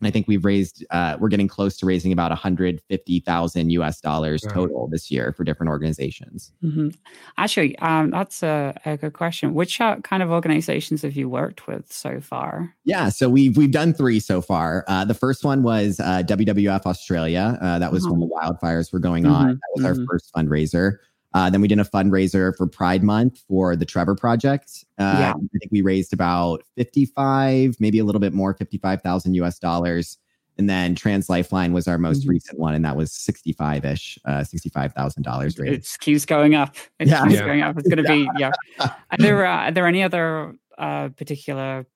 and 0.00 0.06
I 0.08 0.10
think 0.10 0.26
we've 0.26 0.44
raised 0.44 0.84
uh, 0.90 1.16
we're 1.20 1.28
getting 1.28 1.48
close 1.48 1.76
to 1.78 1.86
raising 1.86 2.12
about 2.12 2.30
150,000 2.30 3.70
US 3.70 4.00
dollars 4.00 4.42
Wow. 4.46 4.52
total 4.54 4.88
this 4.88 5.10
year 5.10 5.32
for 5.36 5.44
different 5.44 5.70
organizations. 5.70 6.52
Mhm. 6.64 6.94
Actually, 7.38 7.76
um, 7.78 8.10
that's 8.10 8.42
a, 8.42 8.74
a 8.84 8.96
good 8.96 9.12
question. 9.12 9.54
Which 9.54 9.80
uh, 9.80 9.96
kind 9.96 10.22
of 10.22 10.30
organizations 10.30 11.02
have 11.02 11.14
you 11.14 11.28
worked 11.28 11.66
with 11.66 11.92
so 11.92 12.20
far? 12.20 12.74
Yeah, 12.84 13.08
so 13.10 13.28
we've 13.28 13.56
we've 13.56 13.70
done 13.70 13.92
three 13.92 14.20
so 14.20 14.40
far. 14.40 14.84
Uh, 14.88 15.04
the 15.04 15.14
first 15.14 15.44
one 15.44 15.62
was 15.62 16.00
uh, 16.00 16.22
WWF 16.26 16.86
Australia. 16.86 17.58
Uh, 17.60 17.78
that 17.78 17.92
was 17.92 18.04
Uh-huh. 18.04 18.14
when 18.14 18.20
the 18.20 18.26
wildfires 18.34 18.92
were 18.92 18.98
going 18.98 19.26
on. 19.26 19.46
Mhm, 19.46 19.52
That 19.54 19.70
was 19.76 19.84
our 19.84 19.94
mhm. 19.94 20.06
first 20.10 20.30
fundraiser. 20.34 20.96
Uh, 21.32 21.48
then 21.50 21.60
we 21.60 21.68
did 21.68 21.78
a 21.78 21.84
fundraiser 21.84 22.56
for 22.56 22.66
Pride 22.66 23.02
Month 23.02 23.40
for 23.46 23.76
the 23.76 23.84
Trevor 23.84 24.14
Project. 24.14 24.84
Uh, 24.98 25.16
Yeah. 25.18 25.30
I 25.34 25.58
think 25.58 25.70
we 25.70 25.80
raised 25.80 26.12
about 26.12 26.62
55, 26.76 27.76
maybe 27.80 27.98
a 27.98 28.04
little 28.04 28.20
bit 28.20 28.32
more, 28.32 28.52
55,000 28.54 29.34
US 29.34 29.58
dollars. 29.58 30.18
And 30.58 30.68
then 30.68 30.94
Trans 30.94 31.30
Lifeline 31.30 31.72
was 31.72 31.88
our 31.88 31.96
most 31.96 32.26
Mhm. 32.26 32.30
recent 32.30 32.58
one, 32.58 32.74
and 32.74 32.84
that 32.84 32.96
was 32.96 33.12
65 33.12 33.84
ish, 33.84 34.18
uh, 34.26 34.42
$65,000 34.44 35.58
raised. 35.58 35.94
It 35.96 35.98
keeps 36.00 36.26
going 36.26 36.54
up. 36.54 36.74
It 36.98 37.08
Yeah. 37.08 37.22
keeps 37.22 37.34
Yeah. 37.36 37.46
going 37.46 37.62
up. 37.62 37.78
It's 37.78 37.88
going 37.88 38.04
to 38.04 38.10
be 38.12 38.28
yeah. 38.36 38.50
Are 38.80 39.16
there 39.18 39.46
uh, 39.46 39.56
are 39.68 39.70
there 39.70 39.86
any 39.86 40.02
other 40.02 40.54
uh, 40.78 41.08
particular 41.10 41.86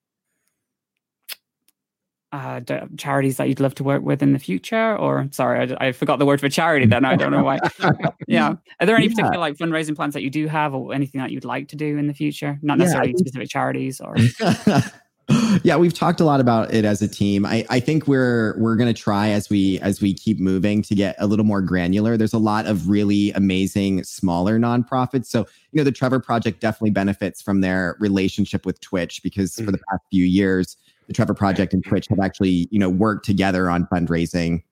uh, 2.35 2.87
charities 2.97 3.37
that 3.37 3.49
you'd 3.49 3.61
love 3.61 3.75
to 3.77 3.85
work 3.85 4.03
with 4.03 4.23
in 4.23 4.33
the 4.33 4.39
future? 4.39 4.97
Or 4.97 5.29
sorry, 5.31 5.75
I, 5.79 5.89
I 5.89 5.93
forgot 5.93 6.19
the 6.19 6.27
word 6.27 6.41
for 6.41 6.49
charity. 6.49 6.87
Then 6.87 7.05
I 7.05 7.17
don't 7.17 7.31
know 7.33 7.45
why. 7.45 7.59
yeah, 8.29 8.55
are 8.81 8.87
there 8.87 8.97
any 8.97 9.07
Yeah. 9.07 9.11
particular 9.15 9.39
like 9.39 9.57
fundraising 9.57 9.97
plans 9.97 10.15
that 10.15 10.23
you 10.23 10.31
do 10.31 10.47
have, 10.49 10.75
or 10.75 10.93
anything 10.95 11.21
that 11.21 11.31
you'd 11.31 11.45
like 11.45 11.69
to 11.69 11.77
do 11.77 11.97
in 11.99 12.07
the 12.07 12.15
future? 12.15 12.59
Not 12.63 12.79
Yeah, 12.79 12.85
necessarily 12.85 13.13
think- 13.13 13.21
specific 13.29 13.49
charities 13.49 14.01
or. 14.01 14.17
yeah, 15.63 15.77
we've 15.77 15.95
talked 15.95 16.21
a 16.21 16.25
lot 16.25 16.39
about 16.41 16.75
it 16.75 16.85
as 16.85 17.01
a 17.01 17.09
team. 17.09 17.47
I, 17.47 17.65
I 17.71 17.81
think 17.81 18.07
we're 18.07 18.55
we're 18.59 18.77
gonna 18.77 18.93
try 18.93 19.29
as 19.31 19.49
we 19.49 19.81
as 19.81 20.03
we 20.03 20.13
keep 20.13 20.39
moving 20.39 20.83
to 20.83 20.95
get 20.95 21.17
a 21.19 21.27
little 21.27 21.47
more 21.47 21.63
granular. 21.63 22.19
There's 22.19 22.35
a 22.35 22.39
lot 22.39 22.67
of 22.67 22.89
really 22.91 23.33
amazing 23.33 24.05
smaller 24.05 24.59
nonprofits. 24.59 25.27
So, 25.27 25.47
you 25.73 25.79
know, 25.79 25.85
the 25.85 25.93
Trevor 25.93 26.21
Project 26.21 26.61
definitely 26.61 26.91
benefits 26.91 27.41
from 27.41 27.63
their 27.63 27.97
relationship 28.01 28.67
with 28.67 28.81
Twitch 28.83 29.23
because 29.23 29.55
for 29.55 29.73
the 29.73 29.79
past 29.91 30.03
few 30.11 30.25
years, 30.25 30.77
the 31.07 31.13
Trevor 31.13 31.35
Project 31.35 31.73
and 31.75 31.85
Twitch 31.85 32.07
have 32.09 32.19
actually, 32.21 32.69
you 32.71 32.79
know, 32.79 32.89
worked 32.91 33.25
together 33.27 33.71
on 33.71 33.87
fundraising. 33.87 34.63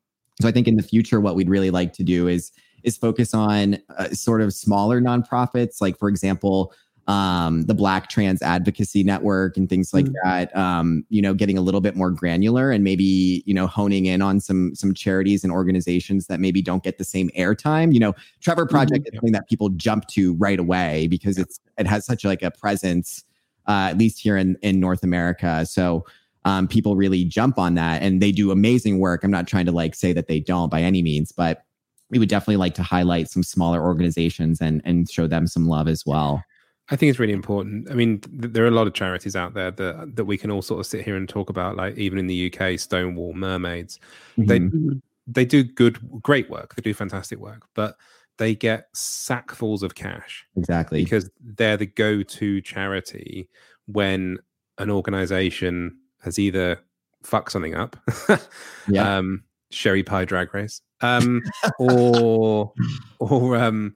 So 0.41 0.49
I 0.49 0.53
think 0.53 0.67
in 0.67 0.77
the 0.77 0.83
future, 0.83 1.21
what 1.21 1.37
we'd 1.37 1.49
really 1.51 1.71
like 1.71 1.93
to 1.95 2.03
do 2.03 2.29
is 2.29 2.53
is 2.85 2.97
focus 2.97 3.33
on 3.33 3.79
uh, 3.97 4.09
sort 4.09 4.41
of 4.41 4.53
smaller 4.53 5.01
nonprofits, 5.01 5.81
like 5.81 5.97
for 5.99 6.09
example, 6.09 6.73
um, 7.07 7.63
the 7.63 7.75
Black 7.75 8.09
Trans 8.09 8.43
Advocacy 8.43 9.03
Network 9.05 9.57
and 9.57 9.69
things 9.69 9.93
like 9.93 10.07
Mm. 10.07 10.13
that. 10.25 10.57
Um, 10.57 11.05
you 11.09 11.21
know, 11.21 11.35
getting 11.35 11.59
a 11.59 11.61
little 11.61 11.81
bit 11.81 11.95
more 11.97 12.11
granular 12.11 12.71
and 12.71 12.83
maybe 12.83 13.43
you 13.45 13.53
know 13.55 13.67
honing 13.67 14.07
in 14.07 14.23
on 14.23 14.41
some 14.41 14.75
some 14.75 14.95
charities 14.95 15.45
and 15.45 15.53
organizations 15.53 16.27
that 16.29 16.41
maybe 16.41 16.63
don't 16.63 16.83
get 16.83 16.99
the 16.99 17.05
same 17.05 17.29
airtime. 17.37 17.93
You 17.93 18.01
know, 18.01 18.15
Trevor 18.41 18.67
Project 18.67 19.07
is 19.09 19.15
something 19.15 19.33
that 19.33 19.49
people 19.49 19.69
jump 19.71 20.07
to 20.09 20.35
right 20.35 20.59
away 20.59 21.07
because 21.09 21.39
it's 21.39 21.61
it 21.79 21.87
has 21.87 22.05
such 22.07 22.25
like 22.25 22.43
a 22.43 22.51
presence, 22.53 23.25
uh, 23.69 23.89
at 23.91 23.99
least 23.99 24.19
here 24.21 24.37
in 24.37 24.57
in 24.63 24.81
North 24.81 25.03
America. 25.05 25.67
So. 25.67 26.05
Um, 26.45 26.67
people 26.67 26.97
really 26.97 27.25
jump 27.25 27.59
on 27.59 27.75
that 27.75 28.03
and 28.03 28.21
they 28.21 28.33
do 28.33 28.51
amazing 28.51 28.99
work. 28.99 29.23
I'm 29.23 29.31
not 29.31 29.47
trying 29.47 29.67
to 29.67 29.73
like 29.73 29.95
say 29.95 30.13
that 30.13 30.27
they 30.27 30.41
don't 30.41 30.71
by 30.71 30.83
any 30.83 31.03
means, 31.03 31.31
but 31.33 31.65
we 32.11 32.19
would 32.19 32.29
definitely 32.29 32.57
like 32.57 32.75
to 32.75 32.83
highlight 32.83 33.31
some 33.31 33.43
smaller 33.43 33.83
organizations 33.83 34.61
and 34.61 34.83
and 34.85 35.09
show 35.11 35.27
them 35.27 35.47
some 35.47 35.67
love 35.67 35.89
as 35.89 36.05
well. 36.05 36.43
I 36.91 36.97
think 36.97 37.11
it's 37.11 37.19
really 37.21 37.33
important. 37.33 37.89
I 37.91 37.95
mean, 37.95 38.21
th- 38.21 38.53
there 38.53 38.65
are 38.65 38.69
a 38.69 38.73
lot 38.73 38.87
of 38.89 38.93
charities 38.93 39.37
out 39.37 39.55
there 39.55 39.71
that 39.71 40.17
that 40.17 40.25
we 40.25 40.37
can 40.37 40.51
all 40.51 40.63
sort 40.63 40.81
of 40.81 40.87
sit 40.87 41.05
here 41.05 41.17
and 41.17 41.29
talk 41.29 41.49
about. 41.49 41.77
Like 41.77 41.97
even 41.97 42.19
in 42.19 42.27
the 42.27 42.51
UK, 42.53 42.79
Stonewall, 42.79 43.33
Mermaids, 43.35 43.99
They- 44.37 44.59
Mhm. 44.61 44.73
Mhm. 44.73 45.03
they 45.29 45.45
do 45.45 45.63
good, 45.63 45.99
great 46.21 46.51
work. 46.51 46.75
They 46.75 46.83
do 46.83 46.93
fantastic 46.93 47.39
work, 47.39 47.63
but 47.75 47.97
they 48.39 48.55
get 48.57 48.93
sackfuls 48.95 49.83
of 49.83 49.95
cash 49.95 50.45
exactly. 50.57 51.05
because 51.05 51.31
they're 51.41 51.77
the 51.77 51.87
go-to 51.87 52.61
charity 52.63 53.49
when 53.87 54.39
an 54.79 54.91
organization 54.91 55.97
has 56.23 56.39
either 56.39 56.79
fucked 57.23 57.53
something 57.53 57.75
up, 57.75 57.97
Yeah. 58.89 59.19
um, 59.19 59.45
Sherry 59.71 60.03
Pie 60.03 60.25
Drag 60.25 60.53
Race, 60.55 60.81
um, 61.01 61.43
or 61.79 62.73
or 63.19 63.57
um, 63.57 63.95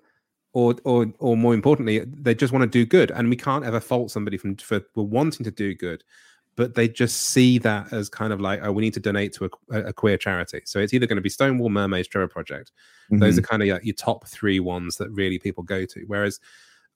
or 0.52 0.74
or 0.84 1.06
or 1.18 1.36
more 1.36 1.54
importantly, 1.54 2.00
they 2.06 2.34
just 2.34 2.52
want 2.52 2.62
to 2.62 2.68
do 2.78 2.84
good, 2.86 3.10
and 3.10 3.28
we 3.28 3.36
can't 3.36 3.64
ever 3.64 3.80
fault 3.80 4.10
somebody 4.10 4.36
from 4.38 4.56
for, 4.56 4.80
for 4.94 5.06
wanting 5.06 5.44
to 5.44 5.50
do 5.50 5.74
good. 5.74 6.02
But 6.56 6.74
they 6.74 6.88
just 6.88 7.20
see 7.20 7.58
that 7.58 7.92
as 7.92 8.08
kind 8.08 8.32
of 8.32 8.40
like, 8.40 8.60
oh, 8.62 8.72
we 8.72 8.82
need 8.82 8.94
to 8.94 9.00
donate 9.00 9.34
to 9.34 9.50
a, 9.70 9.78
a 9.88 9.92
queer 9.92 10.16
charity. 10.16 10.62
So 10.64 10.78
it's 10.78 10.94
either 10.94 11.06
going 11.06 11.16
to 11.16 11.22
be 11.22 11.28
Stonewall 11.28 11.68
Mermaids 11.68 12.08
Trevor 12.08 12.28
Project, 12.28 12.72
those 13.10 13.34
Mhm. 13.34 13.38
are 13.38 13.42
kind 13.42 13.62
of 13.62 13.68
your, 13.68 13.80
your 13.82 13.94
top 13.94 14.26
three 14.26 14.58
ones 14.58 14.96
that 14.96 15.10
really 15.10 15.38
people 15.38 15.62
go 15.62 15.84
to. 15.84 16.04
Whereas 16.06 16.40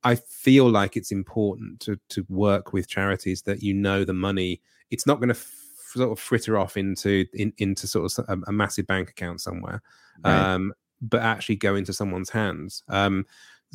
I 0.02 0.14
feel 0.14 0.68
like 0.68 0.96
it's 0.96 1.12
important 1.12 1.80
to 1.80 1.98
to 2.10 2.24
work 2.28 2.72
with 2.72 2.88
charities 2.88 3.42
that 3.42 3.62
you 3.62 3.74
know 3.74 4.04
the 4.04 4.14
money. 4.14 4.60
It's 4.90 5.06
not 5.06 5.16
going 5.20 5.28
to 5.28 5.34
f- 5.34 5.54
sort 5.94 6.12
of 6.12 6.18
fritter 6.18 6.58
off 6.58 6.76
into 6.76 7.26
in, 7.34 7.52
into 7.58 7.86
sort 7.86 8.18
of 8.18 8.24
a, 8.28 8.48
a 8.48 8.52
massive 8.52 8.86
bank 8.86 9.10
account 9.10 9.40
somewhere, 9.40 9.82
Right. 10.24 10.54
um, 10.54 10.72
but 11.02 11.22
actually 11.22 11.56
go 11.56 11.74
into 11.74 11.92
someone's 11.92 12.30
hands. 12.30 12.82
Um, 12.88 13.26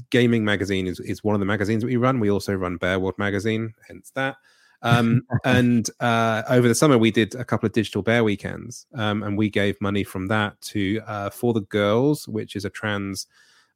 Gayming 0.10 0.44
magazine 0.44 0.88
is, 0.88 1.00
is 1.00 1.24
one 1.24 1.36
of 1.36 1.40
the 1.40 1.46
magazines 1.46 1.82
that 1.82 1.88
we 1.88 1.96
run. 1.96 2.20
We 2.20 2.30
also 2.30 2.54
run 2.54 2.78
Bear 2.78 3.00
World 3.00 3.18
magazine, 3.18 3.74
hence 3.88 4.12
that. 4.16 4.36
Um, 4.82 5.22
and 5.46 5.90
uh, 6.00 6.44
over 6.50 6.68
the 6.68 6.76
summer, 6.76 6.98
we 6.98 7.12
did 7.12 7.34
a 7.36 7.46
couple 7.46 7.66
of 7.68 7.74
digital 7.74 8.02
bear 8.02 8.24
weekends, 8.24 8.88
um, 8.94 9.24
and 9.24 9.38
we 9.38 9.50
gave 9.50 9.80
money 9.80 10.04
from 10.04 10.28
that 10.28 10.60
to 10.62 11.02
uh, 11.08 11.30
For 11.30 11.54
the 11.54 11.62
Girls, 11.62 12.28
which 12.28 12.56
is 12.56 12.66
a 12.66 12.70
trans 12.70 13.28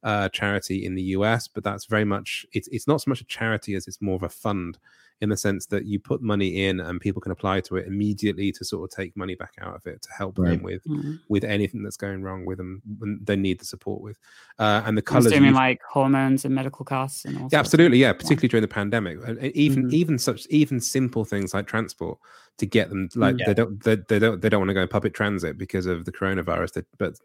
uh, 0.02 0.28
charity 0.30 0.84
in 0.86 0.94
the 0.94 1.02
US. 1.18 1.48
But 1.48 1.64
that's 1.64 1.86
very 1.86 2.04
much 2.04 2.46
it's 2.52 2.68
it's 2.68 2.86
not 2.88 3.00
so 3.02 3.10
much 3.10 3.20
a 3.20 3.24
charity 3.26 3.74
as 3.74 3.86
it's 3.86 4.00
more 4.00 4.16
of 4.16 4.22
a 4.22 4.28
fund 4.28 4.78
in 5.22 5.28
the 5.28 5.36
sense 5.36 5.66
that 5.66 5.84
you 5.84 5.98
put 6.00 6.22
money 6.22 6.64
in 6.64 6.80
and 6.80 6.98
people 6.98 7.20
can 7.20 7.30
apply 7.30 7.60
to 7.60 7.76
it 7.76 7.86
immediately 7.86 8.50
to 8.50 8.64
sort 8.64 8.90
of 8.90 8.96
take 8.96 9.14
money 9.14 9.34
back 9.34 9.52
out 9.60 9.74
of 9.74 9.86
it 9.86 10.00
to 10.00 10.08
help 10.16 10.34
them 10.36 10.44
Right. 10.46 10.62
with 10.62 10.82
Mhm. 10.86 11.18
with 11.28 11.44
anything 11.44 11.82
that's 11.82 11.98
going 11.98 12.22
wrong 12.22 12.46
with 12.46 12.56
them 12.56 12.80
when 12.98 13.20
they 13.22 13.36
need 13.36 13.60
the 13.60 13.66
support 13.66 14.00
with. 14.00 14.16
Uh, 14.58 14.82
and 14.86 14.96
the 14.96 15.02
I'm 15.02 15.04
colors 15.04 15.26
assuming 15.26 15.48
you've- 15.50 15.56
like 15.56 15.80
hormones 15.86 16.46
and 16.46 16.54
medical 16.54 16.86
costs 16.86 17.26
and 17.26 17.36
all. 17.36 17.48
yeah, 17.52 17.58
absolutely. 17.58 17.98
Yeah, 17.98 18.14
particularly 18.14 18.48
during 18.48 18.62
the 18.62 18.68
pandemic, 18.68 19.18
and 19.26 19.36
and 19.36 19.52
even 19.54 19.88
Mhm. 19.90 19.92
even 19.92 20.18
such 20.18 20.46
even 20.48 20.80
simple 20.80 21.26
things 21.26 21.52
like 21.52 21.66
transport 21.66 22.18
to 22.56 22.64
get 22.64 22.88
them 22.88 23.10
like 23.14 23.36
Mm. 23.36 23.44
they 23.46 23.54
don't 23.54 23.82
they, 23.84 23.96
they 23.96 24.18
don't 24.18 24.40
they 24.40 24.48
don't 24.48 24.60
want 24.60 24.70
to 24.70 24.74
go 24.74 24.80
in 24.82 24.88
public 24.88 25.12
transit 25.12 25.58
because 25.58 25.84
of 25.84 26.06
the 26.06 26.12
coronavirus. 26.12 26.72
That 26.72 26.86
but 26.96 27.18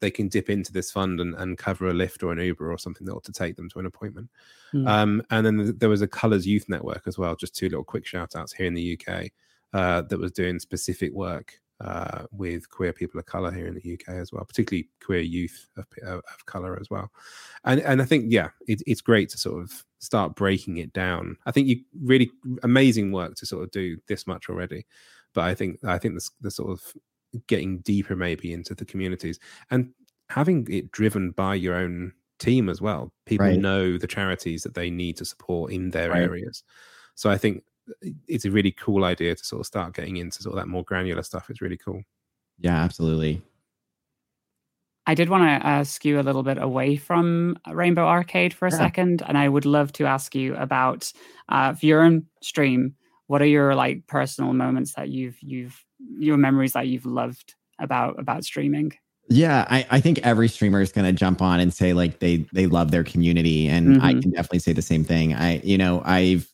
they 0.00 0.10
can 0.10 0.28
dip 0.28 0.50
into 0.50 0.72
this 0.72 0.90
fund 0.90 1.20
and, 1.20 1.34
and 1.34 1.58
cover 1.58 1.88
a 1.88 1.94
lift 1.94 2.22
or 2.22 2.32
an 2.32 2.38
Uber 2.38 2.72
or 2.72 2.78
something 2.78 3.06
that 3.06 3.12
ought 3.12 3.24
to 3.24 3.32
take 3.32 3.56
them 3.56 3.68
to 3.70 3.78
an 3.78 3.86
appointment. 3.86 4.28
Mm. 4.74 4.88
Um, 4.88 5.22
and 5.30 5.46
then 5.46 5.78
there 5.78 5.88
was 5.88 6.02
a 6.02 6.08
Colors 6.08 6.46
Youth 6.46 6.68
Network 6.68 7.02
as 7.06 7.18
well. 7.18 7.36
Just 7.36 7.54
two 7.54 7.68
little 7.68 7.84
quick 7.84 8.06
shout 8.06 8.34
outs 8.36 8.52
here 8.52 8.66
in 8.66 8.74
the 8.74 8.98
UK 8.98 9.30
uh, 9.72 10.02
that 10.02 10.18
was 10.18 10.32
doing 10.32 10.58
specific 10.58 11.12
work 11.12 11.60
uh, 11.80 12.26
with 12.30 12.68
queer 12.68 12.92
people 12.92 13.18
of 13.18 13.26
color 13.26 13.50
here 13.50 13.66
in 13.66 13.74
the 13.74 13.94
UK 13.94 14.14
as 14.14 14.32
well, 14.32 14.44
particularly 14.44 14.88
queer 15.04 15.20
youth 15.20 15.68
of, 15.76 15.86
of, 16.02 16.18
of 16.18 16.46
color 16.46 16.78
as 16.78 16.90
well. 16.90 17.10
And 17.64 17.80
and 17.80 18.02
I 18.02 18.04
think 18.04 18.26
yeah, 18.28 18.50
it, 18.66 18.82
it's 18.86 19.00
great 19.00 19.30
to 19.30 19.38
sort 19.38 19.62
of 19.62 19.84
start 19.98 20.34
breaking 20.34 20.76
it 20.78 20.92
down. 20.92 21.36
I 21.46 21.52
think 21.52 21.68
you 21.68 21.80
really 22.02 22.30
amazing 22.62 23.12
work 23.12 23.34
to 23.36 23.46
sort 23.46 23.64
of 23.64 23.70
do 23.70 23.96
this 24.08 24.26
much 24.26 24.48
already, 24.48 24.86
but 25.32 25.44
I 25.44 25.54
think 25.54 25.78
I 25.84 25.98
think 25.98 26.14
the, 26.16 26.30
the 26.42 26.50
sort 26.50 26.70
of 26.70 26.82
getting 27.46 27.78
deeper 27.80 28.16
maybe 28.16 28.52
into 28.52 28.74
the 28.74 28.84
communities 28.84 29.38
and 29.70 29.92
having 30.28 30.66
it 30.70 30.90
driven 30.92 31.30
by 31.32 31.54
your 31.54 31.74
own 31.74 32.12
team 32.38 32.68
as 32.68 32.80
well. 32.80 33.12
People 33.26 33.46
Right. 33.46 33.58
know 33.58 33.98
the 33.98 34.06
charities 34.06 34.62
that 34.62 34.74
they 34.74 34.90
need 34.90 35.16
to 35.18 35.24
support 35.24 35.72
in 35.72 35.90
their 35.90 36.12
Right. 36.12 36.22
areas. 36.22 36.62
So 37.16 37.30
I 37.30 37.38
think 37.38 37.64
it's 38.28 38.44
a 38.44 38.50
really 38.50 38.72
cool 38.72 39.04
idea 39.04 39.34
to 39.34 39.44
sort 39.44 39.60
of 39.60 39.66
start 39.66 39.94
getting 39.94 40.16
into 40.16 40.42
sort 40.42 40.54
of 40.54 40.60
that 40.62 40.68
more 40.68 40.84
granular 40.84 41.22
stuff. 41.22 41.50
It's 41.50 41.60
really 41.60 41.76
cool. 41.78 42.02
Yeah, 42.58 42.76
absolutely. 42.84 43.42
I 45.06 45.14
did 45.14 45.28
want 45.28 45.42
to 45.44 45.66
ask 45.66 46.04
you 46.04 46.20
a 46.20 46.22
little 46.22 46.42
bit 46.42 46.58
away 46.58 46.96
from 46.96 47.56
Rainbow 47.68 48.06
Arcade 48.06 48.54
for 48.54 48.66
a 48.66 48.70
Yeah. 48.70 48.76
second, 48.78 49.22
and 49.26 49.36
I 49.36 49.48
would 49.48 49.64
love 49.66 49.92
to 49.94 50.04
ask 50.06 50.34
you 50.34 50.54
about 50.56 51.10
uh, 51.48 51.72
if 51.74 51.82
you're 51.82 52.20
stream. 52.42 52.94
What 53.26 53.42
are 53.42 53.46
your 53.46 53.74
like 53.74 54.06
personal 54.06 54.52
moments 54.52 54.94
that 54.94 55.08
you've 55.08 55.40
you've 55.42 55.84
your 56.18 56.36
memories 56.36 56.72
that 56.72 56.88
you've 56.88 57.06
loved 57.06 57.54
about 57.78 58.18
about 58.18 58.44
streaming? 58.44 58.92
Yeah, 59.28 59.64
I, 59.70 59.86
I 59.90 60.00
think 60.00 60.18
every 60.20 60.48
streamer 60.48 60.80
is 60.80 60.90
gonna 60.92 61.12
jump 61.12 61.40
on 61.40 61.60
and 61.60 61.72
say 61.72 61.92
like 61.92 62.18
they 62.18 62.38
they 62.52 62.66
love 62.66 62.90
their 62.90 63.04
community, 63.04 63.68
and 63.68 64.02
I 64.02 64.14
Mhm. 64.14 64.22
can 64.22 64.30
definitely 64.32 64.58
say 64.60 64.72
the 64.72 64.82
same 64.82 65.04
thing. 65.04 65.34
I 65.34 65.60
you 65.60 65.78
know 65.78 66.02
I've 66.04 66.48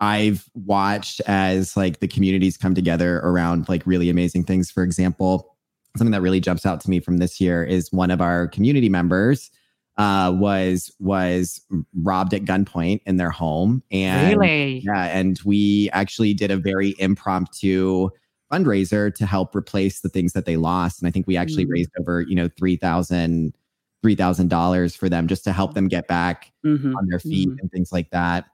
I've 0.00 0.48
watched 0.54 1.20
as 1.26 1.76
like 1.76 2.00
the 2.00 2.08
communities 2.08 2.56
come 2.56 2.74
together 2.74 3.18
around 3.18 3.68
like 3.68 3.86
really 3.86 4.08
amazing 4.10 4.44
things. 4.44 4.70
For 4.70 4.82
example, 4.82 5.54
something 5.96 6.12
that 6.12 6.22
really 6.22 6.40
jumps 6.40 6.66
out 6.66 6.80
to 6.82 6.90
me 6.90 6.98
from 7.00 7.18
this 7.18 7.40
year 7.40 7.62
is 7.62 7.92
one 7.92 8.10
of 8.10 8.20
our 8.20 8.48
community 8.48 8.88
members 8.88 9.50
uh, 9.98 10.32
was 10.34 10.90
was 10.98 11.60
robbed 11.94 12.34
at 12.34 12.42
gunpoint 12.44 13.00
in 13.06 13.16
their 13.18 13.30
home, 13.30 13.82
and 13.90 14.38
really? 14.40 14.80
yeah, 14.82 15.04
and 15.16 15.38
we 15.44 15.90
actually 15.92 16.34
did 16.34 16.50
a 16.50 16.56
very 16.56 16.94
impromptu 16.98 18.08
fundraiser 18.54 19.14
to 19.14 19.26
help 19.26 19.54
replace 19.54 20.00
the 20.00 20.08
things 20.08 20.32
that 20.32 20.46
they 20.46 20.56
lost. 20.56 21.00
And 21.00 21.08
I 21.08 21.10
think 21.10 21.26
we 21.26 21.36
actually 21.36 21.66
Mm. 21.66 21.70
raised 21.70 21.90
over, 21.98 22.20
you 22.22 22.34
know, 22.34 22.48
three 22.56 22.76
thousand 22.76 23.54
three 24.02 24.14
thousand 24.14 24.48
dollars 24.48 24.94
for 24.94 25.08
them 25.08 25.26
just 25.26 25.44
to 25.44 25.52
help 25.52 25.74
them 25.74 25.88
get 25.88 26.06
back 26.06 26.52
Mhm. 26.64 26.94
on 26.94 27.06
their 27.08 27.18
feet 27.18 27.48
Mhm. 27.48 27.58
and 27.60 27.70
things 27.72 27.90
like 27.92 28.10
that. 28.10 28.44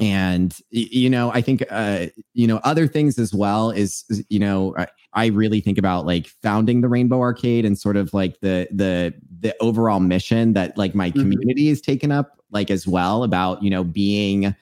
and 0.00 0.60
you 0.70 1.10
know 1.10 1.32
i 1.32 1.40
think 1.40 1.64
uh 1.70 2.06
you 2.32 2.46
know 2.46 2.58
other 2.62 2.86
things 2.86 3.18
as 3.18 3.34
well 3.34 3.70
is 3.70 4.04
you 4.28 4.38
know 4.38 4.72
I, 5.12 5.26
really 5.26 5.60
think 5.60 5.76
about 5.76 6.06
like 6.06 6.28
founding 6.40 6.82
the 6.82 6.88
rainbow 6.88 7.18
arcade 7.20 7.64
and 7.64 7.76
sort 7.76 7.96
of 7.96 8.14
like 8.14 8.38
the 8.40 8.68
the 8.70 9.12
the 9.40 9.56
overall 9.60 9.98
mission 9.98 10.52
that 10.52 10.78
like 10.78 10.94
my 10.94 11.10
mm-hmm. 11.10 11.20
community 11.20 11.68
is 11.68 11.80
taken 11.80 12.12
up 12.12 12.38
like 12.52 12.70
as 12.70 12.86
well 12.86 13.24
about 13.24 13.60
you 13.60 13.70
know 13.70 13.82
being 13.82 14.54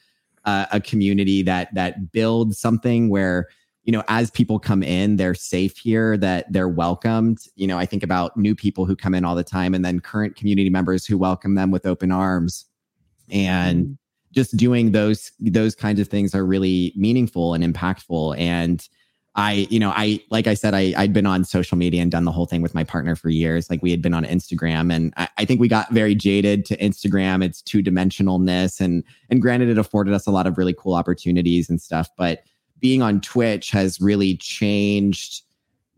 uh, 0.46 0.66
a 0.72 0.80
community 0.80 1.42
that 1.42 1.74
that 1.74 2.12
builds 2.12 2.58
something 2.58 3.10
where 3.10 3.48
you 3.86 3.92
know 3.92 4.02
as 4.08 4.30
people 4.30 4.58
come 4.58 4.82
in 4.82 5.16
they're 5.16 5.34
safe 5.34 5.76
here 5.78 6.16
that 6.16 6.52
they're 6.52 6.68
welcomed 6.68 7.38
you 7.54 7.66
know 7.66 7.78
i 7.78 7.86
think 7.86 8.02
about 8.02 8.36
new 8.36 8.54
people 8.54 8.84
who 8.84 8.94
come 8.94 9.14
in 9.14 9.24
all 9.24 9.34
the 9.34 9.44
time 9.44 9.74
and 9.74 9.84
then 9.84 10.00
current 10.00 10.36
community 10.36 10.68
members 10.68 11.06
who 11.06 11.16
welcome 11.16 11.54
them 11.54 11.70
with 11.70 11.86
open 11.86 12.12
arms 12.12 12.66
and 13.30 13.84
mm-hmm 13.84 13.92
just 14.36 14.54
doing 14.54 14.92
those 14.92 15.32
those 15.40 15.74
kinds 15.74 15.98
of 15.98 16.08
things 16.08 16.34
are 16.34 16.44
really 16.44 16.92
meaningful 16.94 17.54
and 17.54 17.64
impactful 17.64 18.38
and 18.38 18.86
I, 19.38 19.66
you 19.68 19.78
know, 19.78 19.92
I 19.94 20.18
like 20.30 20.46
I 20.46 20.54
said, 20.54 20.72
I 20.72 20.94
I'd 20.96 21.12
been 21.12 21.26
on 21.26 21.44
social 21.44 21.76
media 21.76 22.00
and 22.00 22.10
done 22.10 22.24
the 22.24 22.32
whole 22.32 22.46
thing 22.46 22.62
with 22.62 22.74
my 22.74 22.84
partner 22.84 23.14
for 23.14 23.28
years. 23.28 23.68
Like 23.68 23.82
we 23.82 23.90
had 23.90 24.00
been 24.00 24.14
on 24.14 24.24
Instagram, 24.24 24.90
and 24.90 25.12
I, 25.18 25.28
I 25.36 25.44
think 25.44 25.60
we 25.60 25.68
got 25.68 25.92
very 25.92 26.14
jaded 26.14 26.64
to 26.66 26.76
Instagram. 26.78 27.44
Its 27.44 27.60
two 27.60 27.82
dimensionalness, 27.82 28.80
and 28.80 29.04
and 29.28 29.42
granted, 29.42 29.68
it 29.68 29.76
afforded 29.76 30.14
us 30.14 30.26
a 30.26 30.30
lot 30.30 30.46
of 30.46 30.56
really 30.56 30.72
cool 30.72 30.94
opportunities 30.94 31.68
and 31.68 31.82
stuff. 31.82 32.08
But 32.16 32.44
being 32.80 33.02
on 33.02 33.20
Twitch 33.20 33.70
has 33.70 34.00
really 34.00 34.36
changed 34.36 35.42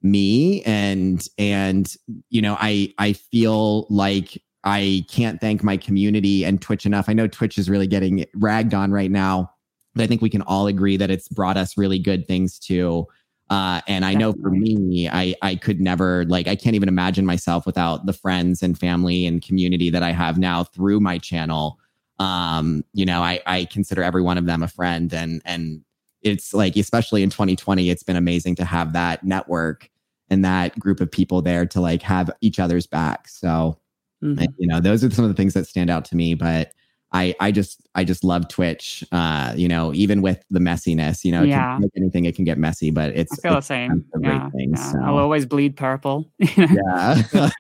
me, 0.03 0.63
and 0.65 1.27
and 1.39 1.95
you 2.31 2.43
know, 2.43 2.57
I 2.59 2.93
I 2.99 3.13
feel 3.13 3.87
like 3.91 4.43
I 4.65 5.05
can't 5.09 5.41
thank 5.41 5.63
my 5.63 5.77
community 5.77 6.45
and 6.45 6.61
Twitch 6.61 6.87
enough. 6.87 7.09
I 7.09 7.13
know 7.13 7.27
Twitch 7.27 7.59
is 7.59 7.71
really 7.71 7.87
getting 7.87 8.25
ragged 8.35 8.75
on 8.75 8.91
right 8.91 9.11
now, 9.11 9.51
but 9.95 10.03
I 10.03 10.07
think 10.07 10.21
we 10.21 10.31
can 10.31 10.43
all 10.43 10.67
agree 10.67 10.97
that 10.97 11.11
it's 11.11 11.29
brought 11.29 11.57
us 11.57 11.77
really 11.77 11.99
good 11.99 12.27
things 12.27 12.59
too. 12.59 13.07
Uh, 13.51 13.81
and 13.89 14.05
I 14.05 14.13
know 14.13 14.35
for 14.35 14.51
me, 14.51 15.09
I 15.09 15.35
I 15.41 15.55
could 15.55 15.81
never 15.81 16.27
like 16.27 16.47
I 16.49 16.55
can't 16.55 16.77
even 16.77 16.89
imagine 16.89 17.25
myself 17.25 17.65
without 17.65 18.05
the 18.05 18.13
friends 18.13 18.63
and 18.63 18.79
family 18.79 19.27
and 19.27 19.41
community 19.41 19.89
that 19.91 20.03
I 20.03 20.13
have 20.13 20.39
now 20.39 20.65
through 20.65 21.01
my 21.01 21.17
channel. 21.19 21.79
Um, 22.19 22.85
you 22.93 23.07
know, 23.07 23.23
I 23.23 23.41
I 23.47 23.65
consider 23.65 24.03
every 24.03 24.23
one 24.23 24.37
of 24.37 24.45
them 24.45 24.63
a 24.63 24.69
friend, 24.69 25.13
and 25.15 25.41
and 25.47 25.83
it's 26.29 26.55
like 26.55 26.77
especially 26.77 27.23
in 27.23 27.31
2020, 27.31 27.91
it's 27.91 28.03
been 28.03 28.17
amazing 28.17 28.55
to 28.57 28.65
have 28.65 28.93
that 28.93 29.25
network 29.25 29.91
and 30.31 30.45
that 30.45 30.79
group 30.79 31.01
of 31.01 31.11
people 31.11 31.43
there 31.43 31.67
to 31.67 31.81
like 31.81 32.03
have 32.03 32.31
each 32.41 32.59
other's 32.59 32.87
back. 32.87 33.29
So 33.29 33.79
Mm-hmm. 34.23 34.41
And, 34.41 34.55
you 34.59 34.67
know, 34.67 34.81
those 34.81 35.05
are 35.05 35.11
some 35.11 35.25
of 35.25 35.31
the 35.31 35.35
things 35.35 35.55
that 35.55 35.67
stand 35.67 35.91
out 35.91 36.05
to 36.07 36.17
me. 36.17 36.35
But 36.35 36.73
I 37.13 37.35
I 37.41 37.51
just 37.53 37.89
I 37.95 38.05
just 38.05 38.25
love 38.25 38.49
Twitch. 38.49 39.05
Uh, 39.13 39.55
you 39.57 39.69
know, 39.69 39.95
even 39.95 40.23
with 40.23 40.43
the 40.51 40.61
messiness, 40.61 41.25
you 41.25 41.33
know, 41.33 41.43
yeah. 41.43 41.79
like 41.81 41.91
anything, 41.97 42.25
it 42.25 42.35
can 42.35 42.45
get 42.45 42.59
messy, 42.59 42.91
but 42.91 43.17
it's 43.17 43.33
I 43.39 43.49
feel 43.49 43.59
it's 43.59 43.69
the 43.69 43.75
same. 43.75 44.05
Yeah, 44.21 44.51
things, 44.51 44.79
yeah. 44.79 44.93
so. 44.93 44.99
I'll 45.03 45.19
always 45.19 45.47
bleed 45.47 45.77
purple. 45.77 46.31
yeah. 46.39 47.23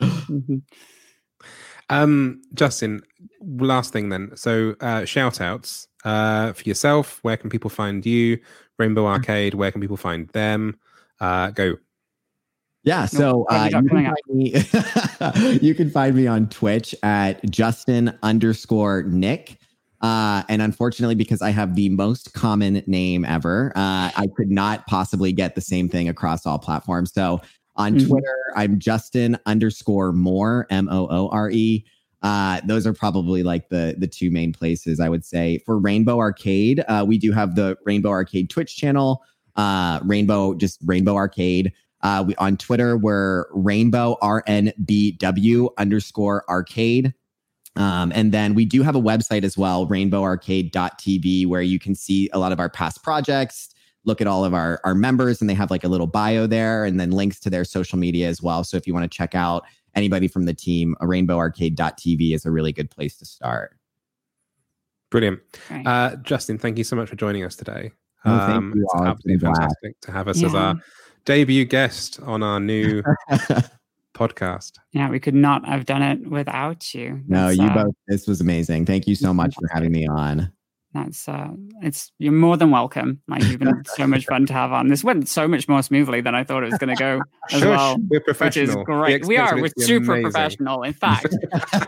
mm-hmm. 0.00 0.56
Um, 1.88 2.42
Justin, 2.54 3.02
last 3.58 3.92
thing 3.92 4.08
then. 4.08 4.32
So 4.36 4.74
uh 4.80 5.04
shout 5.04 5.40
outs 5.40 5.88
uh 6.04 6.52
for 6.52 6.62
yourself. 6.64 7.18
Where 7.22 7.36
can 7.36 7.50
people 7.50 7.70
find 7.70 8.04
you? 8.04 8.38
Rainbow 8.78 9.04
mm. 9.04 9.12
Arcade, 9.12 9.54
where 9.54 9.70
can 9.70 9.80
people 9.80 9.96
find 9.96 10.28
them? 10.28 10.78
Uh 11.20 11.50
go. 11.50 11.76
Yeah, 12.86 13.06
so 13.06 13.44
uh, 13.50 13.68
you, 13.72 13.88
can 13.88 14.14
me, 14.28 14.50
you, 15.60 15.74
can 15.74 15.90
find 15.90 16.14
me, 16.14 16.28
on 16.28 16.48
Twitch 16.48 16.94
at 17.02 17.44
Justin 17.50 18.16
underscore 18.22 19.02
Nick. 19.02 19.58
Uh, 20.02 20.44
and 20.48 20.62
unfortunately, 20.62 21.16
because 21.16 21.42
I 21.42 21.50
have 21.50 21.74
the 21.74 21.88
most 21.88 22.32
common 22.32 22.84
name 22.86 23.24
ever, 23.24 23.72
uh, 23.74 24.14
I 24.16 24.28
could 24.36 24.52
not 24.52 24.86
possibly 24.86 25.32
get 25.32 25.56
the 25.56 25.60
same 25.60 25.88
thing 25.88 26.08
across 26.08 26.46
all 26.46 26.60
platforms. 26.60 27.12
So 27.12 27.40
on 27.74 27.94
mm-hmm. 27.96 28.08
Twitter, 28.08 28.36
I'm 28.54 28.78
Justin 28.78 29.36
underscore 29.46 30.12
Moore, 30.12 30.68
M 30.70 30.88
O 30.88 31.08
O 31.10 31.28
R 31.30 31.50
E. 31.50 31.84
Uh, 32.26 32.60
those 32.64 32.88
are 32.88 32.92
probably 32.92 33.44
like 33.44 33.68
the 33.68 33.94
the 33.96 34.08
two 34.08 34.32
main 34.32 34.52
places 34.52 34.98
I 34.98 35.08
would 35.08 35.24
say. 35.24 35.58
For 35.64 35.78
Rainbow 35.78 36.18
Arcade, 36.18 36.84
uh, 36.88 37.04
we 37.06 37.18
do 37.18 37.30
have 37.30 37.54
the 37.54 37.76
Rainbow 37.84 38.08
Arcade 38.08 38.50
Twitch 38.50 38.76
channel, 38.76 39.22
uh, 39.54 40.00
Rainbow 40.02 40.54
just 40.54 40.80
Rainbow 40.84 41.14
Arcade. 41.14 41.72
Uh, 42.02 42.24
we 42.26 42.34
on 42.34 42.56
Twitter 42.56 42.96
we're 42.96 43.46
Rainbow 43.52 44.16
RNBW 44.22 45.68
underscore 45.78 46.44
arcade. 46.48 47.14
Um, 47.76 48.10
and 48.12 48.32
then 48.32 48.54
we 48.54 48.64
do 48.64 48.82
have 48.82 48.96
a 48.96 49.00
website 49.00 49.44
as 49.44 49.56
well, 49.56 49.86
rainbowarcade.tv, 49.86 51.46
where 51.46 51.62
you 51.62 51.78
can 51.78 51.94
see 51.94 52.28
a 52.32 52.40
lot 52.40 52.50
of 52.50 52.58
our 52.58 52.70
past 52.70 53.04
projects, 53.04 53.68
look 54.04 54.20
at 54.20 54.26
all 54.26 54.44
of 54.44 54.54
our, 54.54 54.80
our 54.82 54.94
members, 54.94 55.40
and 55.42 55.48
they 55.50 55.54
have 55.54 55.70
like 55.70 55.84
a 55.84 55.88
little 55.88 56.06
bio 56.06 56.46
there 56.46 56.86
and 56.86 56.98
then 56.98 57.10
links 57.10 57.38
to 57.40 57.50
their 57.50 57.64
social 57.64 57.98
media 57.98 58.28
as 58.28 58.40
well. 58.40 58.64
So 58.64 58.78
if 58.78 58.86
you 58.86 58.94
want 58.94 59.10
to 59.10 59.14
check 59.14 59.34
out 59.34 59.64
anybody 59.96 60.28
from 60.28 60.44
the 60.44 60.54
team, 60.54 60.94
a 61.00 61.06
rainbowarcade.tv 61.06 62.34
is 62.34 62.46
a 62.46 62.50
really 62.50 62.72
good 62.72 62.90
place 62.90 63.16
to 63.18 63.24
start. 63.24 63.76
Brilliant. 65.10 65.40
Uh, 65.70 66.16
Justin, 66.16 66.58
thank 66.58 66.78
you 66.78 66.84
so 66.84 66.94
much 66.94 67.08
for 67.08 67.16
joining 67.16 67.44
us 67.44 67.56
today. 67.56 67.92
Oh, 68.24 68.32
um, 68.32 68.74
it's 68.76 68.94
absolutely 68.94 69.38
fantastic 69.38 70.00
to 70.02 70.12
have 70.12 70.28
us 70.28 70.40
yeah. 70.40 70.48
as 70.48 70.54
our 70.54 70.74
debut 71.24 71.64
guest 71.64 72.20
on 72.22 72.42
our 72.42 72.58
new 72.58 73.02
podcast. 74.14 74.72
Yeah, 74.92 75.08
we 75.08 75.20
could 75.20 75.34
not 75.34 75.66
have 75.66 75.86
done 75.86 76.02
it 76.02 76.28
without 76.28 76.92
you. 76.92 77.22
No, 77.28 77.48
you 77.48 77.62
uh, 77.62 77.84
both. 77.84 77.94
This 78.08 78.26
was 78.26 78.40
amazing. 78.40 78.86
Thank 78.86 79.06
you 79.06 79.14
so 79.14 79.32
much 79.32 79.54
for 79.54 79.68
having 79.72 79.92
me 79.92 80.06
on. 80.06 80.52
That's 80.96 81.28
uh, 81.28 81.48
it's 81.82 82.10
you're 82.18 82.32
more 82.32 82.56
than 82.56 82.70
welcome. 82.70 83.20
Like 83.28 83.42
you've 83.42 83.58
been 83.58 83.82
so 83.84 84.06
much 84.06 84.24
fun 84.24 84.46
to 84.46 84.52
have 84.54 84.72
on. 84.72 84.88
This 84.88 85.04
went 85.04 85.28
so 85.28 85.46
much 85.46 85.68
more 85.68 85.82
smoothly 85.82 86.22
than 86.22 86.34
I 86.34 86.42
thought 86.42 86.62
it 86.62 86.70
was 86.70 86.78
going 86.78 86.96
to 86.96 86.98
go. 86.98 87.20
As 87.50 87.60
Shush, 87.60 87.62
well, 87.64 87.96
we're 88.08 88.20
professional. 88.20 88.78
Which 88.78 88.78
is 88.78 88.84
great. 88.84 89.26
We 89.26 89.36
are. 89.36 89.60
We're 89.60 89.68
super 89.78 90.12
amazing. 90.12 90.22
professional. 90.22 90.82
In 90.84 90.94
fact, 90.94 91.36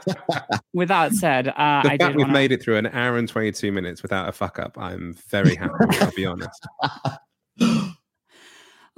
with 0.75 0.89
that 0.89 1.13
said, 1.13 1.49
uh, 1.49 1.53
I 1.57 1.97
fact 1.97 2.17
we've 2.17 2.27
wanna... 2.27 2.35
made 2.35 2.53
it 2.53 2.63
through 2.63 2.77
an 2.77 2.89
hour 2.89 3.17
and 3.17 3.27
twenty 3.27 3.51
two 3.51 3.73
minutes 3.73 4.03
without 4.03 4.29
a 4.29 4.33
fuck 4.33 4.59
up. 4.59 4.77
I'm 4.77 5.15
very 5.31 5.55
happy. 5.55 5.73
I'll 6.01 6.13
be 6.13 6.27
honest. 6.27 6.67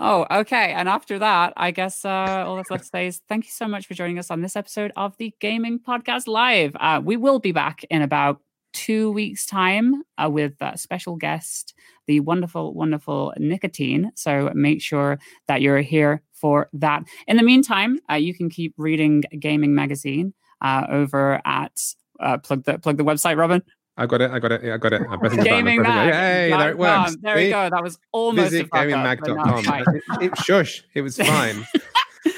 Oh, 0.03 0.27
okay. 0.31 0.73
And 0.73 0.89
after 0.89 1.19
that, 1.19 1.53
I 1.59 1.73
guess 1.73 2.07
uh, 2.07 2.45
all 2.47 2.57
that's 2.57 2.70
left 2.70 2.85
to 2.85 2.89
say 2.89 3.07
is 3.07 3.20
thank 3.28 3.45
you 3.45 3.51
so 3.51 3.69
much 3.69 3.87
for 3.87 3.93
joining 3.93 4.19
us 4.19 4.31
on 4.31 4.41
this 4.41 4.57
episode 4.57 4.93
of 4.97 5.15
the 5.19 5.35
Gayming 5.43 5.78
Podcast 5.78 6.27
Live. 6.27 6.74
Uh, 6.81 7.03
we 7.05 7.19
will 7.19 7.39
be 7.39 7.53
back 7.53 7.85
in 7.91 8.01
about 8.01 8.41
two 8.73 9.11
weeks' 9.13 9.47
time 9.47 10.03
uh, 10.19 10.29
with 10.31 10.55
a 10.61 10.77
special 10.79 11.17
guest, 11.17 11.75
the 12.07 12.21
wonderful, 12.21 12.75
wonderful 12.75 13.33
Nicotine. 13.39 14.13
So 14.15 14.51
make 14.55 14.83
sure 14.83 15.19
that 15.49 15.63
you're 15.63 15.81
here 15.81 16.23
for 16.33 16.69
that. 16.73 17.05
In 17.27 17.37
the 17.37 17.43
meantime, 17.43 17.99
uh, 18.11 18.15
you 18.15 18.35
can 18.35 18.51
keep 18.51 18.75
reading 18.77 19.23
Gayming 19.35 19.71
Magazine 19.71 20.35
uh, 20.61 20.87
over 20.91 21.41
at 21.45 21.79
uh, 22.21 22.39
plug 22.39 22.65
the 22.65 22.79
plug 22.79 22.97
the 22.97 23.05
website, 23.05 23.37
Robin. 23.37 23.63
I 23.97 24.07
got 24.07 24.23
it. 24.23 24.31
I 24.31 24.39
got 24.39 24.53
it. 24.53 24.65
Yeah, 24.65 24.75
I 24.75 24.77
got 24.79 24.93
it. 24.95 25.03
I'm 25.11 25.19
pressing 25.19 25.41
Gayming 25.41 25.79
the 25.79 25.83
button. 25.83 26.11
Mag. 26.11 26.15
Hey, 26.15 26.51
there 26.51 26.71
it 26.71 26.79
works. 26.79 27.17
There 27.21 27.37
we 27.37 27.51
go. 27.51 27.69
That 27.69 27.83
was 27.83 27.99
almost 28.13 28.51
Visit 28.51 28.71
gaymingmag.com. 28.71 29.85
It, 30.21 30.33
it, 30.33 30.39
shush. 30.39 30.85
It 30.95 31.03
was 31.03 31.17
fine. 31.19 31.67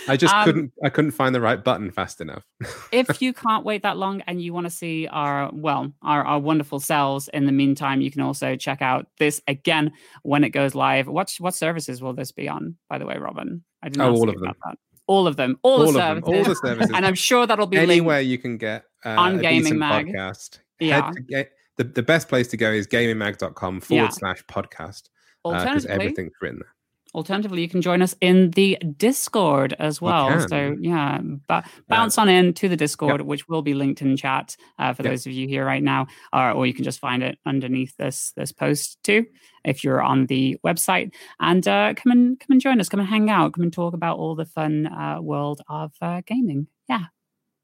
I 0.08 0.16
just 0.16 0.34
um, 0.34 0.44
couldn't. 0.44 0.72
I 0.84 0.88
couldn't 0.88 1.12
find 1.12 1.34
the 1.34 1.40
right 1.40 1.62
button 1.62 1.90
fast 1.90 2.20
enough. 2.20 2.44
if 2.92 3.20
you 3.22 3.32
can't 3.32 3.64
wait 3.64 3.82
that 3.82 3.96
long 3.96 4.20
and 4.22 4.42
you 4.42 4.52
want 4.52 4.66
to 4.66 4.70
see 4.70 5.08
our 5.08 5.50
well, 5.52 5.92
our, 6.02 6.24
our 6.24 6.38
wonderful 6.38 6.80
selves 6.80 7.28
in 7.32 7.46
the 7.46 7.52
meantime, 7.52 8.00
you 8.00 8.10
can 8.10 8.22
also 8.22 8.56
check 8.56 8.82
out 8.82 9.06
this 9.18 9.40
again 9.48 9.92
when 10.22 10.44
it 10.44 10.50
goes 10.50 10.74
live. 10.74 11.08
What 11.08 11.34
what 11.38 11.54
services 11.54 12.02
will 12.02 12.14
this 12.14 12.32
be 12.32 12.48
on? 12.48 12.76
By 12.88 12.98
the 12.98 13.06
way, 13.06 13.16
Robin, 13.18 13.64
I 13.82 13.88
didn't. 13.88 14.02
Oh, 14.02 14.14
all 14.14 14.28
of 14.28 14.40
them. 14.40 14.52
That. 14.64 14.78
All 15.08 15.26
of 15.26 15.36
them. 15.36 15.58
All, 15.62 15.80
all 15.80 15.92
the 15.92 15.98
services. 15.98 16.24
Them. 16.24 16.34
All 16.34 16.44
the 16.44 16.54
services. 16.54 16.92
and 16.94 17.04
I'm 17.04 17.14
sure 17.14 17.46
that'll 17.46 17.66
be 17.66 17.76
anywhere 17.76 18.20
you 18.20 18.38
can 18.38 18.56
get 18.56 18.84
uh, 19.04 19.10
on 19.10 19.38
Gayming 19.40 19.76
Mag 19.76 20.06
podcast 20.06 20.60
yeah. 20.82 21.44
The, 21.76 21.84
the 21.84 22.02
best 22.02 22.28
place 22.28 22.48
to 22.48 22.56
go 22.56 22.70
is 22.70 22.86
gaymingmag.com 22.86 23.80
forward 23.80 24.04
yeah. 24.04 24.08
slash 24.10 24.44
podcast 24.44 25.08
because 25.42 25.86
uh, 25.86 25.88
everything's 25.90 26.32
written 26.40 26.60
there. 26.60 26.74
Alternatively, 27.14 27.60
you 27.60 27.68
can 27.68 27.82
join 27.82 28.00
us 28.00 28.14
in 28.22 28.52
the 28.52 28.78
Discord 28.96 29.76
as 29.78 30.00
well. 30.00 30.48
So 30.48 30.76
yeah, 30.80 31.20
but 31.46 31.66
bounce 31.86 32.16
uh, 32.16 32.22
on 32.22 32.28
in 32.30 32.54
to 32.54 32.70
the 32.70 32.76
Discord, 32.76 33.20
yep. 33.20 33.26
which 33.26 33.48
will 33.48 33.60
be 33.60 33.74
linked 33.74 34.00
in 34.00 34.16
chat 34.16 34.56
uh, 34.78 34.94
for 34.94 35.02
yep. 35.02 35.12
those 35.12 35.26
of 35.26 35.32
you 35.32 35.46
here 35.46 35.64
right 35.66 35.82
now, 35.82 36.06
or, 36.32 36.52
or 36.52 36.66
you 36.66 36.72
can 36.72 36.84
just 36.84 37.00
find 37.00 37.22
it 37.22 37.38
underneath 37.44 37.94
this 37.98 38.32
this 38.34 38.50
post 38.50 38.98
too 39.04 39.26
if 39.64 39.84
you're 39.84 40.00
on 40.00 40.26
the 40.26 40.56
website. 40.64 41.12
And 41.38 41.68
uh, 41.68 41.92
come 41.94 42.12
and 42.12 42.40
come 42.40 42.48
and 42.50 42.60
join 42.60 42.80
us. 42.80 42.88
Come 42.88 43.00
and 43.00 43.08
hang 43.08 43.28
out. 43.28 43.52
Come 43.52 43.64
and 43.64 43.72
talk 43.72 43.92
about 43.92 44.16
all 44.18 44.34
the 44.34 44.46
fun 44.46 44.86
uh, 44.86 45.18
world 45.20 45.60
of 45.68 45.92
uh, 46.00 46.22
gaming. 46.26 46.66
Yeah, 46.88 47.04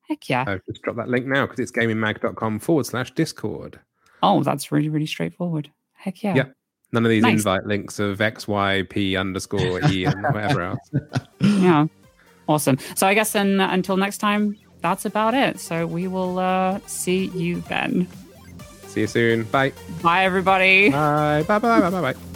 heck 0.09 0.29
yeah. 0.29 0.45
I've 0.47 0.61
just 0.67 0.83
drop 0.83 0.97
that 0.97 1.09
link 1.09 1.27
now 1.27 1.47
because 1.47 1.61
it's 1.61 1.73
gaymingmag.com 1.73 2.59
forward 2.59 2.85
slash 2.85 3.13
Discord. 3.13 3.81
Oh, 4.23 4.43
that's 4.43 4.71
really, 4.73 4.89
really 4.91 5.07
straightforward. 5.07 5.71
Heck 5.95 6.23
yeah. 6.23 6.35
Yeah. 6.35 6.45
None 6.93 7.05
of 7.05 7.11
these 7.11 7.23
nice. 7.23 7.35
invite 7.35 7.67
links 7.67 7.99
of 7.99 8.19
XYP 8.19 9.19
underscore 9.19 9.81
E 9.91 10.05
and 10.05 10.23
whatever 10.23 10.63
else. 10.63 10.91
Yeah. 11.41 11.87
Awesome. 12.49 12.79
So 12.97 13.07
I 13.07 13.15
guess 13.15 13.33
then 13.33 13.61
uh, 13.61 13.69
until 13.71 13.97
next 13.97 14.19
time, 14.19 14.57
that's 14.81 15.05
about 15.05 15.35
it. 15.35 15.61
So 15.61 15.87
we 15.87 16.09
will 16.09 16.39
uh, 16.39 16.81
see 16.87 17.27
you 17.27 17.61
then. 17.69 18.09
See 18.87 19.03
you 19.03 19.07
soon. 19.07 19.43
Bye. 19.45 19.73
Bye, 20.03 20.25
everybody. 20.25 20.91
Bye. 20.91 21.45
Bye. 21.47 21.59
Bye. 21.59 21.81
Bye. 21.81 21.91
Bye. 21.91 22.13
Bye. 22.13 22.28